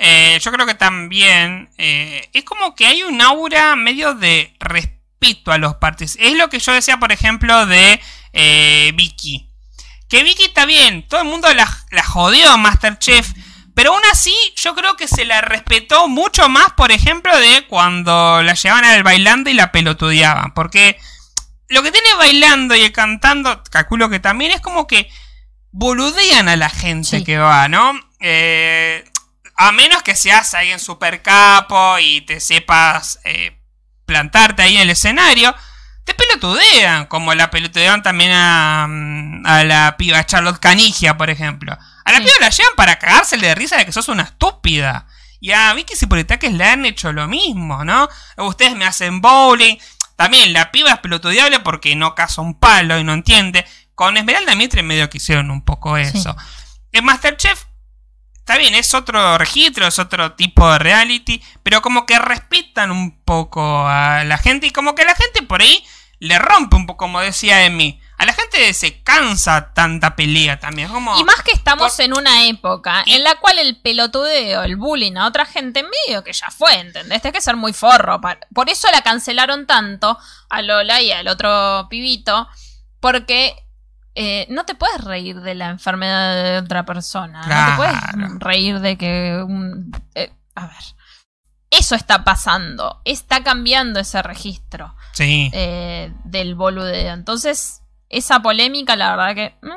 Eh, 0.05 0.37
yo 0.41 0.51
creo 0.51 0.65
que 0.65 0.75
también 0.75 1.69
eh, 1.77 2.29
es 2.33 2.43
como 2.43 2.75
que 2.75 2.85
hay 2.87 3.03
un 3.03 3.21
aura 3.21 3.77
medio 3.77 4.13
de 4.15 4.53
respeto 4.59 5.53
a 5.53 5.57
los 5.57 5.75
participantes. 5.75 6.33
Es 6.33 6.37
lo 6.37 6.49
que 6.49 6.59
yo 6.59 6.73
decía, 6.73 6.97
por 6.97 7.13
ejemplo, 7.13 7.65
de 7.65 8.01
eh, 8.33 8.91
Vicky. 8.95 9.49
Que 10.09 10.23
Vicky 10.23 10.43
está 10.43 10.65
bien, 10.65 11.07
todo 11.07 11.21
el 11.21 11.27
mundo 11.27 11.47
la, 11.53 11.65
la 11.91 12.03
jodió 12.03 12.51
a 12.51 12.57
Masterchef. 12.57 13.31
Pero 13.75 13.93
aún 13.93 14.03
así, 14.11 14.35
yo 14.57 14.75
creo 14.75 14.97
que 14.97 15.07
se 15.07 15.23
la 15.23 15.39
respetó 15.39 16.09
mucho 16.09 16.49
más, 16.49 16.73
por 16.73 16.91
ejemplo, 16.91 17.35
de 17.39 17.65
cuando 17.67 18.43
la 18.43 18.55
llevaban 18.55 18.83
al 18.83 19.03
bailando 19.03 19.49
y 19.49 19.53
la 19.53 19.71
pelotudeaban. 19.71 20.53
Porque 20.53 20.99
lo 21.69 21.81
que 21.81 21.91
tiene 21.93 22.13
bailando 22.15 22.75
y 22.75 22.91
cantando, 22.91 23.63
calculo 23.71 24.09
que 24.09 24.19
también 24.19 24.51
es 24.51 24.59
como 24.59 24.85
que 24.85 25.09
boludean 25.71 26.49
a 26.49 26.57
la 26.57 26.69
gente 26.69 27.19
Sí. 27.19 27.23
que 27.23 27.37
va, 27.37 27.67
¿no? 27.69 27.93
Eh, 28.19 29.05
a 29.55 29.71
menos 29.71 30.01
que 30.03 30.15
seas 30.15 30.53
alguien 30.53 30.79
super 30.79 31.21
capo 31.21 31.97
y 31.99 32.21
te 32.21 32.39
sepas 32.39 33.19
eh, 33.23 33.59
plantarte 34.05 34.61
ahí 34.63 34.75
en 34.75 34.81
el 34.83 34.89
escenario, 34.89 35.55
te 36.05 36.13
pelotudean, 36.13 37.05
como 37.05 37.33
la 37.33 37.49
pelotudean 37.49 38.03
también 38.03 38.31
a, 38.33 38.87
mm, 38.89 39.45
a 39.45 39.63
la 39.63 39.95
piba 39.97 40.25
Charlotte 40.25 40.59
Canigia, 40.59 41.17
por 41.17 41.29
ejemplo. 41.29 41.77
A 42.05 42.11
la 42.11 42.17
Sí. 42.17 42.23
piba 42.23 42.33
la 42.41 42.49
llevan 42.49 42.73
para 42.75 42.99
cagársele 42.99 43.47
de 43.47 43.55
risa 43.55 43.77
de 43.77 43.85
que 43.85 43.91
sos 43.93 44.09
una 44.09 44.23
estúpida. 44.23 45.07
Y 45.39 45.51
a 45.51 45.73
Vicky 45.73 45.95
Cipolitakis 45.95 46.51
le 46.53 46.65
han 46.65 46.85
hecho 46.85 47.11
lo 47.13 47.27
mismo, 47.27 47.83
¿no? 47.85 48.07
Ustedes 48.37 48.75
me 48.75 48.85
hacen 48.85 49.21
bowling. 49.21 49.77
También 50.15 50.53
la 50.53 50.71
piba 50.71 50.91
es 50.91 50.99
pelotudeable 50.99 51.59
porque 51.59 51.95
no 51.95 52.15
caza 52.15 52.41
un 52.41 52.57
palo 52.59 52.97
y 52.99 53.03
no 53.03 53.13
entiende. 53.13 53.65
Con 53.95 54.15
Esmeralda 54.17 54.55
Mitre 54.55 54.83
medio 54.83 55.09
que 55.09 55.17
hicieron 55.17 55.51
un 55.51 55.63
poco 55.63 55.97
eso. 55.97 56.35
En 56.91 57.03
Masterchef, 57.05 57.63
está 58.43 58.57
bien, 58.57 58.75
es 58.75 58.93
otro 58.93 59.37
registro, 59.37 59.87
es 59.87 59.99
otro 59.99 60.33
tipo 60.33 60.69
de 60.69 60.77
reality, 60.79 61.41
pero 61.63 61.81
como 61.81 62.05
que 62.05 62.19
respetan 62.19 62.91
un 62.91 63.21
poco 63.23 63.87
a 63.87 64.25
la 64.25 64.37
gente 64.37 64.67
y 64.67 64.71
como 64.71 64.95
que 64.95 65.05
la 65.05 65.15
gente 65.15 65.43
por 65.43 65.61
ahí 65.61 65.81
le 66.19 66.37
rompe 66.39 66.75
un 66.75 66.85
poco, 66.85 67.05
como 67.05 67.21
decía 67.21 67.63
Emi. 67.65 68.01
A 68.17 68.25
la 68.25 68.33
gente 68.33 68.73
se 68.73 69.01
cansa 69.01 69.73
tanta 69.73 70.15
pelea 70.15 70.59
también. 70.59 70.87
Como, 70.89 71.17
Y 71.19 71.23
más 71.23 71.41
que 71.41 71.51
estamos 71.51 71.95
Por- 71.95 72.05
en 72.05 72.13
una 72.13 72.45
época 72.47 73.03
en 73.05 73.23
la 73.23 73.35
cual 73.35 73.59
el 73.59 73.81
pelotudeo, 73.81 74.63
el 74.63 74.75
bullying 74.75 75.15
a 75.17 75.25
otra 75.27 75.45
gente 75.45 75.83
medio 75.83 76.23
que 76.23 76.31
ya 76.33 76.49
fue, 76.51 76.75
¿entendés? 76.79 77.23
Hay 77.25 77.31
que 77.31 77.41
ser 77.41 77.55
muy 77.57 77.73
forro. 77.73 78.19
Por 78.53 78.69
eso 78.69 78.89
la 78.91 79.01
cancelaron 79.01 79.65
tanto 79.67 80.17
a 80.49 80.61
Lola 80.61 81.01
y 81.01 81.11
al 81.11 81.27
otro 81.27 81.87
pibito, 81.89 82.47
porque 82.99 83.55
eh, 84.15 84.45
no 84.49 84.65
te 84.65 84.75
puedes 84.75 85.03
reír 85.03 85.41
de 85.41 85.55
la 85.55 85.69
enfermedad 85.69 86.43
de 86.43 86.57
otra 86.59 86.85
persona. 86.85 87.41
No 87.47 87.71
te 87.71 87.75
puedes 87.77 88.39
reír 88.39 88.79
de 88.79 88.97
que... 88.97 89.43
un- 89.45 89.91
eh, 90.15 90.31
a 90.55 90.67
ver. 90.67 90.77
Eso 91.71 91.95
está 91.95 92.23
pasando. 92.23 93.01
Está 93.05 93.43
cambiando 93.43 93.99
ese 93.99 94.21
registro 94.21 94.95
Sí. 95.13 95.49
eh, 95.53 96.13
del 96.25 96.53
boludeo. 96.55 97.13
Entonces, 97.13 97.81
esa 98.09 98.41
polémica, 98.41 98.95
la 98.95 99.15
verdad 99.15 99.35
que... 99.35 99.55
mm, 99.61 99.71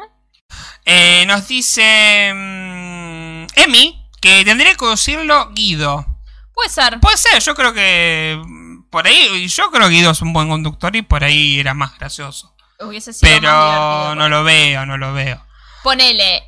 Eh, 0.84 1.24
nos 1.26 1.48
dice 1.48 2.32
mm, 2.34 3.46
Emi 3.56 4.08
que 4.20 4.44
tendría 4.44 4.74
que 4.74 4.86
decirlo 4.86 5.50
Guido. 5.52 6.04
puede 6.52 6.68
ser. 6.70 7.00
Puede 7.00 7.16
ser, 7.16 7.40
yo 7.42 7.54
creo 7.54 7.72
que 7.72 8.40
mm, 8.44 8.88
por 8.90 9.06
ahí, 9.06 9.46
yo 9.48 9.70
creo 9.70 9.88
que 9.88 9.94
Guido 9.94 10.10
es 10.10 10.22
un 10.22 10.32
buen 10.32 10.48
conductor 10.48 10.94
y 10.96 11.02
por 11.02 11.24
ahí 11.24 11.58
era 11.60 11.74
más 11.74 11.98
gracioso. 11.98 12.54
Hubiese 12.80 13.12
sido 13.12 13.30
más. 13.32 13.40
Pero 13.40 14.14
no 14.14 14.28
lo 14.28 14.44
veo, 14.44 14.84
no 14.86 14.96
lo 14.98 15.12
veo. 15.12 15.42
Ponele. 15.82 16.42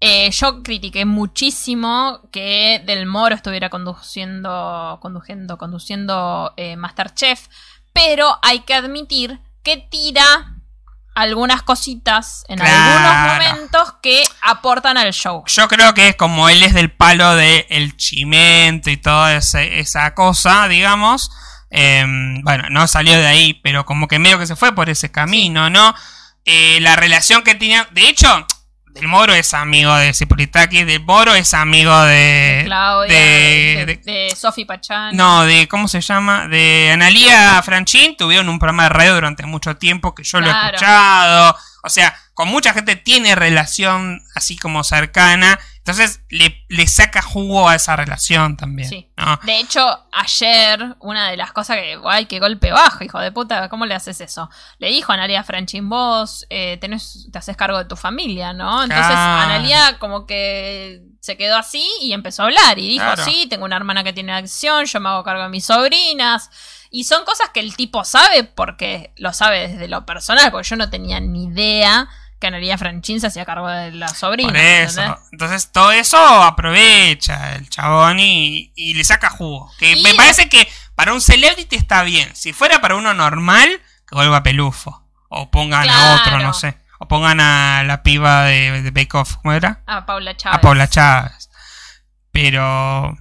eh, 0.00 0.30
yo 0.30 0.62
critiqué 0.62 1.04
muchísimo 1.06 2.20
que 2.30 2.82
Del 2.84 3.06
Moro 3.06 3.34
estuviera 3.34 3.70
conduciendo, 3.70 4.98
conduciendo, 5.00 5.56
conduciendo 5.58 6.52
eh, 6.56 6.76
Masterchef, 6.76 7.48
pero 7.94 8.38
hay 8.42 8.60
que 8.60 8.74
admitir 8.74 9.40
que 9.62 9.78
tira 9.78 10.52
algunas 11.14 11.62
cositas 11.62 12.44
en 12.48 12.58
Claro. 12.58 12.74
algunos 13.08 13.32
momentos 13.54 13.94
que 14.02 14.22
aportan 14.42 14.98
al 14.98 15.14
show. 15.14 15.42
Yo 15.46 15.66
creo 15.66 15.94
que 15.94 16.08
es 16.10 16.16
como 16.16 16.50
él 16.50 16.62
es 16.62 16.74
del 16.74 16.92
palo 16.92 17.34
de 17.34 17.66
el 17.70 17.96
chimento 17.96 18.90
y 18.90 18.98
toda 18.98 19.34
esa 19.34 20.14
cosa, 20.14 20.68
digamos. 20.68 21.30
Eh, 21.70 22.04
bueno, 22.42 22.64
no 22.70 22.86
salió 22.86 23.16
de 23.18 23.26
ahí, 23.26 23.54
pero 23.62 23.84
como 23.84 24.08
que 24.08 24.18
medio 24.18 24.38
que 24.38 24.46
se 24.46 24.56
fue 24.56 24.74
por 24.74 24.88
ese 24.90 25.10
camino, 25.10 25.68
¿no? 25.70 25.94
Eh, 26.44 26.78
la 26.80 26.96
relación 26.96 27.42
que 27.42 27.54
tenía. 27.54 27.88
De 27.90 28.08
hecho, 28.08 28.46
Del 28.86 29.08
Moro 29.08 29.34
es 29.34 29.52
amigo 29.52 29.94
de 29.96 30.14
Cipolitakis, 30.14 30.86
Del 30.86 31.02
Moro 31.04 31.34
es 31.34 31.52
amigo 31.54 32.00
de. 32.04 32.62
Claudia, 32.64 33.12
de- 33.14 33.84
de, 33.84 33.86
de- 33.86 33.96
de 34.30 34.36
Sofi 34.36 34.64
Pachán. 34.64 35.14
No, 35.16 35.44
de. 35.44 35.68
¿Cómo 35.68 35.86
se 35.88 36.00
llama? 36.00 36.48
De 36.48 36.90
Analia 36.94 37.60
Franchín. 37.62 38.16
Tuvieron 38.16 38.48
un 38.48 38.58
programa 38.58 38.84
de 38.84 38.88
radio 38.90 39.14
durante 39.14 39.44
mucho 39.44 39.76
tiempo 39.76 40.14
que 40.14 40.22
yo 40.24 40.40
lo 40.40 40.46
he 40.46 40.50
escuchado. 40.50 41.56
O 41.82 41.90
sea, 41.90 42.16
con 42.32 42.48
mucha 42.48 42.72
gente 42.72 42.96
tiene 42.96 43.34
relación 43.34 44.22
así 44.34 44.56
como 44.56 44.82
cercana. 44.82 45.58
Entonces 45.86 46.20
le, 46.30 46.64
le 46.68 46.88
saca 46.88 47.22
jugo 47.22 47.68
a 47.68 47.76
esa 47.76 47.94
relación 47.94 48.56
también. 48.56 48.88
Sí. 48.88 49.08
¿no? 49.16 49.38
De 49.44 49.60
hecho, 49.60 49.86
ayer, 50.10 50.96
una 50.98 51.30
de 51.30 51.36
las 51.36 51.52
cosas 51.52 51.76
que, 51.76 51.94
guay, 51.94 52.26
qué 52.26 52.40
golpe 52.40 52.72
bajo, 52.72 53.04
hijo 53.04 53.20
de 53.20 53.30
puta, 53.30 53.68
¿cómo 53.68 53.86
le 53.86 53.94
haces 53.94 54.20
eso? 54.20 54.50
Le 54.78 54.88
dijo 54.88 55.12
a 55.12 55.14
Analia 55.14 55.44
Franchin, 55.44 55.88
vos 55.88 56.44
eh, 56.50 56.76
tenés, 56.80 57.28
te 57.30 57.38
haces 57.38 57.56
cargo 57.56 57.78
de 57.78 57.84
tu 57.84 57.94
familia, 57.94 58.52
¿no? 58.52 58.82
Entonces, 58.82 59.06
Claro. 59.06 59.42
Analia 59.42 59.98
como 60.00 60.26
que 60.26 61.02
se 61.20 61.36
quedó 61.36 61.56
así 61.56 61.88
y 62.00 62.12
empezó 62.14 62.42
a 62.42 62.46
hablar 62.46 62.80
y 62.80 62.88
dijo, 62.88 63.04
Claro. 63.04 63.24
sí, 63.24 63.46
tengo 63.48 63.64
una 63.64 63.76
hermana 63.76 64.02
que 64.02 64.12
tiene 64.12 64.32
adicción, 64.32 64.86
yo 64.86 64.98
me 64.98 65.08
hago 65.08 65.22
cargo 65.22 65.44
de 65.44 65.50
mis 65.50 65.66
sobrinas. 65.66 66.50
Y 66.90 67.04
son 67.04 67.24
cosas 67.24 67.50
que 67.50 67.60
el 67.60 67.76
tipo 67.76 68.02
sabe 68.04 68.42
porque 68.42 69.12
lo 69.18 69.32
sabe 69.32 69.68
desde 69.68 69.86
lo 69.86 70.04
personal, 70.04 70.50
porque 70.50 70.68
yo 70.68 70.74
no 70.74 70.90
tenía 70.90 71.20
ni 71.20 71.44
idea 71.44 72.08
que 72.40 72.46
Analia 72.48 72.76
Franchin 72.78 73.20
se 73.20 73.26
hacía 73.28 73.44
cargo 73.44 73.68
de 73.68 73.92
la 73.92 74.08
sobrina. 74.08 74.50
Por 74.50 74.58
eso. 74.58 75.00
¿entendés? 75.00 75.28
Entonces 75.32 75.72
todo 75.72 75.92
eso 75.92 76.18
aprovecha 76.42 77.54
el 77.56 77.68
chabón 77.70 78.18
y, 78.20 78.72
y 78.74 78.94
le 78.94 79.04
saca 79.04 79.30
jugo. 79.30 79.70
Que 79.78 79.92
Y- 79.92 80.02
me 80.02 80.14
parece 80.14 80.48
que 80.48 80.68
para 80.94 81.12
un 81.12 81.20
celebrity 81.20 81.76
está 81.76 82.02
bien. 82.02 82.28
Si 82.34 82.52
fuera 82.52 82.80
para 82.80 82.96
uno 82.96 83.14
normal, 83.14 83.68
que 84.08 84.14
vuelva 84.14 84.42
pelufo. 84.42 85.02
O 85.28 85.50
pongan 85.50 85.88
a 85.88 86.14
otro, 86.14 86.38
no 86.38 86.52
sé. 86.54 86.78
O 86.98 87.08
pongan 87.08 87.40
a 87.40 87.82
la 87.84 88.02
piba 88.02 88.44
de, 88.44 88.80
de 88.82 88.90
Bake 88.90 89.14
Off, 89.16 89.36
¿cómo 89.42 89.52
era? 89.52 89.82
A 89.86 90.06
Paula 90.06 90.36
Chávez. 90.36 90.58
A 90.58 90.60
Paula 90.60 90.88
Chávez. 90.88 91.50
Pero. 92.32 93.16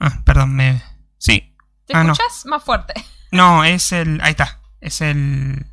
¿Ah? 0.00 0.20
Perdón, 0.24 0.54
me. 0.54 0.82
Sí. 1.18 1.54
¿Te 1.86 1.96
Ah, 1.96 2.04
no. 2.04 2.12
escuchás? 2.12 2.44
Más 2.46 2.62
fuerte. 2.62 2.92
No, 3.30 3.64
es 3.64 3.92
el. 3.92 4.20
Ahí 4.22 4.32
está. 4.32 4.60
Es 4.80 5.00
el. 5.00 5.66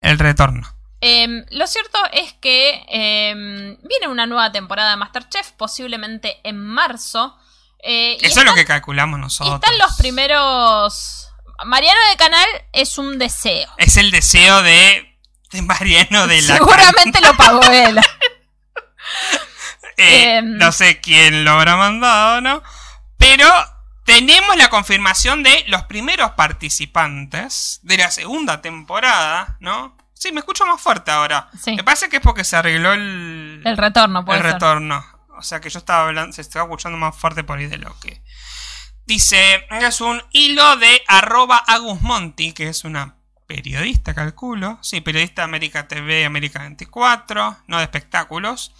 El 0.00 0.18
retorno. 0.18 0.66
Em, 1.06 1.44
lo 1.50 1.66
cierto 1.66 1.98
es 2.12 2.32
que 2.34 2.82
em, 2.88 3.76
viene 3.82 4.08
una 4.08 4.26
nueva 4.26 4.50
temporada 4.52 4.90
de 4.90 4.96
Masterchef, 4.96 5.52
posiblemente 5.52 6.40
en 6.44 6.58
marzo. 6.58 7.36
eh, 7.82 8.16
y 8.20 8.24
Eso 8.26 8.40
es 8.40 8.46
lo 8.46 8.54
que 8.54 8.64
calculamos 8.64 9.18
y 9.18 9.22
nosotros. 9.22 9.54
están 9.56 9.78
los 9.78 9.94
primeros. 9.96 11.30
Mariano 11.66 12.00
de 12.10 12.16
Canal 12.16 12.48
es 12.72 12.96
un 12.98 13.18
deseo. 13.18 13.68
Es 13.76 13.96
el 13.98 14.10
deseo 14.10 14.62
de. 14.62 15.10
De 15.52 15.62
Mariano 15.62 16.26
de 16.26 16.40
la. 16.42 16.56
Seguramente 16.56 17.20
lo 17.20 17.36
pagó 17.36 17.60
él. 17.70 17.98
Eh, 19.96 20.38
Em. 20.38 20.56
no 20.56 20.72
sé 20.72 21.00
quién 21.00 21.44
lo 21.44 21.52
habrá 21.52 21.76
mandado, 21.76 22.40
¿no? 22.40 22.62
Pero 23.18 23.48
tenemos 24.04 24.56
la 24.56 24.68
confirmación 24.70 25.42
de 25.42 25.64
los 25.68 25.82
primeros 25.84 26.32
participantes 26.32 27.78
de 27.82 27.98
la 27.98 28.10
segunda 28.10 28.60
temporada, 28.62 29.56
¿no? 29.60 29.96
Sí, 30.24 30.32
me 30.32 30.40
escucho 30.40 30.64
más 30.64 30.80
fuerte 30.80 31.10
ahora. 31.10 31.50
Sí. 31.60 31.76
Me 31.76 31.84
parece 31.84 32.08
que 32.08 32.16
es 32.16 32.22
porque 32.22 32.44
se 32.44 32.56
arregló 32.56 32.94
el, 32.94 33.60
El 33.64 33.76
retorno, 33.76 34.24
puede 34.24 34.38
el 34.38 34.44
ser. 34.44 34.52
retorno. 34.54 35.04
O 35.36 35.42
sea 35.42 35.60
que 35.60 35.68
yo 35.68 35.78
estaba 35.78 36.06
hablando, 36.06 36.32
se 36.32 36.40
estaba 36.40 36.64
escuchando 36.64 36.96
más 36.96 37.14
fuerte 37.14 37.44
por 37.44 37.58
ahí 37.58 37.66
de 37.66 37.76
lo 37.78 37.98
que. 38.00 38.22
Dice, 39.06 39.66
es 39.70 40.00
un 40.00 40.22
hilo 40.30 40.76
de 40.76 41.02
arroba 41.08 41.58
Agus 41.66 42.00
Monti, 42.00 42.52
que 42.52 42.68
es 42.68 42.84
una 42.84 43.16
periodista, 43.46 44.14
calculo. 44.14 44.78
Sí, 44.80 45.02
periodista 45.02 45.42
de 45.42 45.44
América 45.44 45.86
TV, 45.88 46.24
América 46.24 46.60
24, 46.60 47.58
no 47.66 47.76
de 47.76 47.82
espectáculos. 47.82 48.72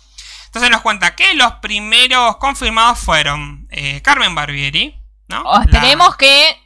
Entonces 0.47 0.71
nos 0.71 0.81
cuenta 0.81 1.15
que 1.15 1.35
los 1.35 1.53
primeros 1.55 2.39
confirmados 2.39 2.99
fueron 3.01 3.67
eh, 3.71 4.01
Carmen 4.01 4.35
Barbieri, 4.35 4.99
¿no? 5.29 5.43
O 5.43 5.59
La- 5.59 5.65
esperemos 5.65 6.17
que. 6.17 6.57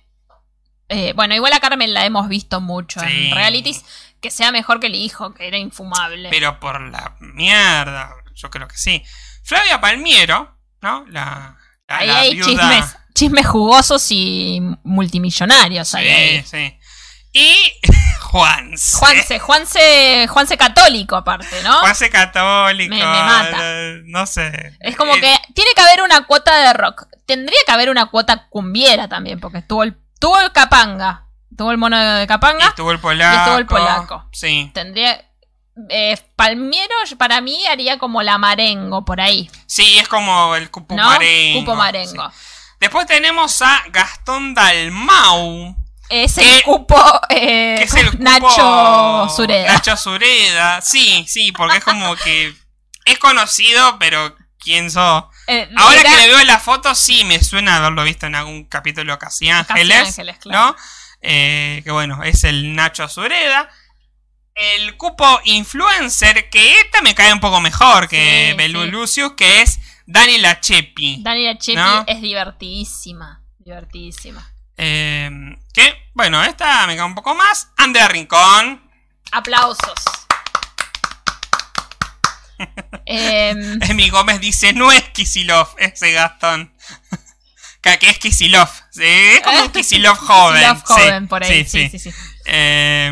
eh, 0.88 1.12
bueno, 1.16 1.34
igual 1.34 1.52
a 1.52 1.60
Carmen 1.60 1.92
la 1.92 2.06
hemos 2.06 2.28
visto 2.28 2.60
mucho 2.60 3.00
Sí. 3.00 3.06
en 3.28 3.34
realities. 3.34 3.84
Que 4.20 4.30
sea 4.30 4.50
mejor 4.52 4.80
que 4.80 4.88
el 4.88 4.94
hijo, 4.94 5.32
que 5.34 5.46
era 5.46 5.58
infumable. 5.58 6.28
Pero 6.30 6.58
por 6.60 6.80
la 6.80 7.16
mierda, 7.20 8.10
yo 8.34 8.50
creo 8.50 8.66
que 8.68 8.76
sí. 8.76 9.02
Flavia 9.44 9.80
Palmiero, 9.80 10.58
¿no? 10.82 11.04
La, 11.08 11.56
la, 11.88 11.96
Ahí 11.98 12.06
la 12.08 12.18
hay 12.18 12.34
viuda- 12.34 12.46
chismes, 12.46 12.96
chismes 13.14 13.46
jugosos 13.46 14.06
y 14.10 14.60
multimillonarios. 14.84 15.94
ahí. 15.94 16.42
Sí, 16.42 16.46
sí. 16.50 16.78
Y 17.32 17.56
Juanse. 18.20 18.98
Juanse, 18.98 19.38
Juanse, 19.38 20.26
Juanse 20.28 20.56
católico 20.58 21.16
aparte, 21.16 21.62
¿no? 21.62 21.78
Juanse 21.80 22.10
católico. 22.10 22.94
Me- 22.94 23.00
me 23.00 23.22
mata. 23.22 23.58
No 24.04 24.26
sé. 24.26 24.76
Es 24.80 24.96
como 24.96 25.14
Eh, 25.16 25.20
que 25.20 25.34
tiene 25.54 25.70
que 25.74 25.80
haber 25.80 26.02
una 26.02 26.26
cuota 26.26 26.56
de 26.58 26.72
rock. 26.74 27.04
Tendría 27.26 27.58
que 27.64 27.72
haber 27.72 27.88
una 27.90 28.06
cuota 28.06 28.48
cumbiera 28.48 29.08
también, 29.08 29.40
porque 29.40 29.58
estuvo 29.58 29.82
el, 29.82 29.96
tuvo 30.18 30.38
el 30.40 30.52
Capanga. 30.52 31.27
Tuvo 31.58 31.72
el 31.72 31.76
mono 31.78 31.98
de 31.98 32.26
Capanga. 32.26 32.68
Estuvo 32.68 32.92
el 32.92 33.00
polaco. 33.00 33.34
Y 33.34 33.38
estuvo 33.38 33.58
el 33.58 33.66
polaco. 33.66 34.24
Sí. 34.32 34.70
Tendría. 34.72 35.22
eh, 35.90 36.16
Palmiero 36.36 36.94
para 37.18 37.40
mí 37.40 37.66
haría 37.66 37.98
como 37.98 38.22
la 38.22 38.38
marengo 38.38 39.04
por 39.04 39.20
ahí. 39.20 39.50
Sí, 39.66 39.98
es 39.98 40.08
como 40.08 40.54
el 40.56 40.70
cupo 40.70 40.94
¿No? 40.96 41.04
marengo. 41.04 41.60
Cupo 41.60 41.74
marengo. 41.74 42.30
sí. 42.30 42.36
Después 42.80 43.06
tenemos 43.06 43.60
a 43.60 43.82
Gastón 43.90 44.54
Dalmau. 44.54 45.76
Es 46.08 46.36
Que- 46.36 46.58
el 46.58 46.62
cupo 46.62 46.96
eh, 47.28 47.74
Que 47.78 47.82
es 47.82 47.94
el 47.94 48.10
cupo- 48.12 48.22
Nacho 48.22 49.28
Sureda. 49.34 49.72
Nacho 49.74 49.96
Sureda. 49.96 50.80
Sí, 50.80 51.26
sí, 51.28 51.50
porque 51.52 51.78
es 51.78 51.84
como 51.84 52.14
que 52.16 52.54
es 53.04 53.18
conocido, 53.18 53.98
pero 53.98 54.34
¿quién 54.58 54.90
sos? 54.90 55.24
Eh, 55.48 55.68
Ahora 55.76 56.00
era- 56.00 56.10
que 56.10 56.16
le 56.18 56.28
veo 56.28 56.44
la 56.44 56.60
foto, 56.60 56.94
sí 56.94 57.24
me 57.24 57.42
suena 57.42 57.76
haberlo 57.76 58.04
visto 58.04 58.26
en 58.26 58.36
algún 58.36 58.64
capítulo 58.64 59.18
Casi 59.18 59.48
Casi 59.48 59.72
Ángeles. 59.72 60.08
Ángeles, 60.08 60.38
claro. 60.38 60.66
¿No? 60.68 60.76
Eh, 61.20 61.80
que 61.84 61.90
bueno, 61.90 62.22
es 62.22 62.44
el 62.44 62.74
Nacho 62.74 63.08
Sureda. 63.08 63.68
El 64.54 64.96
cupo 64.96 65.40
influencer, 65.44 66.50
que 66.50 66.80
esta 66.80 67.00
me 67.00 67.14
cae 67.14 67.32
un 67.32 67.40
poco 67.40 67.60
mejor 67.60 68.08
que 68.08 68.48
Sí, 68.50 68.56
Belu 68.56 68.84
sí. 68.84 68.90
Lucius, 68.90 69.32
que 69.34 69.62
es 69.62 69.78
Dani 70.06 70.38
Lachepi. 70.38 71.22
Daniela 71.22 71.58
Chepi 71.58 71.76
¿No? 71.76 72.04
es 72.06 72.20
divertidísima. 72.20 73.42
Divertidísima. 73.58 74.52
Eh, 74.76 75.30
que, 75.72 76.10
bueno, 76.14 76.42
esta 76.42 76.86
me 76.86 76.96
cae 76.96 77.04
un 77.04 77.14
poco 77.14 77.34
más. 77.34 77.68
Andrea 77.76 78.08
Rincón. 78.08 78.82
Aplausos. 79.30 79.94
Em, 83.06 83.78
Emi 83.88 84.08
Gómez 84.10 84.40
dice, 84.40 84.72
no 84.72 84.90
es 84.90 85.02
Kisilov, 85.10 85.68
ese 85.78 86.12
Gastón. 86.12 86.72
Que 87.80 88.10
es 88.10 88.18
Kisilov. 88.18 88.68
Sí, 88.90 89.02
es 89.04 89.40
como 89.42 89.62
un 89.62 89.68
Kisilov 89.72 90.16
joven. 90.16 90.62
Love 90.62 90.78
sí, 90.86 90.92
joven 90.94 91.28
por 91.28 91.44
ahí. 91.44 91.64
Sí, 91.64 91.88
sí, 91.88 91.98
sí. 91.98 92.10
Eh, 92.46 93.08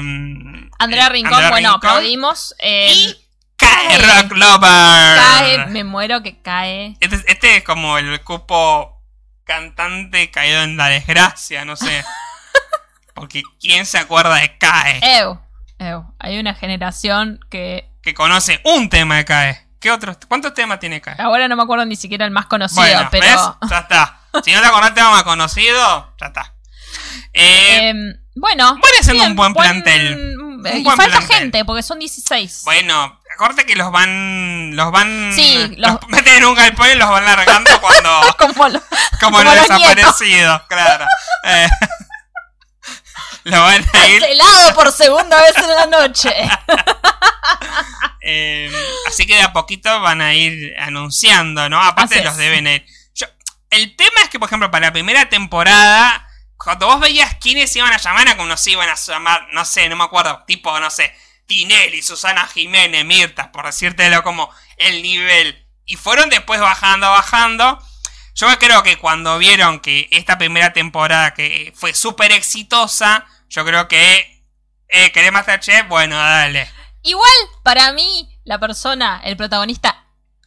Andrea 0.78 1.06
eh, 1.06 1.10
Rincón, 1.10 1.34
Andrea 1.34 1.50
bueno, 1.50 1.72
Rincón. 1.74 1.90
aplaudimos. 1.90 2.54
Em, 2.58 2.90
Y 2.92 3.26
cae 3.56 3.98
cae. 3.98 4.22
Rock 4.22 4.32
Lover. 4.32 5.16
cae, 5.16 5.66
me 5.68 5.84
muero 5.84 6.22
que 6.22 6.40
cae. 6.42 6.96
Este, 7.00 7.22
este 7.26 7.56
es 7.58 7.64
como 7.64 7.96
el 7.98 8.20
cupo 8.22 9.02
cantante 9.44 10.30
caído 10.30 10.62
en 10.62 10.76
la 10.76 10.88
desgracia, 10.88 11.64
no 11.64 11.76
sé. 11.76 12.04
Porque 13.14 13.42
¿quién 13.60 13.86
se 13.86 13.96
acuerda 13.98 14.34
de 14.34 14.58
Cae? 14.58 15.00
Ew, 15.22 15.40
ew. 15.78 16.04
Hay 16.18 16.38
una 16.38 16.54
generación 16.54 17.40
que 17.50 17.88
Que 18.02 18.12
conoce 18.12 18.60
un 18.64 18.90
tema 18.90 19.16
de 19.16 19.24
Cae. 19.24 19.66
¿Qué 19.80 19.90
otros? 19.90 20.18
¿Cuántos 20.28 20.52
temas 20.52 20.80
tiene 20.80 21.00
Cae? 21.00 21.16
ahora 21.18 21.48
no 21.48 21.56
me 21.56 21.62
acuerdo 21.62 21.84
ni 21.86 21.96
siquiera 21.96 22.24
el 22.26 22.30
más 22.30 22.44
conocido, 22.46 22.82
Bueno, 22.82 23.08
pero. 23.10 23.24
¿ves? 23.26 23.70
Ya 23.70 23.78
está. 23.78 24.15
Si 24.44 24.52
no 24.52 24.60
te 24.60 24.66
acordás 24.66 24.94
tema 24.94 25.10
más 25.10 25.22
conocido, 25.22 26.14
ya 26.20 26.26
está. 26.26 26.54
Eh, 27.32 27.88
em, 27.90 28.14
bueno. 28.34 28.78
Siendo 29.02 29.12
bien, 29.14 29.30
un 29.30 29.36
buen 29.36 29.52
plantel. 29.54 30.34
y 30.74 30.82
buen 30.82 30.96
falta 30.96 31.18
plantel. 31.18 31.36
gente, 31.38 31.64
porque 31.64 31.82
son 31.82 31.98
16. 31.98 32.62
bueno, 32.64 33.20
acordate 33.34 33.64
que 33.66 33.76
los 33.76 33.90
van. 33.92 34.74
Los 34.74 34.90
van. 34.90 35.32
Sí, 35.34 35.74
los, 35.76 35.92
los- 35.92 36.00
meten 36.08 36.34
en 36.36 36.44
un 36.46 36.54
galpón 36.54 36.88
y 36.90 36.94
los 36.96 37.08
van 37.10 37.24
largando 37.24 37.70
cuando. 37.80 38.20
Como 38.38 38.68
lo- 38.68 38.82
como 39.20 39.38
Como 39.38 39.50
desaparecidos, 39.50 40.62
claro. 40.68 41.06
Eh, 41.44 41.68
lo 43.44 43.60
van 43.62 43.84
a 43.94 44.08
ir. 44.08 44.24
helado 44.24 44.74
por 44.74 44.90
segunda 44.92 45.40
vez 45.42 45.56
en 45.56 45.68
la 45.74 45.86
noche. 45.86 46.34
eh, 48.22 48.70
así 49.08 49.26
que 49.26 49.36
de 49.36 49.42
a 49.42 49.52
poquito 49.52 50.00
van 50.00 50.20
a 50.20 50.34
ir 50.34 50.74
anunciando, 50.78 51.68
¿no? 51.68 51.80
Aparte 51.80 52.16
Así 52.16 52.24
los 52.24 52.32
es. 52.34 52.38
deben 52.38 52.66
ir. 52.66 52.86
El 53.70 53.96
tema 53.96 54.22
es 54.22 54.28
que, 54.28 54.38
por 54.38 54.48
ejemplo, 54.48 54.70
para 54.70 54.86
la 54.86 54.92
primera 54.92 55.28
temporada, 55.28 56.28
cuando 56.56 56.86
vos 56.86 57.00
veías 57.00 57.36
quiénes 57.36 57.74
iban 57.76 57.92
a 57.92 57.98
llamar, 57.98 58.28
a 58.28 58.36
como 58.36 58.56
se 58.56 58.70
iban 58.72 58.88
a 58.88 58.94
llamar, 58.94 59.48
no 59.52 59.64
sé, 59.64 59.88
no 59.88 59.96
me 59.96 60.04
acuerdo, 60.04 60.44
tipo, 60.46 60.78
no 60.80 60.90
sé, 60.90 61.14
Tinelli, 61.46 62.02
Susana 62.02 62.46
Jiménez, 62.46 63.04
Mirta, 63.04 63.52
por 63.52 63.66
decírtelo 63.66 64.22
como 64.22 64.50
el 64.76 65.02
nivel. 65.02 65.66
Y 65.84 65.96
fueron 65.96 66.30
después 66.30 66.60
bajando, 66.60 67.10
bajando. 67.10 67.78
Yo 68.34 68.48
creo 68.58 68.82
que 68.82 68.98
cuando 68.98 69.38
vieron 69.38 69.80
que 69.80 70.08
esta 70.10 70.36
primera 70.36 70.72
temporada 70.72 71.32
que 71.32 71.72
fue 71.76 71.94
súper 71.94 72.32
exitosa, 72.32 73.24
yo 73.48 73.64
creo 73.64 73.88
que 73.88 74.36
eh, 74.88 75.10
¿querés 75.12 75.32
Masterchef? 75.32 75.88
Bueno, 75.88 76.16
dale. 76.16 76.70
Igual, 77.02 77.32
para 77.62 77.92
mí, 77.92 78.28
la 78.44 78.58
persona, 78.58 79.20
el 79.24 79.36
protagonista 79.36 79.95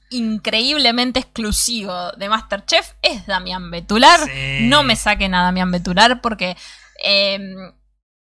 increíblemente 0.09 1.19
exclusivo 1.19 2.11
de 2.13 2.29
Masterchef 2.29 2.93
es 3.01 3.25
Damián 3.27 3.69
Betular. 3.71 4.19
Sí. 4.25 4.59
No 4.61 4.83
me 4.83 4.95
saquen 4.95 5.35
a 5.35 5.43
Damián 5.43 5.71
Betular 5.71 6.21
porque 6.21 6.57
eh, 7.03 7.39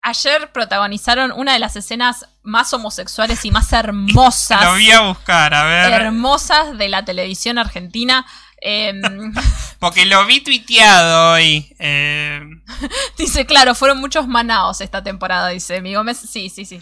ayer 0.02 0.50
protagonizaron 0.52 1.32
una 1.32 1.52
de 1.52 1.58
las 1.58 1.76
escenas 1.76 2.26
más 2.42 2.72
homosexuales 2.72 3.44
y 3.44 3.50
más 3.50 3.72
hermosas. 3.72 4.60
Lo 4.64 4.70
voy 4.72 4.90
a 4.90 5.00
buscar, 5.00 5.54
a 5.54 5.64
ver. 5.64 5.92
hermosas 6.02 6.76
de 6.78 6.88
la 6.88 7.04
televisión 7.04 7.58
argentina. 7.58 8.26
Eh, 8.66 8.94
Porque 9.78 10.06
lo 10.06 10.24
vi 10.24 10.40
tuiteado 10.40 11.32
hoy. 11.34 11.76
eh, 11.78 12.40
dice, 13.18 13.44
claro, 13.44 13.74
fueron 13.74 14.00
muchos 14.00 14.26
manaos 14.26 14.80
esta 14.80 15.02
temporada, 15.04 15.48
dice 15.48 15.82
mi 15.82 15.94
Gómez. 15.94 16.16
Sí, 16.18 16.48
sí, 16.48 16.64
sí. 16.64 16.80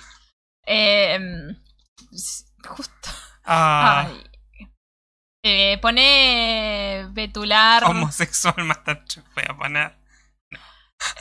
Justo. 2.69 3.09
ah, 3.45 4.07
Ay. 4.07 4.23
Eh, 5.45 5.79
pone 5.83 7.09
Betular. 7.11 7.85
homosexual 7.85 8.55
Masterchef 8.65 9.25
voy 9.35 9.45
a 9.49 9.57
poner. 9.57 9.97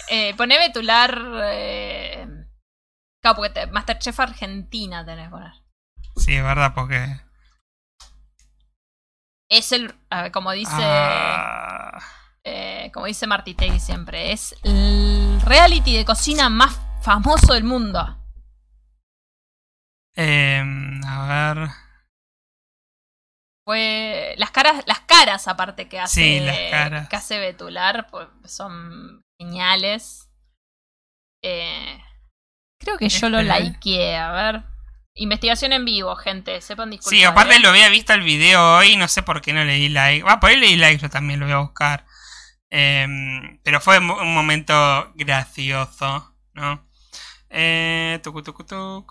Eh, 0.10 0.36
pone 0.36 0.58
Betular. 0.60 1.20
Eh, 1.46 2.28
claro, 3.22 3.36
porque 3.38 3.50
te- 3.50 3.68
Masterchef 3.68 4.20
Argentina 4.20 5.04
tenés 5.04 5.26
que 5.26 5.32
poner. 5.32 5.54
Sí, 6.18 6.36
es 6.36 6.44
verdad, 6.44 6.74
porque. 6.76 7.20
Es 9.50 9.72
el. 9.72 9.96
a 10.12 10.24
ver, 10.24 10.32
como 10.32 10.52
dice. 10.52 10.72
ah, 10.76 12.00
eh, 12.44 12.92
como 12.94 13.08
dice 13.08 13.26
Martitegui 13.26 13.80
siempre. 13.80 14.32
Es 14.34 14.56
el 14.64 15.42
reality 15.44 15.96
de 15.98 16.06
cocina 16.06 16.48
más 16.50 16.80
famoso 17.02 17.54
del 17.54 17.64
mundo. 17.64 18.18
em, 20.16 21.04
a 21.06 21.54
ver. 21.56 21.70
Fue. 23.66 24.34
Las 24.38 24.52
caras, 24.52 24.84
las 24.88 25.02
caras 25.02 25.48
aparte 25.48 25.88
que 25.88 26.00
hace. 26.00 26.22
Sí, 26.22 26.40
las 26.40 26.58
caras. 26.72 27.10
Que 27.10 27.16
hace 27.16 27.40
Betular. 27.40 28.08
pues, 28.10 28.28
son 28.46 29.22
geniales. 29.40 30.30
Eh, 31.44 32.00
creo 32.80 32.98
que 32.98 33.10
yo 33.10 33.30
lo 33.30 33.40
Espera. 33.40 33.60
likeé, 33.60 34.16
a 34.18 34.32
ver. 34.32 34.64
Investigación 35.16 35.74
en 35.74 35.86
vivo, 35.86 36.16
gente. 36.16 36.62
Sepan 36.62 36.90
disculpar. 36.90 37.18
Sí, 37.18 37.24
aparte 37.24 37.56
¿eh? 37.56 37.60
lo 37.60 37.70
había 37.70 37.90
visto 37.90 38.14
el 38.14 38.22
video 38.22 38.78
hoy, 38.78 38.96
no 38.96 39.08
sé 39.08 39.24
por 39.24 39.42
qué 39.42 39.54
no 39.54 39.64
le 39.66 39.74
di 39.74 39.90
like. 39.90 40.24
Va, 40.24 40.40
por 40.40 40.50
ahí 40.52 40.58
le 40.58 40.68
di 40.68 40.76
like, 40.78 41.02
yo 41.02 41.10
también 41.10 41.40
lo 41.40 41.46
voy 41.46 41.54
a 41.54 41.60
buscar. 41.60 42.06
Em, 42.70 43.60
pero 43.64 43.82
fue 43.82 43.98
un 44.00 44.34
momento 44.34 45.12
gracioso, 45.16 46.34
¿no? 46.54 46.88
Eh, 47.54 48.20
tucu, 48.24 48.42
tucu. 48.42 49.06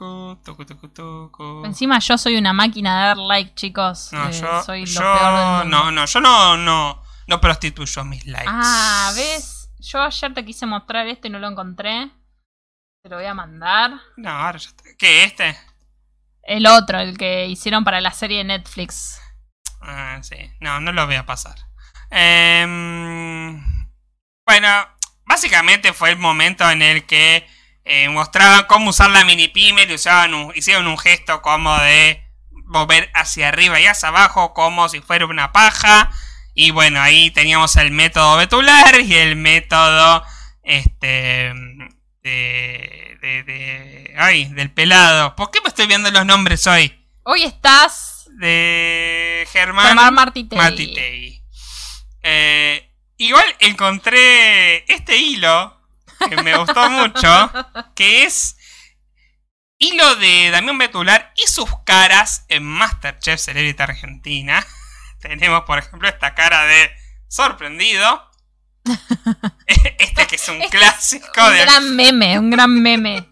Encima 1.65 1.99
yo 1.99 2.17
soy 2.17 2.37
una 2.37 2.53
máquina 2.55 2.99
de 3.01 3.07
dar 3.09 3.17
like, 3.19 3.55
chicos. 3.55 4.11
No, 4.12 4.29
Eh, 4.29 4.33
yo, 4.33 4.62
soy 4.62 4.81
lo 4.81 4.87
yo 4.87 5.01
peor 5.01 5.35
del 5.35 5.47
mundo. 5.47 5.65
no, 5.85 5.91
no, 5.93 6.07
yo 6.07 6.21
no, 6.21 6.57
no, 6.57 7.03
no 7.27 7.41
prostituyo 7.41 8.05
mis 8.05 8.25
likes. 8.27 8.49
Ah, 8.51 9.12
¿ves? 9.15 9.71
Yo 9.79 10.03
ayer 10.03 10.33
te 10.33 10.45
quise 10.45 10.65
mostrar 10.67 11.07
esto 11.07 11.27
y 11.27 11.31
no 11.31 11.39
lo 11.39 11.49
encontré. 11.49 12.11
Te 13.03 13.11
lo 13.11 13.17
voy 13.17 13.27
a 13.27 13.35
mandar. 13.35 13.93
No, 14.17 14.31
ahora 14.31 14.59
ya 14.59 14.69
está. 14.71 14.85
¿Qué, 14.99 15.25
este? 15.25 15.57
El 16.43 16.67
otro, 16.67 16.99
el 16.99 17.19
que 17.19 17.47
hicieron 17.47 17.85
para 17.85 18.01
la 18.01 18.11
serie 18.12 18.39
de 18.39 18.45
Netflix. 18.45 19.21
Ah, 19.83 20.19
sí. 20.23 20.37
No, 20.61 20.81
no 20.81 20.93
lo 20.93 21.07
voy 21.07 21.17
a 21.17 21.27
pasar. 21.27 21.57
Em, 22.11 23.62
bueno, 24.47 24.69
básicamente 25.27 25.93
fue 25.93 26.11
el 26.11 26.19
momento 26.19 26.69
en 26.71 26.83
el 26.83 27.07
que 27.07 27.47
eh, 27.85 28.09
mostraban 28.09 28.65
cómo 28.66 28.90
usar 28.90 29.11
la 29.11 29.24
mini 29.24 29.48
pyme 29.48 29.85
y 29.85 29.94
usaban 29.94 30.35
un- 30.35 30.52
hicieron 30.55 30.86
un 30.86 30.98
gesto 30.98 31.43
como 31.43 31.77
de 31.78 32.23
mover 32.66 33.11
hacia 33.15 33.48
arriba 33.48 33.81
y 33.81 33.86
hacia 33.86 34.09
abajo 34.11 34.52
como 34.55 34.89
si 34.89 35.01
fuera 35.01 35.27
una 35.27 35.52
paja. 35.52 36.11
Y 36.55 36.70
bueno, 36.73 37.01
ahí 37.01 37.31
teníamos 37.31 37.77
el 37.77 37.90
método 37.90 38.36
betular 38.36 39.01
y 39.01 39.15
el 39.15 39.36
método 39.36 40.24
este 40.62 41.52
de, 42.23 43.19
de, 43.20 43.43
de- 43.44 44.15
ay, 44.19 44.44
del 44.47 44.70
pelado. 44.70 45.35
¿Por 45.36 45.51
qué 45.51 45.61
me 45.62 45.69
estoy 45.69 45.86
viendo 45.86 46.11
los 46.11 46.27
nombres 46.27 46.66
hoy? 46.66 46.94
Hoy 47.24 47.44
estás. 47.44 48.09
De 48.39 49.47
Germán, 49.52 49.86
Germán 49.89 50.15
Martitegui. 50.15 50.57
Martitegui. 50.57 51.43
Eh, 52.23 52.90
igual 53.19 53.44
encontré 53.59 54.85
este 54.93 55.16
hilo 55.16 55.80
que 56.29 56.37
me 56.43 56.57
gustó 56.57 56.91
mucho, 56.91 57.51
que 57.95 58.25
es 58.25 58.57
hilo 59.79 60.17
de 60.17 60.51
Damián 60.51 60.79
Betular 60.79 61.33
y 61.37 61.47
sus 61.49 61.69
caras 61.85 62.45
en 62.49 62.65
Masterchef 62.65 63.41
Celebrity 63.41 63.83
Argentina. 63.83 64.65
Tenemos, 65.21 65.63
por 65.65 65.79
ejemplo, 65.79 66.09
esta 66.09 66.35
cara 66.35 66.65
de 66.65 66.91
sorprendido. 67.29 68.29
Este 69.67 70.27
que 70.27 70.37
es 70.37 70.49
un 70.49 70.59
clásico 70.69 71.47
Un 71.47 71.53
de... 71.53 71.61
gran 71.61 71.97
meme, 71.97 72.39
un 72.39 72.51
gran 72.51 72.83
meme. 72.83 73.29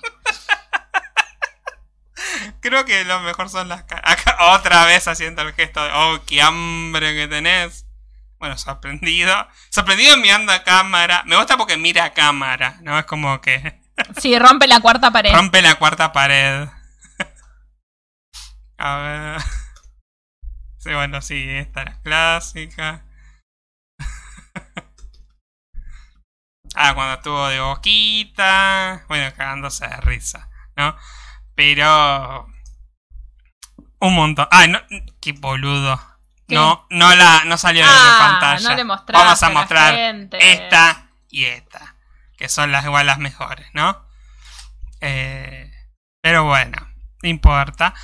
Creo 2.60 2.84
que 2.84 3.04
lo 3.04 3.20
mejor 3.20 3.48
son 3.48 3.68
las 3.68 3.84
caras. 3.84 4.12
Acá 4.12 4.36
otra 4.54 4.84
vez 4.84 5.08
haciendo 5.08 5.42
el 5.42 5.54
gesto 5.54 5.82
de, 5.82 5.90
oh, 5.92 6.20
qué 6.26 6.42
hambre 6.42 7.14
que 7.14 7.28
tenés. 7.28 7.87
Bueno, 8.38 8.56
sorprendido. 8.56 9.48
Sorprendido 9.70 10.16
mirando 10.16 10.52
a 10.52 10.62
cámara. 10.62 11.22
Me 11.26 11.36
gusta 11.36 11.56
porque 11.56 11.76
mira 11.76 12.04
a 12.04 12.14
cámara, 12.14 12.78
¿no? 12.82 12.98
Es 12.98 13.04
como 13.04 13.40
que 13.40 13.80
Sí, 14.20 14.38
rompe 14.38 14.66
la 14.66 14.80
cuarta 14.80 15.10
pared. 15.10 15.32
rompe 15.34 15.62
la 15.62 15.74
cuarta 15.76 16.12
pared. 16.12 16.68
a 18.78 18.96
ver. 18.96 19.40
Sí, 20.78 20.92
bueno, 20.94 21.20
sí, 21.20 21.48
esta 21.48 21.82
era 21.82 22.00
clásica. 22.02 23.04
ah, 26.74 26.94
cuando 26.94 27.14
estuvo 27.14 27.48
de 27.48 27.60
boquita. 27.60 29.04
Bueno, 29.08 29.34
cagándose 29.36 29.86
de 29.88 29.96
risa, 29.98 30.48
¿no? 30.76 30.96
Pero. 31.54 32.46
Un 34.00 34.14
montón. 34.14 34.46
Ah, 34.52 34.66
no, 34.68 34.80
qué 35.20 35.32
boludo. 35.32 36.00
¿Qué? 36.48 36.54
No, 36.54 36.86
no 36.90 37.14
la, 37.14 37.44
no 37.44 37.58
salió 37.58 37.84
Ah, 37.86 38.16
pantalla. 38.40 38.68
no 38.70 38.74
le 38.76 38.84
Vamos 39.12 39.42
a 39.42 39.50
mostrar 39.50 39.94
esta 40.40 41.08
y 41.28 41.44
esta. 41.44 41.94
Que 42.36 42.48
son 42.48 42.72
las 42.72 42.84
igual 42.84 43.06
las 43.06 43.18
mejores, 43.18 43.68
¿no? 43.74 44.06
Eh, 45.00 45.70
pero 46.22 46.44
bueno, 46.44 46.76
no 47.22 47.28
importa. 47.28 47.94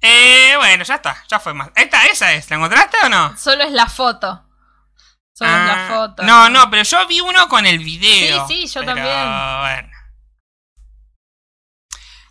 Eh, 0.00 0.54
bueno, 0.56 0.82
ya 0.84 0.94
está, 0.94 1.22
ya 1.28 1.38
fue 1.38 1.52
más. 1.54 1.70
Esta, 1.74 2.06
esa 2.06 2.32
es, 2.32 2.48
¿la 2.50 2.56
encontraste 2.56 2.96
o 3.04 3.08
no? 3.08 3.36
Solo 3.36 3.64
es 3.64 3.72
la 3.72 3.86
foto. 3.86 4.46
Solo 5.34 5.50
es 5.50 5.66
la 5.66 5.86
Ah, 5.86 5.88
foto. 5.90 6.22
No, 6.22 6.48
no, 6.48 6.70
pero 6.70 6.82
yo 6.84 7.06
vi 7.06 7.20
uno 7.20 7.48
con 7.48 7.66
el 7.66 7.78
video. 7.80 8.46
Sí, 8.46 8.66
sí, 8.66 8.74
yo 8.74 8.80
pero, 8.80 8.94
también. 8.94 9.60
Bueno. 9.60 9.90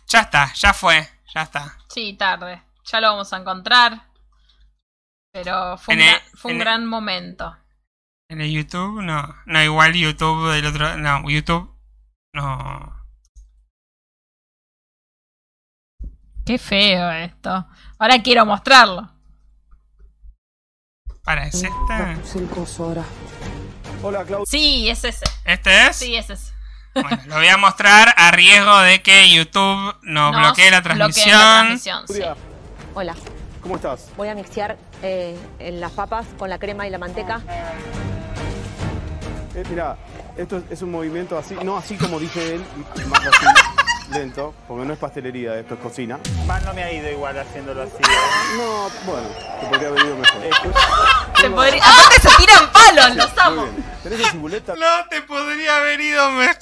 Ya 0.08 0.20
está, 0.20 0.52
ya 0.54 0.72
fue, 0.74 1.08
ya 1.32 1.42
está. 1.42 1.76
Sí, 1.88 2.14
tarde. 2.14 2.62
Ya 2.90 3.00
lo 3.00 3.10
vamos 3.10 3.32
a 3.32 3.36
encontrar. 3.36 4.09
Pero 5.32 5.78
fue 5.78 5.94
un, 5.94 6.00
En 6.00 6.08
el- 6.08 6.14
gra- 6.14 6.22
fue 6.34 6.50
un 6.52 6.56
el- 6.58 6.62
gran 6.64 6.86
momento. 6.86 7.56
En 8.28 8.40
el 8.40 8.50
YouTube, 8.52 9.02
no. 9.02 9.34
No, 9.46 9.62
igual 9.62 9.94
YouTube 9.94 10.52
del 10.52 10.66
otro. 10.66 10.96
No, 10.96 11.28
YouTube. 11.28 11.74
No. 12.34 12.96
Qué 16.46 16.58
feo 16.58 17.10
esto. 17.12 17.66
Ahora 17.98 18.22
quiero 18.22 18.44
mostrarlo. 18.46 19.08
Para, 21.24 21.46
¿es 21.46 21.54
este? 21.62 22.38
El 22.38 22.48
coso 22.48 22.84
ahora. 22.84 23.04
Hola, 24.02 24.24
Claudia. 24.24 24.46
Sí, 24.48 24.88
es 24.88 25.04
ese. 25.04 25.24
¿Este 25.44 25.86
es? 25.88 25.96
Sí, 25.96 26.16
es 26.16 26.30
ese. 26.30 26.52
Bueno, 26.94 27.20
lo 27.26 27.36
voy 27.36 27.46
a 27.48 27.56
mostrar 27.56 28.14
a 28.16 28.30
riesgo 28.32 28.78
de 28.80 29.00
que 29.02 29.32
YouTube 29.32 29.96
nos 30.02 30.32
Nos 30.32 30.36
bloquee 30.40 30.70
la 30.72 30.82
transmisión. 30.82 31.38
la 31.38 31.58
transmisión, 31.60 32.08
sí. 32.08 32.20
Hola, 32.94 33.14
¿Cómo 33.60 33.76
estás? 33.76 34.10
voy 34.16 34.28
a 34.28 34.34
mixear 34.34 34.76
eh, 35.02 35.36
en 35.58 35.80
las 35.80 35.92
papas 35.92 36.26
con 36.38 36.48
la 36.50 36.58
crema 36.58 36.86
y 36.86 36.90
la 36.90 36.98
manteca. 36.98 37.40
Eh, 39.54 39.64
mira, 39.68 39.96
esto 40.36 40.58
es, 40.58 40.62
es 40.70 40.82
un 40.82 40.90
movimiento 40.92 41.36
así, 41.36 41.56
no 41.64 41.76
así 41.76 41.96
como 41.96 42.18
dice 42.20 42.54
él, 42.54 42.64
más 43.08 43.20
así, 43.26 43.46
lento, 44.12 44.54
porque 44.68 44.84
no 44.84 44.92
es 44.92 44.98
pastelería, 44.98 45.58
esto 45.58 45.74
es 45.74 45.80
cocina. 45.80 46.18
Mal 46.46 46.64
no 46.64 46.72
me 46.72 46.84
ha 46.84 46.92
ido 46.92 47.10
igual 47.10 47.36
haciéndolo 47.38 47.82
así. 47.82 47.96
No, 48.56 48.88
bueno, 49.04 49.28
te 49.60 49.66
podría 49.66 49.88
haber 49.88 50.04
ido 50.06 50.16
mejor. 50.16 50.42
Se 51.40 51.50
podría- 51.50 51.82
Aparte 51.84 52.20
se 52.20 52.36
tiran 52.36 52.70
palos, 52.72 53.16
los 53.16 53.30
Muy 53.34 53.42
amo. 53.44 53.62
bien. 53.64 53.84
¿Tenés 54.02 54.30
cibuleta? 54.30 54.74
No 54.78 55.08
te 55.10 55.22
podría 55.22 55.78
haber 55.78 56.00
ido 56.00 56.30
mejor. 56.30 56.56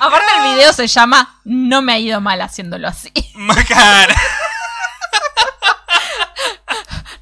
Aparte 0.00 0.26
el 0.38 0.54
video 0.54 0.72
se 0.72 0.86
llama 0.86 1.40
No 1.44 1.82
me 1.82 1.92
ha 1.94 1.98
ido 1.98 2.20
mal 2.20 2.40
haciéndolo 2.42 2.88
así. 2.88 3.12
Macar. 3.34 4.14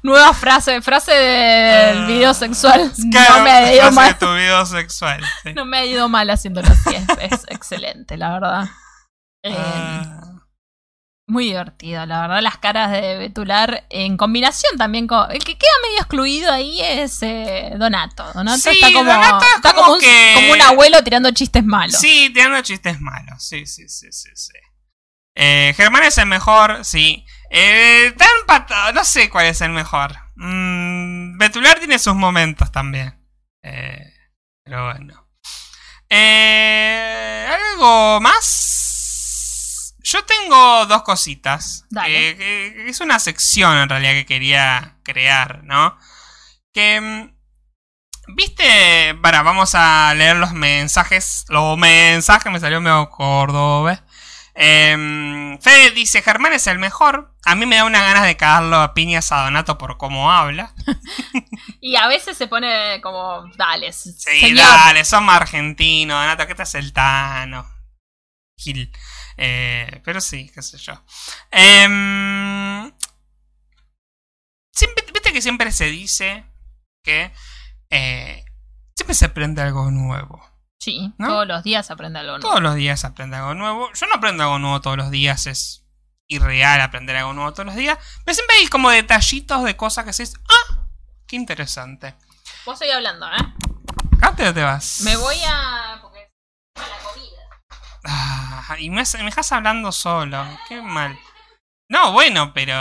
Nueva 0.03 0.33
frase, 0.35 0.81
frase 0.83 1.11
del 1.11 2.05
video 2.05 2.33
sexual. 2.35 2.91
Claro, 3.11 3.37
no 3.37 3.43
me 3.43 3.49
ha 3.51 3.73
ido 3.73 3.91
mal. 3.91 4.15
tu 4.19 4.31
video 4.35 4.63
sexual. 4.67 5.19
sí. 5.41 5.53
No 5.53 5.65
me 5.65 5.79
ha 5.79 5.85
ido 5.85 6.07
mal 6.09 6.29
haciéndolo 6.29 6.67
así. 6.67 6.95
Es, 6.95 7.31
es 7.33 7.43
excelente, 7.49 8.15
la 8.15 8.33
verdad. 8.33 8.65
Eh, 9.41 9.55
Ah, 9.57 10.21
Muy 11.27 11.45
divertido, 11.45 12.05
la 12.05 12.21
verdad. 12.21 12.41
Las 12.41 12.57
caras 12.59 12.91
de 12.91 13.17
Betular 13.17 13.85
en 13.89 14.15
combinación 14.15 14.77
también 14.77 15.07
con. 15.07 15.31
El 15.31 15.43
que 15.43 15.57
queda 15.57 15.71
medio 15.83 15.97
excluido 16.01 16.51
ahí 16.51 16.79
es 16.81 17.21
eh, 17.23 17.71
Donato. 17.77 18.31
Donato 18.33 18.59
Sí, 18.59 18.69
está 18.69 18.93
como. 18.93 19.11
Donato 19.11 19.43
es 19.43 19.55
está 19.55 19.71
como 19.73 19.81
como, 19.85 19.93
un, 19.95 20.01
que- 20.01 20.31
como 20.35 20.53
un 20.53 20.61
abuelo 20.61 21.03
tirando 21.03 21.31
chistes 21.31 21.63
malos. 21.63 21.99
sí, 21.99 22.29
tirando 22.31 22.61
chistes 22.61 23.01
malos. 23.01 23.43
Sí, 23.43 23.65
sí, 23.65 23.89
sí, 23.89 24.11
sí, 24.11 24.29
sí. 24.35 24.53
Eh, 25.37 25.73
Germán 25.75 26.03
es 26.03 26.17
el 26.19 26.27
mejor, 26.27 26.85
sí. 26.85 27.25
Eh, 27.49 28.05
está 28.07 28.25
empatado, 28.41 28.93
no 28.93 29.03
sé 29.03 29.29
cuál 29.29 29.47
es 29.47 29.59
el 29.61 29.71
mejor. 29.71 30.15
Mm, 30.35 31.37
Betular 31.39 31.79
tiene 31.79 31.97
sus 31.97 32.13
momentos 32.15 32.71
también. 32.71 33.19
Eh, 33.63 34.13
pero 34.63 34.85
bueno. 34.91 35.27
Eh, 36.07 37.47
¿Algo 37.49 38.21
más? 38.21 38.83
Yo 40.05 40.23
tengo 40.25 40.85
dos 40.85 41.01
cositas. 41.03 41.85
Dale. 41.89 42.29
Eh, 42.29 42.37
que- 42.37 42.73
que 42.83 42.89
es 42.89 42.99
una 43.01 43.19
sección 43.19 43.75
en 43.77 43.89
realidad 43.89 44.11
que 44.13 44.25
quería 44.25 44.97
crear, 45.03 45.63
¿no? 45.63 45.97
Que... 46.73 47.01
mm, 47.01 47.35
¿Viste? 48.35 49.15
Para, 49.21 49.43
vamos 49.43 49.75
a 49.75 50.13
leer 50.15 50.35
los 50.37 50.51
mensajes. 50.53 51.45
Los 51.49 51.77
mensajes 51.77 52.51
me 52.51 52.59
salió 52.59 52.81
medio 52.81 53.09
cordobés. 53.09 54.01
Eh, 54.55 55.57
Fede 55.61 55.91
dice, 55.91 56.21
Germán 56.23 56.53
es 56.53 56.65
el 56.67 56.79
mejor. 56.79 57.35
A 57.45 57.53
mí 57.55 57.65
me 57.67 57.75
da 57.75 57.83
una 57.85 58.01
ganas 58.01 58.23
de 58.23 58.35
cagarlo 58.37 58.77
a 58.77 58.93
piñas 58.95 59.31
a 59.31 59.43
Donato 59.43 59.77
por 59.77 59.97
cómo 59.97 60.31
habla. 60.31 60.73
Y 61.81 61.97
a 61.97 62.07
veces 62.07 62.35
se 62.35 62.47
pone 62.47 62.99
como. 63.01 63.43
Dale, 63.57 63.93
Sí, 63.93 64.11
señor. 64.13 64.57
dale, 64.65 65.05
somos 65.05 65.35
argentinos, 65.35 66.19
Donato, 66.19 66.47
¿qué 66.47 66.55
te 66.55 66.63
hace 66.63 66.79
el 66.79 66.93
Tano? 66.93 67.67
Gil. 68.57 68.91
Eh, 69.37 70.01
pero 70.03 70.21
sí, 70.21 70.49
qué 70.53 70.61
sé 70.61 70.77
yo. 70.77 70.93
Siempre, 74.71 75.05
Viste 75.13 75.31
que 75.31 75.41
siempre 75.41 75.71
se 75.71 75.85
dice 75.85 76.45
que 77.03 77.31
eh, 77.89 78.45
siempre 78.95 79.15
se 79.15 79.25
aprende 79.25 79.61
algo 79.61 79.89
nuevo. 79.91 80.43
Sí, 80.79 81.13
¿No? 81.17 81.27
todos 81.29 81.47
los 81.47 81.63
días 81.63 81.89
aprende 81.89 82.19
algo 82.19 82.33
nuevo. 82.33 82.47
Todos 82.47 82.61
los 82.61 82.75
días 82.75 83.05
aprende 83.05 83.37
algo 83.37 83.53
nuevo. 83.53 83.91
Yo 83.93 84.05
no 84.07 84.15
aprendo 84.15 84.43
algo 84.43 84.59
nuevo 84.59 84.81
todos 84.81 84.97
los 84.97 85.09
días, 85.11 85.47
es 85.47 85.85
irreal 86.27 86.81
aprender 86.81 87.15
algo 87.15 87.33
nuevo 87.33 87.53
todos 87.53 87.67
los 87.67 87.75
días. 87.75 87.97
Pero 88.23 88.35
siempre 88.35 88.57
hay 88.57 88.67
como 88.67 88.89
detallitos 88.89 89.63
de 89.63 89.77
cosas 89.77 90.05
que 90.05 90.13
se 90.13 90.23
¡Ah! 90.23 90.85
¡Qué 91.27 91.37
interesante! 91.37 92.15
Vos 92.65 92.73
estoy 92.73 92.91
hablando, 92.91 93.27
¿eh? 93.27 93.53
¿Acá 94.17 94.35
te, 94.35 94.53
te 94.53 94.61
vas? 94.61 95.01
Me 95.01 95.15
voy 95.15 95.37
a 95.47 96.01
Ajá, 98.05 98.79
y 98.79 98.89
me, 98.89 99.03
me 99.17 99.23
dejas 99.25 99.51
hablando 99.51 99.91
solo. 99.91 100.45
Qué 100.67 100.81
mal. 100.81 101.17
No, 101.89 102.11
bueno, 102.11 102.53
pero. 102.53 102.73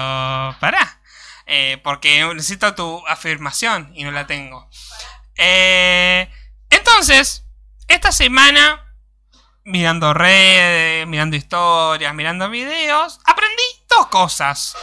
Pará. 0.60 1.00
Eh, 1.46 1.78
porque 1.84 2.24
necesito 2.34 2.74
tu 2.74 3.06
afirmación 3.06 3.92
y 3.94 4.04
no 4.04 4.10
la 4.10 4.26
tengo. 4.26 4.68
Eh, 5.36 6.30
entonces, 6.70 7.44
esta 7.88 8.12
semana, 8.12 8.96
mirando 9.64 10.14
redes, 10.14 11.06
mirando 11.06 11.36
historias, 11.36 12.14
mirando 12.14 12.48
videos, 12.48 13.20
aprendí 13.24 13.62
dos 13.88 14.06
cosas. 14.06 14.76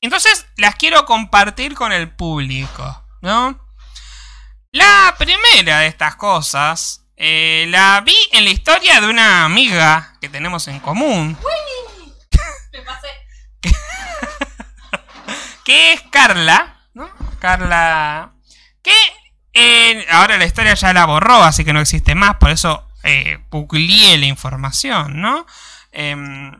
Entonces, 0.00 0.46
las 0.56 0.74
quiero 0.74 1.04
compartir 1.04 1.74
con 1.74 1.92
el 1.92 2.10
público, 2.10 3.04
¿no? 3.20 3.64
La 4.72 5.14
primera 5.18 5.80
de 5.80 5.86
estas 5.86 6.16
cosas 6.16 7.07
eh, 7.20 7.66
la 7.68 8.00
vi 8.02 8.16
en 8.32 8.44
la 8.44 8.50
historia 8.50 9.00
de 9.00 9.08
una 9.08 9.44
amiga 9.44 10.14
que 10.20 10.28
tenemos 10.28 10.68
en 10.68 10.78
común. 10.80 11.36
Me 12.72 12.82
pasé. 12.82 13.08
que 15.64 15.92
es 15.92 16.02
Carla, 16.10 16.76
¿no? 16.94 17.10
Carla, 17.40 18.32
que 18.82 18.94
eh, 19.52 20.06
ahora 20.10 20.38
la 20.38 20.44
historia 20.44 20.74
ya 20.74 20.92
la 20.92 21.06
borró, 21.06 21.42
así 21.42 21.64
que 21.64 21.72
no 21.72 21.80
existe 21.80 22.14
más, 22.14 22.36
por 22.36 22.50
eso 22.50 22.88
eh, 23.02 23.38
la 23.50 24.26
información, 24.26 25.20
¿no? 25.20 25.46
Em, 25.92 26.52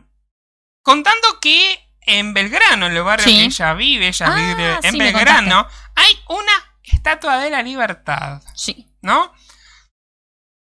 contando 0.83 1.39
que 1.41 1.79
en 2.01 2.33
Belgrano, 2.33 2.87
en 2.87 2.95
el 2.95 3.03
barrio 3.03 3.25
Sí. 3.25 3.37
que 3.37 3.43
ella 3.45 3.73
vive, 3.73 4.07
ella 4.07 4.25
Ah, 4.29 4.35
vive 4.35 4.79
en 4.83 4.91
sí, 4.91 4.97
Belgrano, 4.97 5.67
hay 5.95 6.19
una 6.29 6.51
estatua 6.83 7.37
de 7.39 7.49
la 7.49 7.61
libertad, 7.61 8.41
Sí. 8.55 8.87
¿no? 9.01 9.33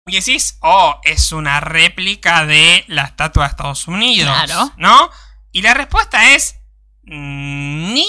Y 0.07 0.15
decís, 0.15 0.57
oh, 0.61 0.99
es 1.03 1.32
una 1.32 1.60
réplica 1.60 2.45
de 2.45 2.84
la 2.88 3.03
estatua 3.03 3.44
de 3.44 3.49
Estados 3.52 3.88
Unidos, 3.88 4.36
Claro. 4.45 4.73
¿no? 4.78 5.10
Y 5.52 5.61
la 5.61 5.73
respuesta 5.73 6.32
es 6.34 6.56
mm, 7.03 7.94
ni. 7.94 8.07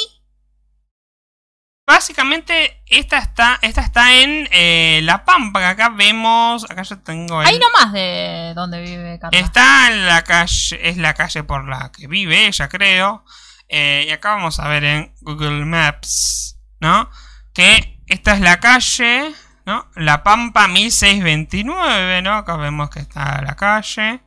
Básicamente, 1.86 2.82
esta 2.86 3.18
está, 3.18 3.58
esta 3.60 3.82
está 3.82 4.14
en 4.14 4.48
eh, 4.52 5.00
La 5.02 5.24
Pampa, 5.24 5.58
que 5.60 5.66
acá 5.66 5.88
vemos, 5.90 6.64
acá 6.70 6.82
yo 6.82 6.98
tengo 7.00 7.42
el- 7.42 7.48
Ahí 7.48 7.58
nomás 7.58 7.92
de 7.92 8.52
donde 8.54 8.80
vive 8.80 9.18
Carla. 9.18 9.38
Está 9.38 9.88
en 9.88 10.06
la 10.06 10.22
calle, 10.22 10.78
es 10.88 10.96
la 10.96 11.12
calle 11.14 11.42
por 11.42 11.68
la 11.68 11.90
que 11.92 12.06
vive 12.06 12.46
ella, 12.46 12.68
creo. 12.68 13.24
Eh, 13.68 14.04
y 14.08 14.10
acá 14.12 14.30
vamos 14.36 14.60
a 14.60 14.68
ver 14.68 14.84
en 14.84 15.14
Google 15.20 15.64
Maps, 15.66 16.56
¿no? 16.80 17.10
Que 17.52 18.00
esta 18.06 18.34
es 18.34 18.40
la 18.40 18.60
calle, 18.60 19.32
¿no? 19.66 19.88
La 19.94 20.22
Pampa 20.22 20.66
1629, 20.68 22.22
¿no? 22.22 22.34
Acá 22.34 22.56
vemos 22.56 22.90
que 22.90 23.00
está 23.00 23.42
la 23.42 23.54
calle. 23.56 24.20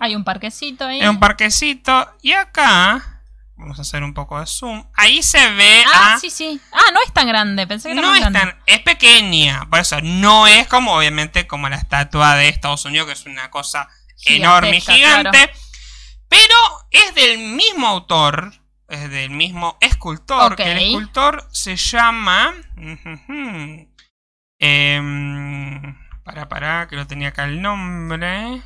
Hay 0.00 0.14
un 0.14 0.24
parquecito 0.24 0.86
ahí. 0.86 1.00
Es 1.00 1.08
un 1.08 1.18
parquecito. 1.18 2.08
Y 2.22 2.32
acá, 2.32 3.22
vamos 3.56 3.78
a 3.78 3.82
hacer 3.82 4.02
un 4.04 4.14
poco 4.14 4.38
de 4.38 4.46
zoom. 4.46 4.84
Ahí 4.94 5.22
se 5.22 5.50
ve 5.52 5.84
Ah, 5.92 6.14
a... 6.14 6.18
sí, 6.20 6.30
sí. 6.30 6.60
Ah, 6.72 6.90
no 6.92 7.00
es 7.04 7.12
tan 7.12 7.26
grande. 7.26 7.66
Pensé 7.66 7.88
que 7.88 7.92
era 7.94 8.02
No 8.02 8.08
más 8.08 8.16
es 8.18 8.20
grande. 8.22 8.38
tan, 8.40 8.56
es 8.66 8.78
pequeña, 8.80 9.66
por 9.70 9.80
eso 9.80 10.00
no 10.02 10.46
es 10.46 10.68
como 10.68 10.94
obviamente 10.96 11.46
como 11.48 11.68
la 11.68 11.76
estatua 11.76 12.36
de 12.36 12.48
Estados 12.48 12.84
Unidos, 12.84 13.06
que 13.08 13.12
es 13.14 13.26
una 13.26 13.50
cosa 13.50 13.88
enorme 14.26 14.76
y 14.76 14.80
gigante, 14.80 15.50
pero 16.28 16.54
es 16.92 17.12
del 17.16 17.38
mismo 17.38 17.88
autor, 17.88 18.52
es 18.88 19.10
del 19.10 19.30
mismo 19.30 19.76
escultor, 19.80 20.54
que 20.54 20.70
el 20.70 20.78
escultor 20.78 21.48
se 21.50 21.74
llama... 21.76 22.54
em, 24.62 25.96
para, 26.24 26.48
para, 26.48 26.86
que 26.88 26.96
lo 26.96 27.06
tenía 27.06 27.28
acá 27.28 27.44
el 27.44 27.60
nombre. 27.60 28.62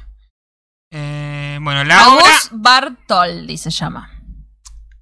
Eh, 0.91 1.59
bueno, 1.61 1.85
la 1.85 2.09
obra... 2.09 2.25
August 2.27 2.49
Bartoldi 2.53 3.57
se 3.59 3.71
llama. 3.71 4.11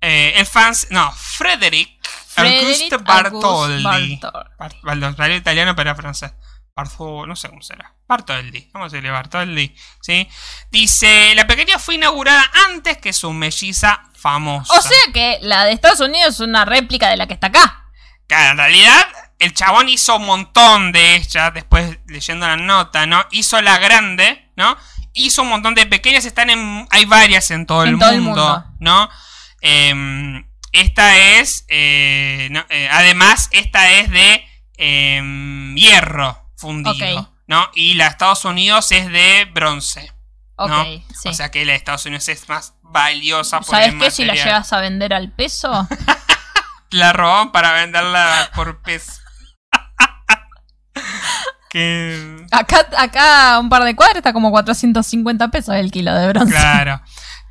eh, 0.00 0.34
el 0.36 0.46
fans... 0.46 0.86
No, 0.90 1.12
Frederick 1.12 1.90
Frederick 2.28 2.92
Auguste 2.92 2.96
Bartoldi. 2.98 3.84
August 3.84 4.24
Bartol- 4.24 4.80
Bar- 4.82 4.98
Bar- 5.00 5.16
salió 5.16 5.36
italiano, 5.36 5.74
pero 5.76 5.94
francés. 5.94 6.32
Barzo, 6.76 7.24
no 7.26 7.36
sé 7.36 7.48
cómo 7.48 7.62
será. 7.62 7.94
Bartoldi. 8.08 8.68
Vamos 8.72 8.86
a 8.86 8.90
decirle 8.96 9.10
Bartoldi. 9.12 9.74
¿sí? 10.00 10.28
Dice: 10.72 11.32
La 11.36 11.46
pequeña 11.46 11.78
fue 11.78 11.94
inaugurada 11.94 12.44
antes 12.68 12.98
que 12.98 13.12
su 13.12 13.32
melliza 13.32 14.02
famosa. 14.16 14.72
O 14.76 14.82
sea 14.82 15.12
que 15.12 15.38
la 15.42 15.64
de 15.64 15.72
Estados 15.72 16.00
Unidos 16.00 16.34
es 16.34 16.40
una 16.40 16.64
réplica 16.64 17.08
de 17.08 17.16
la 17.16 17.28
que 17.28 17.34
está 17.34 17.46
acá. 17.46 17.84
Claro, 18.26 18.50
en 18.52 18.56
realidad, 18.56 19.06
el 19.44 19.52
chabón 19.52 19.88
hizo 19.88 20.16
un 20.16 20.26
montón 20.26 20.90
de 20.92 21.16
ellas. 21.16 21.52
Después 21.52 21.98
leyendo 22.06 22.46
la 22.46 22.56
nota, 22.56 23.06
¿no? 23.06 23.24
Hizo 23.30 23.60
la 23.60 23.78
grande, 23.78 24.50
¿no? 24.56 24.76
Hizo 25.12 25.42
un 25.42 25.48
montón 25.48 25.74
de 25.74 25.86
pequeñas. 25.86 26.24
Están 26.24 26.50
en. 26.50 26.88
Hay 26.90 27.04
varias 27.04 27.50
en 27.50 27.66
todo, 27.66 27.84
En 27.84 27.94
el, 27.94 27.98
todo 27.98 28.10
el 28.10 28.20
mundo. 28.22 28.64
¿no? 28.80 29.08
Em, 29.60 30.46
esta 30.72 31.16
es. 31.18 31.66
eh, 31.68 32.48
no, 32.50 32.64
eh, 32.70 32.88
además, 32.90 33.48
esta 33.52 33.90
es 33.92 34.10
de 34.10 34.44
em, 34.78 35.74
hierro 35.76 36.50
fundido. 36.56 37.30
¿no? 37.46 37.70
Y 37.74 37.94
la 37.94 38.04
de 38.04 38.10
Estados 38.10 38.44
Unidos 38.46 38.90
es 38.92 39.10
de 39.12 39.46
bronce. 39.52 40.10
¿no? 40.56 40.84
sí. 40.84 41.28
O 41.28 41.34
sea 41.34 41.50
que 41.50 41.64
la 41.64 41.72
de 41.72 41.78
Estados 41.78 42.06
Unidos 42.06 42.28
es 42.28 42.48
más 42.48 42.74
valiosa 42.80 43.60
por 43.60 43.74
¿Sabes 43.74 43.94
qué? 44.00 44.10
Si 44.10 44.24
la 44.24 44.34
llegas 44.34 44.72
a 44.72 44.80
vender 44.80 45.12
al 45.12 45.30
peso, 45.32 45.86
La 46.90 47.12
robaron 47.12 47.50
para 47.50 47.72
venderla 47.72 48.50
por 48.54 48.80
peso. 48.80 49.23
Que. 51.74 52.46
acá, 52.52 52.86
acá 52.96 53.58
un 53.58 53.68
par 53.68 53.82
de 53.82 53.96
cuadras 53.96 54.18
está 54.18 54.32
como 54.32 54.52
450 54.52 55.48
pesos 55.48 55.74
el 55.74 55.90
kilo 55.90 56.14
de 56.14 56.28
bronce. 56.28 56.54
Claro. 56.54 57.02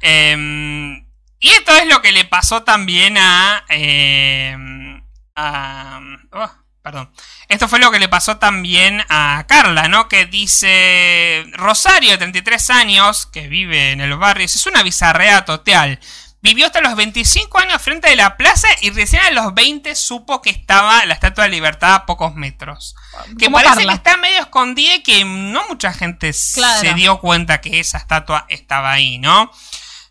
Em, 0.02 1.06
y 1.40 1.50
esto 1.50 1.76
es 1.76 1.88
lo 1.88 2.02
que 2.02 2.14
le 2.14 2.24
pasó 2.24 2.64
también 2.64 3.18
a. 3.18 3.66
em, 3.68 5.04
a 5.36 6.00
oh, 6.32 6.52
perdón. 6.82 7.12
Esto 7.50 7.68
fue 7.68 7.80
lo 7.80 7.92
que 7.92 8.00
le 8.00 8.08
pasó 8.08 8.38
también 8.38 9.04
a 9.10 9.44
Carla, 9.46 9.90
¿no? 9.90 10.08
Que 10.08 10.26
dice. 10.26 11.46
Rosario, 11.52 12.12
de 12.12 12.18
33 12.18 12.70
años, 12.70 13.26
que 13.26 13.50
vive 13.50 13.92
en 13.92 14.00
el 14.00 14.16
barrio. 14.16 14.46
Es 14.46 14.66
una 14.66 14.84
bizarrea 14.84 15.44
total. 15.44 16.00
Vivió 16.44 16.66
hasta 16.66 16.82
los 16.82 16.96
25 16.98 17.58
años 17.58 17.82
frente 17.82 18.10
de 18.10 18.18
la 18.18 18.36
plaza 18.36 18.68
y 18.82 18.90
recién 18.92 19.22
a 19.24 19.32
los 19.32 19.54
20 19.54 19.96
supo 19.96 20.42
que 20.42 20.50
estaba 20.50 21.06
la 21.06 21.14
Estatua 21.14 21.46
de 21.46 21.52
Libertad 21.52 21.96
a 21.96 22.06
pocos 22.06 22.36
metros. 22.36 22.96
Que 23.40 23.50
parece 23.50 23.76
Carla. 23.76 23.94
que 23.94 23.96
está 23.96 24.18
medio 24.18 24.42
escondida 24.42 24.94
y 24.96 25.04
que 25.04 25.24
no 25.24 25.66
mucha 25.70 25.94
gente 25.94 26.32
Claro. 26.54 26.82
se 26.82 26.94
dio 26.96 27.20
cuenta 27.22 27.62
que 27.62 27.80
esa 27.80 27.98
estatua 27.98 28.46
estaba 28.50 28.92
ahí, 28.92 29.20
¿no? 29.20 29.50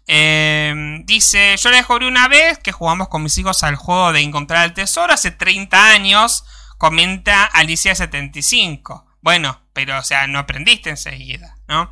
Eh, 0.07 0.75
dice, 1.05 1.55
yo 1.59 1.71
la 1.71 1.77
descubrí 1.77 2.07
una 2.07 2.29
vez 2.29 2.59
que 2.59 2.73
jugamos 2.73 3.09
con 3.09 3.23
mis 3.23 3.37
hijos 3.39 3.63
al 3.63 3.77
juego 3.77 4.13
de 4.13 4.21
encontrar 4.21 4.65
el 4.65 4.73
tesoro 4.73 5.13
hace 5.13 5.31
30 5.33 5.91
años, 5.91 6.45
comenta 6.79 7.51
Alicia75. 7.53 9.05
Bueno, 9.21 9.61
pero 9.73 9.99
o 9.99 10.03
sea, 10.03 10.27
no 10.27 10.39
aprendiste 10.39 10.91
enseguida, 10.91 11.57
¿no? 11.69 11.91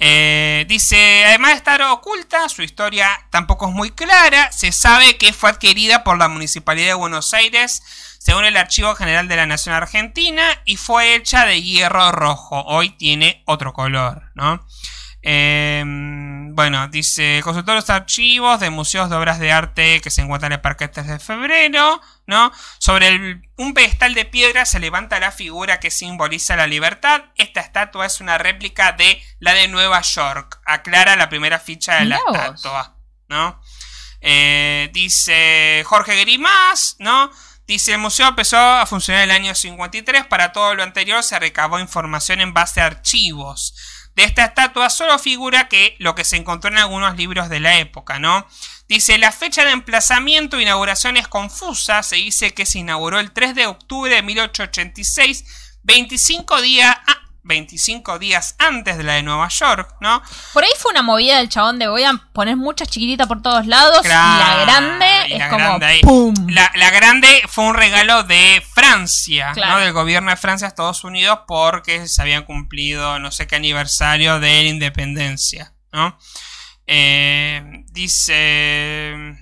Eh, 0.00 0.64
dice, 0.68 1.24
además 1.26 1.50
de 1.50 1.56
estar 1.56 1.82
oculta, 1.82 2.48
su 2.48 2.62
historia 2.62 3.08
tampoco 3.30 3.68
es 3.68 3.74
muy 3.74 3.90
clara. 3.90 4.52
Se 4.52 4.70
sabe 4.72 5.16
que 5.18 5.32
fue 5.32 5.50
adquirida 5.50 6.04
por 6.04 6.18
la 6.18 6.28
Municipalidad 6.28 6.88
de 6.88 6.94
Buenos 6.94 7.34
Aires, 7.34 7.82
según 8.18 8.44
el 8.44 8.56
Archivo 8.56 8.94
General 8.94 9.26
de 9.26 9.36
la 9.36 9.46
Nación 9.46 9.74
Argentina, 9.74 10.44
y 10.64 10.76
fue 10.76 11.14
hecha 11.14 11.46
de 11.46 11.62
hierro 11.62 12.12
rojo. 12.12 12.62
Hoy 12.66 12.90
tiene 12.90 13.42
otro 13.46 13.72
color, 13.72 14.30
¿no? 14.34 14.64
Eh, 15.30 15.84
bueno, 15.84 16.88
dice, 16.88 17.42
consultó 17.44 17.74
los 17.74 17.90
archivos 17.90 18.58
de 18.60 18.70
museos 18.70 19.10
de 19.10 19.16
obras 19.16 19.38
de 19.38 19.52
arte 19.52 20.00
que 20.00 20.08
se 20.10 20.22
encuentran 20.22 20.52
en 20.52 20.56
el 20.56 20.60
Parque 20.62 20.88
3 20.88 21.06
de 21.06 21.18
Febrero, 21.18 22.00
¿no? 22.26 22.50
Sobre 22.78 23.08
el- 23.08 23.42
un 23.58 23.74
pedestal 23.74 24.14
de 24.14 24.24
piedra 24.24 24.64
se 24.64 24.80
levanta 24.80 25.20
la 25.20 25.30
figura 25.30 25.80
que 25.80 25.90
simboliza 25.90 26.56
la 26.56 26.66
libertad. 26.66 27.24
Esta 27.36 27.60
estatua 27.60 28.06
es 28.06 28.22
una 28.22 28.38
réplica 28.38 28.92
de 28.92 29.22
la 29.38 29.52
de 29.52 29.68
Nueva 29.68 30.00
York. 30.00 30.60
Aclara 30.64 31.14
la 31.14 31.28
primera 31.28 31.58
ficha 31.58 31.96
de 31.96 32.06
la 32.06 32.16
estatua, 32.32 32.96
¿no? 33.28 33.60
Eh, 34.22 34.88
dice 34.94 35.84
Jorge 35.86 36.18
Grimás, 36.22 36.96
¿no? 37.00 37.30
Dice, 37.66 37.92
el 37.92 37.98
museo 37.98 38.28
empezó 38.28 38.56
a 38.58 38.86
funcionar 38.86 39.24
en 39.24 39.30
el 39.30 39.36
año 39.36 39.54
53. 39.54 40.24
Para 40.24 40.52
todo 40.52 40.74
lo 40.74 40.82
anterior 40.82 41.22
se 41.22 41.38
recabó 41.38 41.78
información 41.78 42.40
en 42.40 42.54
base 42.54 42.80
a 42.80 42.86
archivos. 42.86 43.74
De 44.18 44.24
esta 44.24 44.46
estatua 44.46 44.90
solo 44.90 45.16
figura 45.20 45.68
que 45.68 45.94
lo 46.00 46.16
que 46.16 46.24
se 46.24 46.34
encontró 46.34 46.72
en 46.72 46.78
algunos 46.78 47.16
libros 47.16 47.48
de 47.48 47.60
la 47.60 47.78
época, 47.78 48.18
¿no? 48.18 48.48
Dice, 48.88 49.16
la 49.16 49.30
fecha 49.30 49.64
de 49.64 49.70
emplazamiento 49.70 50.58
e 50.58 50.62
inauguración 50.62 51.16
es 51.16 51.28
confusa. 51.28 52.02
Se 52.02 52.16
dice 52.16 52.52
que 52.52 52.66
se 52.66 52.80
inauguró 52.80 53.20
el 53.20 53.30
3 53.30 53.54
de 53.54 53.68
octubre 53.68 54.12
de 54.12 54.22
1886, 54.22 55.44
25 55.84 56.60
días, 56.62 56.96
25 57.48 58.20
días 58.20 58.54
antes 58.58 58.96
de 58.96 59.02
la 59.02 59.14
de 59.14 59.22
Nueva 59.24 59.48
York, 59.48 59.96
¿no? 60.00 60.22
Por 60.52 60.62
ahí 60.62 60.70
fue 60.78 60.92
una 60.92 61.02
movida 61.02 61.38
del 61.38 61.48
chabón 61.48 61.78
de 61.80 61.88
voy 61.88 62.04
a 62.04 62.12
poner 62.32 62.56
muchas 62.56 62.88
chiquititas 62.88 63.26
por 63.26 63.42
todos 63.42 63.66
lados 63.66 64.04
y 64.04 64.08
la 64.08 64.64
grande 64.64 65.06
y 65.28 65.32
es 65.32 65.38
la 65.40 65.48
como 65.48 65.64
grande. 65.78 66.00
¡pum! 66.02 66.34
La, 66.50 66.70
la 66.76 66.90
grande 66.90 67.42
fue 67.48 67.64
un 67.64 67.74
regalo 67.74 68.22
de 68.22 68.62
Francia, 68.74 69.50
Claro. 69.54 69.72
¿no? 69.72 69.78
Del 69.80 69.92
gobierno 69.92 70.30
de 70.30 70.36
Francia 70.36 70.66
a 70.66 70.68
Estados 70.68 71.02
Unidos 71.02 71.40
porque 71.48 72.06
se 72.06 72.22
habían 72.22 72.44
cumplido 72.44 73.18
no 73.18 73.32
sé 73.32 73.46
qué 73.48 73.56
aniversario 73.56 74.38
de 74.38 74.62
la 74.62 74.68
independencia, 74.68 75.72
¿no? 75.92 76.16
Eh, 76.86 77.62
dice... 77.90 79.34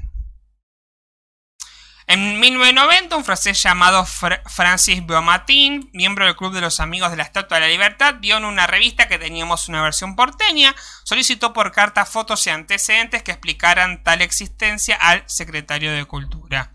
En 2.08 2.38
1990, 2.38 3.16
un 3.16 3.24
francés 3.24 3.60
llamado 3.60 4.04
Fr- 4.06 4.40
Francis 4.46 5.04
Beaumatin, 5.04 5.90
miembro 5.92 6.24
del 6.24 6.36
Club 6.36 6.52
de 6.52 6.60
los 6.60 6.78
Amigos 6.78 7.10
de 7.10 7.16
la 7.16 7.24
Estatua 7.24 7.56
de 7.56 7.62
la 7.62 7.72
Libertad, 7.72 8.14
vio 8.20 8.36
en 8.36 8.44
una 8.44 8.68
revista 8.68 9.08
que 9.08 9.18
teníamos 9.18 9.68
una 9.68 9.82
versión 9.82 10.14
porteña, 10.14 10.76
solicitó 11.02 11.52
por 11.52 11.72
carta 11.72 12.06
fotos 12.06 12.46
y 12.46 12.50
antecedentes 12.50 13.24
que 13.24 13.32
explicaran 13.32 14.04
tal 14.04 14.22
existencia 14.22 14.94
al 14.94 15.24
secretario 15.26 15.92
de 15.92 16.04
Cultura. 16.04 16.70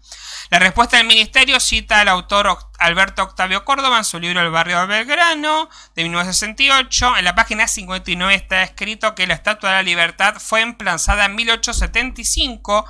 La 0.50 0.60
respuesta 0.60 0.98
del 0.98 1.08
ministerio 1.08 1.62
cita 1.62 2.02
al 2.02 2.10
autor 2.10 2.58
Alberto 2.78 3.24
Octavio 3.24 3.64
Córdoba 3.64 4.00
en 4.00 4.04
su 4.04 4.20
libro 4.20 4.42
El 4.42 4.52
barrio 4.52 4.82
de 4.82 4.88
Belgrano 4.88 5.70
de 5.96 6.04
1968. 6.04 7.18
En 7.20 7.24
la 7.24 7.36
página 7.36 7.70
59 7.70 8.36
está 8.36 8.64
escrito 8.64 9.16
que 9.16 9.28
la 9.28 9.36
Estatua 9.36 9.70
de 9.70 9.76
la 9.78 9.84
Libertad 9.84 10.36
fue 10.40 10.60
emplazada 10.60 11.24
en 11.24 11.36
1875 11.36 12.86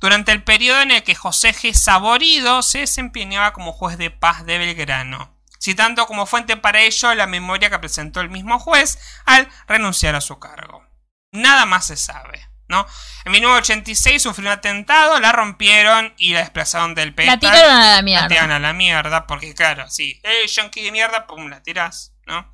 durante 0.00 0.32
el 0.32 0.42
periodo 0.42 0.80
en 0.82 0.90
el 0.90 1.02
que 1.02 1.14
José 1.14 1.54
G. 1.54 1.72
Saborido 1.74 2.62
se 2.62 2.80
desempeñaba 2.80 3.52
como 3.52 3.72
juez 3.72 3.98
de 3.98 4.10
paz 4.10 4.44
de 4.46 4.58
Belgrano, 4.58 5.34
citando 5.60 6.06
como 6.06 6.26
fuente 6.26 6.56
para 6.56 6.80
ello 6.82 7.14
la 7.14 7.26
memoria 7.26 7.70
que 7.70 7.78
presentó 7.78 8.20
el 8.20 8.30
mismo 8.30 8.58
juez 8.58 8.98
al 9.24 9.48
renunciar 9.66 10.14
a 10.14 10.20
su 10.20 10.38
cargo. 10.38 10.84
Nada 11.32 11.66
más 11.66 11.86
se 11.86 11.96
sabe. 11.96 12.48
¿no? 12.68 12.84
En 13.24 13.30
1986 13.30 14.20
sufrió 14.22 14.48
un 14.48 14.52
atentado, 14.54 15.20
la 15.20 15.30
rompieron 15.30 16.12
y 16.18 16.32
la 16.32 16.40
desplazaron 16.40 16.96
del 16.96 17.10
La 17.10 17.14
pedestal. 17.14 17.38
tiraron 17.38 17.70
a 17.76 17.80
la 17.80 17.94
La 17.96 18.02
mierda. 18.02 18.26
tiran 18.28 18.50
a 18.50 18.58
la 18.58 18.72
mierda, 18.72 19.26
porque 19.28 19.54
claro, 19.54 19.88
sí, 19.88 20.20
eh, 20.24 20.46
yankee 20.48 20.82
de 20.82 20.90
mierda, 20.90 21.28
pum, 21.28 21.48
la 21.48 21.62
tirás, 21.62 22.12
¿no? 22.26 22.52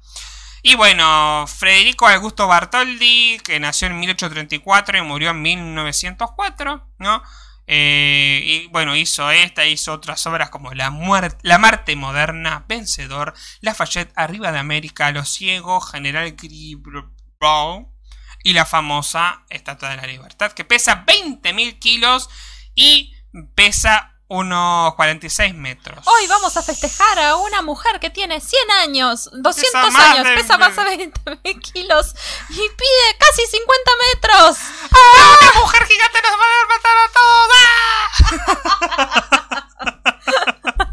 Y 0.62 0.76
bueno, 0.76 1.44
Federico 1.48 2.06
Augusto 2.06 2.46
Bartoldi, 2.46 3.40
que 3.44 3.58
nació 3.58 3.88
en 3.88 3.98
1834 3.98 4.96
y 4.96 5.02
murió 5.02 5.30
en 5.30 5.42
1904, 5.42 6.88
¿no? 6.98 7.22
Eh, 7.66 8.42
y 8.44 8.66
bueno, 8.68 8.94
hizo 8.94 9.30
esta, 9.30 9.66
hizo 9.66 9.92
otras 9.92 10.24
obras 10.26 10.50
como 10.50 10.72
La, 10.72 10.90
Muerte, 10.90 11.38
la 11.42 11.58
Marte 11.58 11.96
Moderna, 11.96 12.64
Vencedor, 12.68 13.34
Lafayette 13.60 14.12
Arriba 14.14 14.52
de 14.52 14.58
América, 14.58 15.10
Los 15.10 15.30
Ciegos, 15.30 15.90
General 15.90 16.30
Griebrow 16.32 17.92
y 18.44 18.52
la 18.52 18.66
famosa 18.66 19.44
Estatua 19.48 19.90
de 19.90 19.96
la 19.96 20.06
Libertad, 20.06 20.52
que 20.52 20.64
pesa 20.64 21.04
20.000 21.06 21.78
kilos 21.78 22.28
y 22.74 23.14
pesa 23.54 24.11
unos 24.32 24.94
46 24.94 25.54
metros. 25.54 26.06
Hoy 26.06 26.26
vamos 26.26 26.56
a 26.56 26.62
festejar 26.62 27.18
a 27.18 27.36
una 27.36 27.60
mujer 27.60 28.00
que 28.00 28.08
tiene 28.08 28.40
100 28.40 28.70
años, 28.82 29.28
200 29.32 29.92
más 29.92 30.02
años, 30.10 30.24
de- 30.26 30.34
pesa 30.36 30.56
más 30.56 30.74
de 30.74 30.82
20 30.84 31.60
kilos 31.60 32.14
y 32.48 32.54
pide 32.56 33.16
casi 33.18 33.46
50 33.46 33.90
metros. 34.14 34.56
¡Ah, 34.90 35.36
¡Una 35.42 35.60
mujer 35.60 35.86
gigante 35.86 36.18
nos 36.22 36.32
va 36.32 36.46
a 36.62 36.66
matar 36.68 36.96
a 36.96 37.08
todos! 37.12 37.56
¡Ah! 38.96 39.68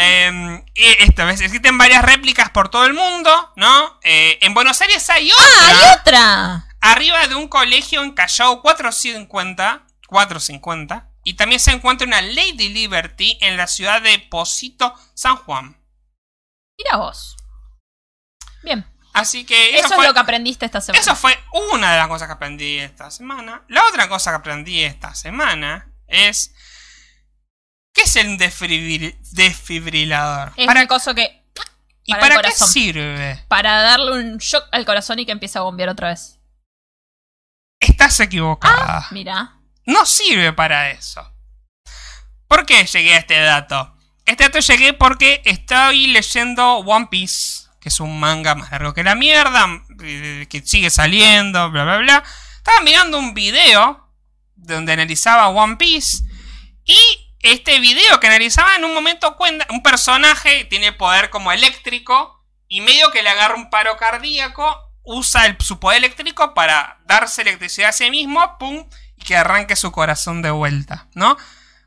Em, 0.00 0.64
y 0.74 0.84
esto, 1.02 1.26
¿ves? 1.26 1.40
Existen 1.40 1.76
varias 1.76 2.04
réplicas 2.04 2.50
por 2.50 2.68
todo 2.68 2.84
el 2.84 2.94
mundo, 2.94 3.52
¿no? 3.56 3.98
Eh, 4.04 4.38
en 4.42 4.54
Buenos 4.54 4.80
Aires 4.80 5.08
hay 5.10 5.32
otra. 5.32 5.44
¡Ah, 5.60 5.66
hay 5.68 5.98
otra! 6.00 6.64
Arriba 6.80 7.26
de 7.26 7.34
un 7.34 7.48
colegio 7.48 8.02
en 8.02 8.12
Callao 8.12 8.62
450. 8.62 9.82
450. 10.06 11.08
Y 11.24 11.34
también 11.34 11.60
se 11.60 11.72
encuentra 11.72 12.06
una 12.06 12.22
Lady 12.22 12.68
Liberty 12.70 13.38
en 13.40 13.56
la 13.56 13.66
ciudad 13.66 14.00
de 14.00 14.18
Posito, 14.18 14.94
San 15.14 15.36
Juan. 15.36 15.76
Mira 16.78 16.96
vos. 16.96 17.36
Bien, 18.62 18.86
Así 19.12 19.44
que 19.44 19.70
eso, 19.76 19.86
eso, 19.86 19.94
fue, 19.96 20.04
es 20.04 20.08
lo 20.10 20.14
que 20.14 20.20
aprendiste 20.20 20.64
esta 20.64 20.80
semana. 20.80 21.00
eso 21.00 21.16
fue 21.16 21.36
una 21.72 21.90
de 21.92 21.98
las 21.98 22.06
cosas 22.06 22.28
que 22.28 22.34
aprendí 22.34 22.78
esta 22.78 23.10
semana. 23.10 23.64
La 23.68 23.84
otra 23.86 24.08
cosa 24.08 24.30
que 24.30 24.36
aprendí 24.36 24.82
esta 24.82 25.14
semana 25.14 25.92
es... 26.06 26.54
¿Qué 27.92 28.02
es 28.02 28.14
el 28.16 28.38
desfibril- 28.38 29.16
desfibrilador? 29.32 30.52
es 30.56 30.66
¿Para, 30.66 30.82
el 30.82 30.88
coso 30.88 31.14
que... 31.16 31.44
¿Y 32.04 32.12
para 32.12 32.36
para 32.36 32.48
qué 32.48 32.54
sirve? 32.54 33.44
Para 33.48 33.82
darle 33.82 34.12
un 34.12 34.38
shock 34.38 34.64
al 34.70 34.86
corazón 34.86 35.18
y 35.18 35.26
que 35.26 35.32
empiece 35.32 35.58
a 35.58 35.62
bombear 35.62 35.88
otra 35.88 36.08
vez. 36.10 36.38
Estás 37.80 38.20
equivocada. 38.20 39.08
Mira. 39.10 39.57
No 39.88 40.06
sirve 40.06 40.52
para 40.52 40.90
eso. 40.90 41.34
¿Por 42.46 42.64
qué 42.66 42.84
llegué 42.84 43.14
a 43.14 43.18
este 43.18 43.40
dato? 43.40 43.94
Este 44.24 44.44
dato 44.44 44.60
llegué 44.60 44.92
porque 44.92 45.42
estoy 45.44 46.08
leyendo 46.08 46.76
One 46.78 47.08
Piece, 47.10 47.66
que 47.80 47.88
es 47.88 47.98
un 48.00 48.20
manga 48.20 48.54
más 48.54 48.70
largo 48.70 48.92
que 48.94 49.02
la 49.02 49.14
mierda, 49.14 49.66
eh, 50.02 50.46
que 50.48 50.60
sigue 50.60 50.90
saliendo, 50.90 51.70
bla, 51.70 51.84
bla, 51.84 51.96
bla. 51.98 52.24
Estaba 52.56 52.80
mirando 52.82 53.18
un 53.18 53.34
video 53.34 54.06
donde 54.54 54.92
analizaba 54.92 55.48
One 55.48 55.76
Piece 55.76 56.24
y 56.84 56.98
este 57.40 57.80
video 57.80 58.20
que 58.20 58.26
analizaba 58.26 58.76
en 58.76 58.84
un 58.84 58.92
momento 58.92 59.36
cuenta, 59.36 59.66
un 59.70 59.82
personaje 59.82 60.64
tiene 60.66 60.92
poder 60.92 61.30
como 61.30 61.52
eléctrico 61.52 62.44
y 62.66 62.82
medio 62.82 63.10
que 63.10 63.22
le 63.22 63.30
agarra 63.30 63.54
un 63.54 63.70
paro 63.70 63.96
cardíaco, 63.96 64.76
usa 65.02 65.46
el- 65.46 65.56
su 65.60 65.78
poder 65.80 65.98
eléctrico 65.98 66.52
para 66.52 66.98
darse 67.06 67.40
electricidad 67.42 67.90
a 67.90 67.92
sí 67.92 68.10
mismo, 68.10 68.58
pum, 68.58 68.86
y 69.18 69.24
que 69.24 69.36
arranque 69.36 69.76
su 69.76 69.92
corazón 69.92 70.42
de 70.42 70.50
vuelta, 70.50 71.06
¿no? 71.14 71.36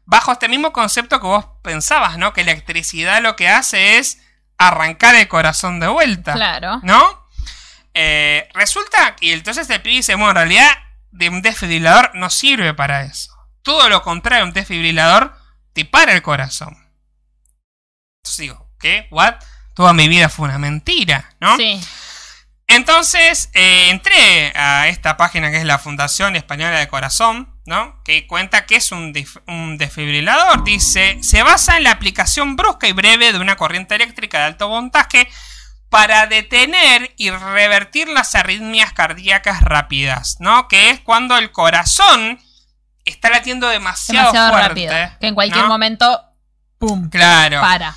Bajo 0.05 0.31
este 0.31 0.49
mismo 0.49 0.73
concepto 0.73 1.19
que 1.19 1.27
vos 1.27 1.45
pensabas, 1.63 2.17
¿no? 2.17 2.33
Que 2.33 2.41
electricidad 2.41 3.21
lo 3.21 3.35
que 3.35 3.49
hace 3.49 3.97
es 3.97 4.19
arrancar 4.57 5.15
el 5.15 5.27
corazón 5.27 5.79
de 5.79 5.87
vuelta. 5.87 6.33
Claro. 6.33 6.79
¿No? 6.83 7.27
Eh, 7.93 8.47
resulta 8.53 9.15
y 9.19 9.31
entonces 9.31 9.69
el 9.69 9.81
pibe 9.81 9.95
dice, 9.95 10.15
bueno, 10.15 10.29
en 10.29 10.35
realidad 10.35 10.69
de 11.11 11.29
un 11.29 11.41
desfibrilador 11.41 12.11
no 12.15 12.29
sirve 12.29 12.73
para 12.73 13.03
eso. 13.03 13.31
Todo 13.63 13.89
lo 13.89 14.01
contrario, 14.01 14.45
un 14.45 14.53
desfibrilador 14.53 15.35
te 15.73 15.85
para 15.85 16.13
el 16.13 16.21
corazón. 16.21 16.77
Entonces 18.17 18.37
digo, 18.37 18.69
¿qué? 18.79 19.07
¿What? 19.11 19.35
Toda 19.73 19.93
mi 19.93 20.07
vida 20.07 20.29
fue 20.29 20.47
una 20.47 20.57
mentira, 20.57 21.33
¿no? 21.39 21.55
Sí. 21.57 21.81
Entonces 22.75 23.49
eh, 23.53 23.89
entré 23.89 24.53
a 24.55 24.87
esta 24.87 25.17
página 25.17 25.51
que 25.51 25.57
es 25.57 25.65
la 25.65 25.77
Fundación 25.77 26.35
Española 26.35 26.79
de 26.79 26.87
Corazón, 26.87 27.53
¿no? 27.65 28.01
Que 28.03 28.27
cuenta 28.27 28.65
que 28.65 28.77
es 28.77 28.91
un, 28.91 29.13
un 29.47 29.77
desfibrilador. 29.77 30.63
Dice, 30.63 31.17
se 31.21 31.43
basa 31.43 31.77
en 31.77 31.83
la 31.83 31.91
aplicación 31.91 32.55
brusca 32.55 32.87
y 32.87 32.93
breve 32.93 33.33
de 33.33 33.39
una 33.39 33.57
corriente 33.57 33.95
eléctrica 33.95 34.39
de 34.39 34.45
alto 34.45 34.67
voltaje 34.69 35.27
para 35.89 36.25
detener 36.27 37.13
y 37.17 37.29
revertir 37.31 38.07
las 38.07 38.33
arritmias 38.35 38.93
cardíacas 38.93 39.61
rápidas, 39.61 40.37
¿no? 40.39 40.69
Que 40.69 40.89
es 40.89 41.01
cuando 41.01 41.37
el 41.37 41.51
corazón 41.51 42.39
está 43.03 43.29
latiendo 43.29 43.67
demasiado, 43.67 44.31
Demasiado 44.31 44.51
fuerte. 44.51 44.69
rápido. 44.69 45.17
Que 45.19 45.27
en 45.27 45.35
cualquier 45.35 45.63
¿no? 45.63 45.67
momento. 45.69 46.21
¡Pum! 46.77 47.09
Claro. 47.09 47.59
Para. 47.59 47.93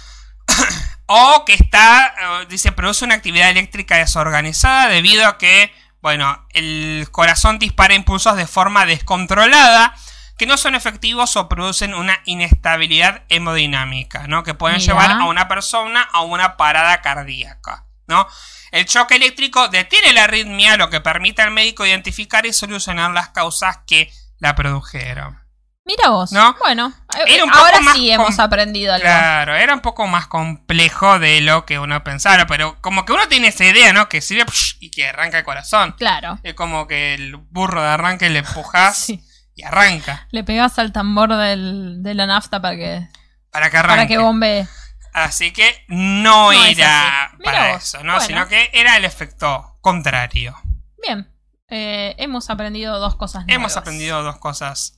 O 1.06 1.44
que 1.44 1.54
está, 1.54 2.14
dice, 2.48 2.72
produce 2.72 3.04
una 3.04 3.14
actividad 3.14 3.50
eléctrica 3.50 3.98
desorganizada 3.98 4.88
debido 4.88 5.26
a 5.26 5.36
que, 5.36 5.72
bueno, 6.00 6.46
el 6.50 7.08
corazón 7.10 7.58
dispara 7.58 7.94
impulsos 7.94 8.36
de 8.36 8.46
forma 8.46 8.86
descontrolada 8.86 9.94
que 10.38 10.46
no 10.46 10.56
son 10.56 10.74
efectivos 10.74 11.36
o 11.36 11.48
producen 11.48 11.94
una 11.94 12.20
inestabilidad 12.24 13.22
hemodinámica, 13.28 14.26
¿no? 14.26 14.42
Que 14.42 14.54
pueden 14.54 14.78
Mira. 14.78 14.92
llevar 14.92 15.10
a 15.12 15.24
una 15.26 15.46
persona 15.46 16.02
a 16.02 16.22
una 16.22 16.56
parada 16.56 17.00
cardíaca, 17.02 17.86
¿no? 18.06 18.26
El 18.72 18.86
choque 18.86 19.16
eléctrico 19.16 19.68
detiene 19.68 20.12
la 20.12 20.24
arritmia, 20.24 20.76
lo 20.76 20.90
que 20.90 21.00
permite 21.00 21.42
al 21.42 21.52
médico 21.52 21.86
identificar 21.86 22.46
y 22.46 22.52
solucionar 22.52 23.12
las 23.12 23.28
causas 23.28 23.80
que 23.86 24.12
la 24.38 24.56
produjeron. 24.56 25.43
Mira 25.86 26.08
vos. 26.08 26.32
¿No? 26.32 26.54
Bueno, 26.60 26.92
eh, 27.14 27.34
Era 27.34 27.44
un 27.44 27.50
poco 27.50 27.62
ahora 27.64 27.80
más 27.80 27.94
sí 27.94 28.10
hemos 28.10 28.38
aprendido 28.38 28.94
algo. 28.94 29.02
Claro, 29.04 29.54
era 29.54 29.74
un 29.74 29.80
poco 29.80 30.06
más 30.06 30.26
complejo 30.28 31.18
de 31.18 31.42
lo 31.42 31.66
que 31.66 31.78
uno 31.78 32.02
pensaba, 32.02 32.46
pero 32.46 32.80
como 32.80 33.04
que 33.04 33.12
uno 33.12 33.28
tiene 33.28 33.48
esa 33.48 33.66
idea, 33.66 33.92
¿no? 33.92 34.08
Que 34.08 34.22
sirve 34.22 34.46
y 34.80 34.90
que 34.90 35.08
arranca 35.08 35.38
el 35.38 35.44
corazón. 35.44 35.94
Claro. 35.98 36.38
Es 36.42 36.54
como 36.54 36.86
que 36.86 37.12
el 37.14 37.36
burro 37.36 37.82
de 37.82 37.88
arranque 37.88 38.30
le 38.30 38.38
empujas 38.38 38.96
Sí. 39.04 39.22
y 39.54 39.62
arranca. 39.62 40.26
Le 40.30 40.42
pegas 40.42 40.78
al 40.78 40.90
tambor 40.92 41.36
del, 41.36 42.02
de 42.02 42.14
la 42.14 42.26
nafta 42.26 42.62
para 42.62 42.76
que, 42.76 43.08
Para 43.50 43.70
que 43.70 43.76
arranque. 43.76 43.96
para 43.96 44.08
que 44.08 44.18
bombee. 44.18 44.66
Así 45.12 45.52
que 45.52 45.84
no, 45.88 46.50
era 46.50 47.30
para 47.44 47.74
vos. 47.74 47.84
eso, 47.84 47.98
¿no? 48.02 48.14
Bueno. 48.14 48.26
Sino 48.26 48.48
que 48.48 48.70
era 48.72 48.96
el 48.96 49.04
efecto 49.04 49.76
contrario. 49.82 50.56
Bien. 51.02 51.30
Eh, 51.68 52.14
hemos 52.18 52.48
aprendido 52.50 52.98
dos 52.98 53.16
cosas 53.16 53.42
nuevas. 53.46 53.54
Hemos 53.54 53.76
aprendido 53.76 54.22
dos 54.22 54.38
cosas 54.38 54.96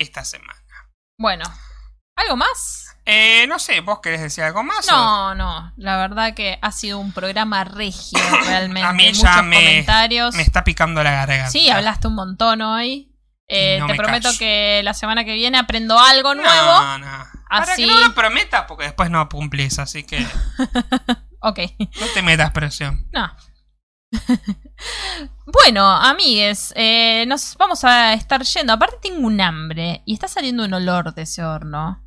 esta 0.00 0.24
semana. 0.24 0.58
Bueno. 1.18 1.44
¿Algo 2.16 2.36
más? 2.36 2.86
Eh, 3.06 3.46
no 3.48 3.58
sé, 3.58 3.80
¿vos 3.80 4.00
querés 4.00 4.20
decir 4.20 4.44
algo 4.44 4.62
más? 4.62 4.86
o- 4.88 4.92
No, 4.92 5.34
no. 5.34 5.72
La 5.76 5.96
verdad 5.96 6.34
que 6.34 6.58
ha 6.60 6.70
sido 6.72 6.98
un 6.98 7.12
programa 7.12 7.64
regio 7.64 8.18
realmente. 8.44 8.86
A 8.88 8.92
mí 8.92 9.06
Muchos 9.06 9.22
ya 9.22 9.42
me- 9.42 9.56
comentarios. 9.56 10.34
Me 10.34 10.42
está 10.42 10.64
picando 10.64 11.02
la 11.02 11.12
garganta. 11.12 11.50
Sí, 11.50 11.70
hablaste 11.70 12.08
un 12.08 12.14
montón 12.14 12.60
hoy. 12.62 13.06
Eh, 13.48 13.78
no 13.80 13.86
te 13.86 13.92
me 13.94 13.96
prometo 13.98 14.28
callo. 14.28 14.38
que 14.38 14.80
la 14.84 14.94
semana 14.94 15.24
que 15.24 15.34
viene 15.34 15.58
aprendo 15.58 15.98
algo 15.98 16.34
nuevo. 16.34 16.50
No, 16.82 16.98
no. 16.98 17.26
Para 17.48 17.72
Así- 17.72 17.84
que 17.86 17.90
no 17.92 17.98
lo 18.00 18.14
prometas, 18.14 18.64
porque 18.68 18.84
después 18.84 19.10
no 19.10 19.28
cumplís, 19.28 19.78
así 19.80 20.04
que 20.04 20.18
Ok. 21.40 21.58
no 22.00 22.06
te 22.14 22.22
metas 22.22 22.50
presión. 22.52 23.08
No. 23.12 23.34
Bueno, 25.46 25.84
amigues, 25.86 26.72
eh, 26.76 27.24
nos 27.26 27.56
vamos 27.56 27.84
a 27.84 28.12
estar 28.14 28.42
yendo. 28.42 28.72
Aparte 28.72 28.96
tengo 29.02 29.26
un 29.26 29.40
hambre 29.40 30.02
y 30.06 30.14
está 30.14 30.28
saliendo 30.28 30.64
un 30.64 30.72
olor 30.72 31.12
de 31.14 31.22
ese 31.22 31.44
horno. 31.44 32.00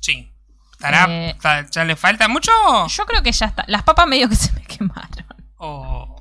Sí. 0.00 0.32
¿Estará, 0.72 1.06
Eh, 1.08 1.36
¿Ya 1.70 1.84
le 1.84 1.96
falta 1.96 2.28
mucho? 2.28 2.52
Yo 2.88 3.06
creo 3.06 3.22
que 3.22 3.32
ya 3.32 3.46
está. 3.46 3.64
Las 3.68 3.82
papas 3.82 4.06
medio 4.06 4.28
que 4.28 4.36
se 4.36 4.52
me 4.52 4.62
quemaron. 4.62 5.26
¿O 5.56 6.16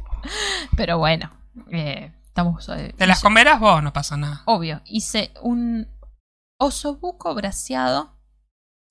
Pero 0.76 0.98
bueno, 0.98 1.30
eh, 1.72 2.12
estamos... 2.26 2.66
te 2.98 3.08
las 3.08 3.22
comerás 3.22 3.60
vos? 3.60 3.84
No 3.84 3.94
pasa 3.94 4.18
nada. 4.18 4.42
Obvio, 4.46 4.82
hice 4.86 5.32
un 5.42 5.88
osobuco 6.58 7.36
braseado 7.36 8.16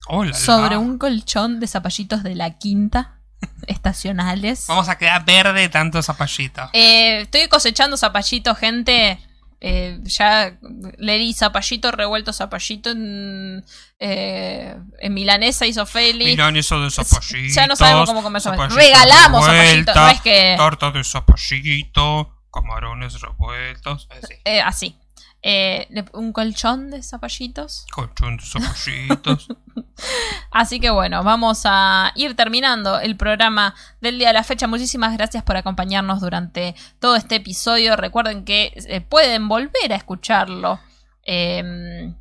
Hola. 0.08 0.34
sobre 0.34 0.76
un 0.76 0.98
colchón 0.98 1.58
de 1.58 1.66
zapallitos 1.66 2.22
de 2.22 2.34
la 2.34 2.58
quinta 2.58 3.21
estacionales. 3.66 4.66
Vamos 4.68 4.88
a 4.88 4.98
quedar 4.98 5.24
verde 5.24 5.68
tanto 5.68 6.02
zapallito. 6.02 6.68
Eh, 6.72 7.22
estoy 7.22 7.48
cosechando 7.48 7.96
zapallitos, 7.96 8.58
gente. 8.58 9.18
Eh, 9.64 10.00
ya 10.02 10.56
le 10.98 11.18
di 11.18 11.32
zapallito 11.34 11.92
revuelto, 11.92 12.32
zapallito 12.32 12.90
en, 12.90 13.64
eh, 14.00 14.74
en 14.98 15.14
milanesa 15.14 15.66
hizo 15.66 15.86
Feli. 15.86 16.24
Milanesa 16.24 16.76
de 16.78 16.90
zapallitos. 16.90 17.54
Ya 17.54 17.68
no 17.68 17.76
sabemos 17.76 18.08
cómo 18.08 18.22
comer 18.24 18.42
zapallito. 18.42 18.74
zapallito 18.74 18.92
Regalamos 18.98 19.44
zapallito, 19.46 19.94
no 19.94 20.08
es 20.08 20.20
que- 20.20 20.54
Torta 20.58 20.90
de 20.90 21.04
zapallito, 21.04 22.34
camarones 22.52 23.20
revueltos. 23.20 24.08
eh, 24.10 24.20
sí. 24.26 24.34
Eh, 24.44 24.60
así. 24.60 24.98
Eh, 25.44 25.88
un 26.12 26.32
colchón 26.32 26.90
de 26.90 27.02
zapallitos. 27.02 27.84
Colchón 27.92 28.36
de 28.36 28.44
zapallitos. 28.44 29.48
Así 30.52 30.78
que 30.80 30.90
bueno, 30.90 31.22
vamos 31.24 31.62
a 31.64 32.12
ir 32.14 32.36
terminando 32.36 33.00
el 33.00 33.16
programa 33.16 33.74
del 34.00 34.18
día 34.18 34.28
de 34.28 34.34
la 34.34 34.44
fecha. 34.44 34.66
Muchísimas 34.68 35.16
gracias 35.16 35.42
por 35.42 35.56
acompañarnos 35.56 36.20
durante 36.20 36.74
todo 37.00 37.16
este 37.16 37.36
episodio. 37.36 37.96
Recuerden 37.96 38.44
que 38.44 38.72
eh, 38.86 39.00
pueden 39.00 39.48
volver 39.48 39.92
a 39.92 39.96
escucharlo. 39.96 40.78
Eh, 41.24 42.12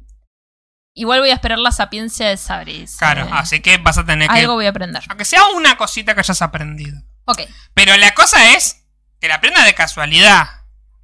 igual 0.93 1.19
voy 1.19 1.30
a 1.30 1.34
esperar 1.35 1.60
la 1.60 1.72
sapiencia 1.72 2.27
de 2.27 2.38
Sabris. 2.38 2.98
Claro, 2.98 3.26
Eh, 3.26 3.30
así 3.34 3.60
que 3.61 3.77
vas 3.77 3.98
a 3.98 4.06
tener 4.06 4.30
que. 4.30 4.39
algo 4.39 4.53
voy 4.56 4.65
a 4.65 4.69
aprender. 4.69 5.03
Aunque 5.10 5.26
sea 5.26 5.45
una 5.56 5.77
cosita 5.77 6.14
que 6.14 6.22
hayas 6.22 6.41
aprendido. 6.41 6.99
Ok. 7.26 7.41
Pero 7.73 7.95
la 7.98 8.14
cosa 8.14 8.53
es 8.56 8.84
que 9.19 9.27
la 9.27 9.35
aprendas 9.35 9.65
de 9.65 9.76
casualidad. 9.76 10.48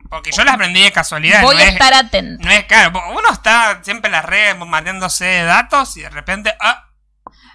Porque 0.09 0.31
yo 0.31 0.43
la 0.43 0.53
aprendí 0.53 0.81
de 0.81 0.91
casualidad. 0.91 1.41
Voy 1.41 1.55
no 1.55 1.61
a 1.61 1.65
es- 1.65 1.73
estar 1.73 1.93
atento. 1.93 2.43
No 2.43 2.51
es 2.51 2.65
claro, 2.65 2.91
uno 3.11 3.31
está 3.31 3.81
siempre 3.83 4.07
en 4.07 4.13
las 4.13 4.25
redes 4.25 4.57
bombardeándose 4.57 5.25
de 5.25 5.43
datos 5.43 5.95
y 5.97 6.01
de 6.01 6.09
repente. 6.09 6.53
Ah, 6.59 6.83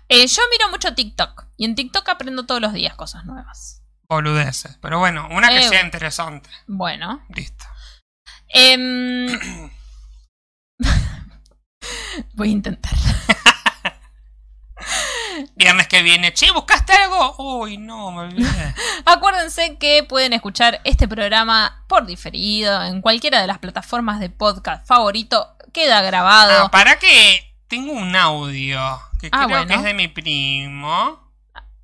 Eh, 0.08 0.26
yo 0.26 0.42
miro 0.50 0.68
mucho 0.70 0.94
TikTok. 0.94 1.46
Y 1.56 1.64
en 1.64 1.74
TikTok 1.74 2.06
aprendo 2.10 2.44
todos 2.44 2.60
los 2.60 2.72
días 2.72 2.94
cosas 2.94 3.24
nuevas. 3.24 3.78
boludeces. 4.08 4.76
Pero 4.82 4.98
bueno, 4.98 5.26
una 5.30 5.48
que 5.48 5.58
Eh, 5.64 5.68
sea 5.70 5.80
interesante. 5.82 6.50
Bueno. 6.66 7.24
Listo. 7.30 7.64
Em, 8.48 9.26
voy 12.34 12.48
a 12.48 12.52
intentar. 12.52 12.92
Viernes 15.54 15.88
que 15.88 16.02
viene. 16.02 16.32
Che, 16.32 16.50
¿buscaste 16.52 16.92
algo? 16.92 17.34
Uy, 17.38 17.78
no, 17.78 18.10
me 18.12 18.20
olvidé. 18.22 18.74
Acuérdense 19.06 19.76
que 19.78 20.04
pueden 20.04 20.32
escuchar 20.32 20.80
este 20.84 21.08
programa 21.08 21.84
por 21.88 22.06
diferido 22.06 22.82
en 22.84 23.00
cualquiera 23.02 23.40
de 23.40 23.46
las 23.46 23.58
plataformas 23.58 24.20
de 24.20 24.30
podcast 24.30 24.86
favorito. 24.86 25.56
Queda 25.72 26.02
grabado. 26.02 26.64
Ah, 26.66 26.70
para 26.70 26.98
que 26.98 27.54
tengo 27.68 27.92
un 27.92 28.14
audio 28.16 29.00
que 29.20 29.28
Ah, 29.32 29.44
creo 29.46 29.48
bueno. 29.48 29.66
que 29.66 29.74
es 29.74 29.82
de 29.82 29.94
mi 29.94 30.08
primo. 30.08 31.18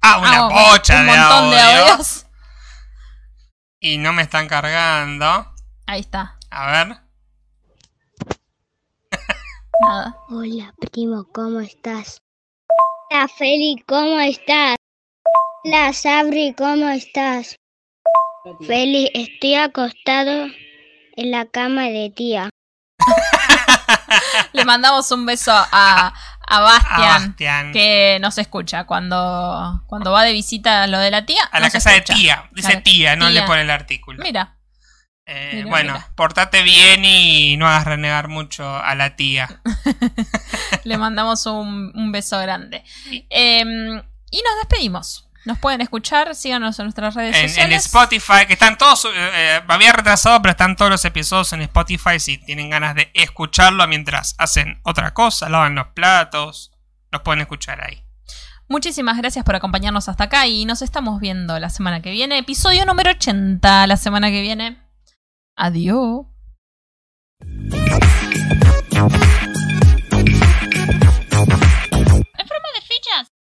Ah, 0.02 0.18
una 0.18 0.36
Ah, 0.38 0.42
bueno, 0.46 0.50
bocha 0.70 1.00
un 1.00 1.06
de 1.06 1.12
montón 1.16 1.50
de 1.50 1.60
audio. 1.60 1.92
audios. 1.92 2.26
Y 3.80 3.98
no 3.98 4.12
me 4.12 4.22
están 4.22 4.48
cargando. 4.48 5.54
Ahí 5.86 6.00
está. 6.00 6.36
A 6.50 6.70
ver. 6.70 6.96
Nada. 9.80 10.16
Hola, 10.28 10.74
primo, 10.80 11.24
¿cómo 11.32 11.60
estás? 11.60 12.20
Hola, 13.10 13.28
Feli, 13.28 13.82
¿cómo 13.86 14.18
estás? 14.20 14.76
Hola, 15.64 15.92
Sabri, 15.92 16.54
¿cómo 16.56 16.88
estás? 16.88 17.56
Feli, 18.66 19.10
estoy 19.14 19.54
acostado 19.54 20.46
en 21.16 21.30
la 21.30 21.46
cama 21.46 21.84
de 21.84 22.10
tía. 22.14 22.50
Le 24.52 24.64
mandamos 24.64 25.10
un 25.12 25.26
beso 25.26 25.52
a, 25.52 25.68
a 25.72 26.14
A 26.48 26.60
Bastian, 26.60 27.72
que 27.72 28.18
nos 28.20 28.38
escucha 28.38 28.84
cuando, 28.84 29.82
cuando 29.86 30.12
va 30.12 30.22
de 30.24 30.32
visita 30.32 30.84
a 30.84 30.86
lo 30.86 30.98
de 30.98 31.10
la 31.10 31.26
tía. 31.26 31.44
A 31.44 31.60
la 31.60 31.70
casa 31.70 31.94
escucha. 31.94 32.14
de 32.14 32.20
tía. 32.20 32.48
Dice 32.52 32.68
Claro, 32.68 32.82
tía, 32.84 33.16
no 33.16 33.28
tía. 33.28 33.40
le 33.40 33.46
pone 33.46 33.62
el 33.62 33.70
artículo. 33.70 34.22
Mira, 34.22 34.56
Eh, 35.30 35.50
mira, 35.56 35.68
bueno, 35.68 35.92
mira. 35.92 36.08
portate 36.14 36.62
bien 36.62 37.04
y 37.04 37.58
no 37.58 37.68
hagas 37.68 37.84
renegar 37.84 38.28
mucho 38.28 38.76
a 38.76 38.94
la 38.94 39.14
tía. 39.14 39.60
le 40.84 40.96
mandamos 40.96 41.44
un, 41.44 41.92
un 41.94 42.12
beso 42.12 42.38
grande. 42.40 42.82
Em, 43.28 44.02
y 44.30 44.42
nos 44.42 44.56
despedimos. 44.62 45.28
Nos 45.44 45.58
pueden 45.58 45.82
escuchar, 45.82 46.34
síganos 46.34 46.78
en 46.78 46.86
nuestras 46.86 47.14
redes 47.14 47.36
En, 47.36 47.42
en 47.42 47.48
sociales. 47.50 47.86
Spotify, 47.86 48.46
que 48.46 48.54
están 48.54 48.78
todos, 48.78 49.04
eh, 49.04 49.08
eh, 49.14 49.60
había 49.68 49.92
retrasado, 49.92 50.40
pero 50.40 50.52
están 50.52 50.76
todos 50.76 50.90
los 50.90 51.04
episodios 51.04 51.52
en 51.52 51.60
Spotify 51.62 52.18
si 52.18 52.38
tienen 52.38 52.70
ganas 52.70 52.94
de 52.94 53.10
escucharlo 53.14 53.86
mientras 53.86 54.34
hacen 54.38 54.80
otra 54.82 55.12
cosa, 55.12 55.48
lavan 55.50 55.74
los 55.74 55.88
platos, 55.88 56.72
los 57.10 57.20
pueden 57.22 57.42
escuchar 57.42 57.82
ahí. 57.82 58.02
Muchísimas 58.66 59.16
gracias 59.18 59.44
por 59.44 59.56
acompañarnos 59.56 60.08
hasta 60.08 60.24
acá 60.24 60.46
y 60.46 60.64
nos 60.64 60.82
estamos 60.82 61.20
viendo 61.20 61.58
la 61.58 61.70
semana 61.70 62.00
que 62.02 62.10
viene. 62.10 62.38
Episodio 62.38 62.84
número 62.84 63.10
80 63.10 63.86
la 63.86 63.96
semana 63.96 64.30
que 64.30 64.42
viene. 64.42 64.87
Adiós. 65.60 66.24
En 72.38 72.46
forma 72.46 72.68
de 72.76 72.80
fichas. 72.82 73.37